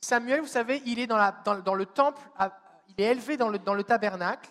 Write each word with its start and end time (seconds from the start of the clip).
Samuel, 0.00 0.40
vous 0.40 0.46
savez, 0.46 0.82
il 0.86 0.98
est 0.98 1.06
dans, 1.06 1.18
le 1.18 1.86
temple, 1.86 2.20
il 2.88 3.04
est 3.04 3.10
élevé 3.10 3.36
dans 3.36 3.48
le, 3.48 3.84
tabernacle, 3.84 4.50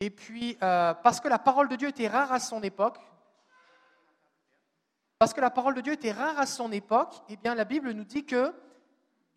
et 0.00 0.10
puis 0.10 0.58
euh, 0.62 0.92
parce 0.94 1.20
que 1.20 1.28
la 1.28 1.38
parole 1.38 1.68
de 1.68 1.76
Dieu 1.76 1.88
était 1.88 2.08
rare 2.08 2.30
à 2.30 2.40
son 2.40 2.62
époque, 2.62 2.98
parce 5.18 5.32
que 5.32 5.40
la 5.40 5.50
parole 5.50 5.74
de 5.74 5.80
Dieu 5.80 5.94
était 5.94 6.12
rare 6.12 6.38
à 6.38 6.46
son 6.46 6.72
époque, 6.72 7.14
eh 7.28 7.36
bien 7.36 7.54
la 7.54 7.64
Bible 7.64 7.92
nous 7.92 8.04
dit 8.04 8.26
que 8.26 8.52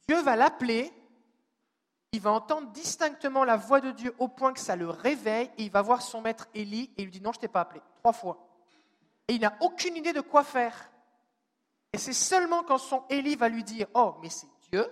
Dieu 0.07 0.19
va 0.21 0.35
l'appeler, 0.35 0.91
il 2.11 2.19
va 2.19 2.31
entendre 2.31 2.71
distinctement 2.71 3.43
la 3.43 3.55
voix 3.55 3.79
de 3.79 3.91
Dieu 3.91 4.13
au 4.19 4.27
point 4.27 4.51
que 4.51 4.59
ça 4.59 4.75
le 4.75 4.89
réveille, 4.89 5.49
et 5.57 5.63
il 5.63 5.71
va 5.71 5.81
voir 5.81 6.01
son 6.01 6.21
maître 6.21 6.47
Élie, 6.53 6.91
et 6.97 7.03
il 7.03 7.05
lui 7.05 7.11
dit 7.11 7.21
non, 7.21 7.31
je 7.31 7.39
t'ai 7.39 7.47
pas 7.47 7.61
appelé, 7.61 7.81
trois 7.99 8.13
fois. 8.13 8.45
Et 9.27 9.33
il 9.33 9.41
n'a 9.41 9.55
aucune 9.61 9.95
idée 9.95 10.13
de 10.13 10.21
quoi 10.21 10.43
faire. 10.43 10.91
Et 11.93 11.97
c'est 11.97 12.13
seulement 12.13 12.63
quand 12.63 12.77
son 12.77 13.03
Élie 13.09 13.35
va 13.35 13.47
lui 13.47 13.63
dire, 13.63 13.87
oh, 13.93 14.15
mais 14.21 14.29
c'est 14.29 14.47
Dieu, 14.69 14.85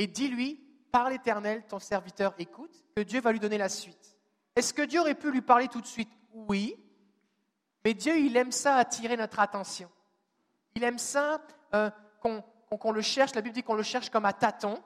et 0.00 0.06
dis-lui, 0.06 0.58
par 0.90 1.10
l'Éternel, 1.10 1.62
ton 1.68 1.78
serviteur 1.78 2.32
écoute, 2.38 2.82
que 2.96 3.02
Dieu 3.02 3.20
va 3.20 3.32
lui 3.32 3.38
donner 3.38 3.58
la 3.58 3.68
suite. 3.68 4.16
Est-ce 4.56 4.72
que 4.72 4.80
Dieu 4.80 4.98
aurait 4.98 5.14
pu 5.14 5.30
lui 5.30 5.42
parler 5.42 5.68
tout 5.68 5.82
de 5.82 5.86
suite? 5.86 6.10
Oui, 6.32 6.74
mais 7.84 7.92
Dieu, 7.92 8.16
il 8.18 8.34
aime 8.34 8.50
ça 8.50 8.76
attirer 8.76 9.18
notre 9.18 9.40
attention. 9.40 9.90
Il 10.74 10.84
aime 10.84 10.96
ça 10.96 11.42
euh, 11.74 11.90
qu'on 12.18 12.92
le 12.92 13.02
cherche, 13.02 13.34
la 13.34 13.42
Bible 13.42 13.54
dit 13.54 13.62
qu'on 13.62 13.74
le 13.74 13.82
cherche 13.82 14.08
comme 14.08 14.24
à 14.24 14.32
tâtons, 14.32 14.82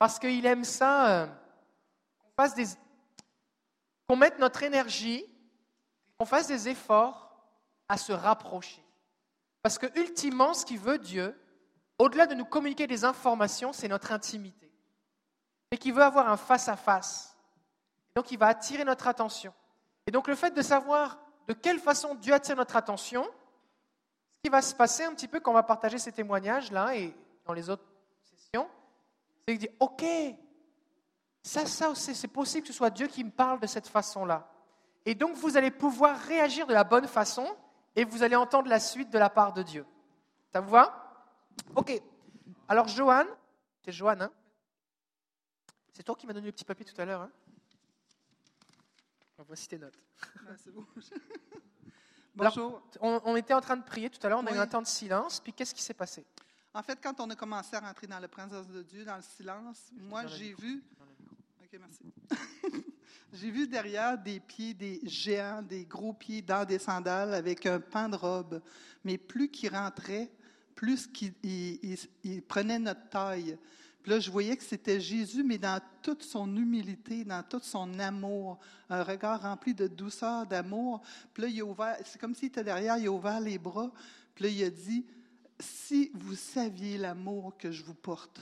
parce 0.00 0.18
qu'il 0.18 0.44
aime 0.46 0.64
ça 0.64 1.10
euh, 1.10 1.26
qu'on 2.18 2.42
fasse 2.42 2.56
des... 2.56 2.66
qu'on 4.08 4.16
mette 4.16 4.40
notre 4.40 4.64
énergie, 4.64 5.24
qu'on 6.18 6.26
fasse 6.26 6.48
des 6.48 6.68
efforts 6.68 7.38
à 7.88 7.96
se 7.96 8.12
rapprocher. 8.12 8.84
Parce 9.62 9.78
que 9.78 9.86
ultimement, 9.96 10.54
ce 10.54 10.66
qu'il 10.66 10.80
veut 10.80 10.98
Dieu, 10.98 11.40
au-delà 11.98 12.26
de 12.26 12.34
nous 12.34 12.44
communiquer 12.44 12.86
des 12.86 13.04
informations, 13.04 13.72
c'est 13.72 13.88
notre 13.88 14.12
intimité. 14.12 14.70
Et 15.70 15.78
qu'il 15.78 15.94
veut 15.94 16.02
avoir 16.02 16.28
un 16.28 16.36
face-à-face. 16.36 17.36
Donc 18.14 18.30
il 18.30 18.38
va 18.38 18.46
attirer 18.46 18.84
notre 18.84 19.08
attention. 19.08 19.52
Et 20.06 20.10
donc 20.10 20.28
le 20.28 20.34
fait 20.34 20.52
de 20.52 20.62
savoir 20.62 21.18
de 21.48 21.52
quelle 21.52 21.78
façon 21.78 22.14
Dieu 22.14 22.32
attire 22.32 22.56
notre 22.56 22.76
attention, 22.76 23.24
ce 23.24 24.42
qui 24.44 24.50
va 24.50 24.62
se 24.62 24.74
passer 24.74 25.04
un 25.04 25.14
petit 25.14 25.28
peu 25.28 25.40
quand 25.40 25.50
on 25.50 25.54
va 25.54 25.62
partager 25.62 25.98
ces 25.98 26.12
témoignages-là 26.12 26.96
et 26.96 27.14
dans 27.44 27.52
les 27.52 27.70
autres 27.70 27.84
sessions, 28.22 28.68
c'est 29.46 29.52
qu'il 29.52 29.68
dit, 29.68 29.74
OK, 29.80 30.04
ça, 31.42 31.66
ça, 31.66 31.94
c'est 31.94 32.28
possible 32.28 32.62
que 32.62 32.68
ce 32.68 32.76
soit 32.76 32.90
Dieu 32.90 33.06
qui 33.06 33.24
me 33.24 33.30
parle 33.30 33.60
de 33.60 33.66
cette 33.66 33.88
façon-là. 33.88 34.48
Et 35.06 35.14
donc 35.14 35.34
vous 35.36 35.56
allez 35.56 35.70
pouvoir 35.70 36.18
réagir 36.18 36.66
de 36.66 36.72
la 36.72 36.84
bonne 36.84 37.06
façon 37.06 37.46
et 37.96 38.04
vous 38.04 38.22
allez 38.22 38.36
entendre 38.36 38.68
la 38.68 38.80
suite 38.80 39.10
de 39.10 39.18
la 39.18 39.28
part 39.28 39.52
de 39.52 39.62
Dieu. 39.62 39.86
Ça 40.52 40.60
vous 40.60 40.70
va? 40.70 41.03
Ok. 41.76 42.00
Alors, 42.68 42.88
Johan, 42.88 43.26
c'est 43.84 43.92
Johan, 43.92 44.20
hein? 44.20 44.30
C'est 45.92 46.02
toi 46.02 46.16
qui 46.16 46.26
m'as 46.26 46.32
donné 46.32 46.46
le 46.46 46.52
petit 46.52 46.64
papier 46.64 46.84
tout 46.84 47.00
à 47.00 47.04
l'heure, 47.04 47.22
hein? 47.22 47.30
Voici 49.46 49.68
tes 49.68 49.78
notes. 49.78 49.98
c'est 50.56 50.70
bon. 50.70 50.86
Bonjour. 52.34 52.82
on, 53.00 53.36
était 53.36 53.54
en 53.54 53.60
train 53.60 53.76
de 53.76 53.84
prier 53.84 54.10
tout 54.10 54.24
à 54.26 54.28
l'heure, 54.28 54.40
on 54.40 54.46
a 54.46 54.52
eu 54.52 54.58
un 54.58 54.66
temps 54.66 54.82
de 54.82 54.86
silence, 54.86 55.38
puis 55.38 55.52
qu'est-ce 55.52 55.74
qui 55.74 55.82
s'est 55.82 55.94
passé? 55.94 56.26
En 56.72 56.82
fait, 56.82 56.98
quand 57.00 57.20
on 57.20 57.30
a 57.30 57.36
commencé 57.36 57.76
à 57.76 57.80
rentrer 57.80 58.08
dans 58.08 58.18
la 58.18 58.26
présence 58.26 58.66
de 58.66 58.82
Dieu, 58.82 59.04
dans 59.04 59.16
le 59.16 59.22
silence, 59.22 59.90
moi, 59.92 60.26
j'ai 60.26 60.54
vu. 60.54 60.82
Ok, 61.62 61.78
merci. 61.78 62.12
j'ai 63.32 63.50
vu 63.52 63.68
derrière 63.68 64.18
des 64.18 64.40
pieds, 64.40 64.74
des 64.74 65.00
géants, 65.04 65.62
des 65.62 65.84
gros 65.84 66.12
pieds 66.12 66.42
dans 66.42 66.64
des 66.64 66.80
sandales 66.80 67.34
avec 67.34 67.64
un 67.66 67.78
pan 67.78 68.08
de 68.08 68.16
robe. 68.16 68.60
Mais 69.04 69.16
plus 69.16 69.48
qu'ils 69.48 69.72
rentraient, 69.72 70.32
plus 70.74 71.06
qu'il 71.06 71.34
prenait 72.48 72.78
notre 72.78 73.08
taille. 73.08 73.56
Puis 74.02 74.10
là, 74.10 74.20
je 74.20 74.30
voyais 74.30 74.56
que 74.56 74.62
c'était 74.62 75.00
Jésus, 75.00 75.42
mais 75.42 75.56
dans 75.56 75.80
toute 76.02 76.22
son 76.22 76.54
humilité, 76.56 77.24
dans 77.24 77.42
tout 77.42 77.60
son 77.62 77.98
amour, 77.98 78.58
un 78.90 79.02
regard 79.02 79.40
rempli 79.40 79.72
de 79.72 79.86
douceur, 79.86 80.46
d'amour. 80.46 81.00
Puis 81.32 81.42
là, 81.42 81.48
il 81.48 81.60
a 81.60 81.64
ouvert, 81.64 81.96
c'est 82.04 82.20
comme 82.20 82.34
s'il 82.34 82.48
était 82.48 82.62
derrière, 82.62 82.98
il 82.98 83.06
a 83.06 83.10
ouvert 83.10 83.40
les 83.40 83.56
bras. 83.56 83.90
Puis 84.34 84.44
là, 84.44 84.50
il 84.50 84.64
a 84.64 84.70
dit, 84.70 85.06
si 85.58 86.10
vous 86.14 86.34
saviez 86.34 86.98
l'amour 86.98 87.56
que 87.56 87.70
je 87.70 87.82
vous 87.82 87.94
porte. 87.94 88.40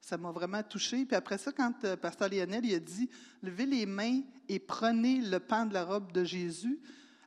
Ça 0.00 0.16
m'a 0.16 0.30
vraiment 0.30 0.62
touché. 0.62 1.04
Puis 1.04 1.16
après 1.16 1.38
ça, 1.38 1.50
quand 1.50 1.84
euh, 1.84 1.96
Pasteur 1.96 2.28
Lionel 2.28 2.64
il 2.64 2.74
a 2.76 2.78
dit, 2.78 3.10
levez 3.42 3.66
les 3.66 3.86
mains 3.86 4.20
et 4.48 4.60
prenez 4.60 5.20
le 5.20 5.40
pan 5.40 5.66
de 5.66 5.74
la 5.74 5.84
robe 5.84 6.12
de 6.12 6.22
Jésus, 6.22 6.78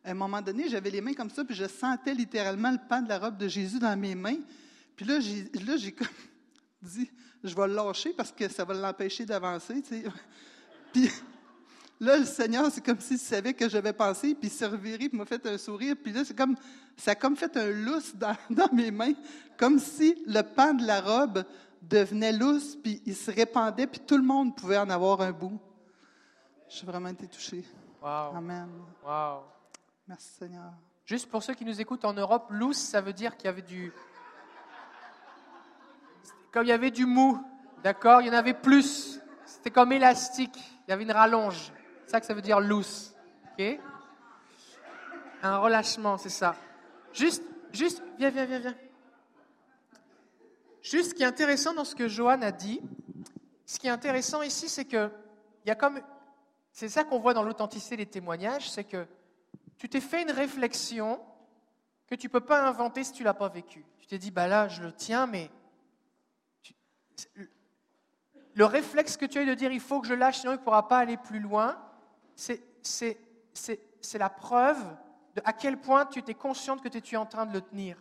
à 0.10 0.12
un 0.12 0.16
moment 0.16 0.42
donné, 0.42 0.68
j'avais 0.68 0.90
les 0.90 1.02
mains 1.02 1.14
comme 1.14 1.30
ça, 1.30 1.46
puis 1.46 1.54
je 1.54 1.66
sentais 1.66 2.16
littéralement 2.16 2.72
le 2.72 2.80
pan 2.90 3.02
de 3.02 3.10
la 3.10 3.20
robe 3.20 3.38
de 3.38 3.48
Jésus 3.48 3.78
dans 3.78 3.96
mes 3.96 4.16
mains. 4.16 4.40
Puis 4.96 5.06
là, 5.06 5.20
j'ai, 5.20 5.44
là, 5.64 5.78
j'ai 5.78 5.96
dit, 6.82 7.12
je 7.44 7.56
vais 7.56 7.68
le 7.68 7.76
lâcher 7.76 8.14
parce 8.18 8.32
que 8.32 8.50
ça 8.50 8.66
va 8.66 8.74
l'empêcher 8.74 9.26
d'avancer. 9.26 9.84
Tu 9.84 10.02
sais. 10.02 10.04
Puis 10.92 11.12
là, 12.00 12.18
le 12.18 12.26
Seigneur, 12.26 12.72
c'est 12.72 12.84
comme 12.84 13.00
s'il 13.00 13.20
savait 13.20 13.54
que 13.54 13.70
j'avais 13.70 13.94
pensé, 13.94 14.34
puis 14.34 14.48
il 14.48 14.52
s'est 14.52 14.66
reviré, 14.66 15.10
puis 15.10 15.18
m'a 15.18 15.26
fait 15.26 15.46
un 15.46 15.60
sourire. 15.60 15.96
Puis 16.04 16.12
là, 16.12 16.26
c'est 16.26 16.36
comme, 16.36 16.56
ça 16.98 17.12
a 17.12 17.16
comme 17.16 17.36
fait 17.36 17.56
un 17.56 17.70
lousse 17.70 18.16
dans, 18.16 18.36
dans 18.50 18.74
mes 18.74 18.90
mains, 18.90 19.14
comme 19.58 19.78
si 19.78 20.16
le 20.26 20.42
pan 20.42 20.74
de 20.74 20.88
la 20.88 21.02
robe 21.02 21.44
devenait 21.84 22.32
lousse, 22.32 22.76
puis 22.76 23.00
il 23.06 23.16
se 23.16 23.30
répandait, 23.30 23.86
puis 23.86 24.00
tout 24.00 24.18
le 24.18 24.24
monde 24.24 24.56
pouvait 24.56 24.80
en 24.80 24.90
avoir 24.90 25.22
un 25.22 25.32
bout. 25.32 25.60
J'ai 26.68 26.88
vraiment 26.88 27.10
été 27.10 27.28
touché. 27.28 27.64
Wow. 28.02 28.36
Amen. 28.36 28.70
Wow. 29.06 29.59
Merci 30.10 30.30
Seigneur. 30.40 30.74
Juste 31.06 31.30
pour 31.30 31.44
ceux 31.44 31.54
qui 31.54 31.64
nous 31.64 31.80
écoutent 31.80 32.04
en 32.04 32.14
Europe, 32.14 32.48
loose, 32.50 32.78
ça 32.78 33.00
veut 33.00 33.14
dire 33.14 33.38
qu'il 33.38 33.46
y 33.46 33.50
avait 33.50 33.62
du. 33.62 33.94
Comme 36.52 36.66
il 36.66 36.70
y 36.70 36.72
avait 36.72 36.90
du 36.90 37.06
mou, 37.06 37.40
d'accord? 37.84 38.20
Il 38.22 38.28
y 38.28 38.30
en 38.32 38.34
avait 38.34 38.56
plus. 38.56 39.20
C'était 39.46 39.70
comme 39.70 39.92
élastique. 39.92 40.58
Il 40.88 40.90
y 40.90 40.94
avait 40.94 41.04
une 41.04 41.12
rallonge. 41.12 41.72
C'est 42.06 42.10
ça 42.10 42.20
que 42.20 42.26
ça 42.26 42.34
veut 42.34 42.42
dire 42.42 42.60
loose. 42.60 43.14
OK? 43.54 43.80
Un 45.44 45.58
relâchement, 45.60 46.18
c'est 46.18 46.30
ça. 46.30 46.56
Juste, 47.14 47.44
juste, 47.72 48.02
viens, 48.18 48.32
viens, 48.32 48.46
viens, 48.46 48.60
viens. 48.60 48.76
Juste 50.82 51.12
ce 51.12 51.14
qui 51.14 51.22
est 51.22 51.28
intéressant 51.28 51.76
dans 51.76 51.86
ce 51.86 51.94
que 51.94 52.08
Johan 52.08 52.42
a 52.42 52.52
dit, 52.52 52.82
ce 53.64 53.78
qui 53.78 53.86
est 53.86 53.92
intéressant 53.92 54.42
ici, 54.42 54.70
c'est 54.70 54.86
que 54.86 55.12
il 55.66 55.70
y 55.70 55.72
a 55.72 55.76
comme. 55.76 56.02
C'est 56.72 56.90
ça 56.90 57.04
qu'on 57.04 57.20
voit 57.20 57.36
dans 57.36 57.44
l'authenticité 57.44 57.96
des 57.96 58.08
témoignages, 58.08 58.72
c'est 58.72 58.86
que 58.86 59.06
tu 59.80 59.90
t'es 59.90 60.02
fait 60.02 60.22
une 60.22 60.32
réflexion 60.32 61.20
que 62.06 62.14
tu 62.14 62.28
ne 62.28 62.32
peux 62.32 62.42
pas 62.42 62.68
inventer 62.68 63.04
si 63.04 63.14
tu 63.14 63.24
ne 63.24 63.26
l'as 63.26 63.34
pas 63.34 63.48
vécu. 63.48 63.86
Tu 63.98 64.06
t'es 64.06 64.18
dit, 64.18 64.30
bah 64.30 64.48
là, 64.48 64.68
je 64.68 64.84
le 64.84 64.92
tiens, 64.92 65.26
mais 65.26 65.50
le 68.54 68.66
réflexe 68.66 69.18
que 69.18 69.26
tu 69.26 69.40
as 69.40 69.44
eu 69.44 69.46
de 69.46 69.54
dire, 69.54 69.72
il 69.72 69.80
faut 69.80 70.02
que 70.02 70.08
je 70.08 70.14
lâche, 70.14 70.40
sinon 70.40 70.52
il 70.52 70.58
ne 70.58 70.62
pourra 70.62 70.88
pas 70.88 71.00
aller 71.00 71.18
plus 71.18 71.40
loin, 71.40 71.82
c'est 72.36 73.18
la 74.14 74.30
preuve 74.30 74.86
à 75.46 75.54
quel 75.54 75.80
point 75.80 76.06
tu 76.06 76.20
étais 76.20 76.34
consciente 76.34 76.82
que 76.82 76.90
tu 76.90 77.16
es 77.16 77.18
en 77.18 77.26
train 77.26 77.46
de 77.46 77.54
le 77.54 77.62
tenir. 77.62 77.98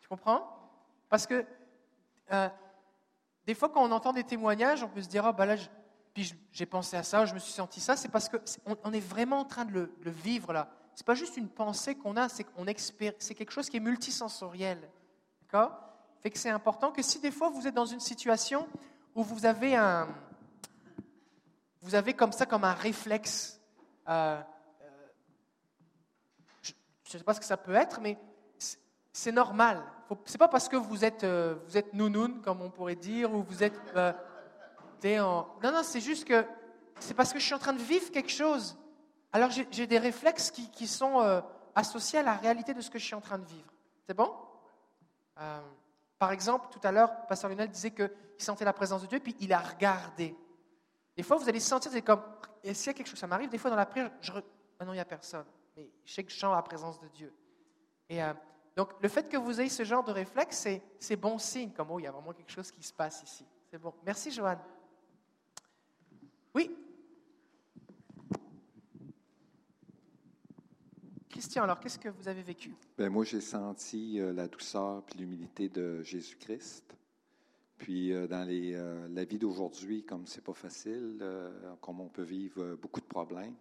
Tu 0.00 0.08
comprends? 0.08 0.70
Parce 1.08 1.26
que 1.26 1.44
euh, 2.32 2.48
des 3.46 3.54
fois, 3.54 3.68
quand 3.68 3.82
on 3.82 3.90
entend 3.90 4.12
des 4.12 4.22
témoignages, 4.22 4.84
on 4.84 4.88
peut 4.88 5.02
se 5.02 5.08
dire, 5.08 5.24
oh, 5.28 5.32
bah 5.32 5.46
là, 5.46 5.56
je, 5.56 5.66
puis 6.16 6.34
j'ai 6.50 6.64
pensé 6.64 6.96
à 6.96 7.02
ça, 7.02 7.26
je 7.26 7.34
me 7.34 7.38
suis 7.38 7.52
senti 7.52 7.78
ça, 7.78 7.94
c'est 7.94 8.08
parce 8.08 8.30
qu'on 8.30 8.92
est 8.94 9.00
vraiment 9.00 9.40
en 9.40 9.44
train 9.44 9.66
de 9.66 9.90
le, 10.02 10.10
vivre 10.10 10.50
là. 10.54 10.70
C'est 10.94 11.04
pas 11.04 11.14
juste 11.14 11.36
une 11.36 11.50
pensée 11.50 11.94
qu'on 11.94 12.16
a, 12.16 12.30
c'est 12.30 12.42
qu'on 12.42 12.64
c'est 13.18 13.34
quelque 13.34 13.50
chose 13.50 13.68
qui 13.68 13.76
est 13.76 13.80
multisensoriel. 13.80 14.78
D'accord? 15.42 15.78
Fait 16.22 16.30
que 16.30 16.38
c'est 16.38 16.48
important 16.48 16.90
que 16.90 17.02
si 17.02 17.20
des 17.20 17.30
fois 17.30 17.50
vous 17.50 17.66
êtes 17.66 17.74
dans 17.74 17.84
une 17.84 18.00
situation 18.00 18.66
où 19.14 19.22
vous 19.22 19.44
avez 19.44 19.76
un, 19.76 20.08
vous 21.82 21.94
avez 21.94 22.14
comme 22.14 22.32
ça 22.32 22.46
comme 22.46 22.64
un 22.64 22.72
réflexe, 22.72 23.60
euh, 24.08 24.40
euh, 24.80 25.08
je 26.62 26.72
ne 27.12 27.18
sais 27.18 27.24
pas 27.24 27.34
ce 27.34 27.40
que 27.40 27.46
ça 27.46 27.58
peut 27.58 27.74
être, 27.74 28.00
mais 28.00 28.16
c'est 29.12 29.32
normal. 29.32 29.82
C'est 30.24 30.38
pas 30.38 30.48
parce 30.48 30.70
que 30.70 30.76
vous 30.76 31.04
êtes, 31.04 31.24
euh, 31.24 31.56
vous 31.66 31.76
êtes 31.76 31.92
nounoun, 31.92 32.40
comme 32.40 32.62
on 32.62 32.70
pourrait 32.70 32.96
dire, 32.96 33.34
ou 33.34 33.42
vous 33.42 33.62
êtes 33.62 33.92
non, 35.04 35.46
non, 35.62 35.82
c'est 35.82 36.00
juste 36.00 36.26
que 36.26 36.44
c'est 36.98 37.14
parce 37.14 37.32
que 37.32 37.38
je 37.38 37.44
suis 37.44 37.54
en 37.54 37.58
train 37.58 37.72
de 37.72 37.82
vivre 37.82 38.10
quelque 38.10 38.30
chose. 38.30 38.76
Alors 39.32 39.50
j'ai 39.50 39.86
des 39.86 39.98
réflexes 39.98 40.50
qui, 40.50 40.86
sont 40.86 41.20
euh, 41.20 41.40
associés 41.74 42.20
à 42.20 42.22
la 42.22 42.34
réalité 42.34 42.72
de 42.72 42.80
ce 42.80 42.90
que 42.90 42.98
je 42.98 43.04
suis 43.04 43.14
en 43.14 43.20
train 43.20 43.38
de 43.38 43.44
vivre. 43.44 43.70
C'est 44.06 44.14
bon? 44.14 44.32
Euh, 45.38 45.60
Par 46.18 46.32
exemple, 46.32 46.68
tout 46.70 46.80
à 46.82 46.92
l'heure, 46.92 47.26
Pasteur 47.26 47.50
Lionel 47.50 47.68
disait 47.68 47.90
qu'il 47.90 48.10
sentait 48.38 48.64
la 48.64 48.72
présence 48.72 49.02
de 49.02 49.06
Dieu, 49.06 49.20
puis 49.20 49.36
il 49.40 49.52
a 49.52 49.58
regardé. 49.58 50.34
Des 51.16 51.22
fois, 51.22 51.36
vous 51.36 51.48
allez 51.48 51.60
sentir, 51.60 51.90
c'est 51.90 52.02
comme, 52.02 52.22
s'il 52.64 52.86
y 52.86 52.90
a 52.90 52.94
quelque 52.94 53.08
chose, 53.08 53.18
ça 53.18 53.26
m'arrive, 53.26 53.50
des 53.50 53.58
fois 53.58 53.70
dans 53.70 53.76
la 53.76 53.86
prière, 53.86 54.10
je, 54.20 54.32
ah 54.78 54.84
non, 54.84 54.92
il 54.92 54.96
n'y 54.96 55.00
a 55.00 55.04
personne. 55.04 55.46
Mais 55.76 55.90
je 56.04 56.12
sais 56.12 56.24
que 56.24 56.30
je 56.30 56.38
sens 56.38 56.54
la 56.54 56.62
présence 56.62 57.00
de 57.00 57.08
Dieu. 57.08 57.34
Et 58.08 58.22
euh, 58.22 58.32
donc, 58.76 58.90
le 59.00 59.08
fait 59.08 59.28
que 59.28 59.36
vous 59.36 59.60
ayez 59.60 59.70
ce 59.70 59.84
genre 59.84 60.04
de 60.04 60.12
réflexe, 60.12 60.68
c'est 60.98 61.16
bon 61.16 61.38
signe, 61.38 61.72
comme, 61.72 61.90
oh, 61.90 61.98
il 61.98 62.04
y 62.04 62.06
a 62.06 62.12
vraiment 62.12 62.32
quelque 62.32 62.52
chose 62.52 62.70
qui 62.70 62.82
se 62.82 62.92
passe 62.92 63.22
ici. 63.22 63.46
C'est 63.70 63.78
bon. 63.78 63.92
Merci, 64.04 64.30
Joanne. 64.30 64.60
Oui 66.56 66.70
Christian 71.28 71.64
alors 71.64 71.78
qu'est-ce 71.78 71.98
que 71.98 72.08
vous 72.08 72.28
avez 72.28 72.40
vécu? 72.40 72.72
Ben, 72.96 73.10
moi, 73.10 73.24
j'ai 73.24 73.42
senti 73.42 74.18
euh, 74.18 74.32
la 74.32 74.48
douceur 74.48 75.02
et 75.14 75.18
l'humilité 75.18 75.68
de 75.68 76.02
Jésus-Christ. 76.02 76.96
Puis, 77.76 78.10
euh, 78.14 78.26
dans 78.26 78.42
les, 78.48 78.72
euh, 78.74 79.06
la 79.10 79.24
vie 79.24 79.36
d'aujourd'hui, 79.38 80.02
comme 80.02 80.26
c'est 80.26 80.42
pas 80.42 80.54
facile, 80.54 81.22
comme 81.82 82.00
on 82.00 82.08
peut 82.08 82.22
vivre 82.22 82.76
beaucoup 82.76 83.00
de 83.00 83.04
problèmes, 83.06 83.54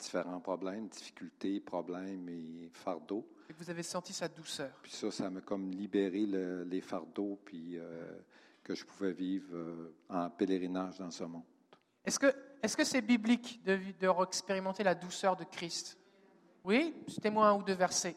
différents 0.00 0.40
problèmes, 0.40 0.88
difficultés, 0.88 1.60
problèmes 1.60 2.28
et 2.28 2.68
fardeaux. 2.72 3.24
Et 3.48 3.52
vous 3.52 3.70
avez 3.70 3.84
senti 3.84 4.12
sa 4.12 4.26
douceur? 4.26 4.72
Puis 4.82 4.90
ça, 4.90 5.12
ça 5.12 5.30
m'a 5.30 5.42
comme 5.42 5.70
libéré 5.70 6.26
le- 6.26 6.64
les 6.64 6.80
fardeaux, 6.80 7.38
puis 7.44 7.78
que 8.64 8.74
je 8.74 8.84
pouvais 8.84 9.12
vivre 9.12 9.54
en 10.08 10.28
pèlerinage 10.28 10.98
dans 10.98 11.10
ce 11.12 11.22
monde. 11.22 11.44
Est-ce 12.04 12.18
que 12.18 12.34
est-ce 12.62 12.76
que 12.76 12.84
c'est 12.84 13.00
biblique 13.00 13.62
de, 13.64 13.76
de 13.98 14.22
expérimenter 14.24 14.84
la 14.84 14.94
douceur 14.94 15.36
de 15.36 15.44
Christ? 15.44 15.98
Oui 16.64 16.94
Citez-moi 17.08 17.48
un 17.48 17.54
ou 17.54 17.62
deux 17.62 17.74
versets. 17.74 18.16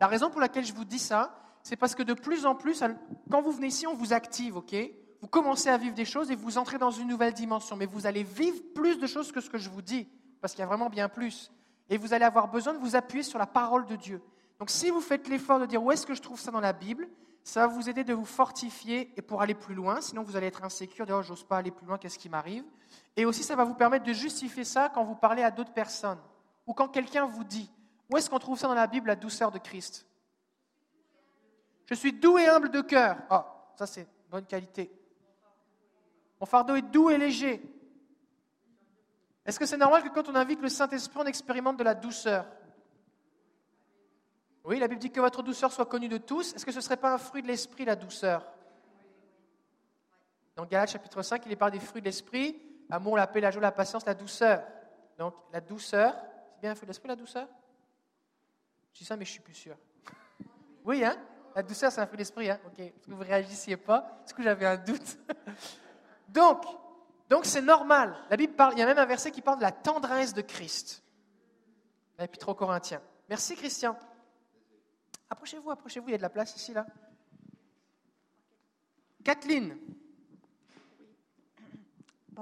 La 0.00 0.06
raison 0.06 0.30
pour 0.30 0.40
laquelle 0.40 0.64
je 0.64 0.72
vous 0.72 0.86
dis 0.86 0.98
ça, 0.98 1.34
c'est 1.62 1.76
parce 1.76 1.94
que 1.94 2.02
de 2.02 2.14
plus 2.14 2.46
en 2.46 2.54
plus, 2.54 2.82
quand 3.30 3.42
vous 3.42 3.52
venez 3.52 3.66
ici, 3.66 3.86
on 3.86 3.94
vous 3.94 4.14
active, 4.14 4.56
ok? 4.56 4.74
Vous 5.20 5.28
commencez 5.28 5.68
à 5.68 5.76
vivre 5.76 5.94
des 5.94 6.06
choses 6.06 6.30
et 6.30 6.34
vous 6.34 6.56
entrez 6.56 6.78
dans 6.78 6.90
une 6.90 7.06
nouvelle 7.06 7.34
dimension, 7.34 7.76
mais 7.76 7.84
vous 7.84 8.06
allez 8.06 8.22
vivre 8.22 8.62
plus 8.74 8.98
de 8.98 9.06
choses 9.06 9.30
que 9.30 9.42
ce 9.42 9.50
que 9.50 9.58
je 9.58 9.68
vous 9.68 9.82
dis, 9.82 10.08
parce 10.40 10.54
qu'il 10.54 10.60
y 10.60 10.62
a 10.62 10.66
vraiment 10.66 10.88
bien 10.88 11.10
plus. 11.10 11.52
Et 11.90 11.98
vous 11.98 12.14
allez 12.14 12.24
avoir 12.24 12.48
besoin 12.48 12.72
de 12.72 12.78
vous 12.78 12.96
appuyer 12.96 13.22
sur 13.22 13.38
la 13.38 13.46
parole 13.46 13.84
de 13.84 13.96
Dieu. 13.96 14.22
Donc 14.58 14.70
si 14.70 14.88
vous 14.88 15.02
faites 15.02 15.28
l'effort 15.28 15.60
de 15.60 15.66
dire 15.66 15.82
où 15.82 15.92
est-ce 15.92 16.06
que 16.06 16.14
je 16.14 16.22
trouve 16.22 16.40
ça 16.40 16.50
dans 16.50 16.60
la 16.60 16.72
Bible, 16.72 17.06
ça 17.42 17.66
va 17.66 17.72
vous 17.72 17.88
aider 17.88 18.04
de 18.04 18.14
vous 18.14 18.24
fortifier 18.24 19.12
et 19.16 19.22
pour 19.22 19.42
aller 19.42 19.54
plus 19.54 19.74
loin. 19.74 20.00
Sinon, 20.00 20.22
vous 20.22 20.36
allez 20.36 20.46
être 20.46 20.62
insécure, 20.62 21.06
dire 21.06 21.16
oh, 21.18 21.22
j'ose 21.22 21.44
pas 21.44 21.56
aller 21.58 21.70
plus 21.70 21.86
loin, 21.86 21.98
qu'est-ce 21.98 22.18
qui 22.18 22.28
m'arrive? 22.28 22.64
Et 23.16 23.24
aussi, 23.24 23.42
ça 23.42 23.56
va 23.56 23.64
vous 23.64 23.74
permettre 23.74 24.04
de 24.04 24.12
justifier 24.12 24.64
ça 24.64 24.88
quand 24.88 25.04
vous 25.04 25.14
parlez 25.14 25.42
à 25.42 25.50
d'autres 25.50 25.72
personnes 25.72 26.18
ou 26.66 26.74
quand 26.74 26.88
quelqu'un 26.88 27.26
vous 27.26 27.44
dit 27.44 27.70
où 28.10 28.16
est-ce 28.16 28.28
qu'on 28.28 28.38
trouve 28.38 28.58
ça 28.58 28.66
dans 28.66 28.74
la 28.74 28.86
Bible, 28.86 29.08
la 29.08 29.16
douceur 29.16 29.50
de 29.50 29.58
Christ? 29.58 30.06
Je 31.86 31.94
suis 31.94 32.12
doux 32.12 32.38
et 32.38 32.48
humble 32.48 32.70
de 32.70 32.80
cœur. 32.80 33.16
Oh, 33.30 33.42
ça 33.76 33.86
c'est 33.86 34.06
bonne 34.30 34.46
qualité. 34.46 34.90
Mon 36.40 36.46
fardeau 36.46 36.74
est 36.74 36.82
doux 36.82 37.10
et 37.10 37.18
léger. 37.18 37.62
Est-ce 39.44 39.58
que 39.58 39.66
c'est 39.66 39.76
normal 39.76 40.02
que 40.02 40.08
quand 40.08 40.28
on 40.28 40.34
invite 40.34 40.60
le 40.60 40.68
Saint-Esprit, 40.68 41.18
on 41.20 41.26
expérimente 41.26 41.76
de 41.76 41.84
la 41.84 41.94
douceur? 41.94 42.46
Oui, 44.64 44.78
la 44.78 44.88
Bible 44.88 45.00
dit 45.00 45.10
que 45.10 45.20
votre 45.20 45.42
douceur 45.42 45.72
soit 45.72 45.86
connue 45.86 46.08
de 46.08 46.18
tous. 46.18 46.54
Est-ce 46.54 46.64
que 46.64 46.72
ce 46.72 46.76
ne 46.76 46.82
serait 46.82 46.96
pas 46.96 47.14
un 47.14 47.18
fruit 47.18 47.42
de 47.42 47.46
l'Esprit, 47.46 47.84
la 47.84 47.96
douceur? 47.96 48.44
Dans 50.56 50.66
Galates 50.66 50.90
chapitre 50.90 51.22
5, 51.22 51.46
il 51.46 51.52
est 51.52 51.56
parlé 51.56 51.78
des 51.78 51.84
fruits 51.84 52.02
de 52.02 52.06
l'Esprit, 52.06 52.60
l'amour, 52.88 53.16
la 53.16 53.26
paix, 53.26 53.40
la 53.40 53.50
joie, 53.50 53.62
la 53.62 53.72
patience, 53.72 54.04
la 54.04 54.14
douceur. 54.14 54.62
Donc 55.18 55.34
la 55.52 55.60
douceur, 55.60 56.14
c'est 56.54 56.60
bien 56.60 56.72
un 56.72 56.74
fruit 56.74 56.86
de 56.86 56.90
l'Esprit, 56.90 57.08
la 57.08 57.16
douceur? 57.16 57.48
Je 58.92 58.98
dis 58.98 59.04
ça, 59.04 59.16
mais 59.16 59.24
je 59.24 59.32
suis 59.32 59.40
plus 59.40 59.54
sûr. 59.54 59.76
Oui, 60.84 61.04
hein? 61.04 61.16
La 61.54 61.62
douceur, 61.62 61.92
c'est 61.92 62.00
un 62.00 62.06
fruit 62.06 62.16
d'esprit, 62.16 62.48
hein? 62.48 62.58
Ok. 62.66 62.78
Est-ce 62.78 63.06
que 63.06 63.12
vous 63.12 63.22
ne 63.22 63.28
réagissiez 63.28 63.76
pas 63.76 64.22
Est-ce 64.24 64.32
que 64.32 64.42
j'avais 64.42 64.66
un 64.66 64.76
doute? 64.76 65.18
Donc, 66.28 66.64
donc 67.28 67.46
c'est 67.46 67.62
normal. 67.62 68.14
La 68.28 68.36
Bible 68.36 68.54
parle, 68.54 68.74
il 68.74 68.80
y 68.80 68.82
a 68.82 68.86
même 68.86 68.98
un 68.98 69.06
verset 69.06 69.30
qui 69.30 69.40
parle 69.40 69.58
de 69.58 69.62
la 69.62 69.72
tendresse 69.72 70.34
de 70.34 70.42
Christ. 70.42 71.02
L'Épître 72.18 72.48
aux 72.48 72.54
Corinthiens. 72.54 73.00
Merci 73.28 73.56
Christian. 73.56 73.96
Approchez-vous, 75.30 75.70
approchez-vous, 75.70 76.08
il 76.08 76.12
y 76.12 76.14
a 76.14 76.18
de 76.18 76.22
la 76.22 76.30
place 76.30 76.56
ici, 76.56 76.72
là. 76.72 76.86
Kathleen, 79.22 79.78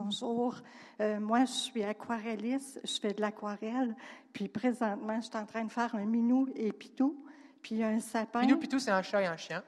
Bonjour. 0.00 0.54
Euh, 1.00 1.18
moi, 1.18 1.44
je 1.44 1.50
suis 1.50 1.82
aquarelliste. 1.82 2.80
Je 2.84 3.00
fais 3.00 3.12
de 3.12 3.20
l'aquarelle. 3.20 3.96
Puis 4.32 4.46
présentement, 4.46 5.20
je 5.20 5.26
suis 5.26 5.36
en 5.36 5.44
train 5.44 5.64
de 5.64 5.72
faire 5.72 5.92
un 5.96 6.04
minou 6.04 6.48
et 6.54 6.72
pitou. 6.72 7.24
Puis 7.62 7.82
un 7.82 7.98
sapin. 7.98 8.42
Minou 8.42 8.58
Pitou, 8.58 8.78
c'est 8.78 8.92
un 8.92 9.02
chat 9.02 9.22
et 9.22 9.26
un 9.26 9.36
chien. 9.36 9.62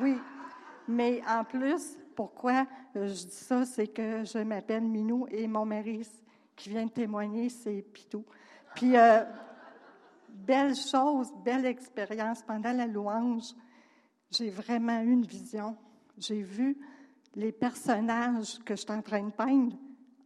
Oui. 0.00 0.18
Mais 0.86 1.20
en 1.28 1.42
plus, 1.42 1.98
pourquoi 2.14 2.64
euh, 2.94 3.08
je 3.08 3.26
dis 3.26 3.30
ça, 3.32 3.64
c'est 3.64 3.88
que 3.88 4.24
je 4.24 4.38
m'appelle 4.38 4.84
Minou 4.84 5.26
et 5.30 5.48
mon 5.48 5.66
mari 5.66 6.08
qui 6.54 6.70
vient 6.70 6.86
de 6.86 6.90
témoigner, 6.90 7.48
c'est 7.48 7.82
Pitou. 7.82 8.24
Puis, 8.76 8.96
euh, 8.96 9.24
belle 10.46 10.74
chose, 10.74 11.32
belle 11.44 11.66
expérience. 11.66 12.42
Pendant 12.42 12.72
la 12.72 12.86
louange, 12.86 13.54
j'ai 14.30 14.50
vraiment 14.50 15.00
eu 15.00 15.12
une 15.12 15.26
vision. 15.26 15.76
J'ai 16.16 16.42
vu 16.42 16.76
les 17.34 17.52
personnages 17.52 18.58
que 18.64 18.74
je 18.74 18.82
suis 18.82 18.92
en 18.92 19.02
train 19.02 19.22
de 19.22 19.32
peindre 19.32 19.76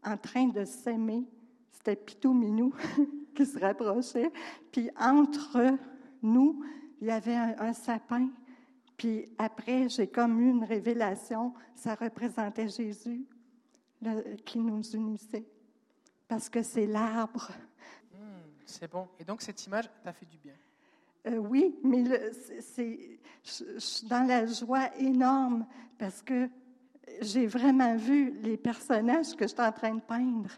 en 0.05 0.17
train 0.17 0.49
de 0.49 0.64
s'aimer. 0.64 1.25
C'était 1.70 1.97
Pitou 1.97 2.32
Minou 2.32 2.75
qui 3.35 3.47
se 3.47 3.59
rapprochait. 3.59 4.31
Puis 4.70 4.91
entre 4.99 5.79
nous, 6.23 6.62
il 7.00 7.09
y 7.09 7.11
avait 7.11 7.35
un, 7.35 7.73
sapin. 7.73 8.31
Puis 8.97 9.26
après, 9.38 9.88
j'ai 9.88 10.06
comme 10.06 10.41
eu 10.41 10.50
une 10.50 10.64
révélation. 10.64 11.53
Ça 11.75 11.94
représentait 11.94 12.69
Jésus 12.69 13.26
qui 14.44 14.59
nous 14.59 14.82
unissait. 14.91 15.47
Parce 16.29 16.49
que 16.49 16.62
c'est 16.62 16.87
l'arbre. 16.87 17.50
C'est 18.72 18.90
bon. 18.90 19.06
Et 19.19 19.24
donc 19.24 19.42
cette 19.42 19.64
image 19.66 19.90
t'a 20.02 20.12
fait 20.12 20.26
du 20.26 20.38
bien? 20.38 20.54
Euh, 21.26 21.36
oui, 21.36 21.76
mais 21.84 22.04
c'est, 22.60 22.98
je, 23.44 23.64
je 23.74 23.78
suis 23.78 24.08
dans 24.08 24.26
la 24.26 24.46
joie 24.46 24.88
énorme 24.98 25.66
parce 25.98 26.22
que 26.22 26.48
j'ai 27.20 27.46
vraiment 27.46 27.96
vu 27.96 28.32
les 28.42 28.56
personnages 28.56 29.36
que 29.36 29.44
je 29.44 29.52
suis 29.52 29.60
en 29.60 29.72
train 29.72 29.94
de 29.94 30.00
peindre 30.00 30.50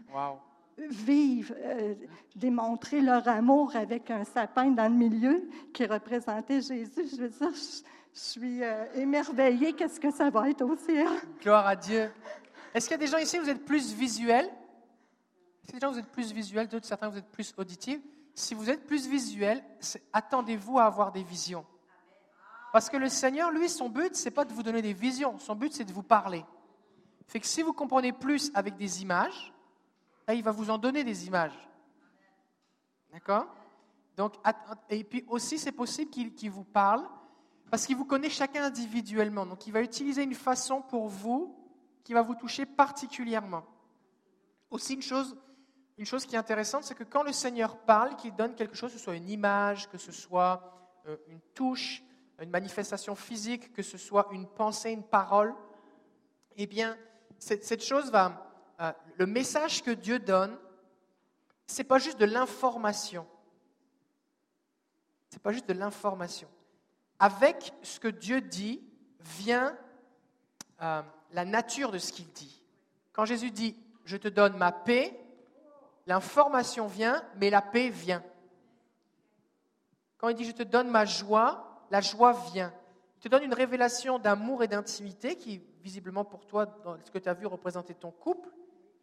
vivre, 0.90 1.55
euh, 1.58 1.94
démontrer 2.34 3.00
leur 3.00 3.26
amour 3.28 3.75
avec 3.76 4.11
un 4.11 4.25
sapin 4.25 4.70
dans 4.70 4.88
le 4.88 4.96
milieu 4.96 5.49
qui 5.72 5.84
représentait 5.87 6.60
Jésus. 6.60 7.08
Je 7.12 7.17
veux 7.17 7.28
dire, 7.28 7.52
je, 7.52 7.82
je 8.14 8.20
suis 8.20 8.62
euh, 8.62 8.84
émerveillée. 8.94 9.72
Qu'est-ce 9.72 10.00
que 10.00 10.10
ça 10.10 10.31
va 10.31 10.49
être 10.50 10.62
au 10.62 10.76
ciel? 10.76 11.08
Gloire 11.40 11.67
à 11.67 11.76
Dieu. 11.76 12.10
Est-ce 12.72 12.88
qu'il 12.88 12.96
y 12.96 13.00
a 13.02 13.05
des 13.05 13.10
gens 13.10 13.19
ici, 13.19 13.38
vous 13.38 13.50
êtes 13.50 13.64
plus 13.64 13.93
visuels? 13.93 14.50
Des 15.72 15.81
gens, 15.81 15.93
vous 15.93 15.99
êtes 15.99 16.11
plus 16.11 16.32
visuels, 16.32 16.69
d'autres, 16.69 16.87
certains, 16.87 17.08
vous 17.08 17.19
êtes 17.19 17.31
plus 17.31 17.55
auditifs 17.56 18.00
Si 18.37 18.52
vous 18.55 18.69
êtes 18.69 18.84
plus 18.84 19.06
visuels, 19.06 19.62
c'est- 19.78 20.02
attendez-vous 20.12 20.78
à 20.81 20.84
avoir 20.87 21.12
des 21.12 21.22
visions. 21.22 21.64
Parce 22.72 22.90
que 22.90 22.96
le 22.96 23.08
Seigneur, 23.08 23.52
lui, 23.52 23.69
son 23.69 23.88
but, 23.88 24.16
c'est 24.16 24.32
pas 24.32 24.44
de 24.44 24.52
vous 24.52 24.64
donner 24.64 24.82
des 24.82 24.93
visions, 24.93 25.38
son 25.38 25.55
but, 25.55 25.72
c'est 25.72 25.84
de 25.84 25.93
vous 25.93 26.02
parler. 26.02 26.44
Fait 27.28 27.38
que 27.38 27.46
si 27.46 27.62
vous 27.62 27.72
comprenez 27.72 28.12
plus 28.12 28.50
avec 28.55 28.76
des 28.76 29.02
images, 29.02 29.52
il 30.28 30.43
va 30.43 30.50
vous 30.50 30.70
en 30.70 30.78
donner 30.78 31.05
des 31.05 31.26
images. 31.28 31.56
D'accord? 33.12 33.46
Donc, 34.17 34.34
et 34.90 35.05
puis 35.05 35.25
aussi, 35.28 35.58
c'est 35.58 35.72
possible 35.72 36.10
qu'il 36.10 36.50
vous 36.50 36.64
parle 36.64 37.06
parce 37.70 37.87
qu'il 37.87 37.96
vous 37.96 38.05
connaît 38.05 38.31
chacun 38.31 38.64
individuellement. 38.64 39.46
Donc, 39.46 39.67
il 39.69 39.72
va 39.72 39.81
utiliser 39.81 40.25
une 40.25 40.34
façon 40.34 40.82
pour 40.82 41.08
vous 41.08 41.56
qui 42.03 42.12
va 42.12 42.22
vous 42.22 42.34
toucher 42.34 42.67
particulièrement. 42.67 43.65
Aussi, 44.70 44.94
une 44.94 45.03
chose, 45.03 45.36
une 45.96 46.06
chose 46.06 46.27
qui 46.27 46.34
est 46.34 46.39
intéressante, 46.39 46.84
c'est 46.84 46.94
que 46.94 47.05
quand 47.05 47.22
le 47.22 47.32
Seigneur 47.32 47.79
parle, 47.79 48.17
qu'il 48.17 48.34
donne 48.34 48.55
quelque 48.55 48.74
chose, 48.74 48.93
que 48.93 48.98
ce 48.98 49.05
soit 49.05 49.15
une 49.15 49.31
image, 49.31 49.89
que 49.91 49.98
ce 49.98 50.10
soit 50.10 50.63
euh, 51.06 51.17
une 51.29 51.41
touche, 51.55 52.03
une 52.41 52.51
manifestation 52.51 53.15
physique, 53.15 53.72
que 53.72 53.82
ce 53.82 53.96
soit 53.96 54.29
une 54.32 54.46
pensée, 54.46 54.91
une 54.91 55.05
parole, 55.05 55.55
eh 56.56 56.67
bien, 56.67 56.96
cette, 57.39 57.82
chose 57.82 58.10
va. 58.10 58.51
euh, 58.81 58.93
le 59.17 59.27
message 59.27 59.82
que 59.82 59.93
Dieu 59.93 60.19
donne, 60.19 60.58
c'est 61.67 61.84
pas 61.84 61.98
juste 61.98 62.19
de 62.19 62.24
l'information. 62.24 63.27
C'est 65.31 65.43
pas 65.43 65.53
juste 65.53 65.69
de 65.69 65.74
l'information. 65.74 66.48
Avec 67.19 67.72
ce 67.82 68.01
que 68.01 68.08
Dieu 68.08 68.41
dit 68.41 68.82
vient 69.20 69.77
euh, 70.82 71.03
la 71.31 71.44
nature 71.44 71.91
de 71.91 71.98
ce 71.98 72.13
qu'il 72.13 72.31
dit. 72.32 72.63
Quand 73.13 73.24
Jésus 73.24 73.51
dit 73.51 73.77
Je 74.05 74.17
te 74.17 74.29
donne 74.29 74.56
ma 74.56 74.72
paix, 74.72 75.23
l'information 76.06 76.87
vient, 76.87 77.25
mais 77.37 77.51
la 77.51 77.63
paix 77.63 77.89
vient. 77.89 78.23
Quand 80.19 80.29
il 80.29 80.34
dit 80.34 80.44
Je 80.44 80.53
te 80.53 80.63
donne 80.63 80.89
ma 80.89 81.05
joie, 81.05 81.84
la 81.91 82.01
joie 82.01 82.32
vient. 82.53 82.73
Il 83.19 83.20
te 83.20 83.29
donne 83.29 83.43
une 83.43 83.55
révélation 83.55 84.19
d'amour 84.19 84.63
et 84.63 84.69
d'intimité 84.69 85.37
qui, 85.37 85.63
visiblement 85.82 86.25
pour 86.25 86.46
toi, 86.46 86.67
dans 86.84 86.96
ce 87.05 87.11
que 87.11 87.19
tu 87.19 87.29
as 87.29 87.34
vu 87.34 87.46
représenter 87.46 87.94
ton 87.94 88.11
couple, 88.11 88.49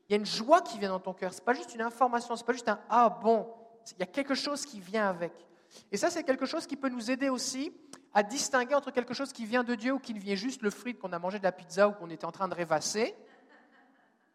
il 0.08 0.13
y 0.13 0.15
a 0.15 0.17
une 0.17 0.25
joie 0.25 0.62
qui 0.62 0.77
vient 0.77 0.89
dans 0.89 1.00
ton 1.00 1.13
cœur. 1.13 1.34
Ce 1.34 1.39
n'est 1.39 1.46
pas 1.46 1.53
juste 1.53 1.74
une 1.74 1.81
information, 1.81 2.36
ce 2.36 2.41
n'est 2.41 2.46
pas 2.46 2.53
juste 2.53 2.70
un 2.70 2.79
Ah 2.89 3.10
bon. 3.10 3.48
Il 3.93 4.00
y 4.00 4.03
a 4.03 4.08
quelque 4.08 4.36
chose 4.36 4.65
qui 4.65 4.79
vient 4.79 5.08
avec. 5.08 5.34
Et 5.91 5.98
ça, 5.98 6.10
c'est 6.10 6.24
quelque 6.24 6.46
chose 6.46 6.67
qui 6.67 6.75
peut 6.75 6.89
nous 6.89 7.10
aider 7.10 7.29
aussi 7.29 7.72
à 8.13 8.24
distinguer 8.24 8.75
entre 8.75 8.91
quelque 8.91 9.13
chose 9.13 9.31
qui 9.31 9.46
vient 9.46 9.63
de 9.63 9.74
Dieu 9.74 9.93
ou 9.93 10.00
qui 10.00 10.13
vient 10.13 10.36
juste 10.36 10.62
le 10.62 10.70
fruit 10.70 10.96
qu'on 10.96 11.13
a 11.13 11.20
mangé 11.20 11.39
de 11.39 11.43
la 11.43 11.51
pizza 11.51 11.88
ou 11.88 11.93
qu'on 11.93 12.10
était 12.10 12.25
en 12.25 12.31
train 12.31 12.48
de 12.48 12.53
rêvasser. 12.53 13.15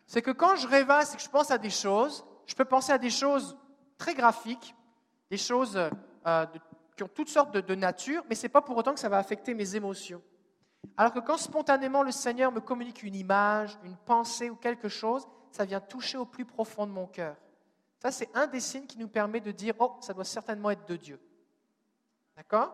C'est 0.07 0.23
que 0.23 0.31
quand 0.31 0.57
je 0.57 0.67
rêvasse 0.67 1.13
et 1.15 1.17
que 1.17 1.23
je 1.23 1.29
pense 1.29 1.51
à 1.51 1.59
des 1.59 1.71
choses, 1.71 2.25
je 2.47 2.55
peux 2.55 2.65
penser 2.65 2.93
à 2.93 2.99
des 2.99 3.11
choses 3.11 3.57
très 3.99 4.15
graphiques, 4.15 4.75
des 5.31 5.37
choses 5.37 5.77
euh, 5.77 6.47
qui 6.97 7.03
ont 7.03 7.09
toutes 7.09 7.29
sortes 7.29 7.53
de, 7.53 7.61
de 7.61 7.75
nature, 7.75 8.25
mais 8.29 8.35
ce 8.35 8.45
n'est 8.45 8.49
pas 8.49 8.63
pour 8.63 8.77
autant 8.77 8.95
que 8.95 9.01
ça 9.01 9.09
va 9.09 9.19
affecter 9.19 9.55
mes 9.55 9.77
émotions. 9.77 10.23
Alors 10.97 11.13
que 11.13 11.19
quand 11.19 11.37
spontanément 11.37 12.03
le 12.03 12.13
Seigneur 12.13 12.53
me 12.53 12.61
communique 12.61 13.03
une 13.03 13.15
image, 13.15 13.77
une 13.85 13.97
pensée 13.97 14.51
ou 14.51 14.57
quelque 14.57 14.89
chose, 14.89 15.27
ça 15.51 15.65
vient 15.65 15.81
toucher 15.81 16.19
au 16.19 16.27
plus 16.27 16.45
profond 16.45 16.87
de 16.87 16.93
mon 16.93 17.07
cœur. 17.07 17.37
Ça, 17.99 18.11
c'est 18.11 18.29
un 18.35 18.47
des 18.47 18.61
signes 18.61 18.87
qui 18.87 18.99
nous 18.99 19.09
permet 19.09 19.41
de 19.41 19.51
dire, 19.51 19.75
oh, 19.79 19.97
ça 20.01 20.15
doit 20.15 20.25
certainement 20.25 20.71
être 20.71 20.87
de 20.87 20.97
Dieu. 20.97 21.21
D'accord? 22.37 22.73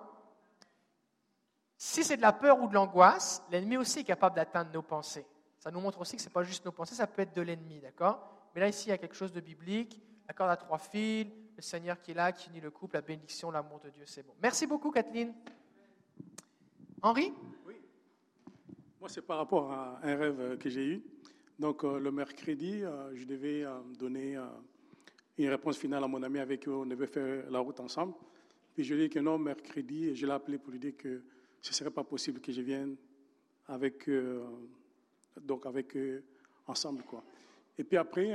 Si 1.76 2.04
c'est 2.04 2.16
de 2.16 2.22
la 2.22 2.32
peur 2.32 2.60
ou 2.60 2.68
de 2.68 2.74
l'angoisse, 2.74 3.42
l'ennemi 3.50 3.76
aussi 3.76 4.00
est 4.00 4.04
capable 4.04 4.36
d'atteindre 4.36 4.70
nos 4.72 4.82
pensées. 4.82 5.26
Ça 5.58 5.70
nous 5.70 5.80
montre 5.80 6.00
aussi 6.00 6.16
que 6.16 6.22
ce 6.22 6.28
n'est 6.28 6.32
pas 6.32 6.42
juste 6.42 6.64
nos 6.64 6.72
pensées, 6.72 6.94
ça 6.94 7.06
peut 7.06 7.22
être 7.22 7.34
de 7.34 7.42
l'ennemi, 7.42 7.80
d'accord? 7.80 8.20
Mais 8.54 8.60
là, 8.60 8.68
ici, 8.68 8.88
il 8.88 8.90
y 8.90 8.92
a 8.92 8.98
quelque 8.98 9.14
chose 9.14 9.32
de 9.32 9.40
biblique, 9.40 10.00
la 10.26 10.34
corde 10.34 10.50
à 10.50 10.56
trois 10.56 10.78
fils, 10.78 11.26
le 11.56 11.62
Seigneur 11.62 12.00
qui 12.00 12.12
est 12.12 12.14
là, 12.14 12.32
qui 12.32 12.50
unit 12.50 12.60
le 12.60 12.70
couple, 12.70 12.96
la 12.96 13.02
bénédiction, 13.02 13.50
l'amour 13.50 13.80
de 13.80 13.90
Dieu, 13.90 14.04
c'est 14.06 14.24
bon. 14.24 14.34
Merci 14.42 14.66
beaucoup, 14.66 14.90
Kathleen. 14.90 15.34
Henri? 17.02 17.32
Oui. 17.66 17.74
Moi, 19.00 19.08
c'est 19.08 19.22
par 19.22 19.38
rapport 19.38 19.70
à 19.72 20.00
un 20.02 20.16
rêve 20.16 20.58
que 20.58 20.68
j'ai 20.68 20.86
eu. 20.86 21.02
Donc, 21.58 21.84
euh, 21.84 21.98
le 21.98 22.10
mercredi, 22.10 22.82
euh, 22.82 23.14
je 23.14 23.24
devais 23.24 23.64
euh, 23.64 23.78
donner 23.98 24.36
une 25.38 25.48
réponse 25.48 25.76
finale 25.76 26.02
à 26.02 26.08
mon 26.08 26.22
ami 26.22 26.38
avec 26.38 26.60
qui 26.60 26.68
on 26.68 26.86
devait 26.86 27.06
faire 27.06 27.50
la 27.50 27.58
route 27.58 27.80
ensemble. 27.80 28.14
Puis 28.74 28.84
je 28.84 28.94
lui 28.94 29.02
ai 29.02 29.08
dit 29.08 29.14
que 29.14 29.20
non, 29.20 29.38
mercredi, 29.38 30.14
je 30.14 30.26
l'ai 30.26 30.32
appelé 30.32 30.58
pour 30.58 30.72
lui 30.72 30.78
dire 30.78 30.96
que 30.96 31.22
ce 31.60 31.70
ne 31.70 31.74
serait 31.74 31.90
pas 31.90 32.04
possible 32.04 32.40
que 32.40 32.50
je 32.50 32.62
vienne 32.62 32.96
avec, 33.68 34.10
donc 35.40 35.66
avec 35.66 35.96
ensemble. 36.66 37.02
Quoi. 37.04 37.22
Et 37.78 37.84
puis 37.84 37.96
après, 37.96 38.34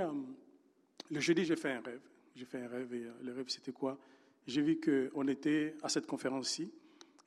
le 1.09 1.19
jeudi, 1.19 1.45
j'ai 1.45 1.55
fait 1.55 1.71
un 1.71 1.81
rêve. 1.81 2.01
J'ai 2.35 2.45
fait 2.45 2.61
un 2.61 2.67
rêve 2.67 2.93
et 2.93 3.07
le 3.23 3.33
rêve, 3.33 3.45
c'était 3.47 3.71
quoi? 3.71 3.97
J'ai 4.45 4.61
vu 4.61 4.79
qu'on 4.79 5.27
était 5.27 5.75
à 5.81 5.89
cette 5.89 6.05
conférence-ci 6.05 6.71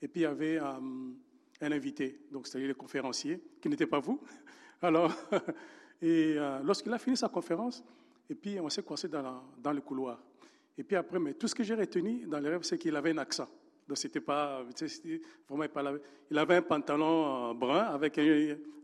et 0.02 0.08
puis 0.08 0.20
il 0.20 0.24
y 0.24 0.26
avait 0.26 0.58
un 0.58 1.72
invité, 1.72 2.20
donc 2.30 2.46
c'est-à-dire 2.46 2.68
le 2.68 2.74
conférencier, 2.74 3.40
qui 3.60 3.68
n'était 3.68 3.86
pas 3.86 4.00
vous. 4.00 4.20
Alors, 4.82 5.12
et 6.02 6.34
euh, 6.36 6.60
lorsqu'il 6.64 6.92
a 6.92 6.98
fini 6.98 7.16
sa 7.16 7.28
conférence, 7.28 7.84
et 8.28 8.34
puis 8.34 8.58
on 8.60 8.68
s'est 8.70 8.82
coincé 8.82 9.08
dans, 9.08 9.72
le 9.72 9.80
couloir. 9.80 10.18
Et 10.78 10.84
puis 10.84 10.96
après, 10.96 11.18
mais 11.18 11.34
tout 11.34 11.48
ce 11.48 11.54
que 11.54 11.62
j'ai 11.62 11.74
retenu 11.74 12.24
dans 12.26 12.38
les 12.38 12.48
rêves, 12.48 12.62
c'est 12.62 12.78
qu'il 12.78 12.96
avait 12.96 13.10
un 13.10 13.18
accent. 13.18 13.48
Donc 13.86 13.98
c'était 13.98 14.20
pas, 14.20 14.64
vraiment, 15.48 15.98
il 16.30 16.38
avait 16.38 16.56
un 16.56 16.62
pantalon 16.62 17.50
euh, 17.50 17.54
brun 17.54 17.84
avec, 17.84 18.18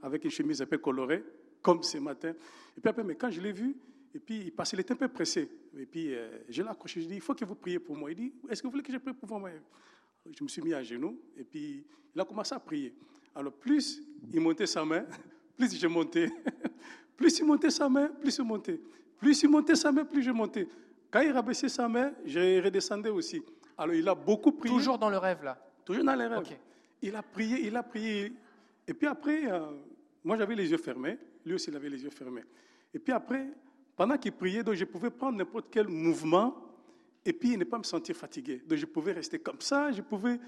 avec 0.02 0.24
une 0.24 0.30
chemise 0.30 0.60
un 0.60 0.66
peu 0.66 0.78
colorée, 0.78 1.24
comme 1.66 1.82
ce 1.82 1.98
matin. 1.98 2.28
Et 2.76 2.80
puis 2.80 2.88
après, 2.88 3.02
mais 3.02 3.16
quand 3.16 3.28
je 3.28 3.40
l'ai 3.40 3.50
vu, 3.50 3.76
et 4.14 4.20
puis 4.20 4.52
parce 4.52 4.70
qu'il 4.70 4.78
était 4.78 4.92
un 4.92 4.96
peu 4.96 5.08
pressé, 5.08 5.50
et 5.76 5.84
puis 5.84 6.14
euh, 6.14 6.38
je 6.48 6.62
l'ai 6.62 6.68
accroché, 6.68 7.00
je 7.00 7.06
lui 7.06 7.06
ai 7.06 7.08
dit, 7.08 7.16
il 7.16 7.20
faut 7.20 7.34
que 7.34 7.44
vous 7.44 7.56
priez 7.56 7.80
pour 7.80 7.96
moi. 7.96 8.08
Il 8.12 8.14
dit, 8.14 8.32
est-ce 8.48 8.62
que 8.62 8.68
vous 8.68 8.70
voulez 8.70 8.84
que 8.84 8.92
je 8.92 8.98
prie 8.98 9.12
pour 9.12 9.28
vous 9.28 9.48
Je 10.32 10.44
me 10.44 10.48
suis 10.48 10.62
mis 10.62 10.72
à 10.72 10.84
genoux, 10.84 11.20
et 11.36 11.42
puis 11.42 11.84
il 12.14 12.20
a 12.20 12.24
commencé 12.24 12.54
à 12.54 12.60
prier. 12.60 12.94
Alors 13.34 13.52
plus 13.52 14.00
il 14.32 14.40
montait 14.40 14.66
sa 14.66 14.84
main, 14.84 15.04
plus 15.58 15.76
je 15.76 15.88
montais. 15.88 16.30
plus 17.16 17.36
il 17.40 17.44
montait 17.44 17.70
sa 17.70 17.88
main, 17.88 18.10
plus 18.20 18.36
je 18.36 18.42
montais. 18.42 18.80
Plus 19.18 19.42
il 19.42 19.50
montait 19.50 19.74
sa 19.74 19.90
main, 19.90 20.04
plus 20.04 20.22
je 20.22 20.30
montais. 20.30 20.68
Quand 21.10 21.20
il 21.20 21.32
rabaissait 21.32 21.68
sa 21.68 21.88
main, 21.88 22.12
je 22.24 22.62
redescendais 22.62 23.10
aussi. 23.10 23.42
Alors 23.76 23.96
il 23.96 24.08
a 24.08 24.14
beaucoup 24.14 24.52
prié. 24.52 24.72
Toujours 24.72 24.98
dans 24.98 25.10
le 25.10 25.18
rêve, 25.18 25.42
là? 25.42 25.58
Toujours 25.84 26.04
dans 26.04 26.14
le 26.14 26.28
rêve. 26.28 26.58
Il 27.02 27.16
a 27.16 27.24
prié, 27.24 27.66
il 27.66 27.74
a 27.74 27.82
prié. 27.82 28.32
Et 28.86 28.94
puis 28.94 29.08
après, 29.08 29.50
euh, 29.50 29.72
moi 30.22 30.36
j'avais 30.36 30.54
les 30.54 30.70
yeux 30.70 30.78
fermés. 30.78 31.18
Lui 31.46 31.54
aussi, 31.54 31.70
il 31.70 31.76
avait 31.76 31.88
les 31.88 32.02
yeux 32.02 32.10
fermés. 32.10 32.44
Et 32.92 32.98
puis 32.98 33.12
après, 33.12 33.48
pendant 33.96 34.18
qu'il 34.18 34.32
priait, 34.32 34.62
donc 34.62 34.74
je 34.74 34.84
pouvais 34.84 35.10
prendre 35.10 35.38
n'importe 35.38 35.68
quel 35.70 35.88
mouvement 35.88 36.54
et 37.24 37.32
puis 37.32 37.56
ne 37.56 37.64
pas 37.64 37.78
me 37.78 37.84
sentir 37.84 38.14
fatigué. 38.14 38.62
Donc 38.66 38.76
je 38.76 38.86
pouvais 38.86 39.12
rester 39.12 39.38
comme 39.38 39.60
ça, 39.60 39.90
je 39.92 40.02
pouvais, 40.02 40.38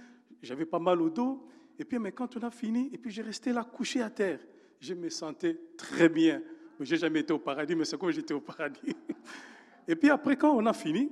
j'avais 0.43 0.67
pas 0.67 0.78
mal 0.78 1.00
au 1.00 1.09
dos. 1.09 1.49
Et 1.78 1.85
puis, 1.85 1.99
mais 1.99 2.12
quand 2.12 2.37
on 2.37 2.40
a 2.40 2.50
fini, 2.50 2.90
et 2.93 2.99
puis 2.99 3.11
j'ai 3.11 3.23
resté 3.23 3.52
là 3.52 3.64
couché 3.64 4.02
à 4.02 4.11
terre 4.11 4.40
je 4.81 4.95
me 4.95 5.09
sentais 5.09 5.59
très 5.76 6.09
bien. 6.09 6.43
Je 6.81 6.93
n'ai 6.93 6.99
jamais 7.00 7.21
été 7.21 7.33
au 7.33 7.38
paradis, 7.38 7.75
mais 7.75 7.85
c'est 7.85 7.99
comme 7.99 8.11
j'étais 8.11 8.35
au 8.35 8.40
paradis. 8.40 8.95
Et 9.88 9.97
puis 9.97 10.11
après, 10.11 10.37
quand 10.37 10.55
on 10.55 10.64
a 10.67 10.73
fini, 10.73 11.11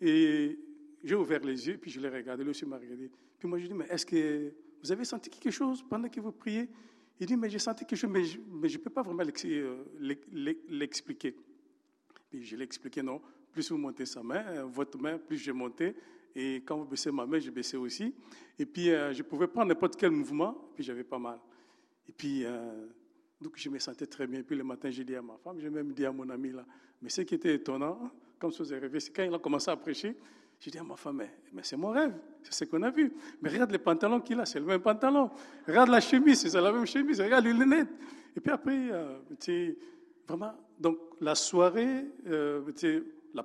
et 0.00 0.58
j'ai 1.02 1.14
ouvert 1.14 1.40
les 1.40 1.66
yeux, 1.66 1.78
puis 1.78 1.90
je 1.90 1.98
l'ai 2.00 2.08
regardé, 2.08 2.44
lui 2.44 2.50
aussi 2.50 2.66
m'a 2.66 2.76
regardé. 2.76 3.10
Puis 3.38 3.48
moi, 3.48 3.58
je 3.58 3.66
dis, 3.66 3.74
mais 3.74 3.86
est-ce 3.88 4.04
que 4.04 4.52
vous 4.82 4.92
avez 4.92 5.04
senti 5.04 5.30
quelque 5.30 5.50
chose 5.50 5.82
pendant 5.82 6.08
que 6.08 6.20
vous 6.20 6.32
priez? 6.32 6.68
Il 7.20 7.26
dit, 7.26 7.36
mais 7.36 7.50
j'ai 7.50 7.58
senti 7.58 7.84
mais 8.08 8.24
je 8.24 8.38
ne 8.38 8.82
peux 8.82 8.88
pas 8.88 9.02
vraiment 9.02 9.22
euh, 9.44 9.84
l'expliquer. 10.68 11.36
Puis 12.30 12.44
je 12.44 12.56
l'ai 12.56 12.64
expliqué, 12.64 13.02
non. 13.02 13.20
Plus 13.52 13.70
vous 13.70 13.76
montez 13.76 14.06
sa 14.06 14.22
main, 14.22 14.42
euh, 14.48 14.64
votre 14.64 14.98
main, 14.98 15.18
plus 15.18 15.36
je 15.36 15.52
montais. 15.52 15.94
Et 16.34 16.62
quand 16.64 16.78
vous 16.78 16.86
baissez 16.86 17.10
ma 17.10 17.26
main, 17.26 17.38
je 17.38 17.50
baissais 17.50 17.76
aussi. 17.76 18.14
Et 18.58 18.64
puis, 18.64 18.88
euh, 18.88 19.12
je 19.12 19.22
pouvais 19.22 19.48
prendre 19.48 19.68
n'importe 19.68 19.96
quel 19.96 20.12
mouvement, 20.12 20.70
puis 20.74 20.82
j'avais 20.82 21.04
pas 21.04 21.18
mal. 21.18 21.38
Et 22.08 22.12
puis, 22.12 22.44
donc 23.40 23.52
je 23.56 23.68
me 23.68 23.78
sentais 23.78 24.06
très 24.06 24.26
bien. 24.26 24.42
Puis 24.42 24.56
le 24.56 24.64
matin, 24.64 24.90
j'ai 24.90 25.04
dit 25.04 25.14
à 25.14 25.22
ma 25.22 25.36
femme, 25.36 25.60
j'ai 25.60 25.70
même 25.70 25.92
dit 25.92 26.04
à 26.04 26.10
mon 26.10 26.28
ami 26.28 26.50
là. 26.50 26.64
Mais 27.00 27.08
ce 27.08 27.20
qui 27.20 27.36
était 27.36 27.54
étonnant, 27.54 28.10
comme 28.38 28.50
ça 28.50 28.64
s'est 28.64 28.78
rêvé, 28.78 28.98
c'est 28.98 29.12
quand 29.12 29.22
il 29.22 29.32
a 29.32 29.38
commencé 29.38 29.70
à 29.70 29.76
prêcher, 29.76 30.16
j'ai 30.60 30.70
dit 30.70 30.78
à 30.78 30.84
ma 30.84 30.94
femme, 30.94 31.22
mais, 31.52 31.62
c'est 31.62 31.76
mon 31.76 31.90
rêve, 31.90 32.12
c'est 32.42 32.52
ce 32.52 32.64
qu'on 32.70 32.82
a 32.82 32.90
vu. 32.90 33.10
Mais 33.40 33.48
regarde 33.48 33.70
les 33.70 33.78
pantalons 33.78 34.20
qu'il 34.20 34.38
a, 34.38 34.44
c'est 34.44 34.60
le 34.60 34.66
même 34.66 34.82
pantalon. 34.82 35.30
Regarde 35.66 35.88
la 35.88 36.00
chemise, 36.00 36.46
c'est 36.46 36.60
la 36.60 36.70
même 36.70 36.86
chemise. 36.86 37.18
Regarde 37.18 37.46
les 37.46 37.54
lunettes. 37.54 37.88
Et 38.36 38.40
puis 38.40 38.52
après, 38.52 38.90
euh, 38.92 39.18
vraiment, 40.28 40.52
donc 40.78 40.98
la 41.18 41.34
soirée, 41.34 42.04
euh, 42.26 42.60
la, 43.32 43.44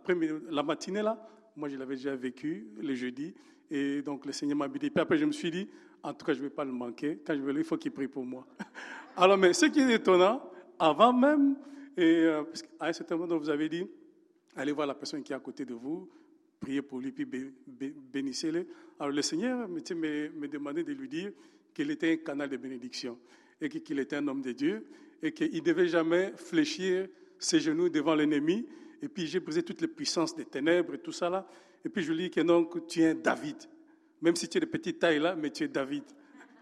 la 0.49 0.63
matinée 0.63 1.01
là, 1.01 1.25
moi 1.55 1.69
je 1.69 1.77
l'avais 1.77 1.95
déjà 1.95 2.15
vécu 2.17 2.67
le 2.81 2.93
jeudi. 2.93 3.33
Et 3.71 4.01
donc 4.01 4.25
le 4.25 4.33
Seigneur 4.33 4.57
m'a 4.57 4.67
dit. 4.67 4.89
Puis 4.89 5.01
après, 5.01 5.17
je 5.17 5.23
me 5.23 5.31
suis 5.31 5.49
dit, 5.49 5.69
en 6.03 6.13
tout 6.13 6.25
cas, 6.25 6.33
je 6.33 6.39
ne 6.39 6.43
vais 6.43 6.49
pas 6.49 6.65
le 6.65 6.73
manquer. 6.73 7.19
Quand 7.25 7.33
je 7.33 7.39
vais 7.39 7.53
là, 7.53 7.59
il 7.59 7.65
faut 7.65 7.77
qu'il 7.77 7.91
prie 7.91 8.09
pour 8.09 8.25
moi. 8.25 8.45
Alors, 9.15 9.37
mais 9.37 9.53
ce 9.53 9.67
qui 9.67 9.79
est 9.79 9.93
étonnant, 9.93 10.51
avant 10.77 11.13
même, 11.13 11.55
et 11.95 12.25
euh, 12.25 12.43
à 12.77 12.89
un 12.89 12.93
certain 12.93 13.15
moment, 13.15 13.37
vous 13.37 13.49
avez 13.49 13.69
dit, 13.69 13.87
allez 14.55 14.73
voir 14.73 14.85
la 14.85 14.93
personne 14.93 15.23
qui 15.23 15.31
est 15.31 15.35
à 15.35 15.39
côté 15.39 15.63
de 15.65 15.73
vous, 15.73 16.09
priez 16.65 16.81
pour 16.81 16.99
lui, 16.99 17.11
puis 17.11 17.27
bénissez-le. 18.11 18.65
Alors, 18.99 19.13
le 19.13 19.21
Seigneur 19.21 19.69
me, 19.69 19.79
me 20.29 20.47
demandait 20.47 20.83
de 20.83 20.93
lui 20.93 21.07
dire 21.07 21.31
qu'il 21.75 21.91
était 21.91 22.13
un 22.13 22.17
canal 22.17 22.49
de 22.49 22.57
bénédiction 22.57 23.19
et 23.61 23.69
qu'il 23.69 23.99
était 23.99 24.15
un 24.15 24.27
homme 24.27 24.41
de 24.41 24.51
Dieu 24.51 24.83
et 25.21 25.31
qu'il 25.31 25.53
ne 25.53 25.59
devait 25.59 25.87
jamais 25.87 26.33
fléchir 26.35 27.07
ses 27.37 27.59
genoux 27.59 27.87
devant 27.89 28.15
l'ennemi. 28.15 28.65
Et 28.99 29.07
puis, 29.07 29.27
j'ai 29.27 29.39
brisé 29.39 29.61
toutes 29.61 29.81
les 29.81 29.87
puissances 29.87 30.35
des 30.35 30.45
ténèbres 30.45 30.95
et 30.95 30.97
tout 30.97 31.11
ça 31.11 31.29
là. 31.29 31.47
Et 31.83 31.89
puis, 31.89 32.01
je 32.01 32.11
lui 32.11 32.23
dis 32.23 32.31
que 32.31 32.41
non, 32.41 32.67
tu 32.87 33.01
es 33.01 33.11
un 33.11 33.15
David. 33.15 33.57
Même 34.21 34.35
si 34.35 34.49
tu 34.49 34.57
es 34.57 34.61
de 34.61 34.65
petite 34.65 34.97
taille 34.97 35.19
là, 35.19 35.35
mais 35.35 35.51
tu 35.51 35.65
es 35.65 35.67
David. 35.67 36.03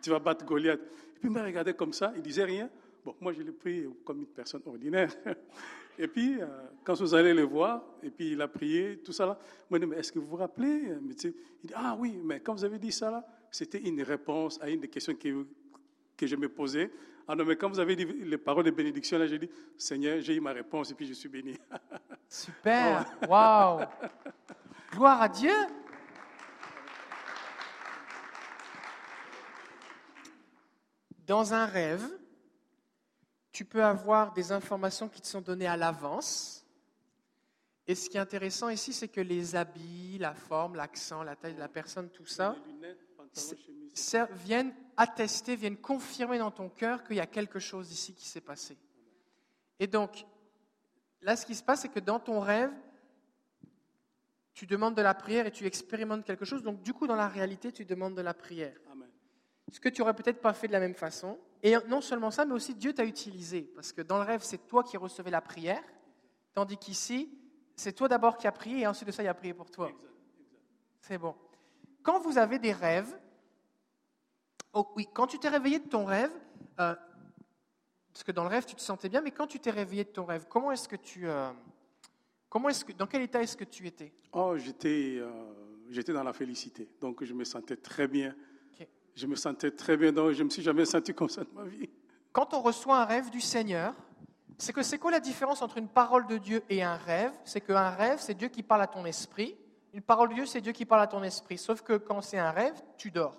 Tu 0.01 0.09
vas 0.09 0.19
battre 0.19 0.45
Goliath. 0.45 0.81
Puis 1.15 1.29
il 1.29 1.31
me 1.31 1.41
regardait 1.41 1.75
comme 1.75 1.93
ça, 1.93 2.11
il 2.17 2.21
disait 2.21 2.43
rien. 2.43 2.69
Bon, 3.05 3.15
moi, 3.21 3.31
je 3.31 3.41
l'ai 3.41 3.53
pris 3.53 3.85
comme 4.03 4.19
une 4.19 4.27
personne 4.27 4.63
ordinaire. 4.65 5.15
Et 5.97 6.07
puis, 6.07 6.41
euh, 6.41 6.47
quand 6.83 6.95
vous 6.95 7.13
allez 7.13 7.33
le 7.33 7.43
voir, 7.43 7.83
et 8.01 8.09
puis 8.09 8.31
il 8.31 8.41
a 8.41 8.47
prié, 8.47 8.97
tout 9.03 9.11
ça 9.11 9.25
là, 9.25 9.37
moi, 9.69 9.79
je 9.79 9.85
dis, 9.85 9.91
mais 9.91 9.97
est-ce 9.97 10.11
que 10.11 10.19
vous 10.19 10.27
vous 10.27 10.35
rappelez? 10.35 10.91
Il 11.01 11.15
dit, 11.15 11.33
ah 11.75 11.95
oui, 11.97 12.19
mais 12.23 12.39
quand 12.39 12.53
vous 12.53 12.65
avez 12.65 12.79
dit 12.79 12.91
ça 12.91 13.11
là, 13.11 13.25
c'était 13.51 13.79
une 13.79 14.01
réponse 14.01 14.59
à 14.61 14.69
une 14.69 14.79
des 14.79 14.87
questions 14.87 15.13
que, 15.13 15.45
que 16.17 16.25
je 16.25 16.35
me 16.35 16.49
posais. 16.49 16.91
Ah 17.27 17.35
non, 17.35 17.45
mais 17.45 17.55
quand 17.55 17.69
vous 17.69 17.79
avez 17.79 17.95
dit 17.95 18.05
les 18.05 18.37
paroles 18.37 18.65
de 18.65 18.71
bénédiction, 18.71 19.17
là, 19.17 19.27
j'ai 19.27 19.39
dit, 19.39 19.49
Seigneur, 19.77 20.19
j'ai 20.19 20.35
eu 20.35 20.41
ma 20.41 20.51
réponse 20.51 20.91
et 20.91 20.95
puis 20.95 21.05
je 21.05 21.13
suis 21.13 21.29
béni. 21.29 21.57
Super, 22.27 23.05
waouh. 23.29 23.85
Gloire 24.91 25.21
à 25.21 25.29
Dieu. 25.29 25.53
Dans 31.25 31.53
un 31.53 31.65
rêve, 31.65 32.05
tu 33.53 33.65
peux 33.65 33.83
avoir 33.83 34.33
des 34.33 34.51
informations 34.51 35.07
qui 35.07 35.21
te 35.21 35.27
sont 35.27 35.39
données 35.39 35.67
à 35.67 35.77
l'avance. 35.77 36.65
Et 37.85 37.93
ce 37.93 38.09
qui 38.09 38.17
est 38.17 38.19
intéressant 38.19 38.69
ici, 38.69 38.91
c'est 38.93 39.07
que 39.07 39.21
les 39.21 39.55
habits, 39.55 40.17
la 40.17 40.33
forme, 40.33 40.75
l'accent, 40.75 41.21
la 41.21 41.35
taille 41.35 41.53
de 41.53 41.59
la 41.59 41.67
personne, 41.67 42.09
tout 42.09 42.25
ça, 42.25 42.55
viennent 44.31 44.73
attester, 44.97 45.55
viennent 45.55 45.77
confirmer 45.77 46.39
dans 46.39 46.49
ton 46.49 46.67
cœur 46.67 47.03
qu'il 47.03 47.17
y 47.17 47.19
a 47.19 47.27
quelque 47.27 47.59
chose 47.59 47.91
ici 47.91 48.13
qui 48.15 48.27
s'est 48.27 48.41
passé. 48.41 48.75
Et 49.79 49.85
donc, 49.85 50.25
là, 51.21 51.35
ce 51.35 51.45
qui 51.45 51.53
se 51.53 51.63
passe, 51.63 51.81
c'est 51.81 51.89
que 51.89 51.99
dans 51.99 52.19
ton 52.19 52.39
rêve, 52.39 52.71
tu 54.53 54.65
demandes 54.65 54.95
de 54.95 55.01
la 55.01 55.13
prière 55.13 55.45
et 55.45 55.51
tu 55.51 55.65
expérimentes 55.65 56.25
quelque 56.25 56.45
chose. 56.45 56.63
Donc, 56.63 56.81
du 56.81 56.93
coup, 56.93 57.05
dans 57.05 57.15
la 57.15 57.27
réalité, 57.27 57.71
tu 57.71 57.85
demandes 57.85 58.15
de 58.15 58.21
la 58.21 58.33
prière 58.33 58.75
ce 59.71 59.79
que 59.79 59.89
tu 59.89 60.01
aurais 60.01 60.13
peut-être 60.13 60.41
pas 60.41 60.53
fait 60.53 60.67
de 60.67 60.73
la 60.73 60.79
même 60.79 60.95
façon. 60.95 61.39
Et 61.61 61.75
non 61.87 62.01
seulement 62.01 62.31
ça, 62.31 62.45
mais 62.45 62.53
aussi 62.53 62.75
Dieu 62.75 62.93
t'a 62.93 63.05
utilisé. 63.05 63.61
Parce 63.75 63.93
que 63.93 64.01
dans 64.01 64.17
le 64.17 64.23
rêve, 64.23 64.41
c'est 64.43 64.67
toi 64.67 64.83
qui 64.83 64.97
recevais 64.97 65.31
la 65.31 65.41
prière, 65.41 65.83
tandis 66.53 66.77
qu'ici, 66.77 67.37
c'est 67.75 67.93
toi 67.93 68.07
d'abord 68.07 68.37
qui 68.37 68.47
as 68.47 68.51
prié 68.51 68.81
et 68.81 68.87
ensuite 68.87 69.07
de 69.07 69.13
ça, 69.13 69.23
il 69.23 69.27
a 69.27 69.33
prié 69.33 69.53
pour 69.53 69.71
toi. 69.71 69.91
C'est 70.99 71.17
bon. 71.17 71.35
Quand 72.01 72.19
vous 72.19 72.37
avez 72.37 72.59
des 72.59 72.73
rêves, 72.73 73.17
oh 74.73 74.91
oui, 74.95 75.07
quand 75.13 75.27
tu 75.27 75.39
t'es 75.39 75.49
réveillé 75.49 75.79
de 75.79 75.87
ton 75.87 76.05
rêve, 76.05 76.31
euh, 76.79 76.95
parce 78.11 78.23
que 78.23 78.31
dans 78.31 78.43
le 78.43 78.49
rêve, 78.49 78.65
tu 78.65 78.75
te 78.75 78.81
sentais 78.81 79.09
bien, 79.09 79.21
mais 79.21 79.31
quand 79.31 79.47
tu 79.47 79.59
t'es 79.59 79.71
réveillé 79.71 80.03
de 80.03 80.09
ton 80.09 80.25
rêve, 80.25 80.45
comment 80.49 80.71
est-ce 80.71 80.87
que 80.87 80.97
tu... 80.97 81.27
Euh, 81.27 81.51
comment 82.49 82.69
est-ce 82.69 82.85
que, 82.85 82.91
dans 82.91 83.07
quel 83.07 83.21
état 83.21 83.41
est-ce 83.41 83.57
que 83.57 83.63
tu 83.63 83.87
étais? 83.87 84.13
Oh, 84.33 84.57
j'étais, 84.57 85.17
euh, 85.17 85.29
j'étais 85.89 86.13
dans 86.13 86.23
la 86.23 86.33
félicité. 86.33 86.89
Donc, 86.99 87.23
je 87.23 87.33
me 87.33 87.43
sentais 87.43 87.77
très 87.77 88.07
bien 88.07 88.35
je 89.15 89.27
me 89.27 89.35
sentais 89.35 89.71
très 89.71 89.97
bien, 89.97 90.11
donc 90.11 90.31
je 90.31 90.39
ne 90.39 90.45
me 90.45 90.49
suis 90.49 90.61
jamais 90.61 90.85
senti 90.85 91.13
comme 91.13 91.29
ça 91.29 91.43
de 91.43 91.49
ma 91.53 91.63
vie. 91.63 91.89
Quand 92.31 92.53
on 92.53 92.61
reçoit 92.61 92.97
un 92.97 93.05
rêve 93.05 93.29
du 93.29 93.41
Seigneur, 93.41 93.93
c'est 94.57 94.73
que 94.73 94.83
c'est 94.83 94.97
quoi 94.97 95.11
la 95.11 95.19
différence 95.19 95.61
entre 95.61 95.77
une 95.77 95.87
parole 95.87 96.25
de 96.27 96.37
Dieu 96.37 96.63
et 96.69 96.83
un 96.83 96.95
rêve? 96.95 97.31
C'est 97.43 97.61
qu'un 97.61 97.89
rêve, 97.89 98.19
c'est 98.19 98.33
Dieu 98.33 98.47
qui 98.47 98.63
parle 98.63 98.81
à 98.81 98.87
ton 98.87 99.05
esprit. 99.05 99.55
Une 99.93 100.01
parole 100.01 100.29
de 100.29 100.35
Dieu, 100.35 100.45
c'est 100.45 100.61
Dieu 100.61 100.71
qui 100.71 100.85
parle 100.85 101.01
à 101.01 101.07
ton 101.07 101.21
esprit. 101.21 101.57
Sauf 101.57 101.81
que 101.81 101.97
quand 101.97 102.21
c'est 102.21 102.39
un 102.39 102.51
rêve, 102.51 102.81
tu 102.97 103.11
dors. 103.11 103.37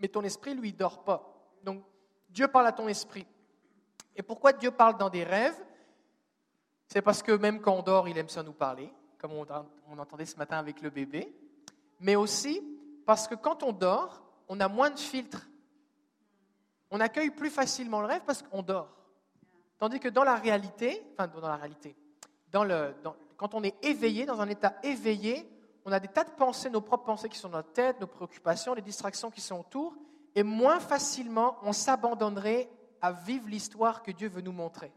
Mais 0.00 0.08
ton 0.08 0.22
esprit, 0.22 0.54
lui, 0.54 0.72
dort 0.72 1.04
pas. 1.04 1.52
Donc, 1.62 1.84
Dieu 2.28 2.48
parle 2.48 2.66
à 2.66 2.72
ton 2.72 2.88
esprit. 2.88 3.26
Et 4.16 4.22
pourquoi 4.22 4.52
Dieu 4.52 4.70
parle 4.70 4.96
dans 4.96 5.10
des 5.10 5.24
rêves? 5.24 5.60
C'est 6.88 7.02
parce 7.02 7.22
que 7.22 7.32
même 7.32 7.60
quand 7.60 7.74
on 7.74 7.82
dort, 7.82 8.08
il 8.08 8.18
aime 8.18 8.28
ça 8.28 8.42
nous 8.42 8.52
parler, 8.52 8.92
comme 9.18 9.32
on, 9.32 9.46
on 9.88 9.98
entendait 9.98 10.24
ce 10.24 10.36
matin 10.36 10.58
avec 10.58 10.82
le 10.82 10.90
bébé. 10.90 11.32
Mais 12.00 12.16
aussi 12.16 12.60
parce 13.06 13.28
que 13.28 13.34
quand 13.34 13.62
on 13.62 13.72
dort, 13.72 14.22
on 14.50 14.58
a 14.58 14.68
moins 14.68 14.90
de 14.90 14.98
filtres. 14.98 15.48
On 16.90 16.98
accueille 16.98 17.30
plus 17.30 17.50
facilement 17.50 18.00
le 18.00 18.08
rêve 18.08 18.22
parce 18.26 18.42
qu'on 18.42 18.62
dort. 18.62 18.88
Tandis 19.78 20.00
que 20.00 20.08
dans 20.08 20.24
la 20.24 20.34
réalité, 20.34 21.06
enfin 21.12 21.28
dans 21.28 21.48
la 21.48 21.54
réalité, 21.54 21.96
quand 22.50 23.54
on 23.54 23.62
est 23.62 23.82
éveillé, 23.84 24.26
dans 24.26 24.40
un 24.40 24.48
état 24.48 24.74
éveillé, 24.82 25.48
on 25.84 25.92
a 25.92 26.00
des 26.00 26.08
tas 26.08 26.24
de 26.24 26.30
pensées, 26.30 26.68
nos 26.68 26.80
propres 26.80 27.04
pensées 27.04 27.28
qui 27.28 27.38
sont 27.38 27.48
dans 27.48 27.58
notre 27.58 27.72
tête, 27.72 28.00
nos 28.00 28.08
préoccupations, 28.08 28.74
les 28.74 28.82
distractions 28.82 29.30
qui 29.30 29.40
sont 29.40 29.60
autour, 29.60 29.94
et 30.34 30.42
moins 30.42 30.80
facilement 30.80 31.56
on 31.62 31.72
s'abandonnerait 31.72 32.68
à 33.00 33.12
vivre 33.12 33.48
l'histoire 33.48 34.02
que 34.02 34.10
Dieu 34.10 34.28
veut 34.28 34.42
nous 34.42 34.52
montrer. 34.52 34.92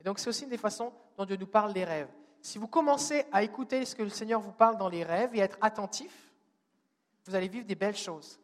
Et 0.00 0.04
donc 0.04 0.18
c'est 0.18 0.28
aussi 0.28 0.44
une 0.44 0.50
des 0.50 0.58
façons 0.58 0.92
dont 1.16 1.24
Dieu 1.24 1.36
nous 1.36 1.46
parle 1.46 1.72
des 1.72 1.84
rêves. 1.84 2.10
Si 2.40 2.58
vous 2.58 2.66
commencez 2.66 3.24
à 3.30 3.44
écouter 3.44 3.84
ce 3.84 3.94
que 3.94 4.02
le 4.02 4.08
Seigneur 4.08 4.40
vous 4.40 4.50
parle 4.50 4.78
dans 4.78 4.88
les 4.88 5.04
rêves 5.04 5.30
et 5.32 5.42
à 5.42 5.44
être 5.44 5.58
attentif, 5.60 6.31
vous 7.26 7.34
allez 7.34 7.48
vivre 7.48 7.66
des 7.66 7.74
belles 7.74 7.96
choses. 7.96 8.38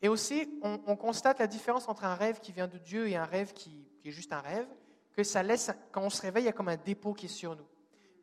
Et 0.00 0.08
aussi, 0.08 0.48
on, 0.62 0.96
constate 0.96 1.40
la 1.40 1.46
différence 1.46 1.88
entre 1.88 2.04
un 2.04 2.14
rêve 2.14 2.38
qui 2.40 2.52
vient 2.52 2.68
de 2.68 2.78
Dieu 2.78 3.08
et 3.08 3.16
un 3.16 3.24
rêve 3.24 3.52
qui, 3.52 3.84
est 4.04 4.10
juste 4.10 4.32
un 4.32 4.40
rêve, 4.40 4.66
que 5.12 5.24
ça 5.24 5.42
laisse, 5.42 5.70
quand 5.90 6.02
on 6.02 6.10
se 6.10 6.22
réveille, 6.22 6.44
il 6.44 6.46
y 6.46 6.50
a 6.50 6.52
comme 6.52 6.68
un 6.68 6.76
dépôt 6.76 7.14
qui 7.14 7.26
est 7.26 7.28
sur 7.28 7.56
nous. 7.56 7.66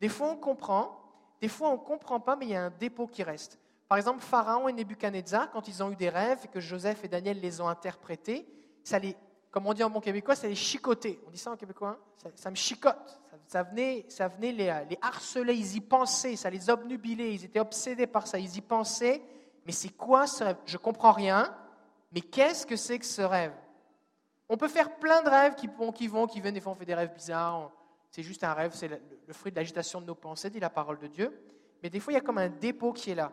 Des 0.00 0.08
fois, 0.08 0.28
on 0.30 0.36
comprend, 0.36 0.98
des 1.40 1.48
fois, 1.48 1.68
on 1.68 1.72
ne 1.72 1.84
comprend 1.84 2.18
pas, 2.18 2.34
mais 2.34 2.46
il 2.46 2.52
y 2.52 2.56
a 2.56 2.64
un 2.64 2.70
dépôt 2.70 3.06
qui 3.06 3.22
reste. 3.22 3.58
Par 3.88 3.98
exemple, 3.98 4.20
Pharaon 4.20 4.68
et 4.68 4.72
Nebuchadnezzar, 4.72 5.50
quand 5.50 5.68
ils 5.68 5.82
ont 5.82 5.92
eu 5.92 5.96
des 5.96 6.08
rêves 6.08 6.40
et 6.44 6.48
que 6.48 6.60
Joseph 6.60 7.04
et 7.04 7.08
Daniel 7.08 7.40
les 7.40 7.60
ont 7.60 7.68
interprétés, 7.68 8.46
ça 8.82 8.98
les, 8.98 9.14
comme 9.50 9.66
on 9.66 9.74
dit 9.74 9.84
en 9.84 9.90
bon 9.90 10.00
québécois, 10.00 10.34
ça 10.34 10.48
les 10.48 10.54
chicotait. 10.54 11.20
On 11.26 11.30
dit 11.30 11.38
ça 11.38 11.52
en 11.52 11.56
québécois 11.56 11.98
hein? 12.24 12.30
ça, 12.34 12.50
me 12.50 12.56
chicote. 12.56 13.20
Ça, 13.46 13.62
venait, 13.62 14.06
ça 14.08 14.28
venait 14.28 14.52
les, 14.52 14.74
les, 14.90 14.98
harceler, 15.00 15.54
ils 15.54 15.76
y 15.76 15.80
pensaient, 15.80 16.34
ça 16.34 16.50
les 16.50 16.68
obnubilait, 16.68 17.32
ils 17.32 17.44
étaient 17.44 17.60
obsédés 17.60 18.08
par 18.08 18.26
ça, 18.26 18.38
ils 18.38 18.56
y 18.56 18.60
pensaient. 18.60 19.22
Mais 19.66 19.72
c'est 19.72 19.90
quoi 19.90 20.26
ce 20.26 20.44
rêve? 20.44 20.56
Je 20.64 20.78
comprends 20.78 21.12
rien, 21.12 21.54
mais 22.12 22.20
qu'est-ce 22.20 22.64
que 22.64 22.76
c'est 22.76 22.98
que 22.98 23.04
ce 23.04 23.22
rêve? 23.22 23.52
On 24.48 24.56
peut 24.56 24.68
faire 24.68 24.96
plein 24.96 25.22
de 25.22 25.28
rêves 25.28 25.56
qui, 25.56 25.66
vont, 25.66 25.90
qui 25.90 26.06
vont, 26.06 26.26
qui 26.26 26.40
viennent, 26.40 26.54
des 26.54 26.60
fois 26.60 26.72
on 26.72 26.76
fait 26.76 26.84
des 26.84 26.94
rêves 26.94 27.12
bizarres. 27.12 27.72
C'est 28.12 28.22
juste 28.22 28.44
un 28.44 28.54
rêve, 28.54 28.72
c'est 28.74 28.88
le, 28.88 29.00
fruit 29.32 29.50
de 29.50 29.56
l'agitation 29.56 30.00
de 30.00 30.06
nos 30.06 30.14
pensées, 30.14 30.50
dit 30.50 30.60
la 30.60 30.70
parole 30.70 30.98
de 30.98 31.08
Dieu. 31.08 31.36
Mais 31.82 31.90
des 31.90 32.00
fois, 32.00 32.12
il 32.12 32.16
y 32.16 32.18
a 32.18 32.22
comme 32.22 32.38
un 32.38 32.48
dépôt 32.48 32.92
qui 32.92 33.10
est 33.10 33.16
là. 33.16 33.32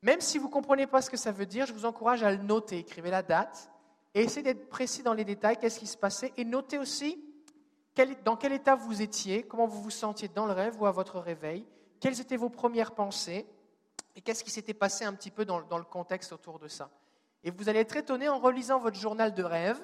Même 0.00 0.20
si 0.20 0.38
vous 0.38 0.46
ne 0.46 0.52
comprenez 0.52 0.86
pas 0.86 1.02
ce 1.02 1.10
que 1.10 1.16
ça 1.16 1.32
veut 1.32 1.44
dire, 1.44 1.66
je 1.66 1.72
vous 1.72 1.84
encourage 1.84 2.22
à 2.22 2.30
le 2.30 2.38
noter. 2.38 2.78
Écrivez 2.78 3.10
la 3.10 3.22
date 3.22 3.68
et 4.14 4.22
essayez 4.22 4.44
d'être 4.44 4.68
précis 4.68 5.02
dans 5.02 5.12
les 5.12 5.24
détails, 5.24 5.58
qu'est-ce 5.58 5.80
qui 5.80 5.88
se 5.88 5.96
passait? 5.96 6.32
Et 6.36 6.44
notez 6.44 6.78
aussi 6.78 7.22
dans 8.24 8.36
quel 8.36 8.52
état 8.52 8.76
vous 8.76 9.02
étiez, 9.02 9.42
comment 9.42 9.66
vous 9.66 9.82
vous 9.82 9.90
sentiez 9.90 10.28
dans 10.28 10.46
le 10.46 10.52
rêve 10.52 10.80
ou 10.80 10.86
à 10.86 10.92
votre 10.92 11.18
réveil, 11.18 11.66
quelles 12.00 12.20
étaient 12.20 12.36
vos 12.36 12.48
premières 12.48 12.92
pensées? 12.92 13.44
Et 14.16 14.20
qu'est-ce 14.20 14.44
qui 14.44 14.50
s'était 14.50 14.74
passé 14.74 15.04
un 15.04 15.14
petit 15.14 15.30
peu 15.30 15.44
dans, 15.44 15.58
le 15.58 15.84
contexte 15.84 16.32
autour 16.32 16.58
de 16.58 16.68
ça? 16.68 16.90
Et 17.44 17.50
vous 17.50 17.68
allez 17.68 17.80
être 17.80 17.96
étonné 17.96 18.28
en 18.28 18.38
relisant 18.38 18.78
votre 18.78 18.98
journal 18.98 19.34
de 19.34 19.44
rêve 19.44 19.80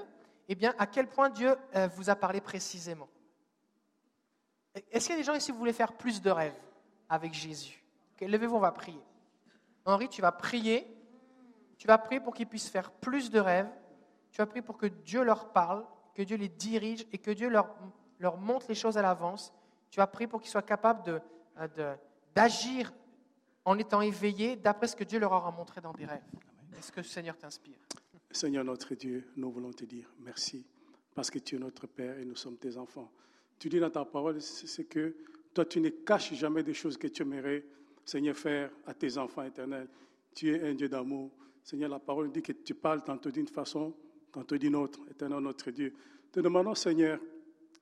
eh 0.49 0.55
bien, 0.55 0.75
à 0.79 0.87
quel 0.87 1.09
point 1.09 1.31
Dieu 1.31 1.57
euh, 1.75 1.89
vous 1.95 2.11
a 2.11 2.17
parlé 2.17 2.41
précisément. 2.41 3.09
Est-ce 4.91 5.07
qu'il 5.07 5.15
y 5.15 5.19
a 5.19 5.21
des 5.21 5.25
gens 5.25 5.35
ici 5.35 5.53
qui 5.53 5.59
voulaient 5.59 5.73
faire 5.73 5.93
plus 5.93 6.21
de 6.21 6.31
rêves 6.31 6.59
avec 7.09 7.33
Jésus? 7.33 7.83
Levez-vous, 8.21 8.57
on 8.57 8.61
va 8.61 8.73
prier. 8.73 9.01
Henri, 9.85 10.09
tu 10.09 10.23
vas 10.23 10.33
prier. 10.33 10.87
Tu 11.79 11.87
vas 11.87 11.99
prier 11.99 12.21
pour 12.21 12.35
qu'ils 12.35 12.47
puissent 12.47 12.71
faire 12.71 12.91
plus 12.91 13.31
de 13.31 13.39
rêves. 13.39 13.71
Tu 14.33 14.39
vas 14.39 14.47
prier 14.47 14.63
pour 14.63 14.77
que 14.77 14.87
Dieu 14.87 15.23
leur 15.23 15.53
parle, 15.53 15.85
que 16.15 16.23
Dieu 16.23 16.37
les 16.37 16.49
dirige 16.49 17.07
et 17.13 17.19
que 17.19 17.31
Dieu 17.31 17.49
leur, 17.49 17.69
montre 18.39 18.67
les 18.69 18.75
choses 18.75 18.99
à 18.99 19.03
l'avance. 19.03 19.53
Tu 19.91 20.01
vas 20.01 20.07
prier 20.07 20.27
pour 20.27 20.41
qu'ils 20.41 20.51
soient 20.51 20.63
capables 20.63 21.23
euh, 21.59 21.97
d'agir 22.35 22.91
de, 22.91 22.97
en 23.65 23.79
étant 23.79 24.01
éveillés 24.01 24.57
d'après 24.57 24.89
ce 24.89 24.97
que 24.97 25.05
Dieu 25.05 25.19
leur 25.19 25.33
aura 25.33 25.51
montré 25.51 25.81
dans 25.81 25.93
des 25.93 26.05
rêves. 26.05 26.23
Est-ce 26.77 26.93
que 26.93 27.01
le 27.01 27.05
Seigneur 27.05 27.37
t'inspire? 27.37 27.79
Seigneur 28.31 28.65
notre 28.65 28.95
Dieu, 28.95 29.31
nous 29.37 29.51
voulons 29.51 29.73
te 29.73 29.85
dire 29.85 30.13
merci 30.21 30.67
parce 31.15 31.31
que 31.31 31.39
tu 31.39 31.57
es 31.57 31.59
notre 31.59 31.87
Père 31.87 32.19
et 32.19 32.25
nous 32.25 32.37
sommes 32.37 32.57
tes 32.57 32.77
enfants. 32.77 33.11
Tu 33.59 33.69
dis 33.69 33.79
dans 33.79 33.91
ta 33.91 34.05
parole, 34.05 34.41
c'est 34.41 34.85
que 34.85 35.15
toi, 35.55 35.65
tu 35.65 35.81
ne 35.81 35.89
caches 35.89 36.35
jamais 36.35 36.65
des 36.65 36.75
choses 36.75 36.97
que 36.97 37.07
tu 37.07 37.23
aimerais, 37.23 37.65
Seigneur, 38.05 38.37
faire 38.37 38.71
à 38.87 38.93
tes 38.93 39.17
enfants 39.17 39.45
éternels. 39.45 39.89
Tu 40.35 40.53
es 40.53 40.69
un 40.69 40.75
Dieu 40.75 40.89
d'amour. 40.89 41.31
Seigneur, 41.63 41.89
la 41.89 42.01
parole 42.01 42.33
dit 42.33 42.43
que 42.43 42.53
tu 42.53 42.75
parles 42.75 43.05
tantôt 43.05 43.31
d'une 43.31 43.47
façon, 43.47 43.95
tantôt 44.33 44.59
d'une 44.59 44.75
autre, 44.75 45.01
éternel 45.09 45.39
notre 45.39 45.71
Dieu. 45.71 45.95
Te 46.33 46.41
demandons, 46.41 46.75
Seigneur, 46.75 47.21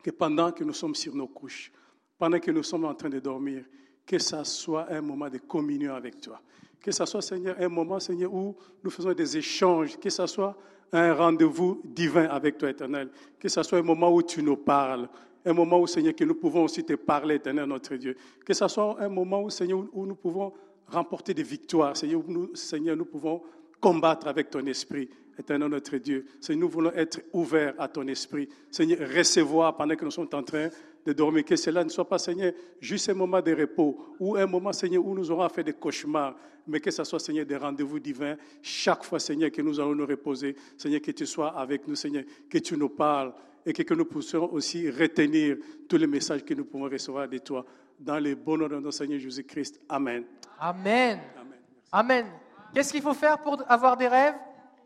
que 0.02 0.10
pendant 0.10 0.52
que 0.52 0.62
nous 0.64 0.74
sommes 0.74 0.94
sur 0.94 1.14
nos 1.14 1.28
couches, 1.28 1.72
pendant 2.18 2.38
que 2.38 2.50
nous 2.50 2.62
sommes 2.62 2.84
en 2.84 2.94
train 2.94 3.08
de 3.08 3.18
dormir, 3.20 3.64
que 4.06 4.18
ça 4.18 4.44
soit 4.44 4.90
un 4.90 5.00
moment 5.00 5.28
de 5.28 5.38
communion 5.38 5.94
avec 5.94 6.20
toi. 6.20 6.40
Que 6.80 6.90
ce 6.90 7.04
soit, 7.04 7.22
Seigneur, 7.22 7.56
un 7.58 7.68
moment, 7.68 8.00
Seigneur, 8.00 8.32
où 8.32 8.56
nous 8.82 8.90
faisons 8.90 9.12
des 9.12 9.36
échanges, 9.36 9.96
que 9.98 10.10
ce 10.10 10.26
soit 10.26 10.56
un 10.92 11.14
rendez-vous 11.14 11.80
divin 11.84 12.24
avec 12.24 12.58
toi, 12.58 12.70
éternel. 12.70 13.10
Que 13.38 13.48
ce 13.48 13.62
soit 13.62 13.78
un 13.78 13.82
moment 13.82 14.12
où 14.12 14.22
tu 14.22 14.42
nous 14.42 14.56
parles, 14.56 15.08
un 15.44 15.52
moment 15.52 15.80
où, 15.80 15.86
Seigneur, 15.86 16.14
que 16.14 16.24
nous 16.24 16.34
pouvons 16.34 16.64
aussi 16.64 16.84
te 16.84 16.94
parler, 16.94 17.36
éternel, 17.36 17.66
notre 17.66 17.94
Dieu. 17.96 18.16
Que 18.44 18.52
ce 18.52 18.66
soit 18.68 19.00
un 19.00 19.08
moment 19.08 19.42
où, 19.42 19.50
Seigneur, 19.50 19.84
où 19.92 20.06
nous 20.06 20.16
pouvons 20.16 20.52
remporter 20.88 21.32
des 21.32 21.42
victoires, 21.42 21.96
Seigneur, 21.96 22.22
nous, 22.26 22.54
Seigneur, 22.54 22.96
nous 22.96 23.04
pouvons 23.04 23.42
combattre 23.80 24.28
avec 24.28 24.50
ton 24.50 24.64
esprit, 24.66 25.08
éternel, 25.38 25.68
notre 25.68 25.96
Dieu. 25.96 26.26
Seigneur, 26.40 26.62
nous 26.62 26.68
voulons 26.68 26.92
être 26.92 27.20
ouverts 27.32 27.74
à 27.78 27.88
ton 27.88 28.06
esprit. 28.08 28.48
Seigneur, 28.70 28.98
recevoir 29.08 29.76
pendant 29.76 29.94
que 29.96 30.04
nous 30.04 30.10
sommes 30.10 30.28
en 30.32 30.42
train 30.42 30.68
de 31.04 31.12
dormir. 31.12 31.44
Que 31.44 31.56
cela 31.56 31.84
ne 31.84 31.88
soit 31.88 32.08
pas, 32.08 32.18
Seigneur, 32.18 32.52
juste 32.80 33.08
un 33.08 33.14
moment 33.14 33.40
de 33.40 33.52
repos 33.52 34.16
ou 34.18 34.36
un 34.36 34.46
moment, 34.46 34.72
Seigneur, 34.72 35.04
où 35.04 35.14
nous 35.14 35.30
aurons 35.30 35.48
fait 35.48 35.64
des 35.64 35.72
cauchemars, 35.72 36.36
mais 36.66 36.80
que 36.80 36.90
ce 36.90 37.04
soit, 37.04 37.18
Seigneur, 37.18 37.46
des 37.46 37.56
rendez-vous 37.56 37.98
divins. 37.98 38.36
Chaque 38.62 39.04
fois, 39.04 39.18
Seigneur, 39.18 39.50
que 39.50 39.62
nous 39.62 39.80
allons 39.80 39.94
nous 39.94 40.06
reposer, 40.06 40.56
Seigneur, 40.76 41.00
que 41.00 41.10
tu 41.10 41.26
sois 41.26 41.48
avec 41.48 41.86
nous, 41.88 41.94
Seigneur, 41.94 42.24
que 42.48 42.58
tu 42.58 42.76
nous 42.76 42.90
parles 42.90 43.32
et 43.64 43.72
que, 43.72 43.94
nous 43.94 44.04
puissions 44.04 44.52
aussi 44.52 44.90
retenir 44.90 45.56
tous 45.88 45.96
les 45.96 46.06
messages 46.06 46.44
que 46.44 46.54
nous 46.54 46.64
pouvons 46.64 46.88
recevoir 46.88 47.28
de 47.28 47.38
toi. 47.38 47.64
Dans 47.98 48.18
le 48.18 48.34
bon 48.34 48.56
nom 48.56 48.66
de 48.66 48.76
notre 48.76 48.90
Seigneur 48.90 49.20
Jésus-Christ. 49.20 49.80
Amen. 49.88 50.24
Amen. 50.58 51.20
Amen. 51.36 51.58
Amen. 51.92 52.26
Qu'est-ce 52.74 52.92
qu'il 52.92 53.02
faut 53.02 53.14
faire 53.14 53.38
pour 53.38 53.62
avoir 53.70 53.96
des 53.96 54.08
rêves? 54.08 54.34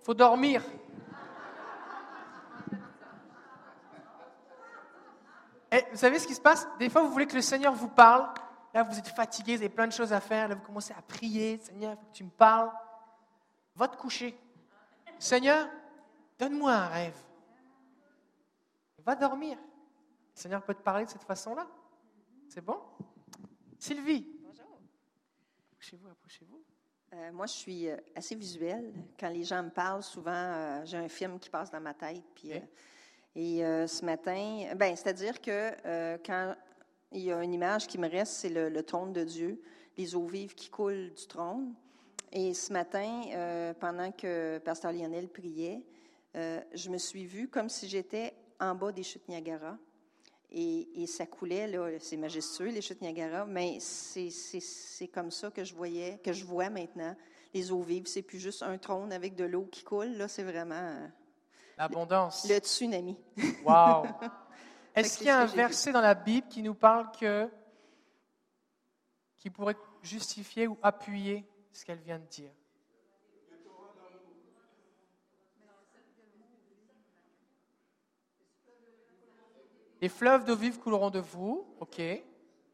Faut 0.06 0.14
dormir. 0.14 0.62
Et 5.72 5.84
vous 5.90 5.96
savez 5.96 6.20
ce 6.20 6.28
qui 6.28 6.34
se 6.36 6.40
passe? 6.40 6.68
Des 6.78 6.88
fois, 6.88 7.02
vous 7.02 7.10
voulez 7.10 7.26
que 7.26 7.34
le 7.34 7.42
Seigneur 7.42 7.74
vous 7.74 7.88
parle. 7.88 8.32
Là, 8.72 8.84
vous 8.84 8.96
êtes 8.96 9.08
fatigué, 9.08 9.56
vous 9.56 9.62
avez 9.62 9.68
plein 9.68 9.88
de 9.88 9.92
choses 9.92 10.12
à 10.12 10.20
faire. 10.20 10.46
Là, 10.46 10.54
vous 10.54 10.62
commencez 10.62 10.94
à 10.96 11.02
prier. 11.02 11.58
Seigneur, 11.58 11.94
il 11.94 11.96
faut 11.96 12.06
que 12.06 12.12
tu 12.12 12.22
me 12.22 12.30
parles. 12.30 12.70
Va 13.74 13.88
te 13.88 13.96
coucher. 13.96 14.38
Seigneur, 15.18 15.68
donne-moi 16.38 16.72
un 16.72 16.86
rêve. 16.86 17.20
Va 18.98 19.16
dormir. 19.16 19.58
Le 19.58 20.40
Seigneur 20.40 20.62
peut 20.62 20.74
te 20.74 20.82
parler 20.82 21.06
de 21.06 21.10
cette 21.10 21.24
façon-là. 21.24 21.66
C'est 22.48 22.64
bon? 22.64 22.80
Sylvie. 23.76 24.24
Bonjour. 24.40 24.78
Approchez-vous, 25.72 26.08
approchez-vous. 26.08 26.62
Euh, 27.12 27.32
moi, 27.32 27.46
je 27.46 27.52
suis 27.52 27.88
euh, 27.88 27.96
assez 28.14 28.34
visuelle. 28.34 28.92
Quand 29.18 29.28
les 29.28 29.44
gens 29.44 29.62
me 29.62 29.70
parlent, 29.70 30.02
souvent, 30.02 30.32
euh, 30.32 30.84
j'ai 30.84 30.96
un 30.96 31.08
film 31.08 31.38
qui 31.38 31.48
passe 31.48 31.70
dans 31.70 31.80
ma 31.80 31.94
tête. 31.94 32.22
Puis, 32.34 32.50
et 33.38 33.58
ce 33.86 34.02
matin, 34.02 34.72
ben, 34.76 34.96
c'est-à-dire 34.96 35.42
que 35.42 36.16
quand 36.24 36.54
il 37.12 37.20
y 37.20 37.30
a 37.30 37.42
une 37.42 37.52
image 37.52 37.86
qui 37.86 37.98
me 37.98 38.08
reste, 38.08 38.32
c'est 38.32 38.48
le, 38.48 38.82
trône 38.82 39.12
de 39.12 39.24
Dieu, 39.24 39.60
les 39.98 40.16
eaux 40.16 40.24
vives 40.24 40.54
qui 40.54 40.70
coulent 40.70 41.12
du 41.12 41.26
trône. 41.26 41.74
Et 42.32 42.54
ce 42.54 42.72
matin, 42.72 43.74
pendant 43.78 44.10
que 44.10 44.56
Pasteur 44.64 44.90
Lionel 44.90 45.28
priait, 45.28 45.82
je 46.34 46.88
me 46.88 46.96
suis 46.96 47.26
vue 47.26 47.48
comme 47.48 47.68
si 47.68 47.86
j'étais 47.86 48.32
en 48.58 48.74
bas 48.74 48.90
des 48.90 49.02
chutes 49.02 49.28
Niagara. 49.28 49.76
Et, 50.50 51.02
et, 51.02 51.06
ça 51.06 51.26
coulait, 51.26 51.66
là, 51.66 51.88
c'est 51.98 52.16
majestueux, 52.16 52.68
les 52.68 52.80
chutes 52.80 53.02
Niagara, 53.02 53.44
mais 53.46 53.78
c'est 53.80 55.08
comme 55.12 55.30
ça 55.30 55.50
que 55.50 55.64
je 55.64 55.74
voyais, 55.74 56.18
que 56.22 56.32
je 56.32 56.44
vois 56.44 56.70
maintenant 56.70 57.16
les 57.52 57.72
eaux 57.72 57.82
vives. 57.82 58.06
C'est 58.06 58.22
plus 58.22 58.38
juste 58.38 58.62
un 58.62 58.78
trône 58.78 59.12
avec 59.12 59.34
de 59.34 59.44
l'eau 59.44 59.64
qui 59.64 59.82
coule, 59.82 60.16
là, 60.16 60.28
c'est 60.28 60.44
vraiment. 60.44 60.74
Euh, 60.74 61.08
L'abondance. 61.78 62.48
Le, 62.48 62.58
tsunami. 62.58 63.16
Wow! 63.64 64.06
Est-ce 64.94 65.18
qu'il 65.18 65.26
y 65.26 65.30
a 65.30 65.40
un 65.40 65.46
verset 65.46 65.92
dans 65.92 66.00
la 66.00 66.14
Bible 66.14 66.46
qui 66.48 66.62
nous 66.62 66.74
parle 66.74 67.10
que. 67.18 67.48
qui 69.36 69.50
pourrait 69.50 69.76
justifier 70.02 70.66
ou 70.68 70.78
appuyer 70.82 71.44
ce 71.72 71.84
qu'elle 71.84 71.98
vient 71.98 72.18
de 72.18 72.26
dire? 72.26 72.52
Les 80.00 80.08
fleuves 80.08 80.44
d'eau 80.44 80.56
vive 80.56 80.78
couleront 80.78 81.10
de 81.10 81.20
vous, 81.20 81.66
ok. 81.80 81.98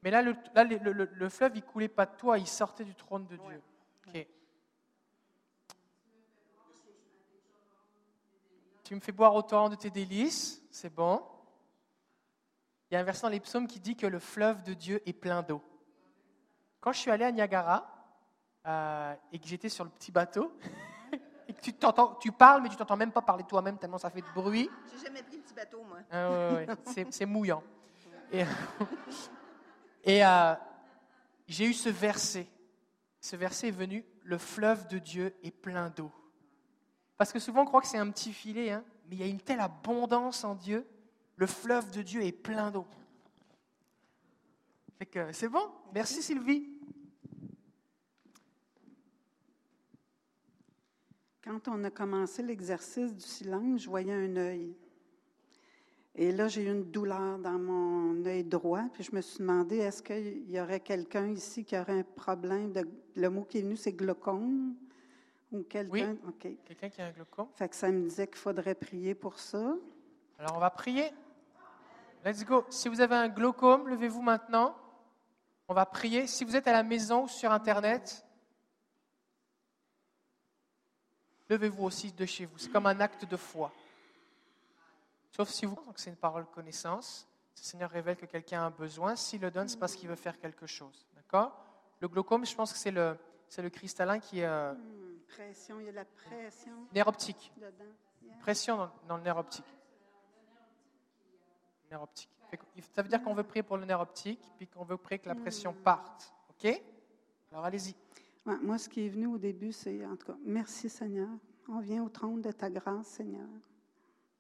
Mais 0.03 0.11
là, 0.11 0.23
le, 0.23 0.35
là, 0.55 0.65
le, 0.65 0.77
le- 0.79 1.05
le 1.13 1.29
fleuve, 1.29 1.53
il 1.55 1.63
coulait 1.63 1.89
pas 1.89 2.07
de 2.07 2.17
toi, 2.17 2.39
il 2.39 2.47
sortait 2.47 2.85
du 2.85 2.95
trône 2.95 3.27
de 3.27 3.37
Dieu. 3.37 3.63
Ok. 4.09 4.27
Tu 8.85 8.95
me 8.95 9.01
fais 9.01 9.13
boire 9.13 9.35
au 9.35 9.43
torrent 9.43 9.69
de 9.69 9.77
tes 9.77 9.91
délices, 9.91 10.61
c'est 10.71 10.93
bon. 10.93 11.23
Il 12.91 12.95
y 12.95 12.97
a 12.97 13.01
un 13.01 13.05
verset 13.05 13.23
dans 13.23 13.29
les 13.29 13.41
psaumes 13.41 13.67
qui 13.67 13.81
dit 13.81 13.97
que 13.97 14.07
le 14.07 14.19
fleuve 14.19 14.63
de 14.65 14.75
Dieu 14.75 15.01
est 15.07 15.13
plein 15.13 15.43
d'eau. 15.43 15.63
Quand 16.81 16.93
je 16.93 16.99
suis 16.99 17.11
allé 17.11 17.25
à 17.25 17.31
Niagara 17.33 17.89
euh, 18.67 19.15
et 19.33 19.39
que 19.39 19.47
j'étais 19.47 19.69
sur 19.69 19.85
le 19.85 19.91
petit 19.91 20.11
bateau, 20.13 20.53
et 21.49 21.55
que 21.55 21.61
tu, 22.21 22.33
parles, 22.33 22.63
mais 22.63 22.69
tu 22.69 22.77
t'entends 22.77 22.97
même 22.97 23.13
pas 23.13 23.23
parler 23.23 23.45
toi-même 23.45 23.79
tellement 23.79 23.99
ça 23.99 24.11
fait 24.11 24.21
de 24.21 24.27
bruit. 24.35 24.69
J'ai 24.93 25.07
jamais 25.07 25.23
pris 25.23 25.39
bateau, 25.63 25.83
moi. 25.85 25.99
Ah 26.11 26.31
ouais, 26.31 26.37
ouais, 26.37 26.67
ouais. 26.67 26.77
C'est, 26.93 27.13
c'est 27.13 27.27
mouillant. 27.27 27.63
Et, 28.33 28.43
et, 30.05 30.25
euh, 30.25 30.55
j'ai 31.47 31.67
eu 31.67 31.73
ce 31.73 31.89
verset. 31.89 32.47
Ce 33.21 33.37
verset 33.37 33.69
est 33.69 33.73
venu, 33.73 34.05
le 34.25 34.39
fleuve 34.39 34.89
de 34.89 34.99
Dieu 34.99 35.35
est 35.43 35.53
plein 35.53 35.91
d'eau. 35.91 36.11
Parce 37.17 37.33
que 37.33 37.39
souvent 37.39 37.63
on 37.63 37.67
croit 37.67 37.81
que 37.81 37.87
c'est 37.87 37.99
un 37.99 38.11
petit 38.11 38.33
filet, 38.33 38.71
hein, 38.71 38.85
mais 39.09 39.17
il 39.17 39.21
y 39.21 39.23
a 39.23 39.27
une 39.27 39.41
telle 39.41 39.61
abondance 39.61 40.43
en 40.43 40.55
Dieu. 40.55 40.87
Le 41.37 41.47
fleuve 41.47 41.91
de 41.93 42.03
Dieu 42.03 42.23
est 42.23 42.33
plein 42.33 42.71
d'eau. 42.71 42.87
Fait 44.99 45.07
que 45.07 45.33
c'est 45.33 45.49
bon. 45.49 45.71
Merci 45.95 46.23
Sylvie. 46.23 46.69
Quand 51.45 51.69
on 51.69 51.85
a 51.85 51.91
commencé 51.91 52.43
l'exercice 52.43 53.15
du 53.15 53.27
silence, 53.27 53.83
je 53.83 53.89
voyais 53.89 54.13
un 54.13 54.37
œil. 54.37 54.77
Et 56.15 56.31
là, 56.31 56.47
j'ai 56.47 56.63
eu 56.63 56.71
une 56.71 56.91
douleur 56.91 57.39
dans 57.39 57.59
mon 57.59 58.25
œil 58.27 58.45
droit, 58.45 58.83
puis 58.93 59.03
je 59.03 59.15
me 59.15 59.23
suis 59.23 59.39
demandé, 59.39 59.79
est-ce 59.79 60.03
qu'il 60.03 60.51
y 60.51 60.61
aurait 60.61 60.81
quelqu'un 60.81 61.29
ici 61.29 61.65
qui 61.65 61.77
aurait 61.79 62.01
un 62.01 62.03
problème 62.03 62.73
de... 62.73 62.87
Le 63.15 63.31
mot 63.31 63.45
qui 63.45 63.59
est 63.59 63.63
venu, 63.63 63.77
c'est 63.77 63.93
glaucome? 63.93 64.75
Ou 65.53 65.63
quelqu'un... 65.63 66.17
OK. 66.29 66.49
Quelqu'un 66.65 66.89
qui 66.91 67.01
a 67.01 67.07
un 67.07 67.13
glaucome 67.13 67.49
Fait 67.55 67.69
que 67.69 67.77
ça 67.77 67.91
me 67.91 68.03
disait 68.03 68.27
qu'il 68.27 68.37
faudrait 68.37 68.75
prier 68.75 69.15
pour 69.15 69.39
ça. 69.39 69.75
Alors 70.39 70.57
on 70.57 70.61
va 70.61 70.71
prier. 70.71 71.11
Let's 72.25 72.45
go. 72.45 72.65
Si 72.69 72.89
vous 72.89 73.01
avez 73.01 73.15
un 73.15 73.29
glaucome, 73.29 73.89
levez-vous 73.89 74.23
maintenant. 74.23 74.77
On 75.67 75.75
va 75.75 75.87
prier. 75.87 76.27
Si 76.27 76.45
vous 76.45 76.57
êtes 76.57 76.69
à 76.69 76.73
la 76.73 76.83
maison 76.83 77.25
ou 77.25 77.29
sur 77.29 77.51
Internet, 77.51 78.25
levez-vous 81.49 81.85
aussi 81.85 82.13
de 82.13 82.27
chez 82.27 82.45
vous. 82.45 82.59
C'est 82.59 82.71
comme 82.71 82.87
un 82.87 83.01
acte 83.01 83.25
de 83.25 83.37
foi. 83.37 83.73
Sauf 85.35 85.49
si 85.49 85.67
vous 85.67 85.75
donc 85.75 85.99
c'est 85.99 86.11
une 86.11 86.17
parole 86.17 86.47
connaissance. 86.47 87.27
Si 87.55 87.65
le 87.65 87.67
Seigneur 87.71 87.91
révèle 87.91 88.17
que 88.17 88.27
quelqu'un 88.27 88.63
a 88.63 88.67
un 88.67 88.71
besoin, 88.71 89.17
s'il 89.17 89.41
le 89.41 89.51
donne, 89.51 89.69
c'est 89.69 89.79
parce 89.79 89.95
qu'il 89.97 90.09
veut 90.09 90.15
faire 90.17 90.39
quelque 90.39 90.67
chose. 90.67 91.07
D'accord? 91.17 91.59
Le 92.01 92.09
glaucome, 92.09 92.45
je 92.47 92.55
pense 92.55 92.73
que 92.73 92.79
c'est 92.79 92.91
le, 92.91 93.17
c'est 93.49 93.63
le 93.63 93.71
cristallin 93.71 94.19
qui 94.19 94.41
est 94.41 94.45
euh, 94.47 94.73
Hmm, 94.75 95.19
pression, 95.29 95.81
il 95.81 95.87
y 95.87 95.89
a 95.89 95.93
de 95.93 95.97
la 95.97 96.05
pression 96.05 96.73
nerf 96.95 97.09
optique. 97.09 97.53
Yeah. 98.23 98.37
Pression 98.41 98.77
dans, 98.77 98.91
dans 99.09 99.17
le 99.17 99.23
nerf 99.23 99.39
optique. 99.39 99.65
Nerf 101.91 102.03
optique. 102.03 102.29
Que- 102.51 102.57
Ça 102.95 103.03
veut 103.03 103.09
dire 103.09 103.23
qu'on 103.23 103.35
veut 103.35 103.43
prier 103.45 103.63
pour 103.63 103.77
le 103.79 103.85
nerf 103.87 104.01
optique, 104.01 104.41
puis 104.59 104.67
qu'on 104.67 104.85
veut 104.85 104.97
prier 104.99 105.19
que 105.19 105.29
la 105.29 105.35
pression 105.35 105.73
parte. 105.73 106.33
OK? 106.51 106.83
Alors 107.51 107.65
allez-y. 107.65 107.95
Ouais, 108.45 108.57
moi, 108.61 108.77
ce 108.79 108.89
qui 108.89 109.07
est 109.07 109.09
venu 109.09 109.27
au 109.27 109.39
début, 109.39 109.73
c'est, 109.73 110.05
en 110.05 110.17
tout 110.17 110.27
cas, 110.27 110.37
merci 110.45 110.89
Seigneur. 110.91 111.29
On 111.69 111.81
vient 111.81 112.03
au 112.03 112.09
trône 112.09 112.43
de 112.43 112.51
ta 112.51 112.69
grâce, 112.69 113.07
Seigneur. 113.07 113.47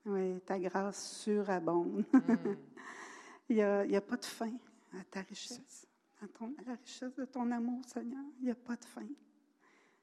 Oui, 0.04 0.40
ta 0.40 0.58
grâce 0.58 1.20
surabonde. 1.20 2.04
Hmm. 2.12 2.54
il 3.48 3.56
n'y 3.56 3.62
a, 3.62 3.80
a 3.80 4.00
pas 4.00 4.16
de 4.16 4.24
fin 4.24 4.52
à 4.98 5.04
ta 5.04 5.20
richesse, 5.20 5.86
à, 6.20 6.26
ton- 6.28 6.54
à 6.58 6.70
la 6.70 6.74
richesse 6.74 7.14
de 7.14 7.24
ton 7.24 7.50
amour, 7.50 7.84
Seigneur. 7.86 8.24
Il 8.40 8.46
n'y 8.46 8.50
a 8.50 8.54
pas 8.56 8.76
de 8.76 8.84
fin. 8.84 9.06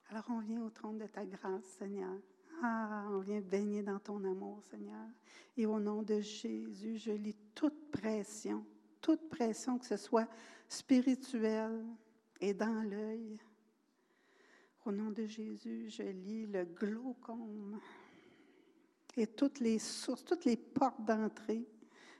Alors, 0.10 0.26
on 0.30 0.40
vient 0.40 0.62
au 0.64 0.70
trône 0.70 0.98
de 0.98 1.06
ta 1.08 1.26
grâce, 1.26 1.66
Seigneur. 1.78 2.14
Ah, 2.64 3.08
on 3.12 3.20
vient 3.20 3.42
baigner 3.42 3.84
dans 3.84 4.00
ton 4.00 4.24
amour, 4.24 4.62
Seigneur. 4.70 5.06
Et 5.56 5.66
au 5.66 5.80
nom 5.80 6.02
de 6.02 6.20
Jésus, 6.20 6.98
je 6.98 7.12
lis 7.12 7.36
toute 7.54 7.92
pression, 7.92 8.66
toute 9.02 9.30
pression, 9.30 9.78
que 9.78 9.86
ce 9.86 9.98
soit 9.98 10.28
spirituelle 10.68 11.86
et 12.42 12.54
dans 12.54 12.84
l'œil. 12.90 13.38
Au 14.86 14.92
nom 14.92 15.12
de 15.12 15.26
Jésus, 15.26 15.90
je 15.90 16.04
lis 16.04 16.48
le 16.48 16.64
glaucome 16.66 17.80
et 19.17 19.28
toutes 19.28 19.60
les 19.60 19.80
sources, 19.80 20.24
toutes 20.24 20.45
les 20.45 20.58
portes 20.58 21.04
d'entrée 21.06 21.65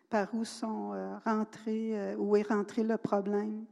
par 0.10 0.34
où 0.34 0.44
sont 0.44 0.94
euh, 0.94 1.18
euh, 1.28 2.16
où 2.18 2.36
est 2.36 2.48
rentré 2.48 2.84
le 2.84 2.98
problème. 2.98 3.66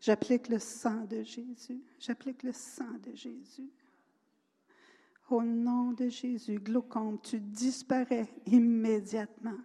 J'applique 0.00 0.48
le 0.48 0.58
sang 0.58 1.04
de 1.04 1.22
Jésus. 1.22 1.82
J'applique 1.98 2.42
le 2.42 2.52
sang 2.52 2.92
de 3.04 3.14
Jésus. 3.14 3.70
Au 5.28 5.42
nom 5.42 5.92
de 5.92 6.08
Jésus, 6.08 6.58
glaucome, 6.58 7.20
tu 7.20 7.38
disparais 7.38 8.28
immédiatement. 8.46 9.58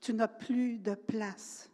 Tu 0.00 0.14
n'as 0.14 0.28
plus 0.28 0.78
de 0.78 0.94
place 0.94 1.70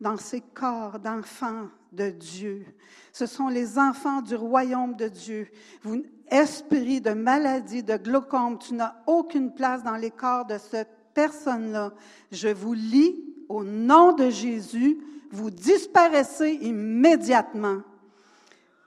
dans 0.00 0.16
ces 0.16 0.40
corps 0.40 0.98
d'enfants 0.98 1.68
de 1.96 2.10
Dieu. 2.10 2.64
Ce 3.12 3.26
sont 3.26 3.48
les 3.48 3.78
enfants 3.78 4.22
du 4.22 4.36
royaume 4.36 4.94
de 4.94 5.08
Dieu. 5.08 5.48
Vous, 5.82 6.04
esprit 6.30 7.00
de 7.00 7.10
maladie, 7.10 7.82
de 7.82 7.96
glaucome, 7.96 8.58
tu 8.58 8.74
n'as 8.74 8.94
aucune 9.06 9.52
place 9.52 9.82
dans 9.82 9.96
les 9.96 10.12
corps 10.12 10.46
de 10.46 10.58
cette 10.58 10.94
personne-là. 11.14 11.92
Je 12.30 12.48
vous 12.48 12.74
lis 12.74 13.24
au 13.48 13.64
nom 13.64 14.12
de 14.12 14.30
Jésus, 14.30 14.98
vous 15.32 15.50
disparaissez 15.50 16.58
immédiatement. 16.62 17.80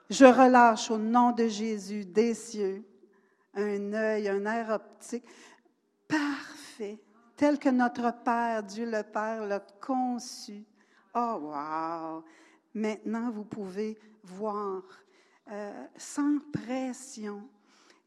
Je 0.09 0.25
relâche 0.25 0.89
au 0.89 0.97
nom 0.97 1.31
de 1.31 1.47
Jésus 1.47 2.05
des 2.05 2.33
cieux 2.33 2.85
un 3.55 3.93
œil, 3.93 4.27
un 4.27 4.45
air 4.45 4.69
optique 4.69 5.25
parfait, 6.07 6.99
tel 7.35 7.59
que 7.59 7.69
notre 7.69 8.13
Père, 8.23 8.63
Dieu 8.63 8.85
le 8.85 9.03
Père, 9.03 9.45
l'a 9.45 9.59
conçu. 9.59 10.65
Oh, 11.15 11.39
wow! 11.41 12.23
Maintenant, 12.73 13.31
vous 13.31 13.43
pouvez 13.43 13.97
voir 14.23 14.83
euh, 15.51 15.87
sans 15.97 16.39
pression. 16.51 17.47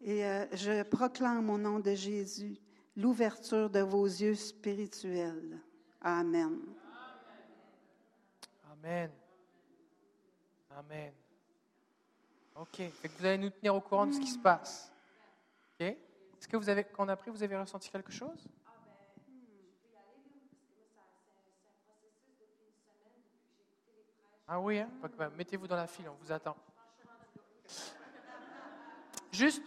Et 0.00 0.24
euh, 0.24 0.46
je 0.52 0.82
proclame 0.82 1.50
au 1.50 1.58
nom 1.58 1.78
de 1.78 1.94
Jésus 1.94 2.56
l'ouverture 2.96 3.70
de 3.70 3.80
vos 3.80 4.04
yeux 4.04 4.34
spirituels. 4.34 5.58
Amen. 6.00 6.58
Amen. 8.72 9.10
Amen. 10.70 11.12
OK. 12.56 12.82
Vous 13.18 13.26
allez 13.26 13.38
nous 13.38 13.50
tenir 13.50 13.74
au 13.74 13.80
courant 13.80 14.06
de 14.06 14.12
ce 14.12 14.20
qui 14.20 14.30
se 14.30 14.38
passe. 14.38 14.92
OK? 15.74 15.86
Est-ce 15.86 16.48
que 16.48 16.56
vous 16.56 16.68
avez, 16.68 16.84
quand 16.84 17.04
on 17.04 17.08
a 17.08 17.16
pris, 17.16 17.30
vous 17.30 17.42
avez 17.42 17.56
ressenti 17.56 17.90
quelque 17.90 18.12
chose? 18.12 18.48
Ah 24.54 24.60
oui, 24.60 24.80
hein? 24.80 24.90
Mettez-vous 25.38 25.66
dans 25.66 25.76
la 25.76 25.86
file, 25.86 26.10
on 26.10 26.22
vous 26.22 26.30
attend. 26.30 26.54
Juste, 29.32 29.62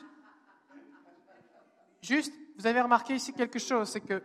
juste, 2.03 2.31
vous 2.55 2.67
avez 2.67 2.81
remarqué 2.81 3.15
ici 3.15 3.33
quelque 3.33 3.57
chose, 3.57 3.89
c'est 3.89 4.01
que 4.01 4.21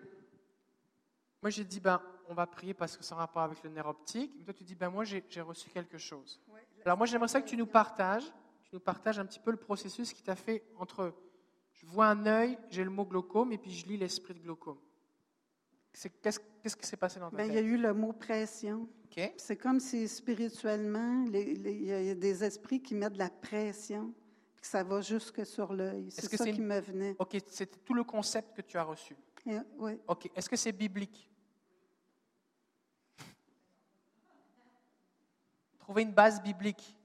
moi 1.41 1.49
j'ai 1.49 1.65
dit, 1.65 1.81
ben, 1.81 1.99
on 2.29 2.35
va 2.35 2.47
prier 2.47 2.75
parce 2.75 2.95
que 2.95 3.03
c'est 3.03 3.15
en 3.15 3.17
rapport 3.17 3.41
avec 3.41 3.63
le 3.63 3.71
nerf 3.71 3.89
optique. 3.89 4.45
Toi 4.45 4.53
tu 4.53 4.63
dis, 4.63 4.75
ben, 4.75 4.91
moi 4.91 5.05
j'ai 5.05 5.41
reçu 5.41 5.71
quelque 5.71 5.97
chose. 5.97 6.39
Alors 6.85 6.99
moi 6.99 7.07
j'aimerais 7.07 7.29
ça 7.29 7.41
que 7.41 7.49
tu 7.49 7.57
nous 7.57 7.65
partages, 7.65 8.27
tu 8.65 8.75
nous 8.75 8.81
partages 8.81 9.19
un 9.19 9.25
petit 9.25 9.41
peu 9.41 9.53
le 9.53 9.57
processus 9.57 10.13
qui 10.13 10.23
t'a 10.23 10.37
fait 10.37 10.63
entre, 10.79 11.15
je 11.73 11.87
vois 11.87 12.09
un 12.09 12.27
œil, 12.27 12.59
j'ai 12.69 12.85
le 12.85 12.91
mot 12.91 13.07
glaucome, 13.07 13.51
et 13.53 13.57
puis 13.57 13.73
je 13.73 13.87
lis 13.87 13.97
l'esprit 13.97 14.35
de 14.35 14.41
glaucome. 14.41 14.77
Qu'est-ce 15.93 16.77
qui 16.77 16.87
s'est 16.87 16.97
passé 16.97 17.19
dans 17.21 17.31
ta 17.31 17.37
Bien, 17.37 17.47
il 17.47 17.55
y 17.55 17.59
a 17.59 17.61
eu 17.63 17.77
le 17.77 17.93
mot 17.93 18.13
pression. 18.13 18.89
C'est 19.37 19.57
comme 19.57 19.81
si 19.81 20.07
spirituellement, 20.09 21.25
il 21.33 21.85
y 21.85 21.93
a- 21.93 22.15
des 22.15 22.45
esprits 22.45 22.81
qui 22.81 22.95
mettent 22.95 23.15
de 23.15 23.19
la 23.19 23.29
pression, 23.29 24.15
puis 24.55 24.63
que 24.63 24.67
ça 24.69 24.83
va 24.85 25.01
jusque 25.01 25.45
sur 25.45 25.73
l'œil. 25.73 26.07
C'est 26.11 26.29
que 26.31 26.37
ça 26.37 26.45
qui 26.45 26.51
une- 26.59 26.65
me 26.67 26.81
venait. 26.81 27.17
OK, 27.19 27.37
c'était 27.49 27.79
tout 27.85 27.93
le 27.95 28.05
concept 28.05 28.57
que 28.57 28.63
tu 28.63 28.77
as 28.79 28.85
reçu. 28.85 29.17
Et- 29.47 29.59
oui. 29.79 29.99
OK. 30.07 30.31
Est-ce 30.35 30.49
que 30.49 30.57
c'est 30.57 30.73
biblique? 30.73 31.29
Trouver 35.81 36.03
une 36.03 36.13
base 36.13 36.41
biblique. 36.41 36.97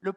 Le- 0.00 0.12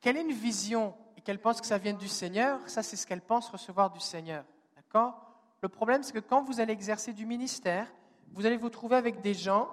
qu'elle 0.00 0.16
ait 0.16 0.22
une 0.22 0.32
vision 0.32 0.94
et 1.28 1.30
qu'elle 1.30 1.38
pense 1.38 1.60
que 1.60 1.66
ça 1.66 1.76
vient 1.76 1.92
du 1.92 2.08
Seigneur, 2.08 2.58
ça 2.70 2.82
c'est 2.82 2.96
ce 2.96 3.06
qu'elle 3.06 3.20
pense 3.20 3.50
recevoir 3.50 3.90
du 3.90 4.00
Seigneur. 4.00 4.44
D'accord? 4.76 5.14
Le 5.60 5.68
problème, 5.68 6.02
c'est 6.02 6.14
que 6.14 6.20
quand 6.20 6.42
vous 6.42 6.58
allez 6.58 6.72
exercer 6.72 7.12
du 7.12 7.26
ministère, 7.26 7.86
vous 8.32 8.46
allez 8.46 8.56
vous 8.56 8.70
trouver 8.70 8.96
avec 8.96 9.20
des 9.20 9.34
gens 9.34 9.68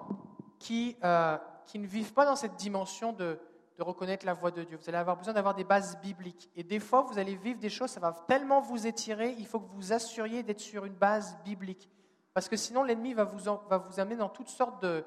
qui, 0.58 0.98
euh, 1.02 1.38
qui 1.66 1.78
ne 1.78 1.86
vivent 1.86 2.12
pas 2.12 2.26
dans 2.26 2.36
cette 2.36 2.56
dimension 2.56 3.14
de, 3.14 3.38
de 3.78 3.82
reconnaître 3.82 4.26
la 4.26 4.34
voix 4.34 4.50
de 4.50 4.64
Dieu. 4.64 4.76
Vous 4.76 4.86
allez 4.90 4.98
avoir 4.98 5.16
besoin 5.16 5.32
d'avoir 5.32 5.54
des 5.54 5.64
bases 5.64 5.98
bibliques. 6.00 6.50
Et 6.56 6.62
des 6.62 6.78
fois, 6.78 7.00
vous 7.02 7.18
allez 7.18 7.36
vivre 7.36 7.58
des 7.58 7.70
choses, 7.70 7.90
ça 7.90 8.00
va 8.00 8.12
tellement 8.12 8.60
vous 8.60 8.86
étirer, 8.86 9.34
il 9.38 9.46
faut 9.46 9.58
que 9.58 9.66
vous 9.66 9.76
vous 9.76 9.92
assuriez 9.94 10.42
d'être 10.42 10.60
sur 10.60 10.84
une 10.84 10.94
base 10.94 11.38
biblique. 11.42 11.90
Parce 12.34 12.50
que 12.50 12.56
sinon, 12.56 12.82
l'ennemi 12.82 13.14
va 13.14 13.24
vous, 13.24 13.38
va 13.70 13.78
vous 13.78 13.98
amener 13.98 14.16
dans 14.16 14.28
toutes 14.28 14.50
sortes 14.50 14.82
de, 14.82 15.06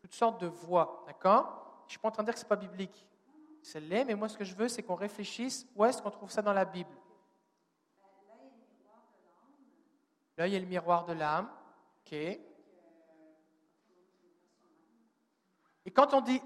toutes 0.00 0.14
sortes 0.14 0.40
de 0.40 0.46
voies. 0.46 1.02
D'accord? 1.08 1.82
Je 1.82 1.86
ne 1.86 1.90
suis 1.90 1.98
pas 1.98 2.08
en 2.08 2.12
train 2.12 2.22
de 2.22 2.28
dire 2.28 2.34
que 2.34 2.40
ce 2.40 2.44
n'est 2.44 2.48
pas 2.50 2.54
biblique. 2.56 3.04
C'est 3.62 3.80
l'est, 3.80 4.04
mais 4.04 4.14
moi, 4.14 4.28
ce 4.28 4.36
que 4.36 4.44
je 4.44 4.54
veux, 4.54 4.68
c'est 4.68 4.82
qu'on 4.82 4.96
réfléchisse 4.96 5.66
où 5.76 5.84
est-ce 5.84 6.02
qu'on 6.02 6.10
trouve 6.10 6.30
ça 6.30 6.42
dans 6.42 6.52
la 6.52 6.64
Bible. 6.64 6.90
L'œil 10.36 10.56
est 10.56 10.60
le 10.60 10.66
miroir 10.66 11.04
de 11.04 11.12
l'âme. 11.12 11.48
OK. 12.04 12.12
Et 12.12 12.40
quand 15.92 16.14
on 16.14 16.20
dit, 16.20 16.40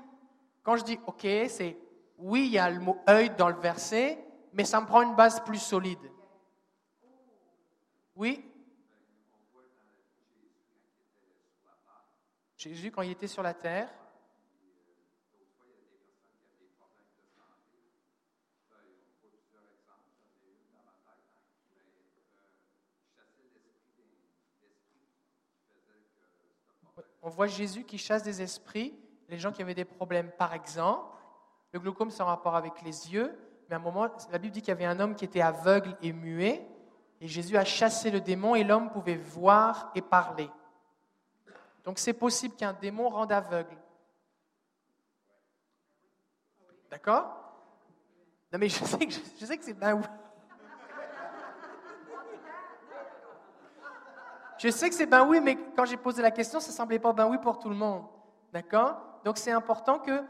quand 0.62 0.76
je 0.76 0.84
dis 0.84 0.98
OK, 1.06 1.26
c'est 1.48 1.78
oui, 2.18 2.46
il 2.46 2.52
y 2.52 2.58
a 2.58 2.70
le 2.70 2.80
mot 2.80 2.98
œil 3.08 3.30
dans 3.30 3.48
le 3.48 3.60
verset, 3.60 4.22
mais 4.52 4.64
ça 4.64 4.80
me 4.80 4.86
prend 4.86 5.02
une 5.02 5.14
base 5.14 5.40
plus 5.44 5.58
solide. 5.58 6.10
Oui 8.14 8.44
Jésus, 12.56 12.90
quand 12.90 13.02
il 13.02 13.10
était 13.10 13.26
sur 13.26 13.42
la 13.42 13.52
terre, 13.52 13.92
on 27.26 27.30
voit 27.30 27.48
Jésus 27.48 27.82
qui 27.82 27.98
chasse 27.98 28.22
des 28.22 28.40
esprits, 28.40 28.94
les 29.28 29.36
gens 29.36 29.50
qui 29.50 29.60
avaient 29.60 29.74
des 29.74 29.84
problèmes, 29.84 30.30
par 30.38 30.54
exemple. 30.54 31.10
Le 31.72 31.80
glaucome, 31.80 32.08
c'est 32.12 32.22
en 32.22 32.26
rapport 32.26 32.54
avec 32.54 32.80
les 32.82 33.12
yeux, 33.12 33.36
mais 33.68 33.74
à 33.74 33.78
un 33.78 33.82
moment, 33.82 34.06
la 34.30 34.38
Bible 34.38 34.54
dit 34.54 34.60
qu'il 34.60 34.68
y 34.68 34.70
avait 34.70 34.84
un 34.84 35.00
homme 35.00 35.16
qui 35.16 35.24
était 35.24 35.40
aveugle 35.40 35.96
et 36.02 36.12
muet, 36.12 36.64
et 37.20 37.26
Jésus 37.26 37.56
a 37.56 37.64
chassé 37.64 38.12
le 38.12 38.20
démon, 38.20 38.54
et 38.54 38.62
l'homme 38.62 38.90
pouvait 38.90 39.16
voir 39.16 39.90
et 39.96 40.02
parler. 40.02 40.48
Donc 41.82 41.98
c'est 41.98 42.12
possible 42.12 42.54
qu'un 42.54 42.74
démon 42.74 43.08
rende 43.08 43.32
aveugle. 43.32 43.76
D'accord? 46.88 47.24
Non 48.52 48.60
mais 48.60 48.68
je 48.68 48.84
sais 48.84 49.04
que, 49.04 49.64
c'est 49.64 49.74
ben 49.74 49.94
oui. 49.94 50.04
Je 54.58 54.68
sais 54.70 54.88
que 54.88 54.94
c'est 54.94 55.06
ben 55.06 55.26
oui, 55.26 55.40
mais 55.40 55.56
quand 55.76 55.84
j'ai 55.84 55.96
posé 55.96 56.22
la 56.22 56.30
question, 56.30 56.60
ça 56.60 56.70
ne 56.70 56.74
semblait 56.74 56.98
pas 56.98 57.12
ben 57.12 57.28
oui 57.28 57.38
pour 57.38 57.58
tout 57.58 57.68
le 57.68 57.74
monde. 57.74 58.04
D'accord? 58.52 58.96
Donc 59.24 59.38
c'est 59.38 59.50
important 59.50 59.98
que, 59.98 60.22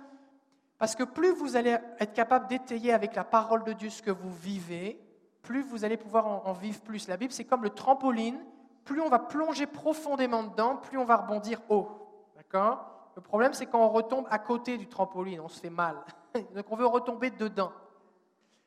parce 0.79 0.97
que 0.97 1.05
plus 1.05 1.33
vous 1.33 1.57
allez 1.57 1.77
être 2.01 2.13
capable 2.13 2.49
d'étayer 2.49 2.93
avec 2.93 3.15
la 3.15 3.25
parole 3.25 3.63
de 3.65 3.73
Dieu 3.73 3.91
ce 3.91 4.03
que 4.03 4.11
vous 4.11 4.33
vivez, 4.33 5.01
plus 5.43 5.63
vous 5.63 5.85
allez 5.85 5.97
pouvoir 5.97 6.27
en, 6.27 6.53
vivre 6.53 6.81
plus. 6.81 7.07
La 7.07 7.17
Bible, 7.17 7.33
c'est 7.33 7.45
comme 7.45 7.63
le 7.63 7.71
trampoline. 7.71 8.39
Plus 8.85 9.01
on 9.01 9.09
va 9.09 9.19
plonger 9.19 9.67
profondément 9.67 10.43
dedans, 10.43 10.77
plus 10.77 10.99
on 10.99 11.05
va 11.05 11.17
rebondir 11.17 11.61
haut. 11.69 11.89
D'accord? 12.37 13.11
Le 13.15 13.23
problème, 13.23 13.53
c'est 13.53 13.67
quand 13.67 13.85
on 13.85 13.89
retombe 13.89 14.27
à 14.31 14.39
côté 14.39 14.77
du 14.77 14.89
trampoline, 14.89 15.41
on 15.41 15.49
se 15.49 15.61
fait 15.61 15.71
mal. 15.71 15.97
Donc 16.35 16.67
on 16.71 16.77
veut 16.77 16.87
retomber 16.87 17.31
dedans. 17.31 17.73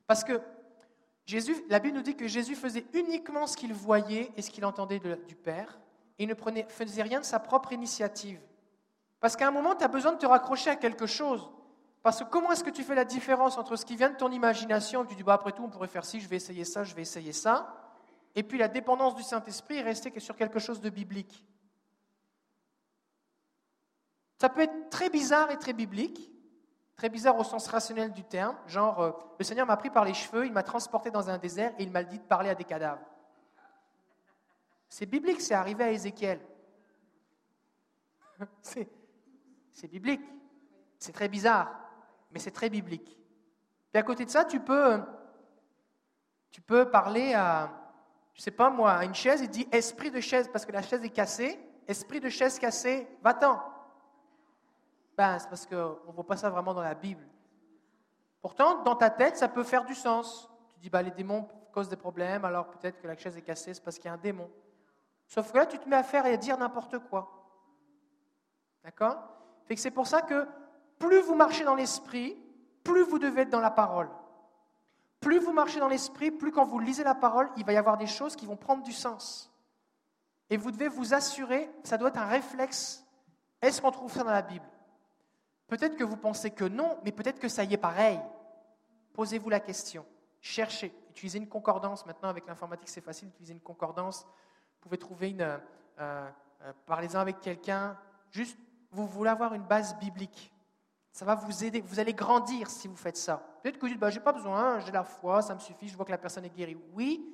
Parce 0.08 0.24
que 0.24 0.42
Jésus, 1.30 1.64
la 1.70 1.78
Bible 1.78 1.96
nous 1.96 2.02
dit 2.02 2.16
que 2.16 2.28
Jésus 2.28 2.56
faisait 2.56 2.88
uniquement 2.92 3.46
ce 3.46 3.56
qu'il 3.56 3.72
voyait 3.72 4.32
et 4.36 4.42
ce 4.42 4.50
qu'il 4.50 4.66
entendait 4.66 4.98
du 4.98 5.36
Père, 5.36 5.80
et 6.18 6.24
il 6.24 6.28
ne 6.28 6.34
prenait, 6.34 6.66
faisait 6.70 7.04
rien 7.04 7.20
de 7.20 7.26
sa 7.26 7.40
propre 7.40 7.72
initiative. 7.72 8.42
Parce 9.20 9.36
qu'à 9.36 9.48
un 9.48 9.52
moment, 9.52 9.76
tu 9.76 9.84
as 9.84 9.90
besoin 9.90 10.14
de 10.14 10.18
te 10.18 10.26
raccrocher 10.26 10.72
à 10.72 10.76
quelque 10.76 11.06
chose. 11.06 11.48
Parce 12.02 12.18
que 12.18 12.24
comment 12.24 12.52
est-ce 12.52 12.64
que 12.64 12.72
tu 12.72 12.82
fais 12.82 12.96
la 12.96 13.06
différence 13.06 13.60
entre 13.60 13.76
ce 13.76 13.86
qui 13.86 13.96
vient 13.96 14.10
de 14.10 14.16
ton 14.16 14.32
imagination, 14.32 15.04
et 15.04 15.08
tu 15.08 15.14
dis, 15.14 15.22
bah, 15.22 15.34
après 15.34 15.52
tout, 15.52 15.62
on 15.62 15.70
pourrait 15.70 15.88
faire 15.88 16.04
ci, 16.04 16.20
je 16.20 16.28
vais 16.28 16.38
essayer 16.38 16.66
ça, 16.66 16.84
je 16.84 16.96
vais 16.96 17.04
essayer 17.04 17.32
ça, 17.32 17.78
et 18.34 18.42
puis 18.42 18.58
la 18.58 18.68
dépendance 18.68 19.14
du 19.14 19.22
Saint-Esprit 19.22 19.76
est 19.78 19.84
restée 19.84 20.20
sur 20.20 20.36
quelque 20.36 20.58
chose 20.58 20.82
de 20.82 20.90
biblique. 20.90 21.46
Ça 24.42 24.50
peut 24.50 24.62
être 24.62 24.90
très 24.90 25.12
bizarre 25.12 25.52
et 25.52 25.60
très 25.60 25.74
biblique, 25.74 26.32
Très 27.00 27.08
bizarre 27.08 27.40
au 27.40 27.46
sens 27.46 27.66
rationnel 27.68 28.12
du 28.12 28.26
terme, 28.26 28.58
genre 28.68 29.00
euh, 29.00 29.12
le 29.38 29.46
Seigneur 29.46 29.66
m'a 29.66 29.78
pris 29.78 29.90
par 29.90 30.04
les 30.04 30.14
cheveux, 30.14 30.46
il 30.46 30.52
m'a 30.52 30.64
transporté 30.64 31.10
dans 31.10 31.30
un 31.30 31.38
désert 31.38 31.72
et 31.80 31.84
il 31.84 31.92
m'a 31.92 32.04
dit 32.04 32.20
de 32.20 32.24
parler 32.24 32.50
à 32.50 32.56
des 32.56 32.66
cadavres. 32.66 33.06
C'est 34.90 35.06
biblique, 35.06 35.40
c'est 35.40 35.54
arrivé 35.54 35.86
à 35.86 35.92
Ézéchiel. 35.92 36.42
C'est 38.62 39.88
biblique. 39.88 40.26
C'est 40.98 41.14
très 41.14 41.30
bizarre, 41.30 41.74
mais 42.32 42.40
c'est 42.40 42.52
très 42.52 42.70
biblique. 42.70 43.18
Et 43.94 43.98
à 43.98 44.04
côté 44.04 44.26
de 44.26 44.30
ça, 44.30 44.44
tu 44.44 44.60
peux, 44.60 45.02
tu 46.52 46.60
peux 46.60 46.92
parler 46.92 47.34
à, 47.34 47.72
je 48.34 48.42
sais 48.42 48.52
pas 48.52 48.70
moi, 48.70 48.92
à 48.92 49.06
une 49.06 49.16
chaise 49.16 49.42
et 49.42 49.48
dire 49.48 49.68
esprit 49.72 50.12
de 50.12 50.20
chaise, 50.20 50.50
parce 50.52 50.66
que 50.66 50.74
la 50.74 50.82
chaise 50.82 51.02
est 51.06 51.10
cassée, 51.12 51.58
esprit 51.88 52.20
de 52.20 52.28
chaise 52.28 52.60
cassée, 52.60 53.08
va-t'en. 53.24 53.64
Ben, 55.20 55.38
c'est 55.38 55.50
parce 55.50 55.66
qu'on 55.66 55.98
ne 56.08 56.14
voit 56.14 56.26
pas 56.26 56.38
ça 56.38 56.50
vraiment 56.50 56.74
dans 56.74 56.82
la 56.82 56.96
Bible. 56.96 57.28
Pourtant, 58.40 58.84
dans 58.84 58.96
ta 58.96 59.10
tête, 59.10 59.36
ça 59.36 59.50
peut 59.50 59.66
faire 59.66 59.84
du 59.84 59.94
sens. 59.94 60.50
Tu 60.70 60.80
dis, 60.80 60.90
bah, 60.90 61.02
les 61.02 61.12
démons 61.12 61.46
causent 61.74 61.90
des 61.90 61.98
problèmes, 61.98 62.46
alors 62.46 62.70
peut-être 62.70 63.02
que 63.02 63.06
la 63.06 63.18
chaise 63.18 63.36
est 63.36 63.42
cassée, 63.42 63.74
c'est 63.74 63.84
parce 63.84 63.98
qu'il 63.98 64.06
y 64.06 64.08
a 64.08 64.14
un 64.14 64.18
démon. 64.18 64.50
Sauf 65.28 65.52
que 65.52 65.58
là, 65.58 65.66
tu 65.66 65.78
te 65.78 65.90
mets 65.90 65.98
à 65.98 66.04
faire 66.04 66.26
et 66.26 66.36
à 66.36 66.38
dire 66.38 66.58
n'importe 66.58 67.00
quoi. 67.00 67.30
D'accord? 68.86 69.18
C'est 69.76 69.92
pour 69.92 70.08
ça 70.08 70.22
que 70.22 70.48
plus 71.00 71.20
vous 71.20 71.36
marchez 71.36 71.66
dans 71.66 71.76
l'esprit, 71.76 72.42
plus 72.86 73.04
vous 73.04 73.20
devez 73.20 73.42
être 73.42 73.50
dans 73.50 73.60
la 73.60 73.72
parole. 73.72 74.08
Plus 75.20 75.40
vous 75.40 75.52
marchez 75.52 75.82
dans 75.82 75.90
l'esprit, 75.90 76.32
plus 76.32 76.54
quand 76.54 76.64
vous 76.64 76.80
lisez 76.80 77.04
la 77.04 77.14
parole, 77.14 77.50
il 77.58 77.66
va 77.66 77.74
y 77.74 77.78
avoir 77.78 77.98
des 77.98 78.08
choses 78.08 78.38
qui 78.38 78.46
vont 78.46 78.56
prendre 78.56 78.84
du 78.84 78.94
sens. 78.94 79.54
Et 80.50 80.56
vous 80.56 80.72
devez 80.72 80.88
vous 80.88 81.14
assurer, 81.14 81.70
ça 81.84 81.98
doit 81.98 82.08
être 82.08 82.20
un 82.20 82.26
réflexe. 82.26 83.06
Est-ce 83.62 83.82
qu'on 83.82 83.92
trouve 83.92 84.14
ça 84.14 84.24
dans 84.24 84.32
la 84.32 84.44
Bible? 84.44 84.66
Peut-être 85.70 85.96
que 85.96 86.04
vous 86.04 86.18
pensez 86.18 86.52
que 86.52 86.66
non, 86.66 86.98
mais 87.06 87.12
peut-être 87.12 87.40
que 87.40 87.48
ça 87.48 87.64
y 87.64 87.74
est 87.74 87.78
pareil. 87.78 88.20
Posez-vous 89.14 89.50
la 89.50 89.60
question. 89.60 90.06
Cherchez. 90.42 90.94
Utilisez 91.12 91.38
une 91.38 91.48
concordance. 91.48 92.06
Maintenant, 92.06 92.30
avec 92.30 92.48
l'informatique, 92.48 92.90
c'est 92.90 93.02
facile 93.02 93.30
d'utiliser 93.30 93.54
une 93.54 93.62
concordance. 93.62 94.24
Vous 94.24 94.80
pouvez 94.82 94.98
trouver 94.98 95.30
une. 95.30 95.42
Euh, 95.42 95.58
euh, 96.00 96.30
parlez-en 96.86 97.20
avec 97.20 97.40
quelqu'un. 97.40 97.98
Juste, 98.32 98.58
vous 98.92 99.08
voulez 99.08 99.30
avoir 99.30 99.54
une 99.54 99.64
base 99.64 99.96
biblique. 100.00 100.52
Ça 101.12 101.24
va 101.24 101.36
vous 101.36 101.64
aider. 101.64 101.82
Vous 101.82 102.00
allez 102.00 102.14
grandir 102.14 102.70
si 102.70 102.88
vous 102.88 102.96
faites 102.96 103.18
ça. 103.18 103.38
Peut-être 103.62 103.76
que 103.76 103.82
vous 103.82 103.90
dites 103.90 104.00
bah, 104.00 104.10
j'ai 104.10 104.20
pas 104.20 104.34
besoin, 104.34 104.80
j'ai 104.80 104.92
la 104.92 105.04
foi, 105.04 105.42
ça 105.42 105.54
me 105.54 105.60
suffit, 105.60 105.88
je 105.88 105.96
vois 105.96 106.06
que 106.06 106.12
la 106.12 106.18
personne 106.18 106.46
est 106.46 106.50
guérie. 106.50 106.78
Oui, 106.94 107.26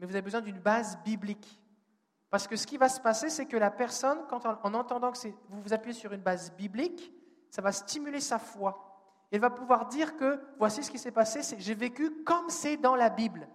mais 0.00 0.06
vous 0.06 0.14
avez 0.14 0.22
besoin 0.22 0.40
d'une 0.40 0.58
base 0.58 0.98
biblique. 1.04 1.60
Parce 2.30 2.48
que 2.48 2.56
ce 2.56 2.66
qui 2.66 2.78
va 2.78 2.88
se 2.88 3.00
passer, 3.00 3.28
c'est 3.28 3.46
que 3.46 3.56
la 3.56 3.70
personne, 3.70 4.18
quand 4.28 4.46
en, 4.46 4.74
entendant 4.74 5.12
que 5.12 5.28
vous 5.48 5.62
vous 5.62 5.72
appuyez 5.72 5.94
sur 5.94 6.12
une 6.12 6.22
base 6.22 6.52
biblique, 6.52 7.12
ça 7.54 7.62
va 7.62 7.70
stimuler 7.70 8.18
sa 8.18 8.40
foi. 8.40 8.98
Elle 9.30 9.38
va 9.38 9.48
pouvoir 9.48 9.86
dire 9.86 10.16
que 10.16 10.40
voici 10.58 10.82
ce 10.82 10.90
qui 10.90 10.98
s'est 10.98 11.12
passé, 11.12 11.40
j'ai 11.56 11.74
vécu 11.76 12.24
comme 12.24 12.50
c'est 12.50 12.76
dans 12.76 12.96
la 12.96 13.10
Bible. 13.10 13.46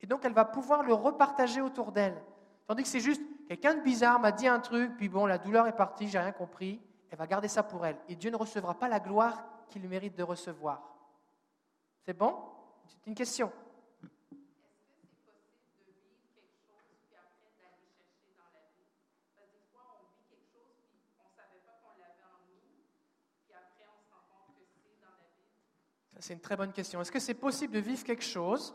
Et 0.00 0.08
donc 0.08 0.24
elle 0.24 0.32
va 0.32 0.44
pouvoir 0.44 0.82
le 0.82 0.94
repartager 0.94 1.60
autour 1.60 1.92
d'elle. 1.92 2.20
Tandis 2.66 2.82
que 2.82 2.88
c'est 2.88 2.98
juste 2.98 3.22
quelqu'un 3.46 3.74
de 3.74 3.82
bizarre 3.82 4.18
m'a 4.18 4.32
dit 4.32 4.48
un 4.48 4.58
truc, 4.58 4.96
puis 4.96 5.08
bon, 5.08 5.26
la 5.26 5.38
douleur 5.38 5.68
est 5.68 5.76
partie, 5.76 6.08
j'ai 6.08 6.18
rien 6.18 6.32
compris. 6.32 6.82
Elle 7.08 7.18
va 7.18 7.28
garder 7.28 7.46
ça 7.46 7.62
pour 7.62 7.86
elle. 7.86 7.98
Et 8.08 8.16
Dieu 8.16 8.32
ne 8.32 8.36
recevra 8.36 8.74
pas 8.74 8.88
la 8.88 8.98
gloire 8.98 9.44
qu'il 9.68 9.88
mérite 9.88 10.16
de 10.16 10.24
recevoir. 10.24 10.82
C'est 12.04 12.18
bon? 12.18 12.36
C'est 12.88 13.06
une 13.06 13.14
question. 13.14 13.52
C'est 26.24 26.32
une 26.32 26.40
très 26.40 26.56
bonne 26.56 26.72
question. 26.72 27.02
Est-ce 27.02 27.12
que 27.12 27.18
c'est 27.18 27.34
possible 27.34 27.74
de 27.74 27.80
vivre 27.80 28.02
quelque 28.02 28.24
chose 28.24 28.74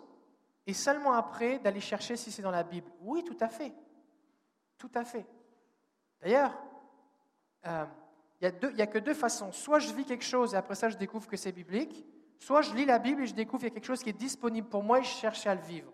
et 0.68 0.74
seulement 0.76 1.14
après 1.14 1.58
d'aller 1.58 1.80
chercher 1.80 2.16
si 2.16 2.32
c'est 2.32 2.44
dans 2.44 2.52
la 2.52 2.62
Bible? 2.62 2.92
Oui, 3.02 3.24
tout 3.24 3.38
à 3.40 3.50
fait. 3.50 3.74
Tout 4.78 4.92
à 4.94 5.04
fait. 5.04 5.26
D'ailleurs, 6.22 6.56
euh, 7.66 7.86
il 8.40 8.76
n'y 8.76 8.82
a, 8.84 8.86
que 8.86 9.00
deux 9.00 9.16
façons. 9.16 9.52
Soit 9.52 9.80
je 9.80 9.92
vis 9.96 10.06
quelque 10.06 10.24
chose 10.24 10.54
et 10.54 10.58
après 10.58 10.76
ça 10.76 10.90
je 10.90 10.98
découvre 10.98 11.28
que 11.28 11.38
c'est 11.38 11.52
biblique, 11.52 12.06
soit 12.38 12.62
je 12.62 12.76
lis 12.76 12.86
la 12.86 13.00
Bible 13.00 13.24
et 13.24 13.26
je 13.26 13.34
découvre 13.34 13.62
qu'il 13.62 13.70
y 13.70 13.72
a 13.72 13.74
quelque 13.74 13.84
chose 13.84 14.04
qui 14.04 14.12
est 14.12 14.14
disponible 14.14 14.68
pour 14.70 14.84
moi 14.84 15.00
et 15.00 15.04
je 15.04 15.10
cherche 15.10 15.48
à 15.48 15.56
le 15.56 15.62
vivre. 15.62 15.92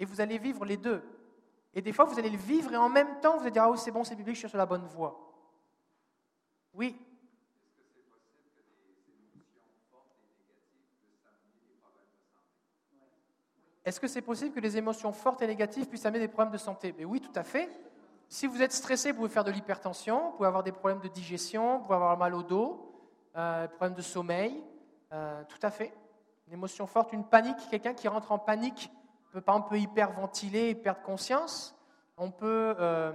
Et 0.00 0.04
vous 0.04 0.20
allez 0.20 0.38
vivre 0.38 0.64
les 0.64 0.78
deux. 0.78 1.00
Et 1.74 1.80
des 1.80 1.92
fois, 1.92 2.06
vous 2.06 2.18
allez 2.18 2.30
le 2.30 2.38
vivre 2.38 2.72
et 2.72 2.76
en 2.76 2.88
même 2.88 3.20
temps, 3.20 3.36
vous 3.36 3.42
allez 3.42 3.52
dire, 3.52 3.62
ah 3.62 3.76
c'est 3.76 3.92
bon, 3.92 4.02
c'est 4.02 4.16
biblique, 4.16 4.34
je 4.34 4.40
suis 4.40 4.48
sur 4.48 4.58
la 4.58 4.66
bonne 4.66 4.86
voie. 4.86 5.32
Oui, 6.74 6.98
Est-ce 13.84 13.98
que 13.98 14.06
c'est 14.06 14.22
possible 14.22 14.54
que 14.54 14.60
les 14.60 14.76
émotions 14.76 15.12
fortes 15.12 15.42
et 15.42 15.46
négatives 15.46 15.88
puissent 15.88 16.06
amener 16.06 16.20
des 16.20 16.28
problèmes 16.28 16.52
de 16.52 16.58
santé? 16.58 16.94
Mais 16.96 17.04
oui, 17.04 17.20
tout 17.20 17.32
à 17.34 17.42
fait. 17.42 17.68
si 18.28 18.46
vous 18.46 18.62
êtes 18.62 18.72
stressé, 18.72 19.10
vous 19.10 19.18
pouvez 19.18 19.28
faire 19.28 19.44
de 19.44 19.50
l'hypertension, 19.50 20.30
vous 20.30 20.36
pouvez 20.36 20.48
avoir 20.48 20.62
des 20.62 20.72
problèmes 20.72 21.00
de 21.00 21.08
digestion, 21.08 21.78
vous 21.78 21.84
pouvez 21.84 21.96
avoir 21.96 22.16
mal 22.16 22.34
au 22.34 22.42
dos, 22.42 22.92
euh, 23.36 23.66
problèmes 23.68 23.96
de 23.96 24.02
sommeil, 24.02 24.62
euh, 25.12 25.42
tout 25.48 25.58
à 25.62 25.70
fait. 25.70 25.92
Une 26.46 26.54
émotion 26.54 26.86
forte, 26.86 27.12
une 27.12 27.24
panique, 27.24 27.56
quelqu'un 27.70 27.92
qui 27.92 28.08
rentre 28.08 28.30
en 28.32 28.38
panique 28.38 28.90
peut 29.32 29.40
par 29.40 29.56
exemple 29.56 29.70
peut 29.70 29.80
hyperventiler 29.80 30.68
et 30.68 30.74
perdre 30.74 31.02
conscience. 31.02 31.74
On 32.16 32.30
peut 32.30 32.76
euh, 32.78 33.12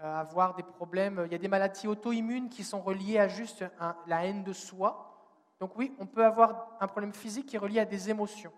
avoir 0.00 0.54
des 0.54 0.62
problèmes, 0.62 1.22
il 1.26 1.32
y 1.32 1.34
a 1.34 1.38
des 1.38 1.48
maladies 1.48 1.86
auto-immunes 1.86 2.48
qui 2.48 2.64
sont 2.64 2.80
reliées 2.80 3.18
à 3.18 3.28
juste 3.28 3.64
la 4.06 4.24
haine 4.24 4.42
de 4.42 4.52
soi. 4.52 5.12
Donc 5.60 5.76
oui, 5.76 5.92
on 5.98 6.06
peut 6.06 6.24
avoir 6.24 6.76
un 6.80 6.86
problème 6.86 7.12
physique 7.12 7.46
qui 7.46 7.56
est 7.56 7.58
relié 7.58 7.80
à 7.80 7.84
des 7.84 8.10
émotions. 8.10 8.52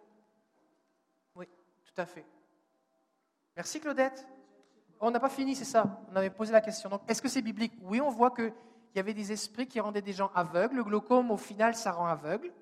Tout 1.95 2.01
à 2.01 2.07
fait. 2.07 2.25
Merci 3.57 3.81
Claudette. 3.81 4.27
On 5.01 5.11
n'a 5.11 5.21
pas 5.21 5.31
fini, 5.31 5.55
c'est 5.55 5.65
ça. 5.65 6.05
On 6.13 6.17
avait 6.17 6.31
posé 6.31 6.53
la 6.53 6.61
question. 6.61 6.91
Donc, 6.91 7.03
est-ce 7.09 7.23
que 7.23 7.29
c'est 7.29 7.43
biblique? 7.43 7.73
Oui, 7.83 8.01
on 8.01 8.11
voit 8.11 8.31
qu'il 8.31 8.53
y 8.95 8.99
avait 8.99 9.15
des 9.15 9.33
esprits 9.33 9.67
qui 9.67 9.81
rendaient 9.81 10.03
des 10.03 10.13
gens 10.13 10.31
aveugles. 10.35 10.77
Le 10.77 10.85
glaucome, 10.85 11.31
au 11.31 11.39
final, 11.39 11.75
ça 11.75 11.93
rend 11.93 12.07
aveugle. 12.07 12.53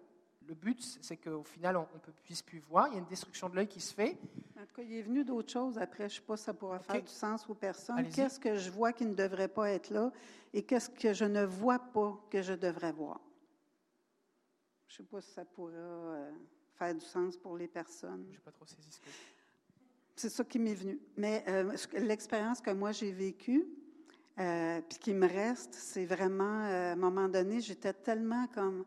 Le 0.47 0.55
but, 0.55 0.81
c'est 1.03 1.17
qu'au 1.17 1.43
final, 1.43 1.77
on 1.77 1.83
ne 1.83 2.13
puisse 2.23 2.41
plus 2.43 2.61
voir. 2.61 2.87
Il 2.89 2.93
y 2.95 2.97
a 2.97 3.01
une 3.01 3.07
destruction 3.07 3.49
de 3.51 3.57
l'œil 3.57 3.67
qui 3.67 3.81
se 3.81 3.93
fait. 3.93 4.17
En 4.57 4.65
tout 4.65 4.75
cas, 4.77 4.83
il 4.83 4.93
est 4.95 5.03
venu 5.03 5.25
d'autres 5.25 5.53
choses 5.53 5.77
après. 5.79 6.09
Je 6.09 6.15
ne 6.15 6.21
sais 6.21 6.27
pas 6.27 6.37
si 6.37 6.45
ça 6.45 6.55
pourra 6.55 6.79
faire 6.79 7.03
du 7.03 7.09
sens 7.09 7.49
aux 7.51 7.55
personnes. 7.55 8.09
Qu'est-ce 8.09 8.41
que 8.41 8.57
je 8.57 8.71
vois 8.71 8.93
qui 8.93 9.05
ne 9.05 9.15
devrait 9.15 9.49
pas 9.49 9.71
être 9.71 9.91
là 9.91 10.11
et 10.55 10.63
qu'est-ce 10.63 10.89
que 10.89 11.13
je 11.13 11.27
ne 11.27 11.45
vois 11.45 11.79
pas 11.79 12.19
que 12.31 12.41
je 12.41 12.55
devrais 12.55 12.93
voir? 12.93 13.21
Je 14.87 14.95
ne 14.95 14.97
sais 14.97 15.11
pas 15.11 15.21
si 15.21 15.31
ça 15.33 15.45
pourra 15.45 15.73
euh, 15.73 16.31
faire 16.79 16.95
du 16.95 17.05
sens 17.05 17.37
pour 17.37 17.57
les 17.57 17.69
personnes. 17.69 18.25
Je 18.31 18.37
n'ai 18.37 18.43
pas 18.45 18.53
trop 18.53 18.67
saisi 18.67 18.91
ce 18.91 19.01
que 19.01 19.07
c'est 20.19 20.29
ça 20.29 20.45
qui 20.45 20.59
m'est 20.59 20.75
venu. 20.75 20.99
Mais 21.17 21.45
euh, 21.49 21.73
l'expérience 21.93 22.61
que 22.61 22.71
moi 22.71 22.93
j'ai 22.93 23.13
vécue, 23.13 23.65
euh, 24.39 24.81
puis 24.89 24.99
qui 24.99 25.15
me 25.15 25.27
reste, 25.27 25.75
c'est 25.75 26.05
vraiment, 26.05 26.65
euh, 26.65 26.91
à 26.91 26.93
un 26.93 26.97
moment 26.97 27.29
donné, 27.29 27.61
j'étais 27.61 27.93
tellement 27.93 28.47
comme 28.49 28.85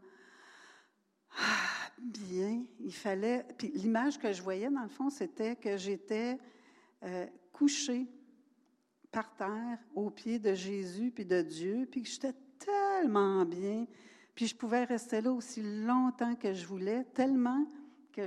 ah, 1.38 1.90
bien. 2.00 2.64
Il 2.82 2.94
fallait. 2.94 3.46
Puis 3.58 3.72
l'image 3.74 4.20
que 4.20 4.32
je 4.34 4.42
voyais, 4.42 4.70
dans 4.70 4.84
le 4.84 4.90
fond, 4.90 5.10
c'était 5.10 5.56
que 5.56 5.78
j'étais 5.78 6.38
couchée 7.52 8.06
par 9.12 9.34
terre 9.36 9.80
aux 9.96 10.12
pieds 10.12 10.38
de 10.38 10.54
Jésus 10.54 11.10
puis 11.10 11.26
de 11.26 11.42
Dieu, 11.42 11.88
puis 11.90 12.04
que 12.04 12.10
j'étais 12.10 12.36
tellement 12.60 13.44
bien. 13.46 13.88
Puis 14.36 14.48
je 14.48 14.56
pouvais 14.56 14.84
rester 14.84 15.22
là 15.22 15.32
aussi 15.32 15.62
longtemps 15.64 16.36
que 16.36 16.54
je 16.54 16.66
voulais, 16.66 17.04
tellement 17.14 17.66
que 18.12 18.22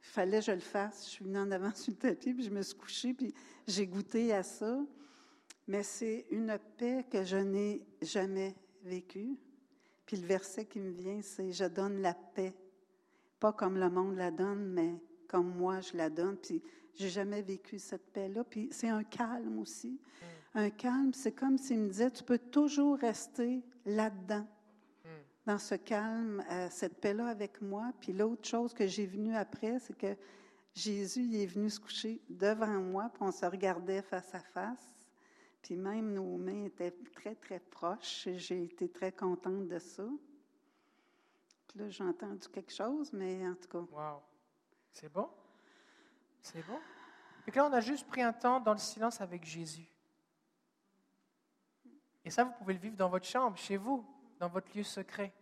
fallait 0.00 0.40
que 0.40 0.46
je 0.46 0.52
le 0.52 0.60
fasse. 0.60 1.04
Je 1.04 1.10
suis 1.10 1.24
venue 1.24 1.38
en 1.38 1.50
avant 1.50 1.72
sur 1.74 1.92
le 1.92 1.98
tapis, 1.98 2.34
puis 2.34 2.44
je 2.44 2.50
me 2.50 2.62
suis 2.62 2.76
couchée, 2.76 3.14
puis 3.14 3.32
j'ai 3.66 3.86
goûté 3.86 4.32
à 4.32 4.42
ça. 4.42 4.78
Mais 5.68 5.82
c'est 5.82 6.26
une 6.30 6.58
paix 6.76 7.06
que 7.10 7.24
je 7.24 7.36
n'ai 7.36 7.86
jamais 8.02 8.54
vécue. 8.82 9.38
Puis 10.04 10.16
le 10.16 10.26
verset 10.26 10.66
qui 10.66 10.80
me 10.80 10.90
vient, 10.90 11.20
c'est 11.22 11.52
Je 11.52 11.64
donne 11.64 12.02
la 12.02 12.14
paix. 12.14 12.54
Pas 13.38 13.52
comme 13.52 13.78
le 13.78 13.88
monde 13.88 14.16
la 14.16 14.30
donne, 14.30 14.72
mais 14.72 14.94
comme 15.28 15.54
moi 15.54 15.80
je 15.80 15.96
la 15.96 16.10
donne. 16.10 16.36
Puis 16.36 16.62
j'ai 16.94 17.08
jamais 17.08 17.42
vécu 17.42 17.78
cette 17.78 18.12
paix-là. 18.12 18.44
Puis 18.44 18.68
c'est 18.72 18.88
un 18.88 19.04
calme 19.04 19.58
aussi. 19.60 20.00
Un 20.54 20.70
calme, 20.70 21.14
c'est 21.14 21.32
comme 21.32 21.56
s'il 21.56 21.78
me 21.78 21.88
disait 21.88 22.10
Tu 22.10 22.24
peux 22.24 22.38
toujours 22.38 22.98
rester 22.98 23.62
là-dedans 23.86 24.46
dans 25.46 25.58
ce 25.58 25.74
calme, 25.74 26.42
euh, 26.50 26.68
cette 26.70 27.00
paix-là 27.00 27.26
avec 27.26 27.60
moi. 27.60 27.92
Puis 28.00 28.12
l'autre 28.12 28.46
chose 28.46 28.72
que 28.72 28.86
j'ai 28.86 29.06
venue 29.06 29.34
après, 29.34 29.78
c'est 29.80 29.96
que 29.96 30.16
Jésus 30.74 31.34
est 31.36 31.46
venu 31.46 31.68
se 31.68 31.80
coucher 31.80 32.20
devant 32.28 32.80
moi, 32.80 33.10
puis 33.12 33.22
on 33.22 33.32
se 33.32 33.44
regardait 33.44 34.02
face 34.02 34.34
à 34.34 34.40
face. 34.40 34.94
Puis 35.60 35.76
même 35.76 36.12
nos 36.12 36.36
mains 36.38 36.64
étaient 36.64 36.94
très, 37.14 37.34
très 37.34 37.60
proches. 37.60 38.28
J'ai 38.34 38.64
été 38.64 38.88
très 38.88 39.12
contente 39.12 39.68
de 39.68 39.78
ça. 39.78 40.04
Puis 41.68 41.78
là, 41.78 41.88
j'ai 41.88 42.04
entendu 42.04 42.48
quelque 42.48 42.72
chose, 42.72 43.12
mais 43.12 43.46
en 43.46 43.54
tout 43.54 43.68
cas. 43.68 43.78
Wow! 43.78 44.22
C'est 44.92 45.12
bon? 45.12 45.28
C'est 46.40 46.66
bon? 46.66 46.78
Et 47.46 47.50
là, 47.50 47.66
on 47.66 47.72
a 47.72 47.80
juste 47.80 48.06
pris 48.06 48.22
un 48.22 48.32
temps 48.32 48.60
dans 48.60 48.72
le 48.72 48.78
silence 48.78 49.20
avec 49.20 49.44
Jésus. 49.44 49.88
Et 52.24 52.30
ça, 52.30 52.44
vous 52.44 52.52
pouvez 52.52 52.74
le 52.74 52.80
vivre 52.80 52.96
dans 52.96 53.08
votre 53.08 53.26
chambre, 53.26 53.56
chez 53.56 53.76
vous 53.76 54.04
dans 54.42 54.48
votre 54.48 54.76
lieu 54.76 54.82
secret. 54.82 55.32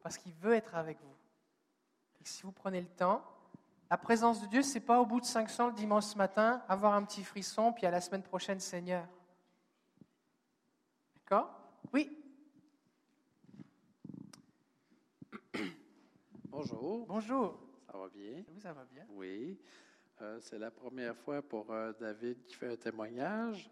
Parce 0.00 0.16
qu'il 0.16 0.32
veut 0.34 0.54
être 0.54 0.76
avec 0.76 0.96
vous. 1.02 1.16
Et 2.20 2.24
si 2.24 2.44
vous 2.44 2.52
prenez 2.52 2.80
le 2.80 2.86
temps, 2.86 3.24
la 3.90 3.98
présence 3.98 4.40
de 4.40 4.46
Dieu, 4.46 4.62
ce 4.62 4.74
n'est 4.74 4.84
pas 4.84 5.00
au 5.00 5.06
bout 5.06 5.18
de 5.18 5.24
500 5.24 5.66
le 5.66 5.72
dimanche 5.72 6.14
matin, 6.14 6.62
avoir 6.68 6.94
un 6.94 7.02
petit 7.02 7.24
frisson, 7.24 7.72
puis 7.72 7.84
à 7.84 7.90
la 7.90 8.00
semaine 8.00 8.22
prochaine, 8.22 8.60
Seigneur. 8.60 9.08
D'accord? 11.16 11.50
Oui? 11.92 12.16
Bonjour. 16.44 17.06
Bonjour. 17.06 17.58
Ça 17.90 17.98
va 17.98 18.08
bien? 18.08 18.44
Oui, 18.46 18.60
ça 18.60 18.72
va 18.72 18.84
bien? 18.84 19.04
Oui. 19.08 19.58
Euh, 20.22 20.38
c'est 20.40 20.60
la 20.60 20.70
première 20.70 21.16
fois 21.16 21.42
pour 21.42 21.72
euh, 21.72 21.92
David 21.98 22.44
qui 22.44 22.54
fait 22.54 22.68
un 22.68 22.76
témoignage. 22.76 23.68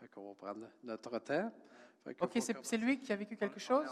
Fait 0.00 0.08
qu'on 0.08 0.30
va 0.30 0.34
prendre 0.34 0.66
notre 0.82 1.20
temps. 1.20 1.52
OK, 2.20 2.38
c'est 2.62 2.76
lui 2.76 2.98
qui 2.98 3.12
a 3.12 3.16
vécu 3.16 3.36
quelque 3.36 3.60
chose? 3.60 3.86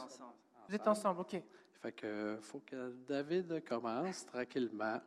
Vous 0.69 0.75
êtes 0.75 0.87
ensemble, 0.87 1.21
OK. 1.21 1.37
Fait 1.81 1.93
que 1.93 2.39
faut 2.43 2.61
que 2.61 2.93
David 3.09 3.65
commence 3.65 4.27
tranquillement. 4.27 5.01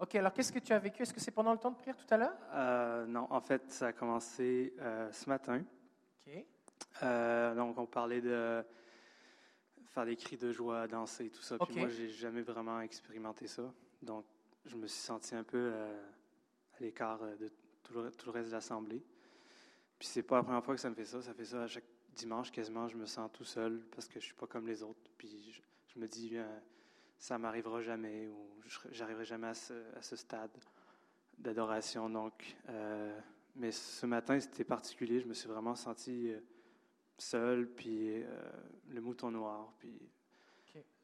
OK, 0.00 0.14
alors 0.14 0.32
qu'est-ce 0.32 0.52
que 0.52 0.58
tu 0.58 0.72
as 0.72 0.78
vécu? 0.78 1.02
Est-ce 1.02 1.12
que 1.12 1.20
c'est 1.20 1.30
pendant 1.30 1.52
le 1.52 1.58
temps 1.58 1.70
de 1.70 1.76
prière 1.76 1.96
tout 1.96 2.12
à 2.12 2.16
l'heure? 2.16 2.36
Euh, 2.52 3.06
non, 3.06 3.26
en 3.30 3.40
fait, 3.40 3.70
ça 3.70 3.88
a 3.88 3.92
commencé 3.92 4.74
euh, 4.78 5.10
ce 5.12 5.28
matin. 5.28 5.62
OK. 6.26 6.44
Euh, 7.02 7.54
donc, 7.54 7.78
on 7.78 7.86
parlait 7.86 8.20
de 8.20 8.64
faire 9.86 10.04
des 10.04 10.16
cris 10.16 10.36
de 10.36 10.52
joie, 10.52 10.86
danser, 10.86 11.30
tout 11.30 11.42
ça. 11.42 11.58
Puis 11.58 11.78
moi, 11.78 11.88
j'ai 11.88 12.08
jamais 12.08 12.42
vraiment 12.42 12.80
expérimenté 12.80 13.46
ça. 13.48 13.72
Donc, 14.00 14.24
je 14.64 14.76
me 14.76 14.86
suis 14.86 15.00
senti 15.00 15.34
un 15.34 15.44
peu 15.44 15.72
à 16.76 16.80
l'écart 16.80 17.18
de 17.18 17.48
tout 17.82 17.94
le, 17.94 18.10
tout 18.12 18.26
le 18.26 18.32
reste 18.32 18.48
de 18.48 18.54
l'assemblée. 18.54 19.02
Puis 19.98 20.06
c'est 20.06 20.22
pas 20.22 20.36
la 20.36 20.42
première 20.44 20.64
fois 20.64 20.74
que 20.74 20.80
ça 20.80 20.90
me 20.90 20.94
fait 20.94 21.04
ça. 21.04 21.20
Ça 21.20 21.34
fait 21.34 21.44
ça 21.44 21.62
à 21.62 21.66
chaque 21.66 21.84
dimanche 22.18 22.50
quasiment, 22.50 22.88
je 22.88 22.96
me 22.96 23.06
sens 23.06 23.30
tout 23.32 23.44
seul 23.44 23.80
parce 23.92 24.08
que 24.08 24.20
je 24.20 24.26
suis 24.26 24.34
pas 24.34 24.46
comme 24.46 24.66
les 24.66 24.82
autres. 24.82 25.10
Puis 25.16 25.62
je, 25.86 25.98
me 25.98 26.06
dis, 26.06 26.36
euh, 26.36 26.44
ça 27.16 27.38
m'arrivera 27.38 27.80
jamais 27.80 28.26
ou 28.26 28.60
j'arriverai 28.90 29.24
jamais 29.24 29.46
à 29.46 29.54
ce, 29.54 30.16
stade 30.16 30.50
d'adoration. 31.38 32.10
Donc, 32.10 32.56
euh, 32.68 33.18
mais 33.54 33.70
ce 33.70 34.04
matin, 34.04 34.38
c'était 34.40 34.64
particulier. 34.64 35.20
Je 35.20 35.26
me 35.26 35.34
suis 35.34 35.48
vraiment 35.48 35.76
senti 35.76 36.32
euh, 36.32 36.40
seul, 37.16 37.68
puis 37.68 38.22
le 38.88 39.00
mouton 39.00 39.30
noir. 39.30 39.72
Puis 39.78 39.98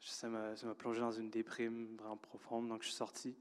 ça 0.01 0.29
m'a 0.29 0.55
plongé 0.77 1.01
dans 1.01 1.13
une 1.13 1.31
déprime 1.31 1.97
vraiment 1.97 2.17
profonde. 2.17 2.69
Donc, 2.69 2.83
je 2.83 2.89
suis 2.89 2.97
sorti. 2.97 3.37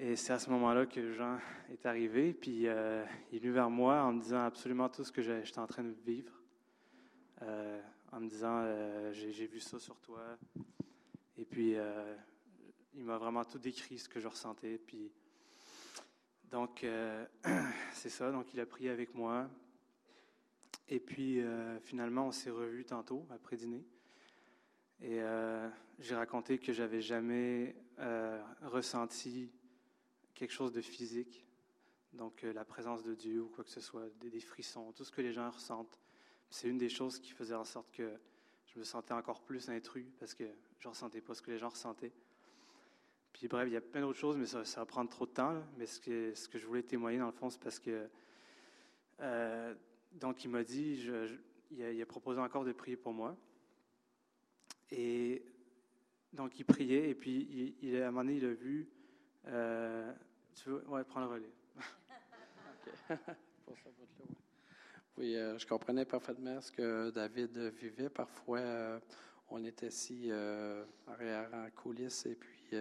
Et 0.00 0.16
c'est 0.16 0.32
à 0.32 0.38
ce 0.38 0.50
moment-là 0.50 0.86
que 0.86 1.12
Jean 1.12 1.38
est 1.70 1.86
arrivé, 1.86 2.32
puis 2.32 2.66
euh, 2.66 3.04
il 3.30 3.36
est 3.36 3.38
venu 3.40 3.52
vers 3.52 3.70
moi 3.70 4.02
en 4.02 4.12
me 4.12 4.20
disant 4.20 4.44
absolument 4.44 4.88
tout 4.88 5.04
ce 5.04 5.12
que 5.12 5.22
j'étais 5.22 5.58
en 5.58 5.66
train 5.66 5.84
de 5.84 5.94
vivre, 6.04 6.32
euh, 7.42 7.80
en 8.10 8.20
me 8.20 8.28
disant 8.28 8.62
euh, 8.64 9.12
j'ai 9.12 9.46
vu 9.46 9.60
ça 9.60 9.78
sur 9.78 10.00
toi. 10.00 10.20
Et 11.36 11.44
puis 11.44 11.76
il 12.94 13.04
m'a 13.04 13.16
vraiment 13.16 13.44
tout 13.44 13.58
décrit 13.58 13.98
ce 13.98 14.08
que 14.08 14.18
je 14.18 14.28
ressentais. 14.28 14.78
Puis 14.78 15.12
donc 16.50 16.84
c'est 17.92 18.10
ça. 18.10 18.32
Donc 18.32 18.52
il 18.54 18.60
a 18.60 18.66
prié 18.66 18.90
avec 18.90 19.14
moi. 19.14 19.48
Et 20.88 21.00
puis 21.00 21.40
finalement 21.82 22.26
on 22.26 22.32
s'est 22.32 22.50
revus 22.50 22.84
tantôt 22.84 23.26
après 23.30 23.56
dîner. 23.56 23.84
Et 25.00 25.20
j'ai 25.98 26.14
raconté 26.14 26.58
que 26.58 26.72
j'avais 26.72 27.00
jamais 27.00 27.76
ressenti 28.62 29.50
quelque 30.42 30.50
chose 30.50 30.72
de 30.72 30.80
physique, 30.80 31.46
donc 32.14 32.42
euh, 32.42 32.52
la 32.52 32.64
présence 32.64 33.04
de 33.04 33.14
Dieu 33.14 33.42
ou 33.42 33.46
quoi 33.46 33.62
que 33.62 33.70
ce 33.70 33.80
soit, 33.80 34.08
des, 34.18 34.40
frissons, 34.40 34.90
tout 34.90 35.04
ce 35.04 35.12
que 35.12 35.20
les 35.20 35.32
gens 35.32 35.48
ressentent. 35.48 36.00
C'est 36.50 36.66
une 36.66 36.78
des 36.78 36.88
choses 36.88 37.20
qui 37.20 37.30
faisait 37.30 37.54
en 37.54 37.62
sorte 37.62 37.92
que 37.92 38.18
je 38.66 38.76
me 38.80 38.82
sentais 38.82 39.14
encore 39.14 39.40
plus 39.40 39.68
intrus 39.68 40.04
parce 40.18 40.34
que 40.34 40.42
je 40.80 40.88
ne 40.88 40.90
ressentais 40.90 41.20
pas 41.20 41.34
ce 41.34 41.42
que 41.42 41.52
les 41.52 41.58
gens 41.58 41.68
ressentaient. 41.68 42.10
Puis 43.32 43.46
bref, 43.46 43.68
il 43.68 43.74
y 43.74 43.76
a 43.76 43.80
plein 43.80 44.00
d'autres 44.00 44.18
choses, 44.18 44.36
mais 44.36 44.46
ça, 44.46 44.64
va 44.80 44.84
prendre 44.84 45.08
trop 45.08 45.26
de 45.26 45.30
temps. 45.30 45.62
Mais 45.76 45.86
ce 45.86 46.00
que, 46.00 46.34
ce 46.34 46.48
que 46.48 46.58
je 46.58 46.66
voulais 46.66 46.82
témoigner, 46.82 47.18
dans 47.18 47.26
le 47.26 47.32
fond, 47.32 47.48
c'est 47.48 47.62
parce 47.62 47.78
que. 47.78 48.08
Euh, 49.20 49.74
donc, 50.10 50.44
il 50.44 50.50
m'a 50.50 50.64
dit, 50.64 51.08
il, 51.70 52.02
a, 52.02 52.06
proposé 52.06 52.40
encore 52.40 52.64
de 52.64 52.72
prier 52.72 52.96
pour 52.96 53.12
moi. 53.12 53.36
Et 54.90 55.44
donc, 56.32 56.58
il 56.58 56.64
priait, 56.64 57.10
et 57.10 57.14
puis, 57.14 57.78
à 57.94 58.08
un 58.08 58.10
moment 58.10 58.24
donné, 58.24 58.38
il 58.38 58.44
a 58.44 58.52
vu 58.52 58.88
euh, 59.46 60.12
tu 60.54 60.70
veux? 60.70 60.84
Ouais, 60.88 61.04
prendre 61.04 61.28
le 61.28 61.34
relais. 61.34 61.52
Oui, 65.18 65.36
euh, 65.36 65.58
je 65.58 65.66
comprenais 65.66 66.06
parfaitement 66.06 66.58
ce 66.62 66.72
que 66.72 67.10
David 67.10 67.56
vivait. 67.78 68.08
Parfois, 68.08 68.60
euh, 68.60 68.98
on 69.50 69.62
est 69.62 69.82
assis 69.82 70.30
arrière 71.06 71.50
en 71.52 71.68
coulisses 71.70 72.24
et 72.24 72.34
puis 72.34 72.74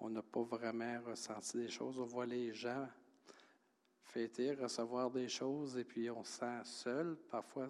on 0.00 0.10
n'a 0.10 0.20
pas 0.20 0.42
vraiment 0.42 1.00
ressenti 1.06 1.56
des 1.56 1.70
choses. 1.70 1.98
On 1.98 2.04
voit 2.04 2.26
les 2.26 2.52
gens 2.52 2.86
fêter, 4.14 4.54
recevoir 4.54 5.10
des 5.10 5.28
choses, 5.28 5.76
et 5.76 5.82
puis 5.82 6.08
on 6.08 6.22
se 6.22 6.38
sent 6.38 6.60
seul. 6.64 7.16
Parfois, 7.30 7.68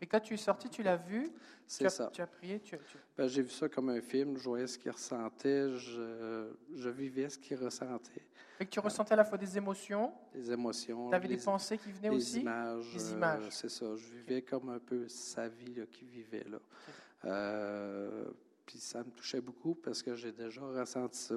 et 0.00 0.06
quand 0.06 0.20
tu 0.20 0.34
es 0.34 0.36
sorti, 0.36 0.68
tu 0.68 0.82
l'as 0.82 0.96
vu 0.96 1.30
C'est 1.66 1.88
ça. 1.88 2.10
Tu 2.12 2.20
as 2.20 2.26
prié 2.26 2.60
tu, 2.60 2.78
Ben, 3.16 3.26
J'ai 3.26 3.42
vu 3.42 3.50
ça 3.50 3.68
comme 3.68 3.88
un 3.88 4.00
film, 4.00 4.36
je 4.36 4.44
voyais 4.44 4.66
ce 4.66 4.78
qu'il 4.78 4.90
ressentait, 4.90 5.70
je, 5.76 6.50
je, 6.74 6.88
vivais 6.88 7.28
ce 7.28 7.38
qu'il 7.38 7.56
ressentait. 7.56 8.22
Et 8.60 8.66
que 8.66 8.70
tu 8.70 8.80
ressentais 8.80 9.14
à 9.14 9.16
la 9.16 9.24
fois 9.24 9.38
des 9.38 9.56
émotions 9.56 10.12
Des 10.32 10.52
émotions. 10.52 11.08
Tu 11.08 11.14
avais 11.14 11.28
des 11.28 11.38
pensées 11.38 11.78
qui 11.78 11.90
venaient 11.90 12.10
aussi 12.10 12.40
images, 12.40 12.92
Des 12.94 13.12
images. 13.12 13.44
Euh, 13.46 13.50
c'est 13.50 13.70
ça, 13.70 13.96
je 13.96 14.06
vivais 14.12 14.42
comme 14.42 14.68
un 14.68 14.78
peu 14.78 15.08
sa 15.08 15.48
vie 15.48 15.80
qu'il 15.90 16.08
vivait. 16.08 16.46
là. 16.48 16.58
Euh, 17.24 18.26
puis 18.64 18.78
ça 18.78 19.00
me 19.00 19.10
touchait 19.10 19.40
beaucoup 19.40 19.74
parce 19.74 20.02
que 20.02 20.14
j'ai 20.14 20.32
déjà 20.32 20.60
ressenti 20.60 21.18
ça. 21.18 21.34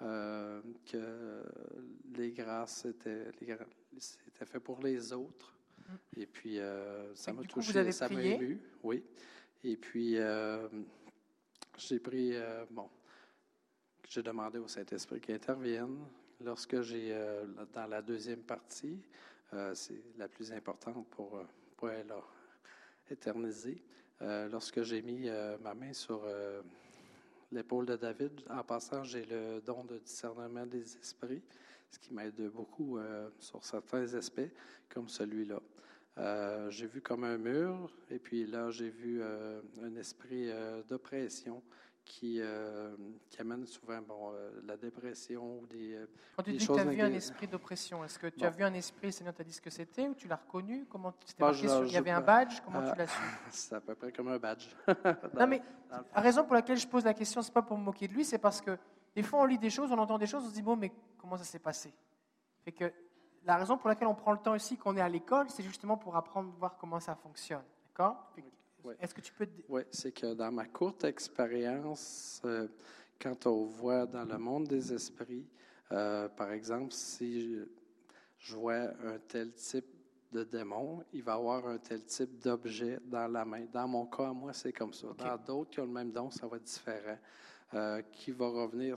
Euh, 0.00 0.60
que 0.86 1.42
les 2.16 2.30
grâces 2.30 2.84
étaient, 2.84 3.32
c'était 3.98 4.44
fait 4.44 4.60
pour 4.60 4.80
les 4.80 5.12
autres. 5.12 5.57
Et 6.16 6.26
puis, 6.26 6.58
euh, 6.58 7.14
ça 7.14 7.32
m'a 7.32 7.42
touché, 7.42 7.92
ça 7.92 8.08
m'a 8.08 8.22
ému. 8.22 8.60
Oui. 8.82 9.04
Et 9.64 9.76
puis, 9.76 10.16
euh, 10.16 10.68
j'ai 11.76 11.98
pris, 11.98 12.34
euh, 12.34 12.64
bon, 12.70 12.88
j'ai 14.08 14.22
demandé 14.22 14.58
au 14.58 14.68
Saint-Esprit 14.68 15.20
qu'il 15.20 15.34
intervienne. 15.34 15.98
Lorsque 16.44 16.80
j'ai, 16.82 17.12
dans 17.72 17.86
la 17.86 18.00
deuxième 18.00 18.42
partie, 18.42 19.02
c'est 19.74 20.00
la 20.16 20.28
plus 20.28 20.52
importante 20.52 21.04
pour, 21.10 21.42
pour 21.76 21.90
elle 21.90 22.12
éterniser, 23.10 23.82
lorsque 24.20 24.82
j'ai 24.84 25.02
mis 25.02 25.28
ma 25.60 25.74
main 25.74 25.92
sur 25.92 26.22
l'épaule 27.50 27.86
de 27.86 27.96
David, 27.96 28.40
en 28.48 28.62
passant, 28.62 29.02
j'ai 29.02 29.24
le 29.24 29.60
don 29.66 29.82
de 29.82 29.98
discernement 29.98 30.64
des 30.64 30.96
esprits 30.98 31.42
ce 31.90 31.98
qui 31.98 32.14
m'aide 32.14 32.40
beaucoup 32.50 32.98
sur 33.40 33.64
certains 33.64 34.14
aspects, 34.14 34.52
comme 34.88 35.08
celui-là. 35.08 35.60
Euh, 36.18 36.68
j'ai 36.70 36.86
vu 36.86 37.00
comme 37.00 37.24
un 37.24 37.38
mur, 37.38 37.90
et 38.10 38.18
puis 38.18 38.46
là, 38.46 38.70
j'ai 38.70 38.90
vu 38.90 39.20
euh, 39.22 39.60
un 39.82 39.94
esprit 39.96 40.50
euh, 40.50 40.82
d'oppression 40.82 41.62
qui, 42.04 42.40
qui, 43.28 43.40
amène 43.40 43.66
souvent 43.66 44.00
bon, 44.00 44.32
la 44.66 44.78
dépression 44.78 45.58
ou 45.58 45.66
des, 45.66 45.98
Quand 46.36 46.42
tu 46.42 46.52
dis 46.52 46.66
que 46.66 46.72
tu 46.72 46.80
as 46.80 46.84
vu 46.84 47.02
un 47.02 47.12
esprit 47.12 47.46
d'oppression, 47.46 48.02
est-ce 48.02 48.18
que 48.18 48.28
tu 48.28 48.46
as 48.46 48.50
vu 48.50 48.64
un 48.64 48.72
esprit, 48.72 49.08
le 49.08 49.12
Seigneur 49.12 49.34
t'a 49.34 49.44
dit 49.44 49.52
ce 49.52 49.60
que 49.60 49.68
c'était, 49.68 50.08
ou 50.08 50.14
tu 50.14 50.26
l'as 50.26 50.36
reconnu? 50.36 50.86
Comment 50.88 51.12
bah, 51.38 51.52
Il 51.54 51.92
y 51.92 51.96
avait 51.98 52.10
un 52.10 52.22
badge? 52.22 52.60
Comment 52.64 52.90
tu 52.90 52.96
l'as 52.96 53.08
su? 53.08 53.20
C'est 53.50 53.74
à 53.74 53.80
peu 53.82 53.94
près 53.94 54.10
comme 54.10 54.28
un 54.28 54.38
badge. 54.38 54.68
non, 55.38 55.46
mais 55.46 55.60
la 56.14 56.20
raison 56.22 56.44
pour 56.44 56.54
laquelle 56.54 56.78
je 56.78 56.88
pose 56.88 57.04
la 57.04 57.12
question, 57.12 57.42
ce 57.42 57.48
n'est 57.48 57.52
pas 57.52 57.62
pour 57.62 57.76
me 57.76 57.84
moquer 57.84 58.08
de 58.08 58.14
lui, 58.14 58.24
c'est 58.24 58.38
parce 58.38 58.62
que 58.62 58.78
des 59.14 59.22
fois, 59.22 59.40
on 59.42 59.44
lit 59.44 59.58
des 59.58 59.68
choses, 59.68 59.92
on 59.92 59.98
entend 59.98 60.16
des 60.16 60.26
choses, 60.26 60.44
on 60.44 60.48
se 60.48 60.54
dit, 60.54 60.62
bon, 60.62 60.76
mais 60.76 60.90
comment 61.18 61.36
ça 61.36 61.44
s'est 61.44 61.58
passé? 61.58 61.92
Fait 62.64 62.72
que 62.72 62.90
la 63.44 63.56
raison 63.56 63.76
pour 63.76 63.88
laquelle 63.88 64.08
on 64.08 64.14
prend 64.14 64.32
le 64.32 64.38
temps 64.38 64.54
ici, 64.54 64.76
qu'on 64.76 64.96
est 64.96 65.00
à 65.00 65.08
l'école, 65.08 65.48
c'est 65.50 65.62
justement 65.62 65.96
pour 65.96 66.16
apprendre, 66.16 66.52
voir 66.58 66.76
comment 66.78 67.00
ça 67.00 67.14
fonctionne. 67.14 67.62
D'accord? 67.88 68.32
Est-ce 69.00 69.14
que 69.14 69.20
tu 69.20 69.32
peux... 69.32 69.46
Oui, 69.68 69.82
c'est 69.90 70.12
que 70.12 70.34
dans 70.34 70.50
ma 70.52 70.66
courte 70.66 71.04
expérience, 71.04 72.40
euh, 72.44 72.68
quand 73.20 73.46
on 73.46 73.64
voit 73.64 74.06
dans 74.06 74.24
le 74.24 74.38
monde 74.38 74.66
des 74.68 74.92
esprits, 74.92 75.46
euh, 75.92 76.28
par 76.28 76.52
exemple, 76.52 76.92
si 76.92 77.58
je, 78.38 78.56
vois 78.56 78.90
un 79.04 79.18
tel 79.26 79.52
type 79.52 79.86
de 80.32 80.44
démon, 80.44 81.04
il 81.12 81.22
va 81.22 81.34
avoir 81.34 81.66
un 81.66 81.78
tel 81.78 82.04
type 82.04 82.38
d'objet 82.38 82.98
dans 83.04 83.28
la 83.28 83.44
main. 83.44 83.66
Dans 83.72 83.88
mon 83.88 84.06
cas, 84.06 84.32
moi, 84.32 84.52
c'est 84.52 84.72
comme 84.72 84.92
ça. 84.92 85.08
Dans 85.16 85.36
d'autres 85.36 85.70
qui 85.70 85.80
ont 85.80 85.86
le 85.86 85.92
même 85.92 86.12
don, 86.12 86.30
ça 86.30 86.46
va 86.46 86.56
être 86.56 86.64
différent. 86.64 87.18
Euh, 87.74 88.00
qui 88.12 88.30
va 88.30 88.48
revenir 88.48 88.96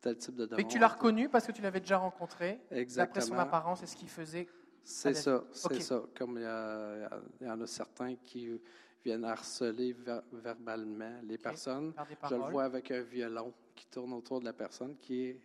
tel 0.00 0.16
type 0.16 0.36
de 0.36 0.46
demande. 0.46 0.60
Et 0.60 0.64
tu 0.64 0.78
l'as 0.78 0.88
reconnu 0.88 1.28
parce 1.28 1.46
que 1.46 1.52
tu 1.52 1.62
l'avais 1.62 1.80
déjà 1.80 1.98
rencontré. 1.98 2.60
Exactement. 2.70 3.14
D'après 3.14 3.20
son 3.20 3.38
apparence 3.38 3.82
et 3.82 3.86
ce 3.86 3.96
qu'il 3.96 4.08
faisait. 4.08 4.46
C'est 4.84 5.14
ça, 5.14 5.44
c'est 5.52 5.80
ça. 5.80 6.02
Comme 6.16 6.38
il 6.38 7.46
y, 7.46 7.50
en 7.50 7.60
a 7.60 7.66
certains 7.66 8.16
qui 8.16 8.58
viennent 9.04 9.24
harceler 9.24 9.94
verbalement 10.32 11.20
les 11.22 11.36
personnes. 11.36 11.92
Je 12.28 12.34
le 12.34 12.50
vois 12.50 12.64
avec 12.64 12.90
un 12.90 13.02
violon 13.02 13.52
qui 13.74 13.86
tourne 13.86 14.12
autour 14.14 14.40
de 14.40 14.46
la 14.46 14.52
personne 14.52 14.96
qui 14.96 15.36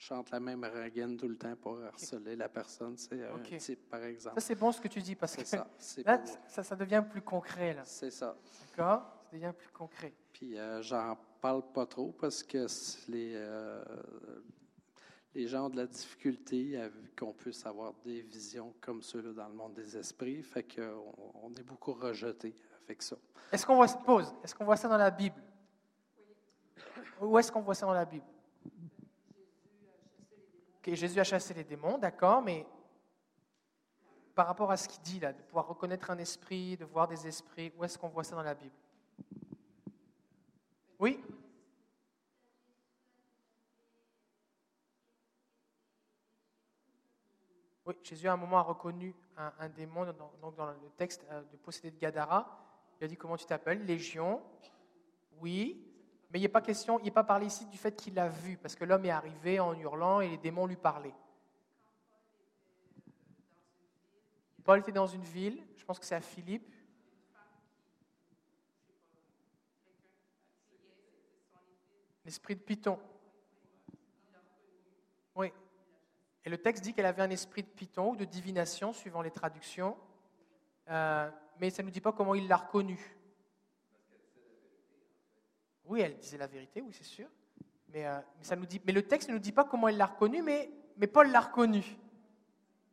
chante 0.00 0.30
la 0.30 0.40
même 0.40 0.64
rengaine 0.64 1.16
tout 1.16 1.28
le 1.28 1.36
temps 1.36 1.54
pour 1.56 1.82
harceler 1.82 2.36
la 2.36 2.48
personne. 2.48 2.96
C'est 2.96 3.22
un 3.22 3.38
type, 3.58 3.88
par 3.88 4.02
exemple. 4.02 4.40
Ça, 4.40 4.46
c'est 4.46 4.54
bon 4.54 4.72
ce 4.72 4.80
que 4.80 4.88
tu 4.88 5.00
dis 5.00 5.14
parce 5.14 5.36
que 5.36 5.44
ça, 5.44 5.66
là, 6.04 6.22
ça, 6.48 6.62
ça, 6.62 6.76
devient 6.76 7.04
plus 7.08 7.22
concret. 7.22 7.76
C'est 7.84 8.10
ça. 8.10 8.36
D'accord? 8.70 9.02
Ça 9.24 9.36
devient 9.36 9.52
plus 9.56 9.68
concret. 9.68 10.14
Puis 10.32 10.58
euh, 10.58 10.82
j'en 10.82 11.16
parle 11.40 11.62
pas 11.72 11.86
trop 11.86 12.12
parce 12.12 12.42
que 12.42 12.66
les, 13.08 13.32
euh, 13.34 13.82
les 15.34 15.46
gens 15.46 15.66
ont 15.66 15.70
de 15.70 15.76
la 15.76 15.86
difficulté 15.86 16.80
qu'on 17.18 17.32
puisse 17.32 17.64
avoir 17.66 17.94
des 18.04 18.22
visions 18.22 18.74
comme 18.80 19.02
ceux-là 19.02 19.32
dans 19.32 19.48
le 19.48 19.54
monde 19.54 19.74
des 19.74 19.96
esprits. 19.96 20.42
Fait 20.42 20.62
qu'on 20.62 21.14
on 21.42 21.54
est 21.54 21.62
beaucoup 21.62 21.92
rejeté 21.92 22.54
avec 22.84 23.02
ça. 23.02 23.16
Est-ce 23.52 23.66
qu'on 23.66 23.76
voit, 23.76 23.88
pause, 23.88 24.34
est-ce 24.42 24.54
qu'on 24.54 24.64
voit 24.64 24.76
ça 24.76 24.88
dans 24.88 24.98
la 24.98 25.10
Bible? 25.10 25.42
Où 27.20 27.38
est-ce 27.38 27.50
qu'on 27.50 27.60
voit 27.60 27.74
ça 27.74 27.86
dans 27.86 27.92
la 27.92 28.04
Bible? 28.04 28.24
Jésus 30.86 31.20
a 31.20 31.24
chassé 31.24 31.54
les 31.54 31.62
démons, 31.62 31.98
d'accord, 31.98 32.42
mais 32.42 32.66
par 34.34 34.46
rapport 34.46 34.70
à 34.70 34.76
ce 34.76 34.88
qu'il 34.88 35.02
dit 35.02 35.20
là, 35.20 35.32
de 35.32 35.40
pouvoir 35.42 35.68
reconnaître 35.68 36.10
un 36.10 36.18
esprit, 36.18 36.76
de 36.76 36.84
voir 36.84 37.06
des 37.06 37.26
esprits, 37.26 37.72
où 37.76 37.84
est-ce 37.84 37.98
qu'on 37.98 38.08
voit 38.08 38.24
ça 38.24 38.34
dans 38.34 38.42
la 38.42 38.54
Bible? 38.54 38.74
Oui 41.00 41.18
Oui, 47.86 47.94
Jésus 48.02 48.28
à 48.28 48.34
un 48.34 48.36
moment 48.36 48.58
a 48.58 48.62
reconnu 48.62 49.14
un, 49.34 49.68
démon 49.70 50.04
dans 50.04 50.66
le 50.66 50.90
texte 50.98 51.26
euh, 51.30 51.42
de 51.50 51.56
possédé 51.56 51.90
de 51.90 51.98
Gadara. 51.98 52.60
Il 53.00 53.04
a 53.04 53.08
dit 53.08 53.16
comment 53.16 53.38
tu 53.38 53.46
t'appelles? 53.46 53.86
Légion. 53.86 54.42
Oui, 55.40 55.90
mais 56.30 56.38
il 56.38 56.42
n'est 56.42 56.48
pas 56.48 56.60
question, 56.60 56.98
il 56.98 57.04
n'est 57.04 57.10
pas 57.10 57.24
parlé 57.24 57.46
ici 57.46 57.64
du 57.64 57.78
fait 57.78 57.96
qu'il 57.96 58.12
l'a 58.12 58.28
vu, 58.28 58.58
parce 58.58 58.76
que 58.76 58.84
l'homme 58.84 59.06
est 59.06 59.10
arrivé 59.10 59.58
en 59.58 59.72
hurlant 59.72 60.20
et 60.20 60.28
les 60.28 60.36
démons 60.36 60.66
lui 60.66 60.76
parlaient. 60.76 61.14
Paul 64.62 64.80
était 64.80 64.92
dans 64.92 65.06
une 65.06 65.24
ville, 65.24 65.62
je 65.78 65.84
pense 65.86 65.98
que 65.98 66.04
c'est 66.04 66.14
à 66.14 66.20
Philippe, 66.20 66.70
L'esprit 72.30 72.54
de 72.54 72.60
Python. 72.60 72.96
Oui. 75.34 75.52
Et 76.44 76.48
le 76.48 76.58
texte 76.58 76.84
dit 76.84 76.94
qu'elle 76.94 77.06
avait 77.06 77.22
un 77.22 77.30
esprit 77.30 77.64
de 77.64 77.68
Python 77.68 78.12
ou 78.12 78.16
de 78.16 78.24
divination, 78.24 78.92
suivant 78.92 79.20
les 79.20 79.32
traductions. 79.32 79.96
Euh, 80.90 81.28
mais 81.58 81.70
ça 81.70 81.82
ne 81.82 81.88
nous 81.88 81.92
dit 81.92 82.00
pas 82.00 82.12
comment 82.12 82.36
il 82.36 82.46
l'a 82.46 82.58
reconnu. 82.58 83.00
Oui, 85.86 86.02
elle 86.02 86.16
disait 86.18 86.38
la 86.38 86.46
vérité, 86.46 86.80
oui, 86.80 86.92
c'est 86.92 87.02
sûr. 87.02 87.26
Mais, 87.88 88.06
euh, 88.06 88.20
ça 88.42 88.54
nous 88.54 88.66
dit, 88.66 88.80
mais 88.86 88.92
le 88.92 89.02
texte 89.02 89.28
ne 89.28 89.34
nous 89.34 89.40
dit 89.40 89.50
pas 89.50 89.64
comment 89.64 89.88
il 89.88 89.96
l'a 89.96 90.06
reconnu, 90.06 90.40
mais, 90.40 90.70
mais 90.98 91.08
Paul 91.08 91.32
l'a 91.32 91.40
reconnu. 91.40 91.82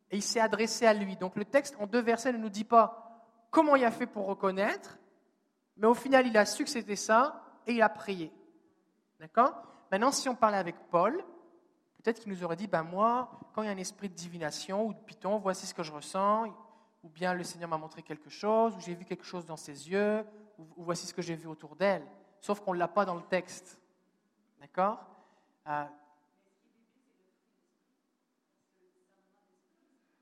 Et 0.09 0.15
il 0.17 0.23
s'est 0.23 0.39
adressé 0.39 0.88
à 0.88 0.95
lui. 0.95 1.15
Donc 1.15 1.35
le 1.35 1.45
texte, 1.45 1.75
en 1.77 1.85
deux 1.85 2.01
versets, 2.01 2.33
ne 2.33 2.39
nous 2.39 2.49
dit 2.49 2.63
pas 2.63 3.29
comment 3.51 3.75
il 3.75 3.85
a 3.85 3.91
fait 3.91 4.07
pour 4.07 4.25
reconnaître, 4.25 4.97
mais 5.75 5.85
au 5.85 5.93
final, 5.93 6.25
il 6.25 6.35
a 6.38 6.47
su 6.47 6.63
que 6.63 6.71
c'était 6.71 6.95
ça 6.95 7.61
et 7.67 7.73
il 7.73 7.83
a 7.83 7.89
prié. 7.89 8.33
D'accord? 9.20 9.53
Maintenant, 9.91 10.11
si 10.11 10.30
on 10.30 10.36
parlait 10.36 10.57
avec 10.57 10.76
Paul, 10.89 11.24
peut-être 11.97 12.20
qu'il 12.20 12.32
nous 12.32 12.43
aurait 12.43 12.55
dit, 12.55 12.68
ben 12.68 12.84
moi, 12.84 13.30
quand 13.53 13.61
il 13.63 13.65
y 13.65 13.70
a 13.70 13.72
un 13.72 13.78
esprit 13.78 14.09
de 14.09 14.13
divination 14.13 14.86
ou 14.86 14.93
de 14.93 14.99
python, 14.99 15.38
voici 15.38 15.65
ce 15.65 15.74
que 15.74 15.84
je 15.84 15.91
ressens, 15.91 16.47
ou 17.03 17.09
bien 17.09 17.34
le 17.34 17.43
Seigneur 17.43 17.70
m'a 17.70 17.78
montré 17.78 18.03
quelque 18.03 18.30
chose, 18.30 18.76
ou 18.76 18.80
j'ai 18.80 18.95
vu 18.95 19.05
quelque 19.05 19.26
chose 19.26 19.45
dans 19.45 19.57
ses 19.57 19.89
yeux, 19.89 20.26
ou, 20.57 20.84
voici 20.84 21.07
ce 21.07 21.13
que 21.13 21.22
j'ai 21.22 21.36
vu 21.36 21.47
autour 21.47 21.76
d'elle. 21.76 22.05
Sauf 22.41 22.59
qu'on 22.59 22.74
ne 22.74 22.80
l'a 22.80 22.88
pas 22.88 23.05
dans 23.05 23.15
le 23.15 23.24
texte. 23.24 23.80
D'accord? 24.59 24.99
Euh, 25.68 25.86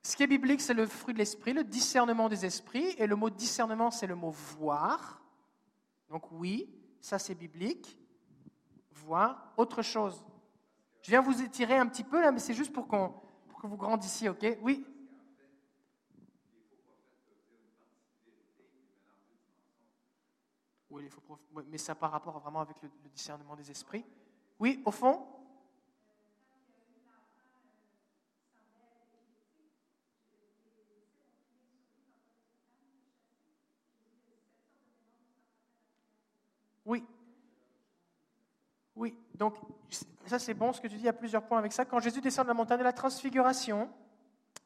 Ce 0.05 0.15
qui 0.15 0.21
est 0.21 0.27
biblique, 0.27 0.61
c'est 0.61 0.75
le 0.75 0.85
fruit 0.85 1.15
de 1.15 1.17
l'esprit, 1.17 1.51
le 1.51 1.63
discernement 1.63 2.29
des 2.29 2.45
esprits, 2.45 2.93
et 2.99 3.07
le 3.07 3.15
mot 3.15 3.31
discernement, 3.31 3.89
c'est 3.89 4.05
le 4.05 4.13
mot 4.13 4.29
voir. 4.29 5.19
Donc 6.09 6.31
oui, 6.31 6.69
ça 7.01 7.17
c'est 7.17 7.33
biblique 7.33 7.97
autre 9.57 9.81
chose. 9.81 10.25
Je 11.01 11.11
viens 11.11 11.21
vous 11.21 11.41
étirer 11.41 11.77
un 11.77 11.87
petit 11.87 12.03
peu 12.03 12.21
là, 12.21 12.31
mais 12.31 12.39
c'est 12.39 12.53
juste 12.53 12.73
pour, 12.73 12.87
qu'on, 12.87 13.13
pour 13.47 13.61
que 13.61 13.67
vous 13.67 13.77
grandissiez, 13.77 14.29
ok? 14.29 14.57
Oui 14.61 14.85
Oui, 20.89 21.03
il 21.03 21.09
faut 21.09 21.21
mais 21.67 21.77
ça 21.77 21.93
par 21.93 22.11
rapport 22.11 22.39
vraiment 22.39 22.61
avec 22.61 22.81
le 22.81 22.89
discernement 23.09 23.55
des 23.55 23.69
esprits. 23.69 24.05
Oui, 24.59 24.81
au 24.85 24.91
fond 24.91 25.27
Oui, 36.85 37.03
oui, 38.95 39.17
donc 39.35 39.55
ça 40.25 40.39
c'est 40.39 40.53
bon 40.53 40.71
ce 40.71 40.79
que 40.79 40.87
tu 40.87 40.95
dis, 40.95 41.01
il 41.01 41.05
y 41.05 41.09
a 41.09 41.13
plusieurs 41.13 41.43
points 41.43 41.59
avec 41.59 41.73
ça. 41.73 41.85
Quand 41.85 41.99
Jésus 41.99 42.21
descend 42.21 42.45
de 42.45 42.49
la 42.49 42.53
montagne 42.53 42.79
de 42.79 42.83
la 42.83 42.93
transfiguration, 42.93 43.89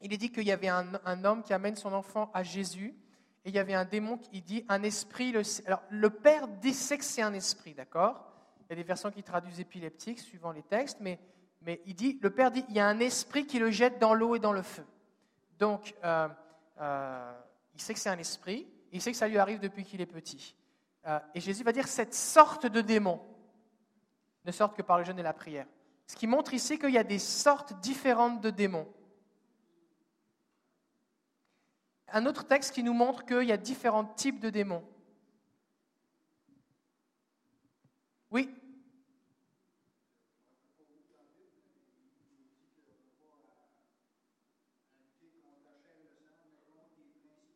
il 0.01 0.13
est 0.13 0.17
dit 0.17 0.31
qu'il 0.31 0.43
y 0.43 0.51
avait 0.51 0.69
un, 0.69 1.23
homme 1.25 1.43
qui 1.43 1.53
amène 1.53 1.75
son 1.75 1.93
enfant 1.93 2.29
à 2.33 2.43
Jésus, 2.43 2.95
et 3.43 3.49
il 3.49 3.55
y 3.55 3.59
avait 3.59 3.73
un 3.73 3.85
démon 3.85 4.17
qui 4.17 4.41
dit 4.41 4.65
un 4.69 4.83
esprit. 4.83 5.31
Le, 5.31 5.41
alors, 5.65 5.81
le 5.89 6.09
père 6.09 6.47
dit 6.47 6.71
que 6.71 7.03
c'est 7.03 7.21
un 7.21 7.33
esprit, 7.33 7.73
d'accord? 7.73 8.25
Il 8.59 8.69
y 8.69 8.73
a 8.73 8.75
des 8.75 8.83
versions 8.83 9.11
qui 9.11 9.23
traduisent 9.23 9.59
épileptique 9.59 10.19
suivant 10.19 10.51
les 10.51 10.61
textes, 10.61 10.99
mais, 11.01 11.19
mais 11.61 11.81
il 11.85 11.95
dit, 11.95 12.19
le 12.21 12.29
père 12.29 12.51
dit 12.51 12.63
il 12.69 12.75
y 12.75 12.79
a 12.79 12.87
un 12.87 12.99
esprit 12.99 13.45
qui 13.45 13.59
le 13.59 13.71
jette 13.71 13.99
dans 13.99 14.13
l'eau 14.13 14.35
et 14.35 14.39
dans 14.39 14.53
le 14.53 14.61
feu. 14.61 14.85
Donc, 15.57 15.95
euh, 16.03 16.27
euh, 16.79 17.33
il 17.73 17.81
sait 17.81 17.93
que 17.93 17.99
c'est 17.99 18.09
un 18.09 18.19
esprit, 18.19 18.67
il 18.91 19.01
sait 19.01 19.11
que 19.11 19.17
ça 19.17 19.27
lui 19.27 19.37
arrive 19.37 19.59
depuis 19.59 19.83
qu'il 19.83 20.01
est 20.01 20.05
petit. 20.05 20.55
Euh, 21.07 21.19
et 21.33 21.39
Jésus 21.39 21.63
va 21.63 21.71
dire 21.71 21.87
cette 21.87 22.13
sorte 22.13 22.65
de 22.65 22.81
démon 22.81 23.21
sorte 24.51 24.75
que 24.75 24.81
par 24.81 24.97
le 24.97 25.03
jeûne 25.03 25.19
et 25.19 25.23
la 25.23 25.33
prière. 25.33 25.65
Ce 26.07 26.15
qui 26.15 26.27
montre 26.27 26.53
ici 26.53 26.79
qu'il 26.79 26.91
y 26.91 26.97
a 26.97 27.03
des 27.03 27.19
sortes 27.19 27.79
différentes 27.81 28.41
de 28.41 28.49
démons. 28.49 28.87
Un 32.11 32.25
autre 32.25 32.45
texte 32.47 32.73
qui 32.73 32.83
nous 32.83 32.93
montre 32.93 33.25
qu'il 33.25 33.43
y 33.43 33.51
a 33.51 33.57
différents 33.57 34.05
types 34.05 34.39
de 34.39 34.49
démons. 34.49 34.83
Oui 38.31 38.49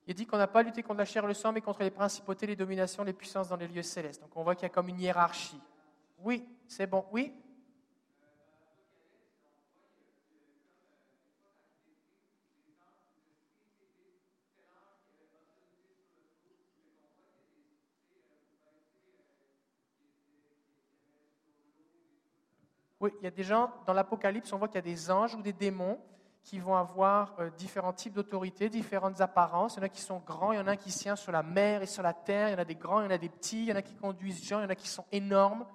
Il 0.05 0.13
dit 0.13 0.25
qu'on 0.25 0.37
n'a 0.37 0.47
pas 0.47 0.63
lutté 0.63 0.83
contre 0.83 0.99
la 0.99 1.05
chair 1.05 1.23
et 1.23 1.27
le 1.27 1.33
sang, 1.33 1.53
mais 1.53 1.61
contre 1.61 1.81
les 1.81 1.89
principautés, 1.89 2.45
les 2.45 2.55
dominations, 2.55 3.03
les 3.03 3.13
puissances 3.13 3.49
dans 3.49 3.55
les 3.55 3.67
lieux 3.67 3.83
célestes. 3.83 4.21
Donc 4.21 4.35
on 4.35 4.43
voit 4.43 4.53
qu'il 4.53 4.63
y 4.63 4.65
a 4.65 4.69
comme 4.69 4.89
une 4.89 4.99
hiérarchie. 4.99 5.61
Oui, 6.19 6.45
c'est 6.67 6.87
bon. 6.87 7.05
Oui 7.11 7.33
Oui, 23.03 23.11
il 23.19 23.25
y 23.25 23.27
a 23.27 23.31
des 23.31 23.43
gens, 23.43 23.69
dans 23.85 23.91
l'Apocalypse, 23.91 24.53
on 24.53 24.57
voit 24.57 24.69
qu'il 24.69 24.77
y 24.77 24.79
a 24.79 24.81
des 24.81 25.11
anges 25.11 25.35
ou 25.35 25.41
des 25.41 25.51
démons 25.51 25.99
qui 26.41 26.57
vont 26.57 26.77
avoir 26.77 27.35
euh, 27.37 27.49
différents 27.49 27.91
types 27.91 28.13
d'autorités, 28.13 28.69
différentes 28.69 29.19
apparences. 29.19 29.75
Il 29.75 29.79
y 29.79 29.79
en 29.81 29.85
a 29.85 29.89
qui 29.89 30.01
sont 30.01 30.19
grands, 30.25 30.53
il 30.53 30.57
y 30.57 30.61
en 30.61 30.67
a 30.67 30.77
qui 30.77 30.89
tiennent 30.89 31.17
sur 31.17 31.33
la 31.33 31.43
mer 31.43 31.81
et 31.81 31.85
sur 31.85 32.01
la 32.01 32.13
terre, 32.13 32.47
il 32.47 32.51
y 32.53 32.55
en 32.55 32.59
a 32.59 32.63
des 32.65 32.75
grands, 32.75 33.01
il 33.01 33.03
y 33.03 33.07
en 33.07 33.11
a 33.11 33.17
des 33.17 33.27
petits, 33.27 33.63
il 33.63 33.69
y 33.69 33.73
en 33.73 33.75
a 33.75 33.81
qui 33.81 33.95
conduisent 33.95 34.45
gens, 34.45 34.59
il 34.59 34.63
y 34.63 34.65
en 34.65 34.69
a 34.69 34.75
qui 34.75 34.87
sont 34.87 35.03
énormes, 35.11 35.65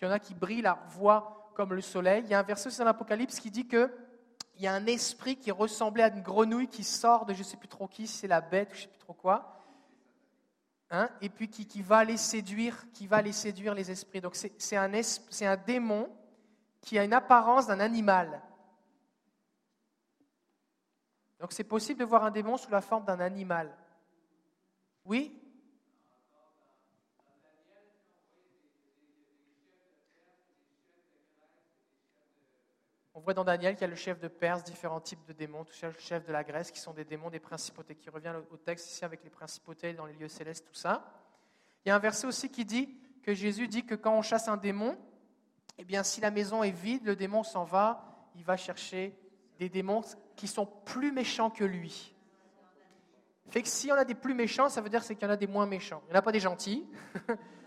il 0.00 0.04
y 0.04 0.08
en 0.08 0.10
a 0.10 0.18
qui 0.18 0.34
brillent 0.34 0.62
la 0.62 0.78
voix 0.88 1.50
comme 1.54 1.72
le 1.72 1.80
soleil. 1.80 2.22
Il 2.24 2.30
y 2.30 2.34
a 2.34 2.38
un 2.38 2.42
verset 2.42 2.70
dans 2.78 2.84
l'Apocalypse 2.84 3.40
qui 3.40 3.50
dit 3.50 3.66
que 3.66 3.90
il 4.56 4.62
y 4.62 4.66
a 4.66 4.74
un 4.74 4.86
esprit 4.86 5.36
qui 5.36 5.50
ressemblait 5.50 6.02
à 6.02 6.08
une 6.08 6.22
grenouille 6.22 6.68
qui 6.68 6.82
sort 6.82 7.26
de 7.26 7.34
je 7.34 7.40
ne 7.40 7.44
sais 7.44 7.56
plus 7.56 7.68
trop 7.68 7.86
qui, 7.86 8.06
c'est 8.06 8.26
la 8.26 8.40
bête 8.40 8.70
ou 8.70 8.74
je 8.74 8.78
ne 8.78 8.82
sais 8.82 8.88
plus 8.88 8.98
trop 8.98 9.12
quoi, 9.12 9.62
hein, 10.90 11.10
et 11.20 11.28
puis 11.28 11.48
qui, 11.48 11.82
va 11.82 12.04
les 12.04 12.16
séduire, 12.16 12.90
qui 12.92 13.06
va 13.06 13.20
les 13.20 13.32
séduire 13.32 13.74
les 13.74 13.90
esprits. 13.90 14.22
Donc 14.22 14.34
c'est 14.34 14.76
un, 14.76 14.90
un 14.94 15.56
démon 15.56 16.08
qui 16.80 16.98
a 16.98 17.04
une 17.04 17.12
apparence 17.12 17.66
d'un 17.66 17.80
animal. 17.80 18.40
Donc 21.38 21.52
c'est 21.52 21.64
possible 21.64 22.00
de 22.00 22.04
voir 22.06 22.24
un 22.24 22.30
démon 22.30 22.56
sous 22.56 22.70
la 22.70 22.80
forme 22.80 23.04
d'un 23.04 23.20
animal. 23.20 23.76
Oui? 25.04 25.38
On 33.16 33.20
voit 33.20 33.32
dans 33.32 33.44
Daniel 33.44 33.72
qu'il 33.72 33.80
y 33.80 33.84
a 33.84 33.88
le 33.88 33.96
chef 33.96 34.20
de 34.20 34.28
Perse, 34.28 34.62
différents 34.62 35.00
types 35.00 35.24
de 35.26 35.32
démons, 35.32 35.64
tout 35.64 35.72
ça, 35.72 35.86
le 35.86 35.94
chef 35.98 36.26
de 36.26 36.32
la 36.32 36.44
Grèce, 36.44 36.70
qui 36.70 36.78
sont 36.78 36.92
des 36.92 37.06
démons 37.06 37.30
des 37.30 37.40
principautés, 37.40 37.94
qui 37.94 38.10
revient 38.10 38.34
au 38.50 38.58
texte 38.58 38.90
ici 38.90 39.06
avec 39.06 39.24
les 39.24 39.30
principautés 39.30 39.94
dans 39.94 40.04
les 40.04 40.12
lieux 40.12 40.28
célestes, 40.28 40.66
tout 40.66 40.74
ça. 40.74 41.02
Il 41.82 41.88
y 41.88 41.92
a 41.92 41.96
un 41.96 41.98
verset 41.98 42.26
aussi 42.26 42.50
qui 42.50 42.66
dit 42.66 42.94
que 43.22 43.32
Jésus 43.32 43.68
dit 43.68 43.86
que 43.86 43.94
quand 43.94 44.12
on 44.12 44.20
chasse 44.20 44.48
un 44.48 44.58
démon, 44.58 44.98
eh 45.78 45.84
bien, 45.86 46.02
si 46.02 46.20
la 46.20 46.30
maison 46.30 46.62
est 46.62 46.72
vide, 46.72 47.06
le 47.06 47.16
démon 47.16 47.42
s'en 47.42 47.64
va, 47.64 48.04
il 48.34 48.44
va 48.44 48.58
chercher 48.58 49.18
des 49.58 49.70
démons 49.70 50.02
qui 50.36 50.46
sont 50.46 50.66
plus 50.66 51.10
méchants 51.10 51.48
que 51.48 51.64
lui. 51.64 52.14
Fait 53.48 53.62
que 53.62 53.68
s'il 53.68 53.88
y 53.88 53.92
en 53.94 53.96
a 53.96 54.04
des 54.04 54.14
plus 54.14 54.34
méchants, 54.34 54.68
ça 54.68 54.82
veut 54.82 54.90
dire 54.90 55.02
qu'il 55.02 55.18
y 55.18 55.24
en 55.24 55.30
a 55.30 55.36
des 55.36 55.46
moins 55.46 55.64
méchants. 55.64 56.02
Il 56.04 56.10
n'y 56.10 56.16
en 56.16 56.18
a 56.18 56.22
pas 56.22 56.32
des 56.32 56.40
gentils, 56.40 56.86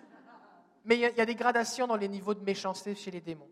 mais 0.86 0.96
il 0.96 1.02
y, 1.02 1.22
a, 1.22 1.26
des 1.26 1.36
gradations 1.36 1.88
dans 1.88 1.96
les 1.96 2.08
niveaux 2.08 2.36
de 2.36 2.44
méchanceté 2.44 2.94
chez 2.94 3.10
les 3.10 3.22
démons. 3.22 3.50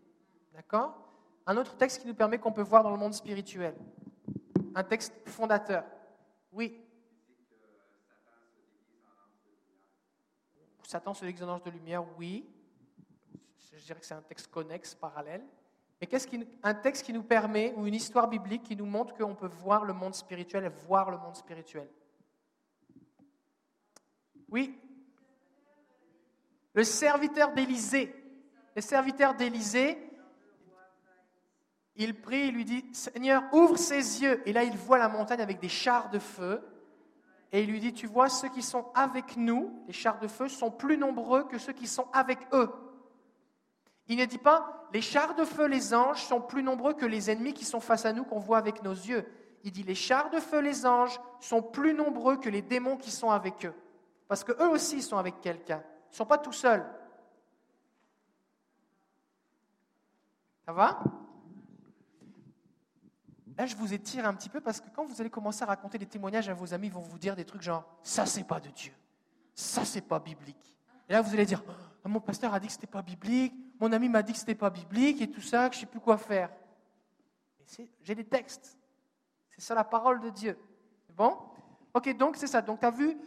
D'accord? 0.54 1.07
Un 1.48 1.56
autre 1.56 1.76
texte 1.76 2.02
qui 2.02 2.06
nous 2.06 2.14
permet 2.14 2.38
qu'on 2.38 2.52
peut 2.52 2.62
voir 2.62 2.84
dans 2.84 2.90
le 2.90 2.96
monde 2.96 3.14
spirituel. 3.14 3.74
Un 4.74 4.84
texte 4.84 5.12
fondateur. 5.26 5.84
Oui. 6.52 6.80
Satan 10.84 11.12
se 11.12 11.24
déguise 11.24 11.40
de 11.40 11.70
lumière, 11.70 12.04
oui 12.16 12.48
je 13.78 13.84
dirais 13.84 14.00
que 14.00 14.06
c'est 14.06 14.14
un 14.14 14.22
texte 14.22 14.48
connexe, 14.48 14.94
parallèle. 14.94 15.44
Mais 16.00 16.06
qu'est-ce 16.06 16.26
qui, 16.26 16.46
un 16.62 16.74
texte 16.74 17.04
qui 17.04 17.12
nous 17.12 17.22
permet, 17.22 17.72
ou 17.76 17.86
une 17.86 17.94
histoire 17.94 18.28
biblique 18.28 18.62
qui 18.62 18.76
nous 18.76 18.86
montre 18.86 19.14
qu'on 19.14 19.34
peut 19.34 19.48
voir 19.48 19.84
le 19.84 19.92
monde 19.92 20.14
spirituel 20.14 20.64
et 20.64 20.68
voir 20.68 21.10
le 21.10 21.18
monde 21.18 21.36
spirituel? 21.36 21.88
Oui 24.48 24.78
Le 26.72 26.84
serviteur 26.84 27.52
d'Élysée. 27.52 28.14
Le 28.76 28.82
serviteur 28.82 29.34
d'Élysée, 29.34 30.07
il 31.98 32.20
prie, 32.20 32.46
il 32.46 32.54
lui 32.54 32.64
dit, 32.64 32.84
Seigneur, 32.92 33.42
ouvre 33.52 33.76
ses 33.76 34.22
yeux. 34.22 34.40
Et 34.46 34.52
là, 34.52 34.62
il 34.62 34.76
voit 34.76 34.98
la 34.98 35.08
montagne 35.08 35.40
avec 35.40 35.58
des 35.58 35.68
chars 35.68 36.10
de 36.10 36.20
feu. 36.20 36.62
Et 37.50 37.62
il 37.62 37.70
lui 37.70 37.80
dit, 37.80 37.92
tu 37.92 38.06
vois, 38.06 38.28
ceux 38.28 38.48
qui 38.48 38.62
sont 38.62 38.86
avec 38.94 39.36
nous, 39.36 39.82
les 39.88 39.92
chars 39.92 40.20
de 40.20 40.28
feu, 40.28 40.48
sont 40.48 40.70
plus 40.70 40.96
nombreux 40.96 41.44
que 41.44 41.58
ceux 41.58 41.72
qui 41.72 41.88
sont 41.88 42.06
avec 42.12 42.38
eux. 42.52 42.70
Il 44.06 44.16
ne 44.16 44.24
dit 44.26 44.38
pas, 44.38 44.86
les 44.92 45.00
chars 45.00 45.34
de 45.34 45.44
feu, 45.44 45.66
les 45.66 45.92
anges, 45.92 46.22
sont 46.24 46.40
plus 46.40 46.62
nombreux 46.62 46.94
que 46.94 47.04
les 47.04 47.30
ennemis 47.30 47.52
qui 47.52 47.64
sont 47.64 47.80
face 47.80 48.06
à 48.06 48.12
nous, 48.12 48.24
qu'on 48.24 48.38
voit 48.38 48.58
avec 48.58 48.82
nos 48.84 48.92
yeux. 48.92 49.26
Il 49.64 49.72
dit, 49.72 49.82
les 49.82 49.96
chars 49.96 50.30
de 50.30 50.38
feu, 50.38 50.60
les 50.60 50.86
anges, 50.86 51.20
sont 51.40 51.62
plus 51.62 51.94
nombreux 51.94 52.36
que 52.36 52.48
les 52.48 52.62
démons 52.62 52.96
qui 52.96 53.10
sont 53.10 53.30
avec 53.30 53.66
eux. 53.66 53.74
Parce 54.28 54.44
qu'eux 54.44 54.68
aussi 54.68 55.02
sont 55.02 55.16
avec 55.18 55.40
quelqu'un. 55.40 55.82
Ils 55.82 56.12
ne 56.12 56.16
sont 56.16 56.26
pas 56.26 56.38
tout 56.38 56.52
seuls. 56.52 56.86
Ça 60.64 60.72
va? 60.72 61.00
Là, 63.58 63.66
je 63.66 63.74
vous 63.74 63.92
étire 63.92 64.24
un 64.24 64.34
petit 64.34 64.48
peu 64.48 64.60
parce 64.60 64.80
que 64.80 64.88
quand 64.94 65.04
vous 65.04 65.20
allez 65.20 65.30
commencer 65.30 65.64
à 65.64 65.66
raconter 65.66 65.98
des 65.98 66.06
témoignages 66.06 66.48
à 66.48 66.54
vos 66.54 66.72
amis, 66.72 66.86
ils 66.86 66.92
vont 66.92 67.00
vous 67.00 67.18
dire 67.18 67.34
des 67.34 67.44
trucs 67.44 67.62
genre 67.62 67.84
ça, 68.04 68.24
c'est 68.24 68.44
pas 68.44 68.60
de 68.60 68.68
Dieu. 68.68 68.92
Ça, 69.52 69.84
c'est 69.84 70.00
pas 70.00 70.20
biblique. 70.20 70.78
Et 71.08 71.12
là, 71.12 71.20
vous 71.20 71.34
allez 71.34 71.44
dire 71.44 71.64
ah, 72.04 72.08
mon 72.08 72.20
pasteur 72.20 72.54
a 72.54 72.60
dit 72.60 72.68
que 72.68 72.72
ce 72.72 72.78
n'était 72.78 72.86
pas 72.86 73.02
biblique, 73.02 73.52
mon 73.80 73.90
ami 73.92 74.08
m'a 74.08 74.22
dit 74.22 74.32
que 74.32 74.38
ce 74.38 74.44
n'était 74.44 74.54
pas 74.54 74.70
biblique 74.70 75.20
et 75.20 75.28
tout 75.28 75.40
ça, 75.40 75.68
que 75.68 75.74
je 75.74 75.80
sais 75.80 75.86
plus 75.86 75.98
quoi 75.98 76.16
faire. 76.16 76.50
J'ai 78.02 78.14
des 78.14 78.24
textes. 78.24 78.78
C'est 79.50 79.60
ça 79.60 79.74
la 79.74 79.84
parole 79.84 80.20
de 80.20 80.30
Dieu. 80.30 80.56
Bon? 81.16 81.36
Ok, 81.92 82.16
donc 82.16 82.36
c'est 82.36 82.46
ça. 82.46 82.62
Donc 82.62 82.78
tu 82.78 82.86
as 82.86 82.92
vu, 82.92 83.18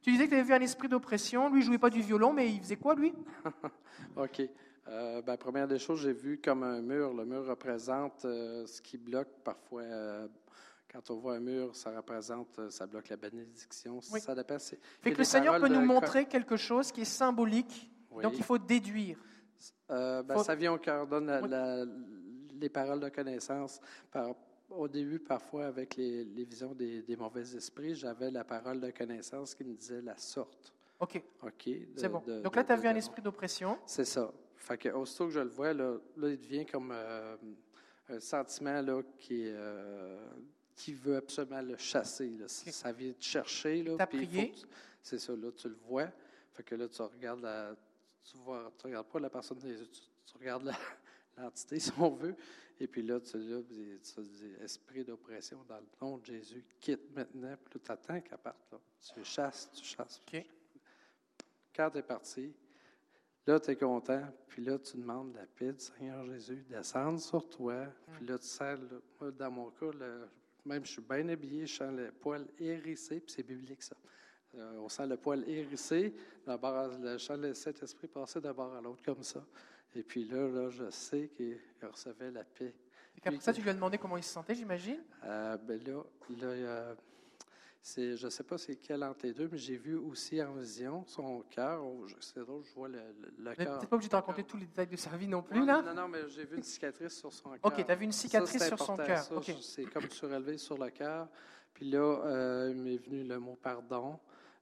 tu 0.00 0.10
disais 0.10 0.24
que 0.24 0.30
tu 0.30 0.36
avais 0.36 0.42
vu 0.42 0.54
un 0.54 0.60
esprit 0.60 0.88
d'oppression. 0.88 1.50
Lui, 1.50 1.60
il 1.60 1.64
jouait 1.66 1.76
pas 1.76 1.90
du 1.90 2.00
violon, 2.00 2.32
mais 2.32 2.50
il 2.50 2.60
faisait 2.60 2.76
quoi, 2.76 2.94
lui? 2.94 3.12
Ok. 4.16 4.42
Euh, 4.88 5.22
ben, 5.22 5.36
première 5.36 5.66
des 5.66 5.78
choses, 5.78 6.00
j'ai 6.00 6.12
vu 6.12 6.38
comme 6.38 6.62
un 6.62 6.80
mur. 6.80 7.12
Le 7.12 7.24
mur 7.24 7.46
représente 7.46 8.24
euh, 8.24 8.66
ce 8.66 8.80
qui 8.80 8.98
bloque 8.98 9.28
parfois. 9.42 9.82
Euh, 9.82 10.28
quand 10.92 11.10
on 11.10 11.16
voit 11.16 11.34
un 11.34 11.40
mur, 11.40 11.74
ça 11.74 11.94
représente, 11.96 12.70
ça 12.70 12.86
bloque 12.86 13.08
la 13.08 13.16
bénédiction. 13.16 14.00
Ça 14.00 14.34
dépend. 14.34 14.58
Fait 14.58 15.12
que 15.12 15.18
le 15.18 15.24
Seigneur 15.24 15.60
peut 15.60 15.68
nous 15.68 15.84
montrer 15.84 16.26
quelque 16.26 16.56
chose 16.56 16.92
qui 16.92 17.02
est 17.02 17.04
symbolique 17.04 17.90
donc 18.22 18.34
il 18.36 18.44
faut 18.44 18.58
déduire. 18.58 19.18
Euh, 19.90 20.22
ben, 20.22 20.38
Ça 20.38 20.54
vient 20.54 20.72
au 20.72 20.78
cœur, 20.78 21.06
donne 21.06 21.30
les 22.60 22.68
paroles 22.68 23.00
de 23.00 23.08
connaissance. 23.08 23.80
au 24.70 24.88
début, 24.88 25.18
parfois, 25.18 25.66
avec 25.66 25.96
les, 25.96 26.24
visions 26.24 26.74
des, 26.74 27.16
mauvais 27.18 27.42
esprits, 27.56 27.94
j'avais 27.94 28.30
la 28.30 28.44
parole 28.44 28.80
de 28.80 28.90
connaissance 28.90 29.54
qui 29.54 29.64
me 29.64 29.74
disait 29.74 30.02
la 30.02 30.16
sorte. 30.16 30.72
OK. 30.98 31.22
OK. 31.42 31.70
C'est 31.96 32.08
bon. 32.08 32.22
Donc 32.42 32.56
là, 32.56 32.64
tu 32.64 32.72
as 32.72 32.76
vu 32.76 32.88
un 32.88 32.94
esprit 32.94 33.20
d'oppression. 33.20 33.78
C'est 33.84 34.06
ça. 34.06 34.32
Fait 34.56 34.78
que, 34.78 34.88
aussitôt 34.90 35.26
que 35.26 35.32
je 35.32 35.40
le 35.40 35.48
vois, 35.48 35.72
là, 35.72 35.96
il 36.16 36.40
devient 36.40 36.66
comme 36.66 36.90
euh, 36.92 37.36
un 38.08 38.20
sentiment 38.20 38.80
là, 38.80 39.02
qui, 39.18 39.44
euh, 39.46 40.18
qui 40.74 40.92
veut 40.94 41.16
absolument 41.16 41.62
le 41.62 41.76
chasser. 41.76 42.32
Ça 42.48 42.92
vient 42.92 43.12
te 43.12 43.24
chercher. 43.24 43.82
Là, 43.82 43.96
C'est 45.02 45.18
ça, 45.18 45.34
là, 45.34 45.50
tu 45.52 45.68
le 45.68 45.76
vois. 45.86 46.08
Fait 46.52 46.62
que 46.62 46.74
là, 46.74 46.88
tu 46.88 47.02
regardes 47.02 47.42
la, 47.42 47.76
tu 48.24 48.38
ne 48.38 48.70
tu 48.70 48.86
regardes 48.86 49.06
pas 49.06 49.20
la 49.20 49.30
personne, 49.30 49.58
tu, 49.58 49.68
tu 50.24 50.38
regardes 50.38 50.72
l'entité, 51.36 51.78
si 51.80 51.92
on 51.98 52.10
veut, 52.10 52.34
et 52.78 52.86
puis 52.86 53.02
là, 53.02 53.20
tu, 53.20 53.38
là, 53.38 53.60
tu 53.68 54.20
dis 54.22 54.54
esprit 54.60 55.04
d'oppression 55.04 55.62
dans 55.68 55.78
le 55.78 55.86
nom 56.00 56.18
de 56.18 56.26
Jésus, 56.26 56.64
quitte 56.80 57.14
maintenant, 57.14 57.54
puis 57.64 57.80
tu 57.80 57.92
attends 57.92 58.20
qu'elle 58.20 58.38
parte. 58.38 58.66
Là. 58.72 58.78
Tu 59.14 59.24
chasses, 59.24 59.70
tu 59.72 59.84
chasses. 59.84 60.20
Quand 61.74 61.90
tu 61.90 61.98
es 61.98 62.02
parti, 62.02 62.52
là, 63.46 63.60
tu 63.60 63.70
es 63.70 63.76
content, 63.76 64.22
puis 64.48 64.64
là, 64.64 64.78
tu 64.78 64.96
demandes 64.96 65.34
la 65.34 65.46
paix 65.46 65.72
du 65.72 65.80
Seigneur 65.80 66.24
Jésus 66.24 66.64
descendre 66.68 67.20
sur 67.20 67.48
toi, 67.48 67.86
puis 68.14 68.26
là, 68.26 68.38
tu 68.38 68.46
sens, 68.46 68.78
dans 69.20 69.50
mon 69.50 69.70
cas, 69.70 69.90
même 70.64 70.84
je 70.84 70.92
suis 70.92 71.02
bien 71.02 71.28
habillé, 71.28 71.66
je 71.66 71.76
sens 71.76 71.92
le 71.92 72.10
poil 72.10 72.46
hérissé, 72.58 73.20
puis 73.20 73.32
c'est 73.32 73.42
biblique 73.42 73.82
ça. 73.82 73.96
Euh, 74.56 74.78
on 74.78 74.88
sent 74.88 75.06
le 75.06 75.16
poil 75.16 75.48
hérissé, 75.48 76.14
je 76.46 77.18
sens 77.18 77.38
le 77.38 77.54
Saint-Esprit 77.54 78.08
passer 78.08 78.40
d'un 78.40 78.52
bord 78.52 78.74
à 78.74 78.80
l'autre 78.80 79.02
comme 79.04 79.22
ça. 79.22 79.44
Et 79.94 80.02
puis 80.02 80.24
là, 80.24 80.48
là 80.48 80.70
je 80.70 80.90
sais 80.90 81.28
qu'il 81.28 81.58
recevait 81.82 82.30
la 82.30 82.44
paix. 82.44 82.74
Et 83.16 83.28
après 83.28 83.40
ça, 83.40 83.52
tu 83.52 83.62
lui 83.62 83.70
as 83.70 83.74
demandé 83.74 83.96
comment 83.96 84.16
il 84.16 84.22
se 84.22 84.32
sentait, 84.32 84.54
j'imagine? 84.54 85.02
Euh, 85.24 85.56
ben 85.56 85.82
là, 85.84 86.02
là 86.40 86.94
je 87.94 88.24
ne 88.24 88.30
sais 88.30 88.42
pas 88.42 88.58
c'est 88.58 88.76
quel 88.76 89.04
entre 89.04 89.26
les 89.26 89.32
deux, 89.32 89.48
mais 89.50 89.58
j'ai 89.58 89.76
vu 89.76 89.94
aussi 89.94 90.42
en 90.42 90.54
vision 90.54 91.04
son 91.06 91.44
cœur. 91.50 91.84
Oh, 91.84 92.04
c'est 92.20 92.40
drôle, 92.40 92.64
je 92.64 92.74
vois 92.74 92.88
le, 92.88 93.00
le, 93.38 93.54
cœur. 93.54 93.78
Tu 93.78 93.86
pas 93.86 93.96
obligé 93.96 94.10
de 94.10 94.16
raconter 94.16 94.42
tous 94.42 94.56
les 94.56 94.66
détails 94.66 94.88
de 94.88 94.96
sa 94.96 95.16
vie 95.16 95.28
non 95.28 95.42
plus, 95.42 95.64
là? 95.64 95.82
Non, 95.82 95.94
non, 95.94 96.08
mais 96.08 96.28
j'ai 96.28 96.44
vu 96.44 96.56
une 96.56 96.62
cicatrice 96.62 97.16
sur 97.16 97.32
son 97.32 97.50
cœur. 97.50 97.60
OK, 97.62 97.84
tu 97.86 97.90
as 97.90 97.94
vu 97.94 98.04
une 98.04 98.12
cicatrice 98.12 98.66
sur 98.66 98.78
son 98.78 98.96
cœur. 98.96 99.24
C'est 99.60 99.84
comme 99.84 100.10
surélevé 100.10 100.58
sur 100.58 100.76
le 100.76 100.90
cœur. 100.90 101.28
Puis 101.72 101.90
là, 101.90 101.98
euh, 102.24 102.72
il 102.74 102.82
m'est 102.82 102.96
venu 102.96 103.22
le 103.22 103.38
mot 103.38 103.56
pardon. 103.62 104.18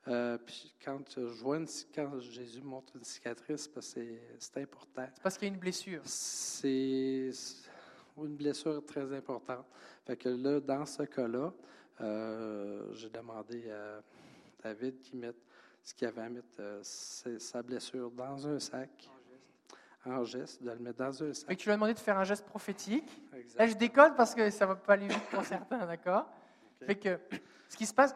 Euh, 0.07 0.37
puis 0.37 0.75
quand, 0.85 1.01
je 1.17 1.43
vois 1.43 1.61
quand 1.95 2.21
Jésus 2.21 2.61
montre 2.61 2.97
une 2.97 3.05
cicatrice, 3.05 3.71
c'est 3.81 4.57
important. 4.57 5.07
C'est 5.15 5.23
parce 5.23 5.39
qu'il 5.39 5.49
y 5.49 5.51
a 5.51 5.55
une 5.55 5.61
blessure. 5.61 6.03
C'est 6.05 7.31
une 8.19 8.37
blessure 8.37 8.85
très 8.85 9.11
importante. 9.17 9.65
Fait 10.05 10.17
que 10.17 10.29
là, 10.29 10.61
dans 10.61 10.85
ce 10.85 11.05
cas-là, 11.05 11.55
euh, 12.01 12.93
j'ai 12.93 13.11
demandé 13.11 13.71
à 13.71 14.03
David 14.63 15.01
qu'il 15.01 15.19
mette 15.19 15.37
ce 15.83 15.95
qu'il 15.95 16.09
avait 16.09 16.23
à 16.23 16.29
mettre 16.29 16.57
euh, 16.61 16.81
sa 16.83 17.63
blessure 17.63 18.11
dans 18.11 18.47
un 18.47 18.59
sac. 18.59 19.11
En 20.07 20.23
geste, 20.23 20.63
de 20.63 20.71
le 20.71 20.79
mettre 20.79 20.99
dans 20.99 21.23
un 21.23 21.33
sac. 21.33 21.51
Et 21.51 21.57
tu 21.57 21.65
lui 21.65 21.73
as 21.73 21.77
demandé 21.77 21.95
de 21.95 21.99
faire 21.99 22.19
un 22.19 22.25
geste 22.25 22.45
prophétique. 22.45 23.11
Là, 23.57 23.67
je 23.67 23.75
déconne 23.75 24.15
parce 24.15 24.35
que 24.35 24.51
ça 24.51 24.67
ne 24.67 24.71
va 24.71 24.77
pas 24.77 24.93
aller 24.95 25.09
vite 25.09 25.31
pour 25.31 25.43
certains, 25.45 25.87
d'accord? 25.87 26.27
Fait 26.85 26.97
que 26.97 27.19
ce 27.71 27.77
qui 27.77 27.87
se 27.87 27.95
passe, 27.95 28.15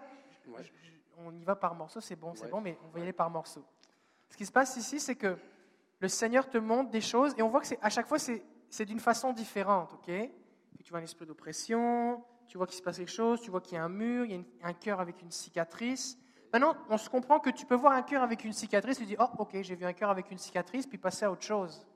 on 1.16 1.35
y 1.35 1.43
va 1.45 1.57
par 1.57 1.74
morceaux, 1.74 2.01
c'est 2.01 2.16
bon, 2.16 2.35
c'est 2.35 2.51
bon, 2.51 2.61
mais 2.61 2.79
on 2.85 2.89
va 2.89 2.99
y 2.99 3.03
aller 3.03 3.12
par 3.14 3.31
morceaux. 3.31 3.64
Ce 4.29 4.37
qui 4.37 4.45
se 4.45 4.53
passe 4.53 4.76
ici, 4.76 5.01
c'est 5.01 5.16
que 5.16 5.37
le 6.01 6.09
Seigneur 6.09 6.49
te 6.49 6.59
montre 6.59 6.91
des 6.91 7.01
choses 7.01 7.35
et 7.39 7.43
on 7.43 7.49
voit 7.49 7.62
que 7.62 7.68
à 7.81 7.89
chaque 7.89 8.07
fois, 8.07 8.18
c'est 8.18 8.85
d'une 8.85 9.01
façon 9.01 9.33
différente, 9.33 9.95
ok? 9.95 10.31
Tu 10.85 10.91
vois 10.91 11.01
un 11.01 11.05
esprit 11.05 11.24
d'oppression, 11.26 12.22
tu 12.49 12.57
vois 12.57 12.66
qu'il 12.66 12.76
se 12.76 12.82
passe 12.82 12.96
quelque 12.96 13.12
chose, 13.12 13.40
tu 13.40 13.51
vois 13.51 13.61
qu'il 13.61 13.74
y 13.74 13.78
a 13.78 13.84
un 13.84 13.88
mur, 13.88 14.24
il 14.24 14.32
y 14.32 14.34
a 14.34 14.66
un 14.66 14.72
cœur 14.72 15.01
avec 15.01 15.22
une 15.22 15.30
cicatrice. 15.30 16.18
Maintenant, 16.53 16.74
on 16.88 16.96
se 16.96 17.11
comprend 17.11 17.38
que 17.38 17.51
tu 17.51 17.66
peux 17.66 17.74
voir 17.74 17.92
un 17.92 18.03
cœur 18.03 18.22
avec 18.22 18.42
une 18.42 18.55
cicatrice, 18.55 18.99
tu 18.99 19.05
dis, 19.05 19.16
oh 19.20 19.26
ok, 19.38 19.61
j'ai 19.61 19.74
vu 19.74 19.84
un 19.84 19.92
cœur 19.92 20.09
avec 20.11 20.30
une 20.30 20.38
cicatrice, 20.38 20.86
puis 20.86 20.96
passer 20.96 21.26
à 21.26 21.30
autre 21.30 21.42
chose. 21.42 21.86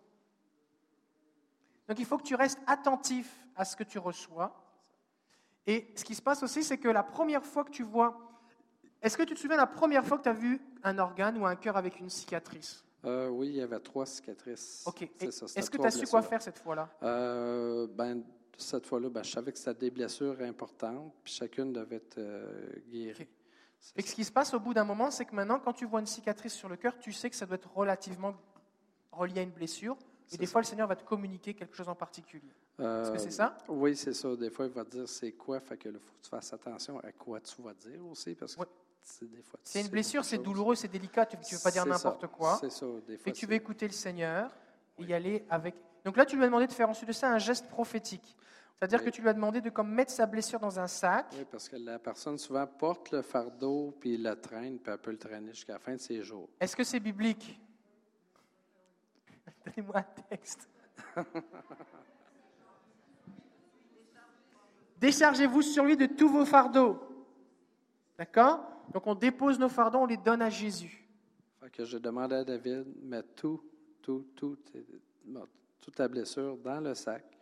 Donc 1.88 1.98
il 1.98 2.04
faut 2.04 2.18
que 2.18 2.22
tu 2.22 2.34
restes 2.34 2.60
attentif 2.66 3.46
à 3.56 3.64
ce 3.64 3.74
que 3.76 3.82
tu 3.84 3.98
reçois. 3.98 4.54
Et 5.66 5.90
ce 5.96 6.04
qui 6.04 6.14
se 6.14 6.22
passe 6.22 6.42
aussi, 6.42 6.62
c'est 6.62 6.78
que 6.78 6.88
la 6.88 7.02
première 7.02 7.44
fois 7.44 7.64
que 7.64 7.70
tu 7.70 7.82
vois... 7.82 8.18
Est-ce 9.00 9.16
que 9.16 9.22
tu 9.22 9.34
te 9.34 9.38
souviens 9.40 9.56
la 9.56 9.66
première 9.66 10.04
fois 10.04 10.18
que 10.18 10.22
tu 10.22 10.28
as 10.28 10.34
vu 10.34 10.60
un 10.84 10.98
organe 10.98 11.38
ou 11.38 11.46
un 11.46 11.56
cœur 11.56 11.76
avec 11.76 11.98
une 11.98 12.10
cicatrice? 12.10 12.84
Euh, 13.04 13.28
Oui, 13.28 13.48
il 13.48 13.54
y 13.56 13.62
avait 13.62 13.80
trois 13.80 14.06
cicatrices. 14.06 14.84
OK. 14.86 15.02
Est-ce 15.20 15.70
que 15.70 15.76
tu 15.78 15.86
as 15.86 15.90
su 15.90 16.06
quoi 16.06 16.22
faire 16.22 16.42
cette 16.42 16.58
fois-là? 16.58 16.88
Euh, 17.02 17.86
ben, 17.88 18.22
cette 18.62 18.86
fois-là, 18.86 19.08
ben, 19.08 19.22
je 19.22 19.30
savais 19.30 19.52
que 19.52 19.58
c'était 19.58 19.74
des 19.74 19.90
blessures 19.90 20.40
importantes, 20.40 21.12
puis 21.22 21.32
chacune 21.32 21.72
devait 21.72 21.96
être 21.96 22.18
euh, 22.18 22.72
guérie. 22.88 23.28
Et 23.96 24.02
ce 24.02 24.14
qui 24.14 24.24
se 24.24 24.32
passe 24.32 24.54
au 24.54 24.60
bout 24.60 24.74
d'un 24.74 24.84
moment, 24.84 25.10
c'est 25.10 25.24
que 25.24 25.34
maintenant, 25.34 25.58
quand 25.58 25.72
tu 25.72 25.86
vois 25.86 26.00
une 26.00 26.06
cicatrice 26.06 26.54
sur 26.54 26.68
le 26.68 26.76
cœur, 26.76 26.96
tu 26.98 27.12
sais 27.12 27.28
que 27.28 27.36
ça 27.36 27.46
doit 27.46 27.56
être 27.56 27.72
relativement 27.74 28.34
relié 29.10 29.40
à 29.40 29.42
une 29.42 29.50
blessure. 29.50 29.96
Et 30.32 30.36
des 30.38 30.46
fois, 30.46 30.60
le 30.60 30.66
Seigneur 30.66 30.88
va 30.88 30.96
te 30.96 31.04
communiquer 31.04 31.52
quelque 31.52 31.76
chose 31.76 31.88
en 31.88 31.94
particulier. 31.94 32.52
Est-ce 32.78 33.10
que 33.10 33.18
c'est 33.18 33.30
ça? 33.30 33.56
Euh, 33.68 33.72
oui, 33.72 33.96
c'est 33.96 34.14
ça. 34.14 34.34
Des 34.34 34.50
fois, 34.50 34.66
il 34.66 34.72
va 34.72 34.84
te 34.84 34.90
dire 34.90 35.08
c'est 35.08 35.32
quoi. 35.32 35.60
Fait 35.60 35.76
que 35.76 35.90
faut 35.92 36.12
que 36.14 36.22
tu 36.22 36.30
fasses 36.30 36.52
attention 36.52 36.98
à 37.00 37.12
quoi 37.12 37.40
tu 37.40 37.60
vas 37.60 37.74
dire 37.74 38.04
aussi. 38.06 38.34
Parce 38.34 38.56
que 38.56 38.62
c'est 39.02 39.30
des 39.30 39.42
fois. 39.42 39.60
C'est 39.62 39.82
une 39.82 39.88
blessure, 39.88 40.24
c'est 40.24 40.38
douloureux, 40.38 40.74
c'est 40.74 40.88
délicat. 40.88 41.26
Tu 41.26 41.36
ne 41.36 41.42
veux 41.42 41.62
pas 41.62 41.70
dire 41.70 41.84
n'importe 41.84 42.26
quoi. 42.28 42.56
C'est 42.60 42.70
ça. 42.70 42.86
Des 43.06 43.18
fois, 43.18 43.30
et 43.30 43.32
tu 43.32 43.46
veux 43.46 43.54
écouter 43.54 43.86
le 43.86 43.92
Seigneur 43.92 44.50
et 44.98 45.04
y 45.04 45.12
aller 45.12 45.44
avec. 45.50 45.74
Donc 46.04 46.16
là, 46.16 46.24
tu 46.24 46.36
lui 46.36 46.42
as 46.44 46.46
demandé 46.46 46.66
de 46.66 46.72
faire 46.72 46.88
ensuite 46.88 47.08
de 47.08 47.12
ça 47.12 47.30
un 47.30 47.38
geste 47.38 47.68
prophétique. 47.68 48.36
C'est-à-dire 48.82 49.04
que 49.04 49.10
tu 49.10 49.22
lui 49.22 49.28
as 49.28 49.32
demandé 49.32 49.60
de 49.60 49.70
comme 49.70 49.92
mettre 49.94 50.10
sa 50.10 50.26
blessure 50.26 50.58
dans 50.58 50.80
un 50.80 50.88
sac. 50.88 51.26
Oui, 51.38 51.46
parce 51.48 51.68
que 51.68 51.76
la 51.76 52.00
personne 52.00 52.36
souvent 52.36 52.66
porte 52.66 53.12
le 53.12 53.22
fardeau, 53.22 53.96
puis 54.00 54.18
le 54.18 54.34
traîne, 54.34 54.80
puis 54.80 54.92
elle 54.92 54.98
peut 54.98 55.12
le 55.12 55.18
traîner 55.18 55.54
jusqu'à 55.54 55.74
la 55.74 55.78
fin 55.78 55.92
de 55.92 56.00
ses 56.00 56.20
jours. 56.24 56.48
Est-ce 56.58 56.74
que 56.74 56.82
c'est 56.82 56.98
biblique? 56.98 57.60
Donnez-moi 59.64 59.98
un 59.98 60.22
texte. 60.28 60.68
Déchargez-vous 64.98 65.62
sur 65.62 65.84
lui 65.84 65.96
de 65.96 66.06
tous 66.06 66.28
vos 66.28 66.44
fardeaux. 66.44 66.98
D'accord? 68.18 68.66
Donc 68.92 69.06
on 69.06 69.14
dépose 69.14 69.60
nos 69.60 69.68
fardeaux, 69.68 70.00
on 70.00 70.06
les 70.06 70.16
donne 70.16 70.42
à 70.42 70.50
Jésus. 70.50 71.06
Fait 71.60 71.70
que 71.70 71.84
je 71.84 71.98
demande 71.98 72.32
à 72.32 72.42
David 72.42 72.82
de 73.00 73.06
mettre 73.06 73.32
tout, 73.36 73.62
tout, 74.02 74.26
tout, 74.34 74.58
toute 75.80 75.94
ta 75.94 76.08
blessure 76.08 76.56
dans 76.56 76.80
le 76.80 76.94
sac 76.96 77.32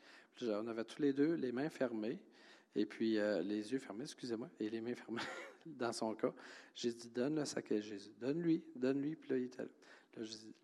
on 0.43 0.67
avait 0.69 0.85
tous 0.85 1.03
les 1.03 1.13
deux 1.13 1.35
les 1.35 1.53
mains 1.53 1.69
fermées, 1.69 2.19
et 2.75 2.87
puis 2.87 3.19
euh, 3.19 3.43
les 3.43 3.73
yeux 3.73 3.79
fermés, 3.79 4.05
excusez-moi, 4.05 4.49
et 4.61 4.71
les 4.71 4.81
mains 4.81 4.95
fermées 4.95 5.23
dans 5.67 5.93
son 5.93 6.15
cas. 6.15 6.33
J'ai 6.75 6.93
dit, 6.93 7.09
donne 7.09 7.37
le 7.37 7.45
sac 7.45 7.73
à 7.73 7.81
Jésus. 7.81 8.11
Donne-lui, 8.21 8.63
donne-lui. 8.77 9.17
Puis 9.17 9.31
là, 9.31 9.37
il 9.39 9.45
était 9.45 9.63
là. 9.63 9.69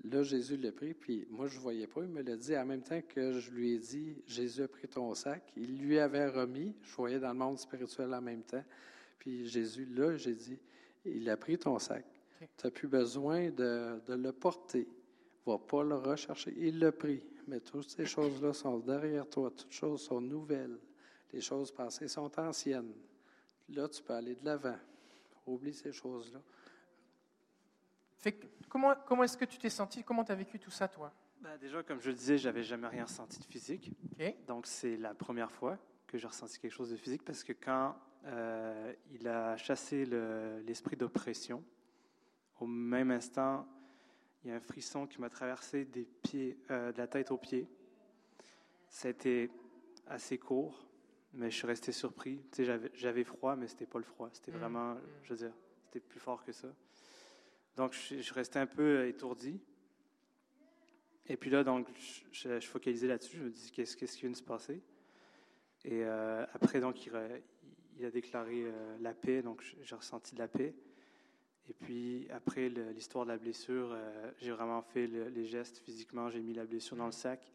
Là, 0.04 0.22
Jésus 0.22 0.56
l'a 0.56 0.72
pris, 0.72 0.92
puis 0.92 1.26
moi, 1.30 1.46
je 1.46 1.56
ne 1.56 1.60
voyais 1.60 1.86
pas. 1.86 2.02
Il 2.02 2.08
me 2.08 2.22
l'a 2.22 2.36
dit 2.36 2.56
en 2.56 2.66
même 2.66 2.82
temps 2.82 3.00
que 3.00 3.38
je 3.38 3.50
lui 3.50 3.74
ai 3.74 3.78
dit, 3.78 4.16
Jésus 4.26 4.62
a 4.62 4.68
pris 4.68 4.88
ton 4.88 5.14
sac. 5.14 5.52
Il 5.56 5.78
lui 5.78 5.98
avait 5.98 6.28
remis. 6.28 6.74
Je 6.82 6.94
voyais 6.94 7.18
dans 7.18 7.32
le 7.32 7.38
monde 7.38 7.58
spirituel 7.58 8.12
en 8.12 8.20
même 8.20 8.42
temps. 8.42 8.64
Puis 9.18 9.46
Jésus, 9.46 9.86
là, 9.86 10.16
j'ai 10.16 10.34
dit, 10.34 10.58
il 11.04 11.28
a 11.30 11.36
pris 11.36 11.58
ton 11.58 11.78
sac. 11.78 12.04
Tu 12.38 12.46
n'as 12.66 12.70
plus 12.70 12.88
besoin 12.88 13.50
de, 13.50 14.00
de 14.06 14.14
le 14.14 14.32
porter. 14.32 14.88
Va 15.46 15.58
pas 15.58 15.82
le 15.84 15.94
rechercher. 15.94 16.52
Il 16.56 16.80
l'a 16.80 16.92
pris 16.92 17.22
mais 17.46 17.60
toutes 17.60 17.90
ces 17.90 18.06
choses-là 18.06 18.52
sont 18.52 18.78
derrière 18.78 19.28
toi. 19.28 19.50
Toutes 19.50 19.72
choses 19.72 20.02
sont 20.02 20.20
nouvelles. 20.20 20.78
Les 21.32 21.40
choses 21.40 21.72
passées 21.72 22.08
sont 22.08 22.30
anciennes. 22.38 22.92
Là, 23.68 23.88
tu 23.88 24.02
peux 24.02 24.14
aller 24.14 24.34
de 24.34 24.44
l'avant. 24.44 24.78
Oublie 25.46 25.74
ces 25.74 25.92
choses-là. 25.92 26.40
comment 28.68 28.94
comment 29.06 29.22
est-ce 29.22 29.36
que 29.36 29.44
tu 29.44 29.58
t'es 29.58 29.70
senti? 29.70 30.02
Comment 30.02 30.24
tu 30.24 30.32
as 30.32 30.36
vécu 30.36 30.58
tout 30.58 30.70
ça, 30.70 30.88
toi? 30.88 31.12
Ben, 31.40 31.56
déjà, 31.58 31.82
comme 31.82 32.00
je 32.00 32.08
le 32.08 32.16
disais, 32.16 32.38
j'avais 32.38 32.62
jamais 32.62 32.88
rien 32.88 33.04
ressenti 33.04 33.38
de 33.38 33.44
physique. 33.44 33.92
Donc, 34.46 34.66
c'est 34.66 34.96
la 34.96 35.14
première 35.14 35.52
fois 35.52 35.78
que 36.06 36.18
j'ai 36.18 36.26
ressenti 36.26 36.58
quelque 36.58 36.72
chose 36.72 36.90
de 36.90 36.96
physique 36.96 37.24
parce 37.24 37.44
que 37.44 37.52
quand 37.52 37.96
euh, 38.24 38.92
il 39.12 39.28
a 39.28 39.56
chassé 39.56 40.04
l'esprit 40.64 40.96
d'oppression, 40.96 41.62
au 42.58 42.66
même 42.66 43.10
instant, 43.10 43.66
il 44.46 44.50
y 44.50 44.52
a 44.52 44.54
un 44.54 44.60
frisson 44.60 45.08
qui 45.08 45.20
m'a 45.20 45.28
traversé 45.28 45.84
des 45.84 46.04
pieds, 46.22 46.56
euh, 46.70 46.92
de 46.92 46.98
la 46.98 47.08
tête 47.08 47.32
aux 47.32 47.36
pieds. 47.36 47.66
C'était 48.88 49.50
assez 50.06 50.38
court, 50.38 50.86
mais 51.32 51.50
je 51.50 51.56
suis 51.56 51.66
resté 51.66 51.90
surpris. 51.90 52.40
Tu 52.52 52.64
sais, 52.64 52.80
j'avais 52.94 53.24
froid, 53.24 53.56
mais 53.56 53.66
c'était 53.66 53.86
pas 53.86 53.98
le 53.98 54.04
froid. 54.04 54.30
C'était 54.32 54.52
mm. 54.52 54.58
vraiment, 54.58 54.96
je 55.24 55.30
veux 55.30 55.36
dire, 55.36 55.52
c'était 55.82 55.98
plus 55.98 56.20
fort 56.20 56.44
que 56.44 56.52
ça. 56.52 56.68
Donc, 57.74 57.92
je, 57.92 58.20
je 58.20 58.34
restais 58.34 58.60
un 58.60 58.68
peu 58.68 59.08
étourdi. 59.08 59.60
Et 61.26 61.36
puis 61.36 61.50
là, 61.50 61.64
donc, 61.64 61.88
je, 62.30 62.60
je 62.60 62.68
focalisais 62.68 63.08
là-dessus. 63.08 63.38
Je 63.38 63.42
me 63.42 63.50
dis, 63.50 63.72
qu'est-ce, 63.72 63.96
qu'est-ce 63.96 64.14
qui 64.14 64.20
vient 64.20 64.30
de 64.30 64.36
se 64.36 64.44
passer? 64.44 64.80
Et 65.84 66.04
euh, 66.04 66.46
après, 66.54 66.78
donc, 66.78 67.04
il, 67.04 67.12
il 67.98 68.04
a 68.04 68.12
déclaré 68.12 68.62
euh, 68.62 68.96
la 69.00 69.12
paix. 69.12 69.42
Donc, 69.42 69.64
j'ai 69.82 69.96
ressenti 69.96 70.36
de 70.36 70.38
la 70.38 70.46
paix. 70.46 70.72
Et 71.68 71.74
puis, 71.74 72.28
après 72.30 72.68
l'histoire 72.68 73.24
de 73.24 73.30
la 73.30 73.38
blessure, 73.38 73.90
euh, 73.92 74.30
j'ai 74.38 74.52
vraiment 74.52 74.82
fait 74.82 75.06
les 75.06 75.46
gestes 75.46 75.78
physiquement. 75.78 76.30
J'ai 76.30 76.40
mis 76.40 76.54
la 76.54 76.64
blessure 76.64 76.96
dans 76.96 77.06
le 77.06 77.12
sac. 77.12 77.52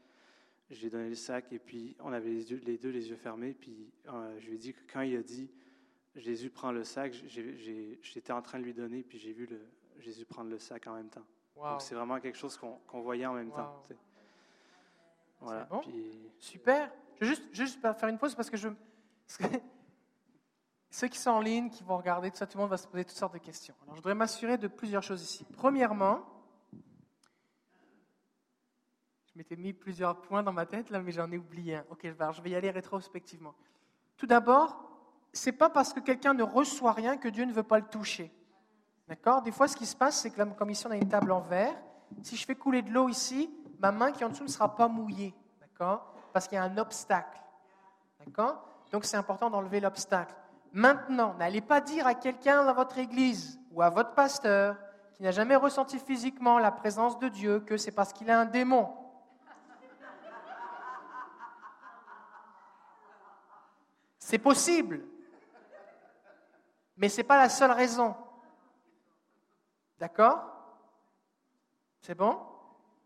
J'ai 0.69 0.89
donné 0.89 1.09
le 1.09 1.15
sac 1.15 1.51
et 1.51 1.59
puis 1.59 1.97
on 1.99 2.13
avait 2.13 2.29
les, 2.29 2.57
les 2.59 2.77
deux 2.77 2.89
les 2.89 3.09
yeux 3.09 3.17
fermés. 3.17 3.53
Puis 3.53 3.91
euh, 4.07 4.39
je 4.39 4.47
lui 4.47 4.55
ai 4.55 4.57
dit 4.57 4.73
que 4.73 4.79
quand 4.91 5.01
il 5.01 5.17
a 5.17 5.21
dit 5.21 5.49
Jésus 6.15 6.49
prend 6.49 6.71
le 6.71 6.83
sac, 6.83 7.13
j'étais 7.25 8.31
en 8.31 8.41
train 8.41 8.59
de 8.59 8.63
lui 8.63 8.73
donner 8.73 9.03
puis 9.03 9.17
j'ai 9.19 9.33
vu 9.33 9.45
le, 9.47 9.59
Jésus 9.99 10.25
prendre 10.25 10.49
le 10.49 10.59
sac 10.59 10.87
en 10.87 10.95
même 10.95 11.09
temps. 11.09 11.25
Donc 11.55 11.81
c'est 11.81 11.95
vraiment 11.95 12.19
quelque 12.19 12.37
chose 12.37 12.57
qu'on 12.57 13.01
voyait 13.01 13.25
en 13.25 13.33
même 13.33 13.51
temps. 13.51 13.83
Voilà. 15.41 15.67
Super. 16.39 16.91
Je 17.15 17.25
vais 17.25 17.27
juste, 17.27 17.43
juste 17.53 17.81
faire 17.81 18.09
une 18.09 18.17
pause 18.17 18.35
parce 18.35 18.49
que 18.49 18.57
je. 18.57 18.69
ceux 20.91 21.07
qui 21.07 21.17
sont 21.17 21.31
en 21.31 21.39
ligne, 21.39 21.69
qui 21.69 21.83
vont 21.83 21.97
regarder 21.97 22.29
tout 22.29 22.37
ça, 22.37 22.45
tout 22.45 22.57
le 22.57 22.63
monde 22.63 22.69
va 22.69 22.77
se 22.77 22.85
poser 22.85 23.05
toutes 23.05 23.17
sortes 23.17 23.33
de 23.33 23.39
questions. 23.39 23.73
Alors, 23.83 23.95
je 23.95 24.01
voudrais 24.01 24.13
m'assurer 24.13 24.57
de 24.57 24.67
plusieurs 24.67 25.01
choses 25.01 25.23
ici. 25.23 25.45
Premièrement, 25.53 26.19
je 29.25 29.37
m'étais 29.37 29.55
mis 29.55 29.71
plusieurs 29.71 30.19
points 30.21 30.43
dans 30.43 30.51
ma 30.51 30.65
tête 30.65 30.89
là, 30.89 30.99
mais 30.99 31.13
j'en 31.13 31.31
ai 31.31 31.37
oublié 31.37 31.77
un. 31.77 31.85
Ok, 31.89 32.01
je 32.03 32.41
vais 32.41 32.49
y 32.49 32.55
aller 32.55 32.69
rétrospectivement. 32.69 33.55
Tout 34.17 34.27
d'abord, 34.27 34.83
c'est 35.31 35.53
pas 35.53 35.69
parce 35.69 35.93
que 35.93 36.01
quelqu'un 36.01 36.33
ne 36.33 36.43
reçoit 36.43 36.91
rien 36.91 37.15
que 37.15 37.29
Dieu 37.29 37.45
ne 37.45 37.53
veut 37.53 37.63
pas 37.63 37.79
le 37.79 37.87
toucher. 37.87 38.29
D'accord? 39.07 39.41
Des 39.41 39.53
fois, 39.53 39.69
ce 39.69 39.77
qui 39.77 39.85
se 39.85 39.95
passe, 39.95 40.21
c'est 40.21 40.29
que 40.29 40.43
comme 40.43 40.69
ici 40.69 40.85
on 40.87 40.91
a 40.91 40.97
une 40.97 41.07
table 41.07 41.31
en 41.31 41.39
verre, 41.39 41.75
si 42.21 42.35
je 42.35 42.45
fais 42.45 42.55
couler 42.55 42.81
de 42.81 42.91
l'eau 42.91 43.07
ici, 43.07 43.49
ma 43.79 43.93
main 43.93 44.11
qui 44.11 44.23
est 44.23 44.25
en 44.25 44.29
dessous 44.29 44.43
ne 44.43 44.49
sera 44.49 44.75
pas 44.75 44.89
mouillée. 44.89 45.33
D'accord? 45.61 46.13
Parce 46.33 46.49
qu'il 46.49 46.57
y 46.57 46.59
a 46.59 46.63
un 46.63 46.77
obstacle. 46.77 47.41
D'accord? 48.19 48.61
Donc 48.91 49.05
c'est 49.05 49.15
important 49.15 49.49
d'enlever 49.49 49.79
l'obstacle. 49.79 50.35
Maintenant, 50.73 51.33
n'allez 51.33 51.61
pas 51.61 51.81
dire 51.81 52.07
à 52.07 52.15
quelqu'un 52.15 52.63
dans 52.63 52.73
votre 52.73 52.97
église 52.97 53.59
ou 53.71 53.81
à 53.81 53.89
votre 53.89 54.13
pasteur 54.13 54.77
qui 55.13 55.23
n'a 55.23 55.31
jamais 55.31 55.55
ressenti 55.55 55.99
physiquement 55.99 56.59
la 56.59 56.71
présence 56.71 57.19
de 57.19 57.27
Dieu 57.27 57.59
que 57.59 57.75
c'est 57.77 57.91
parce 57.91 58.13
qu'il 58.13 58.29
a 58.29 58.39
un 58.39 58.45
démon. 58.45 58.89
C'est 64.17 64.37
possible, 64.37 65.01
mais 66.95 67.09
ce 67.09 67.17
n'est 67.17 67.23
pas 67.23 67.37
la 67.37 67.49
seule 67.49 67.71
raison. 67.71 68.15
D'accord? 69.99 70.41
C'est 71.99 72.15
bon? 72.15 72.39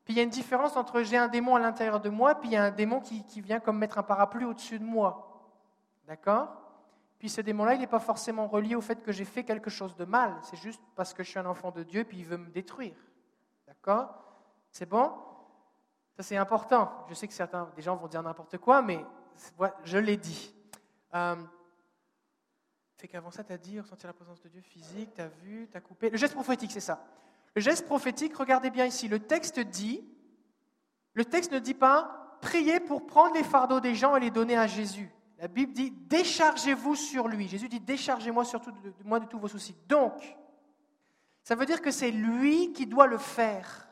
Puis 0.04 0.14
il 0.14 0.18
y 0.18 0.20
a 0.20 0.24
une 0.24 0.30
différence 0.30 0.78
entre 0.78 1.02
j'ai 1.02 1.18
un 1.18 1.28
démon 1.28 1.56
à 1.56 1.60
l'intérieur 1.60 2.00
de 2.00 2.10
moi, 2.10 2.36
puis 2.36 2.50
il 2.50 2.52
y 2.52 2.58
a 2.58 2.64
un 2.64 2.72
démon 2.72 3.00
qui, 3.00 3.26
qui 3.26 3.42
vient 3.42 3.60
comme 3.60 3.80
mettre 3.80 3.98
un 3.98 4.04
parapluie 4.04 4.46
au-dessus 4.46 4.78
de 4.78 4.86
moi. 4.86 5.42
D'accord? 6.06 6.65
Puis 7.18 7.30
ce 7.30 7.42
démon-là, 7.42 7.76
il 7.76 7.80
n'est 7.80 7.88
pas 7.88 8.00
forcément 8.00 8.48
relié 8.48 8.76
au 8.76 8.82
fait 8.82 9.02
que 9.02 9.12
j'ai 9.12 9.26
fait 9.26 9.44
quelque 9.44 9.70
chose 9.70 9.96
de 9.96 10.06
mal. 10.06 10.36
C'est 10.44 10.58
juste 10.58 10.82
parce 10.96 11.14
que 11.14 11.24
je 11.24 11.30
suis 11.30 11.40
un 11.40 11.46
enfant 11.46 11.72
de 11.72 11.84
Dieu, 11.84 12.04
puis 12.04 12.20
il 12.20 12.26
veut 12.26 12.38
me 12.38 12.50
détruire. 12.50 12.96
D'accord? 13.68 14.14
C'est 14.72 14.88
bon? 14.88 15.12
Ça, 16.18 16.24
c'est 16.24 16.38
important. 16.38 17.06
Je 17.10 17.14
sais 17.14 17.28
que 17.28 17.34
certains 17.34 17.70
des 17.76 17.82
gens 17.82 17.96
vont 17.96 18.08
dire 18.08 18.22
n'importe 18.22 18.58
quoi, 18.58 18.82
mais 18.82 19.06
je 19.84 19.98
l'ai 19.98 20.18
dit. 20.18 20.54
Euh, 21.14 21.36
fait 22.98 23.08
qu'avant 23.08 23.32
ça, 23.32 23.44
tu 23.44 23.54
as 23.54 23.58
dit 23.58 23.80
ressentir 23.80 24.08
la 24.08 24.14
présence 24.14 24.42
de 24.42 24.50
Dieu 24.50 24.62
physique, 24.62 25.14
tu 25.14 25.22
as 25.22 25.28
vu, 25.28 25.68
tu 25.70 25.78
as 25.78 25.82
coupé. 25.82 26.10
Le 26.10 26.18
geste 26.18 26.34
prophétique, 26.34 26.72
c'est 26.72 26.80
ça. 26.80 27.06
Le 27.54 27.62
geste 27.62 27.86
prophétique, 27.86 28.36
regardez 28.36 28.70
bien 28.70 28.86
ici, 28.86 29.08
le 29.08 29.20
texte 29.20 29.60
dit, 29.60 30.04
le 31.14 31.24
texte 31.24 31.52
ne 31.52 31.60
dit 31.60 31.74
pas 31.74 32.22
priez 32.42 32.80
pour 32.80 33.06
prendre 33.08 33.34
les 33.34 33.44
fardeaux 33.44 33.80
des 33.80 33.96
gens 33.96 34.16
et 34.16 34.20
les 34.20 34.32
donner 34.32 34.58
à 34.58 34.68
Jésus. 34.68 35.10
La 35.38 35.48
Bible 35.48 35.74
dit 35.74 35.92
déchargez-vous 35.92 36.96
sur 36.96 37.28
lui. 37.28 37.48
Jésus 37.48 37.68
dit 37.68 37.80
déchargez-moi 37.80 38.46
surtout 38.46 38.72
de, 38.72 38.94
moi 39.04 39.20
de 39.20 39.26
tous 39.26 39.40
vos 39.40 39.48
soucis. 39.48 39.76
Donc, 39.88 40.38
ça 41.44 41.56
veut 41.56 41.66
dire 41.66 41.82
que 41.82 41.92
c'est 41.92 42.12
lui 42.12 42.74
qui 42.74 42.88
doit 42.88 43.08
le 43.08 43.18
faire. 43.18 43.88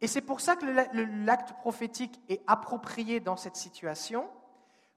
Et 0.00 0.06
c'est 0.06 0.20
pour 0.20 0.40
ça 0.40 0.56
que 0.56 0.66
l'acte 1.24 1.52
prophétique 1.58 2.20
est 2.28 2.42
approprié 2.46 3.20
dans 3.20 3.36
cette 3.36 3.56
situation, 3.56 4.28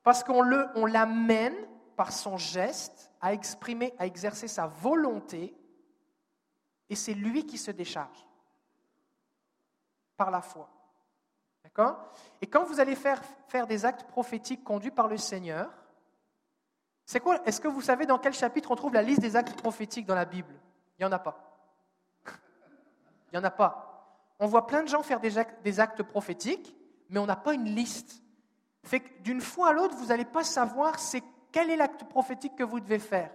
parce 0.02 0.24
qu'on 0.24 0.42
l'amène 0.42 1.56
par 1.96 2.12
son 2.12 2.38
geste 2.38 3.12
à 3.22 3.34
exprimer, 3.34 3.94
à 4.00 4.08
exercer 4.08 4.48
sa 4.48 4.66
volonté, 4.66 5.56
et 6.90 6.96
c'est 6.96 7.14
lui 7.14 7.46
qui 7.46 7.58
se 7.58 7.72
décharge 7.72 8.26
par 10.18 10.32
la 10.32 10.42
foi. 10.42 10.70
Et 12.42 12.48
quand 12.48 12.64
vous 12.64 12.80
allez 12.80 12.96
faire, 12.96 13.22
faire 13.48 13.68
des 13.68 13.86
actes 13.86 14.08
prophétiques 14.08 14.64
conduits 14.64 14.92
par 14.92 15.08
le 15.08 15.18
Seigneur, 15.18 15.70
c'est 17.06 17.20
quoi 17.20 17.42
Est-ce 17.46 17.62
que 17.62 17.68
vous 17.68 17.82
savez 17.82 18.06
dans 18.06 18.18
quel 18.18 18.34
chapitre 18.34 18.72
on 18.72 18.76
trouve 18.76 18.94
la 18.94 19.02
liste 19.02 19.22
des 19.22 19.36
actes 19.36 19.60
prophétiques 19.62 20.06
dans 20.06 20.16
la 20.16 20.26
Bible? 20.26 20.54
Il 20.98 21.02
n'y 21.02 21.06
en 21.06 21.12
a 21.12 21.20
pas. 21.20 21.38
Il 23.32 23.34
n'y 23.34 23.38
en 23.38 23.44
a 23.44 23.52
pas. 23.52 24.32
On 24.40 24.48
voit 24.48 24.68
plein 24.68 24.84
de 24.84 24.88
gens 24.88 25.04
faire 25.04 25.20
des 25.20 25.38
actes, 25.38 25.64
des 25.64 25.80
actes 25.80 26.04
prophétiques, 26.04 26.76
mais 27.10 27.20
on 27.20 27.26
n'a 27.26 27.36
pas 27.36 27.54
une 27.54 27.66
liste. 27.76 28.22
Fait 28.84 29.00
que 29.00 29.22
d'une 29.22 29.42
fois 29.42 29.70
à 29.70 29.74
l'autre, 29.74 29.96
vous 29.96 30.08
n'allez 30.08 30.26
pas 30.26 30.44
savoir 30.44 31.00
c'est 31.00 31.24
quel 31.52 31.70
est 31.70 31.78
l'acte 31.78 32.06
prophétique 32.06 32.56
que 32.56 32.64
vous 32.64 32.80
devez 32.80 33.00
faire. 33.00 33.32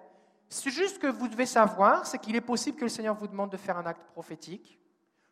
C'est 0.48 0.70
juste 0.70 0.98
que 0.98 1.06
vous 1.06 1.28
devez 1.28 1.46
savoir, 1.46 2.06
c'est 2.06 2.18
qu'il 2.18 2.34
est 2.34 2.40
possible 2.40 2.76
que 2.76 2.84
le 2.84 2.88
Seigneur 2.88 3.14
vous 3.14 3.28
demande 3.28 3.50
de 3.50 3.56
faire 3.56 3.78
un 3.78 3.86
acte 3.86 4.02
prophétique 4.12 4.79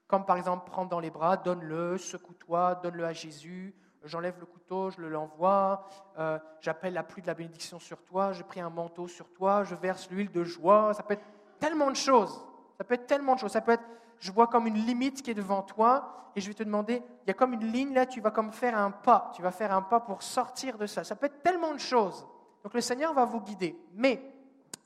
comme 0.08 0.24
par 0.24 0.38
exemple 0.38 0.68
prendre 0.68 0.88
dans 0.88 1.00
les 1.00 1.10
bras, 1.10 1.36
donne-le, 1.36 1.98
secoue-toi, 1.98 2.80
donne-le 2.82 3.04
à 3.04 3.12
Jésus, 3.12 3.74
j'enlève 4.04 4.38
le 4.40 4.46
couteau, 4.46 4.90
je 4.90 5.00
le 5.00 5.08
l'envoie, 5.08 5.86
euh, 6.18 6.38
j'appelle 6.60 6.94
la 6.94 7.02
pluie 7.02 7.22
de 7.22 7.26
la 7.26 7.34
bénédiction 7.34 7.78
sur 7.78 8.02
toi, 8.02 8.32
je 8.32 8.42
prie 8.42 8.60
un 8.60 8.70
manteau 8.70 9.06
sur 9.06 9.30
toi, 9.32 9.64
je 9.64 9.74
verse 9.74 10.10
l'huile 10.10 10.32
de 10.32 10.44
joie. 10.44 10.94
Ça 10.94 11.02
peut 11.02 11.14
être 11.14 11.26
tellement 11.60 11.90
de 11.90 11.96
choses. 11.96 12.42
Ça 12.78 12.84
peut 12.84 12.94
être 12.94 13.06
tellement 13.06 13.34
de 13.34 13.40
choses. 13.40 13.52
Ça 13.52 13.60
peut 13.60 13.72
être, 13.72 13.84
je 14.18 14.32
vois 14.32 14.46
comme 14.46 14.66
une 14.66 14.86
limite 14.86 15.22
qui 15.22 15.30
est 15.30 15.34
devant 15.34 15.62
toi 15.62 16.30
et 16.34 16.40
je 16.40 16.48
vais 16.48 16.54
te 16.54 16.62
demander, 16.62 17.02
il 17.24 17.28
y 17.28 17.30
a 17.30 17.34
comme 17.34 17.52
une 17.52 17.70
ligne 17.70 17.92
là, 17.92 18.06
tu 18.06 18.20
vas 18.20 18.30
comme 18.30 18.52
faire 18.52 18.78
un 18.78 18.90
pas, 18.90 19.30
tu 19.34 19.42
vas 19.42 19.50
faire 19.50 19.72
un 19.72 19.82
pas 19.82 20.00
pour 20.00 20.22
sortir 20.22 20.78
de 20.78 20.86
ça. 20.86 21.04
Ça 21.04 21.16
peut 21.16 21.26
être 21.26 21.42
tellement 21.42 21.74
de 21.74 21.78
choses. 21.78 22.26
Donc 22.62 22.72
le 22.74 22.80
Seigneur 22.80 23.12
va 23.12 23.24
vous 23.24 23.40
guider. 23.40 23.78
Mais 23.92 24.22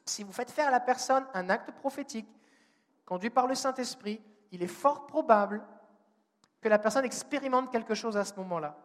si 0.04 0.24
vous 0.24 0.32
faites 0.32 0.50
faire 0.50 0.68
à 0.68 0.70
la 0.70 0.80
personne 0.80 1.24
un 1.34 1.48
acte 1.48 1.70
prophétique, 1.72 2.28
conduit 3.04 3.30
par 3.30 3.46
le 3.46 3.54
Saint-Esprit, 3.54 4.20
il 4.52 4.62
est 4.62 4.68
fort 4.68 5.06
probable 5.06 5.66
que 6.60 6.68
la 6.68 6.78
personne 6.78 7.04
expérimente 7.04 7.72
quelque 7.72 7.94
chose 7.94 8.16
à 8.16 8.24
ce 8.24 8.34
moment-là. 8.36 8.78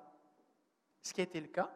Ce 1.03 1.13
qui 1.13 1.21
a 1.21 1.23
été 1.23 1.39
le 1.39 1.47
cas. 1.47 1.69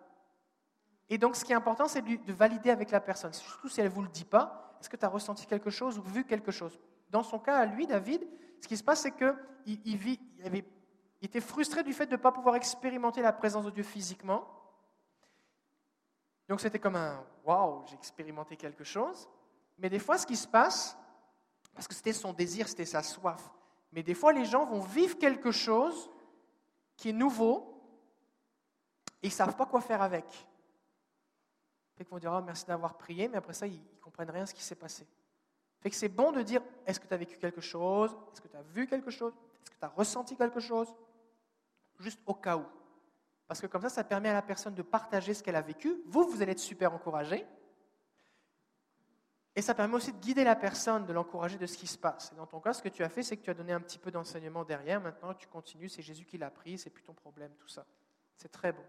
Et 1.10 1.18
donc, 1.18 1.36
ce 1.36 1.46
qui 1.46 1.52
est 1.52 1.56
important, 1.56 1.88
c'est 1.88 2.02
de 2.02 2.34
valider 2.34 2.72
avec 2.72 2.90
la 2.90 3.02
personne. 3.02 3.34
Surtout 3.34 3.70
si 3.70 3.80
elle 3.82 3.88
ne 3.88 3.94
vous 3.94 4.02
le 4.02 4.08
dit 4.08 4.26
pas, 4.26 4.78
est-ce 4.80 4.90
que 4.90 4.98
tu 4.98 5.06
as 5.06 5.10
ressenti 5.10 5.46
quelque 5.46 5.70
chose 5.70 6.00
ou 6.00 6.02
vu 6.02 6.26
quelque 6.26 6.52
chose? 6.52 6.80
Dans 7.10 7.22
son 7.22 7.38
cas, 7.38 7.58
à 7.58 7.66
lui, 7.66 7.86
David, 7.86 8.26
ce 8.62 8.68
qui 8.68 8.78
se 8.78 8.84
passe, 8.84 9.02
c'est 9.02 9.12
qu'il 9.12 9.36
il, 9.66 10.00
il 10.06 10.66
était 11.22 11.42
frustré 11.42 11.84
du 11.84 11.94
fait 11.94 12.08
de 12.08 12.14
ne 12.14 12.18
pas 12.18 12.32
pouvoir 12.32 12.56
expérimenter 12.56 13.22
la 13.22 13.34
présence 13.34 13.66
de 13.66 13.72
Dieu 13.72 13.84
physiquement. 13.84 14.48
Donc, 16.48 16.62
c'était 16.62 16.80
comme 16.80 16.96
un 16.96 17.24
Waouh, 17.44 17.84
j'ai 17.88 17.96
expérimenté 17.96 18.56
quelque 18.56 18.84
chose. 18.84 19.28
Mais 19.78 19.90
des 19.90 20.00
fois, 20.00 20.18
ce 20.18 20.26
qui 20.26 20.36
se 20.36 20.48
passe, 20.48 20.98
parce 21.74 21.88
que 21.88 21.94
c'était 21.94 22.14
son 22.14 22.34
désir, 22.34 22.68
c'était 22.68 22.86
sa 22.86 23.04
soif, 23.04 23.52
mais 23.92 24.04
des 24.04 24.14
fois, 24.14 24.34
les 24.34 24.46
gens 24.46 24.66
vont 24.66 24.80
vivre 24.80 25.18
quelque 25.18 25.52
chose 25.52 26.10
qui 26.96 27.10
est 27.10 27.14
nouveau 27.14 27.68
et 29.22 29.28
ils 29.28 29.30
ne 29.30 29.34
savent 29.34 29.56
pas 29.56 29.66
quoi 29.66 29.82
faire 29.82 30.02
avec. 30.02 30.26
Fait 31.96 32.06
qu'ils 32.06 32.12
vont 32.12 32.20
dire 32.20 32.34
oh, 32.36 32.42
merci 32.44 32.66
d'avoir 32.66 32.98
prié, 32.98 33.28
mais 33.28 33.38
après 33.38 33.54
ça, 33.54 33.68
ils 33.68 33.80
ne 33.80 34.02
comprennent 34.02 34.30
rien 34.30 34.46
ce 34.46 34.54
qui 34.54 34.64
s'est 34.64 34.76
passé. 34.76 35.06
Fait 35.82 35.90
que 35.90 35.96
c'est 35.96 36.10
bon 36.10 36.32
de 36.32 36.42
dire 36.42 36.62
est-ce 36.86 37.00
que 37.00 37.08
tu 37.08 37.14
as 37.14 37.18
vécu 37.18 37.38
quelque 37.38 37.62
chose? 37.62 38.16
Est-ce 38.32 38.42
que 38.42 38.48
tu 38.48 38.56
as 38.56 38.62
vu 38.62 38.88
quelque 38.88 39.12
chose? 39.12 39.34
Est-ce 39.64 39.72
que 39.72 39.80
tu 39.80 39.86
as 39.86 39.90
ressenti 39.90 40.36
quelque 40.36 40.60
chose? 40.60 40.94
Juste 42.00 42.22
au 42.26 42.34
cas 42.34 42.58
où. 42.58 42.66
Parce 43.48 43.60
que 43.60 43.68
comme 43.68 43.82
ça, 43.82 43.90
ça 43.90 44.04
permet 44.04 44.30
à 44.30 44.34
la 44.34 44.42
personne 44.42 44.74
de 44.74 44.82
partager 44.82 45.34
ce 45.34 45.44
qu'elle 45.44 45.56
a 45.56 45.62
vécu. 45.62 46.02
Vous, 46.06 46.24
vous 46.24 46.42
allez 46.42 46.54
être 46.54 46.60
super 46.60 46.94
encouragé. 46.94 47.46
Et 49.56 49.62
ça 49.62 49.74
permet 49.74 49.96
aussi 49.96 50.14
de 50.14 50.18
guider 50.18 50.44
la 50.46 50.56
personne, 50.56 51.06
de 51.06 51.12
l'encourager 51.12 51.58
de 51.58 51.66
ce 51.66 51.78
qui 51.78 51.88
se 51.88 51.98
passe. 51.98 52.32
Et 52.32 52.36
dans 52.36 52.48
ton 52.48 52.62
cas, 52.62 52.74
ce 52.74 52.82
que 52.82 52.90
tu 52.90 53.04
as 53.04 53.10
fait, 53.10 53.22
c'est 53.22 53.36
que 53.36 53.44
tu 53.44 53.50
as 53.50 53.54
donné 53.54 53.74
un 53.74 53.82
petit 53.82 54.00
peu 54.00 54.10
d'enseignement 54.10 54.64
derrière. 54.64 55.02
Maintenant, 55.02 55.34
tu 55.34 55.48
continues, 55.48 55.90
c'est 55.90 56.02
Jésus 56.02 56.26
qui 56.26 56.38
l'a 56.38 56.50
pris, 56.50 56.78
c'est 56.78 56.90
plus 56.90 57.04
ton 57.04 57.14
problème, 57.14 57.52
tout 57.60 57.68
ça. 57.68 57.86
C'est 58.38 58.52
très 58.52 58.72
bon. 58.72 58.84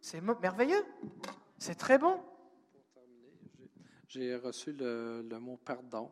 C'est 0.00 0.20
merveilleux. 0.20 0.84
C'est 1.56 1.76
très 1.76 1.98
bon. 1.98 2.20
Pour 2.72 2.84
terminer, 2.92 3.32
j'ai 4.08 4.36
reçu 4.36 4.72
le, 4.72 5.22
mot 5.40 5.56
pardon. 5.64 6.10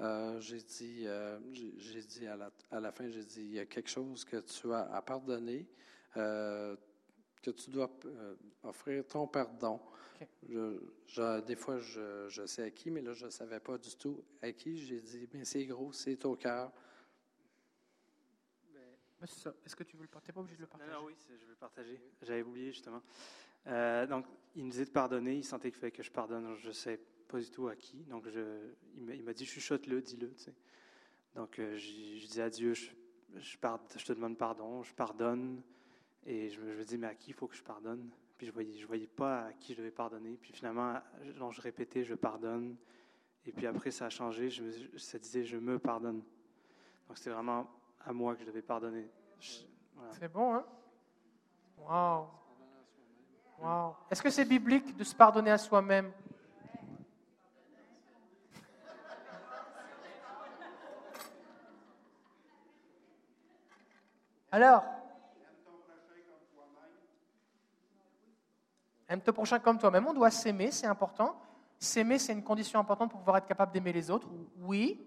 Euh, 0.00 0.38
j'ai 0.40 0.60
dit, 0.60 1.04
euh, 1.06 1.38
j'ai 1.52 2.02
dit 2.02 2.26
à 2.26 2.36
la, 2.36 2.50
à 2.70 2.80
la, 2.80 2.92
fin, 2.92 3.08
j'ai 3.08 3.24
dit, 3.24 3.40
il 3.40 3.54
y 3.54 3.58
a 3.58 3.66
quelque 3.66 3.88
chose 3.88 4.24
que 4.24 4.36
tu 4.36 4.72
as 4.72 4.92
à 4.92 5.02
pardonner, 5.02 5.66
euh, 6.16 6.76
que 7.52 7.62
tu 7.62 7.70
dois 7.70 7.90
offrir 8.62 9.06
ton 9.06 9.26
pardon. 9.26 9.80
Je, 10.48 11.40
des 11.40 11.56
fois, 11.56 11.78
je, 11.78 12.46
sais 12.46 12.62
à 12.62 12.70
qui, 12.70 12.90
mais 12.90 13.02
là, 13.02 13.12
je 13.12 13.26
ne 13.26 13.30
savais 13.30 13.60
pas 13.60 13.78
du 13.78 13.94
tout 13.96 14.24
à 14.42 14.52
qui. 14.52 14.76
J'ai 14.76 15.00
dit, 15.00 15.28
mais 15.32 15.44
c'est 15.44 15.64
gros, 15.66 15.92
c'est 15.92 16.24
au 16.24 16.36
cœur. 16.36 16.72
Est-ce 19.22 19.76
que 19.76 19.84
tu 19.84 19.96
veux 19.96 20.02
le 20.02 20.08
partager? 20.08 20.32
pas 20.32 20.40
obligé 20.40 20.56
de 20.56 20.62
le 20.62 20.66
partager. 20.66 20.92
oui, 21.04 21.14
je 21.26 21.44
veux 21.44 21.50
le 21.50 21.56
partager. 21.56 22.00
J'avais 22.22 22.42
oublié, 22.42 22.72
justement. 22.72 23.02
Euh, 23.66 24.06
donc, 24.06 24.26
il 24.54 24.64
me 24.64 24.70
disait 24.70 24.84
de 24.84 24.90
pardonner. 24.90 25.36
Il 25.36 25.44
sentait 25.44 25.70
qu'il 25.70 25.80
fallait 25.80 25.92
que 25.92 26.02
je 26.02 26.10
pardonne. 26.10 26.54
Je 26.56 26.68
ne 26.68 26.72
sais 26.72 27.00
pas 27.28 27.40
du 27.40 27.50
tout 27.50 27.68
à 27.68 27.76
qui. 27.76 28.04
Donc, 28.04 28.28
je, 28.28 28.74
il 28.96 29.24
m'a 29.24 29.32
dit, 29.32 29.46
chuchote-le, 29.46 30.02
dis-le. 30.02 30.30
Donc, 31.34 31.58
euh, 31.58 31.76
je, 31.76 32.26
dis 32.26 32.40
à 32.40 32.50
Dieu, 32.50 32.74
je, 32.74 32.90
je, 33.36 33.56
je, 33.96 34.04
te 34.04 34.12
demande 34.12 34.36
pardon, 34.36 34.82
je 34.82 34.94
pardonne. 34.94 35.62
Et 36.26 36.48
je 36.48 36.60
me 36.60 36.84
dis, 36.84 36.96
mais 36.96 37.08
à 37.08 37.14
qui 37.14 37.30
il 37.30 37.34
faut 37.34 37.46
que 37.46 37.54
je 37.54 37.62
pardonne? 37.62 38.10
Puis 38.38 38.46
je 38.46 38.50
ne 38.50 38.54
voyais, 38.54 38.78
je 38.78 38.86
voyais 38.86 39.06
pas 39.06 39.46
à 39.46 39.52
qui 39.52 39.74
je 39.74 39.78
devais 39.78 39.90
pardonner. 39.90 40.36
Puis 40.40 40.52
finalement, 40.52 40.98
je 41.22 41.60
répétais, 41.60 42.02
je 42.04 42.14
pardonne. 42.14 42.76
Et 43.46 43.52
puis 43.52 43.66
après, 43.66 43.90
ça 43.90 44.06
a 44.06 44.10
changé. 44.10 44.48
Je 44.48 44.96
ça 44.96 45.18
disait, 45.18 45.44
je 45.44 45.56
me 45.56 45.78
pardonne. 45.78 46.22
Donc 47.08 47.18
c'était 47.18 47.30
vraiment 47.30 47.68
à 48.04 48.12
moi 48.12 48.34
que 48.34 48.40
je 48.40 48.46
devais 48.46 48.62
pardonner. 48.62 49.08
C'est 50.12 50.32
bon, 50.32 50.54
hein? 50.54 50.64
Wow. 51.78 52.28
Wow. 53.60 53.96
Est-ce 54.10 54.22
que 54.22 54.30
c'est 54.30 54.44
biblique 54.44 54.96
de 54.96 55.04
se 55.04 55.14
pardonner 55.14 55.50
à 55.50 55.58
soi-même? 55.58 56.10
Alors, 64.50 64.84
Aime 69.14 69.20
ton 69.20 69.32
prochain 69.32 69.60
comme 69.60 69.78
toi-même. 69.78 70.08
On 70.08 70.12
doit 70.12 70.32
s'aimer, 70.32 70.72
c'est 70.72 70.88
important. 70.88 71.40
S'aimer, 71.78 72.18
c'est 72.18 72.32
une 72.32 72.42
condition 72.42 72.80
importante 72.80 73.12
pour 73.12 73.20
pouvoir 73.20 73.36
être 73.36 73.46
capable 73.46 73.70
d'aimer 73.70 73.92
les 73.92 74.10
autres. 74.10 74.26
Oui. 74.58 75.06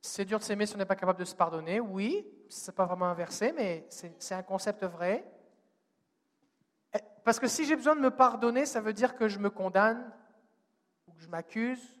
C'est 0.00 0.24
dur 0.24 0.38
de 0.38 0.44
s'aimer 0.44 0.64
si 0.64 0.74
on 0.74 0.78
n'est 0.78 0.86
pas 0.86 0.96
capable 0.96 1.18
de 1.18 1.26
se 1.26 1.34
pardonner. 1.34 1.78
Oui. 1.78 2.26
ce 2.48 2.70
n'est 2.70 2.74
pas 2.74 2.86
vraiment 2.86 3.04
un 3.04 3.12
verset, 3.12 3.52
mais 3.52 3.86
c'est 3.90 4.34
un 4.34 4.42
concept 4.42 4.82
vrai. 4.82 5.30
Eh, 6.94 6.98
parce 7.22 7.38
que 7.38 7.46
si 7.46 7.66
j'ai 7.66 7.76
besoin 7.76 7.96
de 7.96 8.00
me 8.00 8.10
pardonner, 8.10 8.64
ça 8.64 8.80
veut 8.80 8.94
dire 8.94 9.14
que 9.14 9.28
je 9.28 9.38
me 9.38 9.50
condamne 9.50 10.10
ou 11.06 11.12
que 11.12 11.20
je 11.20 11.28
m'accuse 11.28 12.00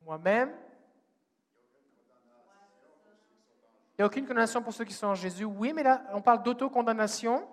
moi-même. 0.00 0.50
Il 3.98 4.02
n'y 4.02 4.04
a 4.04 4.06
aucune 4.06 4.26
condamnation 4.26 4.62
pour 4.62 4.72
ceux 4.72 4.84
qui 4.84 4.94
sont 4.94 5.08
en 5.08 5.16
Jésus. 5.16 5.44
Oui, 5.44 5.72
mais 5.72 5.82
là, 5.82 6.04
on 6.12 6.22
parle 6.22 6.44
d'autocondamnation. 6.44 7.48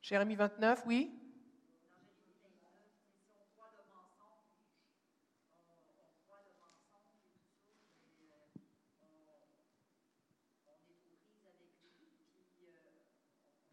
Jérémie 0.00 0.36
29, 0.36 0.84
oui. 0.86 1.12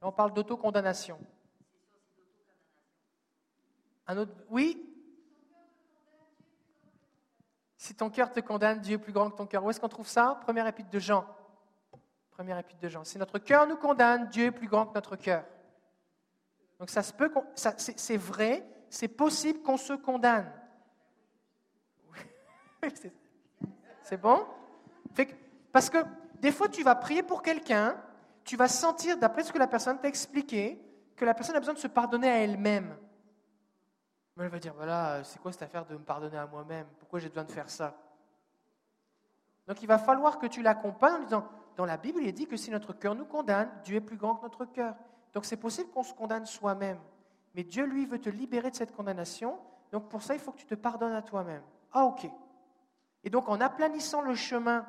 On 0.01 0.11
parle 0.11 0.33
d'autocondamnation. 0.33 1.19
Un 4.07 4.17
autre, 4.17 4.33
oui 4.49 4.92
Si 7.83 7.93
ton 7.93 8.09
cœur 8.09 8.31
te 8.31 8.39
condamne, 8.39 8.79
Dieu 8.79 8.95
est 8.95 8.97
plus 8.97 9.11
grand 9.11 9.29
que 9.29 9.35
ton 9.35 9.45
cœur. 9.45 9.61
Où 9.61 9.69
est-ce 9.69 9.77
qu'on 9.77 9.89
trouve 9.89 10.07
ça? 10.07 10.39
Première 10.45 10.65
épître 10.65 10.89
de 10.89 10.99
Jean. 10.99 11.25
Première 12.31 12.57
épître 12.57 12.79
de 12.79 12.87
Jean. 12.87 13.03
Si 13.03 13.17
notre 13.17 13.39
cœur 13.39 13.67
nous 13.67 13.75
condamne, 13.75 14.29
Dieu 14.29 14.45
est 14.45 14.51
plus 14.51 14.69
grand 14.69 14.85
que 14.85 14.93
notre 14.93 15.17
cœur. 15.17 15.43
Donc 16.79 16.89
ça 16.89 17.03
se 17.03 17.11
peut, 17.11 17.29
c'est 17.55 18.15
vrai, 18.15 18.65
c'est 18.89 19.09
possible 19.09 19.61
qu'on 19.63 19.75
se 19.75 19.91
condamne. 19.91 20.49
C'est 24.03 24.17
bon? 24.17 24.45
Parce 25.73 25.89
que 25.89 25.97
des 26.39 26.53
fois, 26.53 26.69
tu 26.69 26.83
vas 26.83 26.95
prier 26.95 27.21
pour 27.21 27.41
quelqu'un, 27.41 28.01
tu 28.45 28.55
vas 28.55 28.69
sentir, 28.69 29.17
d'après 29.17 29.43
ce 29.43 29.51
que 29.51 29.59
la 29.59 29.67
personne 29.67 29.99
t'a 29.99 30.07
expliqué, 30.07 30.81
que 31.17 31.25
la 31.25 31.33
personne 31.33 31.57
a 31.57 31.59
besoin 31.59 31.73
de 31.73 31.79
se 31.79 31.87
pardonner 31.87 32.29
à 32.29 32.37
elle-même. 32.37 32.95
Mais 34.35 34.45
elle 34.45 34.49
va 34.49 34.59
dire, 34.59 34.73
voilà, 34.73 35.23
c'est 35.23 35.39
quoi 35.39 35.51
cette 35.51 35.61
affaire 35.61 35.85
de 35.85 35.93
me 35.93 36.03
pardonner 36.03 36.37
à 36.37 36.47
moi-même? 36.47 36.87
Pourquoi 36.99 37.19
j'ai 37.19 37.29
besoin 37.29 37.43
de 37.43 37.51
faire 37.51 37.69
ça? 37.69 37.95
Donc 39.67 39.81
il 39.81 39.87
va 39.87 39.97
falloir 39.97 40.39
que 40.39 40.47
tu 40.47 40.61
l'accompagnes 40.61 41.15
en 41.15 41.23
disant, 41.23 41.47
dans 41.75 41.85
la 41.85 41.97
Bible, 41.97 42.19
il 42.21 42.27
est 42.27 42.33
dit 42.33 42.47
que 42.47 42.57
si 42.57 42.71
notre 42.71 42.93
cœur 42.93 43.15
nous 43.15 43.25
condamne, 43.25 43.69
Dieu 43.83 43.97
est 43.97 44.01
plus 44.01 44.17
grand 44.17 44.35
que 44.35 44.43
notre 44.43 44.65
cœur. 44.65 44.95
Donc 45.33 45.45
c'est 45.45 45.57
possible 45.57 45.89
qu'on 45.89 46.03
se 46.03 46.13
condamne 46.13 46.45
soi-même. 46.45 46.99
Mais 47.55 47.63
Dieu, 47.63 47.85
lui, 47.85 48.05
veut 48.05 48.19
te 48.19 48.29
libérer 48.29 48.71
de 48.71 48.75
cette 48.75 48.95
condamnation. 48.95 49.57
Donc 49.91 50.09
pour 50.09 50.21
ça, 50.21 50.33
il 50.33 50.39
faut 50.39 50.51
que 50.51 50.57
tu 50.57 50.65
te 50.65 50.75
pardonnes 50.75 51.13
à 51.13 51.21
toi-même. 51.21 51.63
Ah 51.91 52.05
ok. 52.05 52.27
Et 53.23 53.29
donc 53.29 53.47
en 53.47 53.61
aplanissant 53.61 54.21
le 54.21 54.35
chemin 54.35 54.85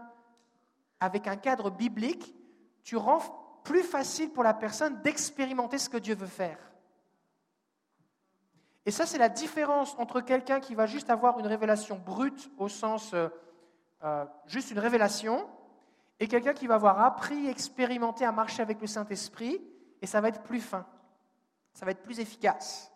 avec 1.01 1.27
un 1.27 1.37
cadre 1.37 1.71
biblique, 1.71 2.35
tu 2.83 2.97
rends 2.97 3.21
plus 3.65 3.83
facile 3.83 4.31
pour 4.31 4.43
la 4.43 4.55
personne 4.55 5.01
d'expérimenter 5.03 5.79
ce 5.79 5.89
que 5.89 5.97
Dieu 5.97 6.15
veut 6.15 6.27
faire. 6.27 6.59
Et 8.87 8.91
ça, 8.91 9.07
c'est 9.07 9.19
la 9.19 9.29
différence 9.29 9.95
entre 9.99 10.21
quelqu'un 10.21 10.61
qui 10.61 10.75
va 10.75 10.87
juste 10.87 11.11
avoir 11.11 11.39
une 11.39 11.47
révélation 11.47 11.99
brute 11.99 12.51
au 12.59 12.69
sens 12.69 13.15
euh, 13.15 13.29
euh, 14.03 14.27
juste 14.47 14.71
une 14.71 14.79
révélation, 14.79 15.49
et 16.21 16.29
quelqu'un 16.29 16.53
qui 16.53 16.67
va 16.67 16.75
avoir 16.75 17.01
appris, 17.01 17.49
expérimenté 17.49 18.25
à 18.27 18.33
marcher 18.33 18.61
avec 18.61 18.81
le 18.81 18.87
Saint-Esprit, 18.87 19.61
et 20.03 20.07
ça 20.07 20.21
va 20.21 20.29
être 20.29 20.43
plus 20.43 20.61
fin, 20.61 20.87
ça 21.73 21.87
va 21.87 21.93
être 21.93 22.03
plus 22.03 22.21
efficace. 22.21 22.93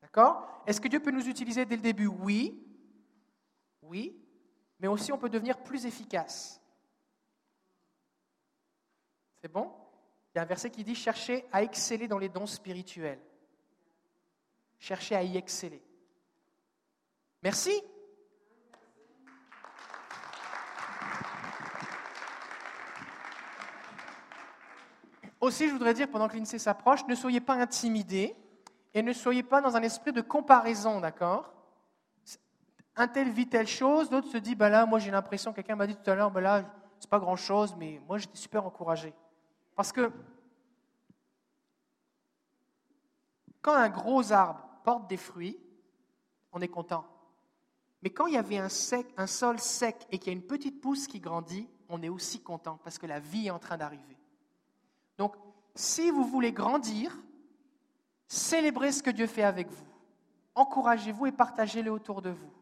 D'accord? 0.00 0.46
Est-ce 0.66 0.80
que 0.80 0.86
Dieu 0.86 1.00
peut 1.00 1.10
nous 1.10 1.28
utiliser 1.28 1.64
dès 1.64 1.74
le 1.74 1.82
début? 1.82 2.06
Oui. 2.06 2.64
Oui. 3.82 4.16
Mais 4.78 4.86
aussi, 4.86 5.12
on 5.12 5.18
peut 5.18 5.28
devenir 5.28 5.58
plus 5.58 5.86
efficace. 5.86 6.60
C'est 9.40 9.50
bon? 9.50 9.72
Il 10.32 10.38
y 10.38 10.40
a 10.40 10.42
un 10.42 10.46
verset 10.46 10.70
qui 10.70 10.84
dit 10.84 10.94
Cherchez 10.94 11.44
à 11.52 11.62
exceller 11.62 12.06
dans 12.06 12.18
les 12.18 12.28
dons 12.28 12.46
spirituels. 12.46 13.20
Cherchez 14.78 15.14
à 15.14 15.22
y 15.22 15.36
exceller. 15.36 15.82
Merci. 17.42 17.82
Aussi, 25.40 25.68
je 25.68 25.72
voudrais 25.72 25.92
dire, 25.92 26.10
pendant 26.10 26.26
que 26.26 26.36
l'INSEE 26.36 26.58
s'approche, 26.58 27.06
ne 27.06 27.14
soyez 27.14 27.40
pas 27.40 27.54
intimidés 27.54 28.34
et 28.94 29.02
ne 29.02 29.12
soyez 29.12 29.42
pas 29.42 29.60
dans 29.60 29.76
un 29.76 29.82
esprit 29.82 30.12
de 30.12 30.22
comparaison, 30.22 31.00
d'accord? 31.00 31.52
Un 32.96 33.08
tel 33.08 33.28
vit 33.28 33.46
telle 33.46 33.66
chose, 33.66 34.10
l'autre 34.10 34.28
se 34.28 34.38
dit, 34.38 34.54
bah 34.54 34.70
là, 34.70 34.86
moi 34.86 34.98
j'ai 34.98 35.10
l'impression, 35.10 35.52
quelqu'un 35.52 35.76
m'a 35.76 35.86
dit 35.86 35.96
tout 35.96 36.10
à 36.10 36.14
l'heure, 36.14 36.30
bah 36.30 36.40
là, 36.40 36.64
c'est 36.98 37.10
pas 37.10 37.18
grand-chose, 37.18 37.74
mais 37.76 38.00
moi 38.06 38.16
j'étais 38.16 38.38
super 38.38 38.64
encouragé. 38.64 39.12
Parce 39.76 39.92
que 39.92 40.10
quand 43.60 43.74
un 43.74 43.90
gros 43.90 44.32
arbre 44.32 44.63
porte 44.84 45.08
des 45.08 45.16
fruits, 45.16 45.58
on 46.52 46.60
est 46.60 46.68
content. 46.68 47.04
Mais 48.02 48.10
quand 48.10 48.26
il 48.26 48.34
y 48.34 48.36
avait 48.36 48.58
un, 48.58 48.68
sol 48.68 49.58
sec 49.58 50.06
et 50.12 50.18
qu'il 50.18 50.28
y 50.28 50.36
a 50.36 50.38
une 50.38 50.46
petite 50.46 50.80
pousse 50.80 51.08
qui 51.08 51.20
grandit, 51.20 51.66
on 51.88 52.02
est 52.02 52.10
aussi 52.10 52.40
content 52.40 52.78
parce 52.84 52.98
que 52.98 53.06
la 53.06 53.18
vie 53.18 53.46
est 53.46 53.50
en 53.50 53.58
train 53.58 53.78
d'arriver. 53.78 54.16
Donc, 55.16 55.34
si 55.74 56.10
vous 56.10 56.24
voulez 56.24 56.52
grandir, 56.52 57.16
célébrez 58.28 58.92
ce 58.92 59.02
que 59.02 59.10
Dieu 59.10 59.26
fait 59.26 59.42
avec 59.42 59.70
vous. 59.70 59.86
Encouragez-vous 60.54 61.26
et 61.26 61.32
partagez-le 61.32 61.90
autour 61.90 62.20
de 62.20 62.30
vous. 62.30 62.52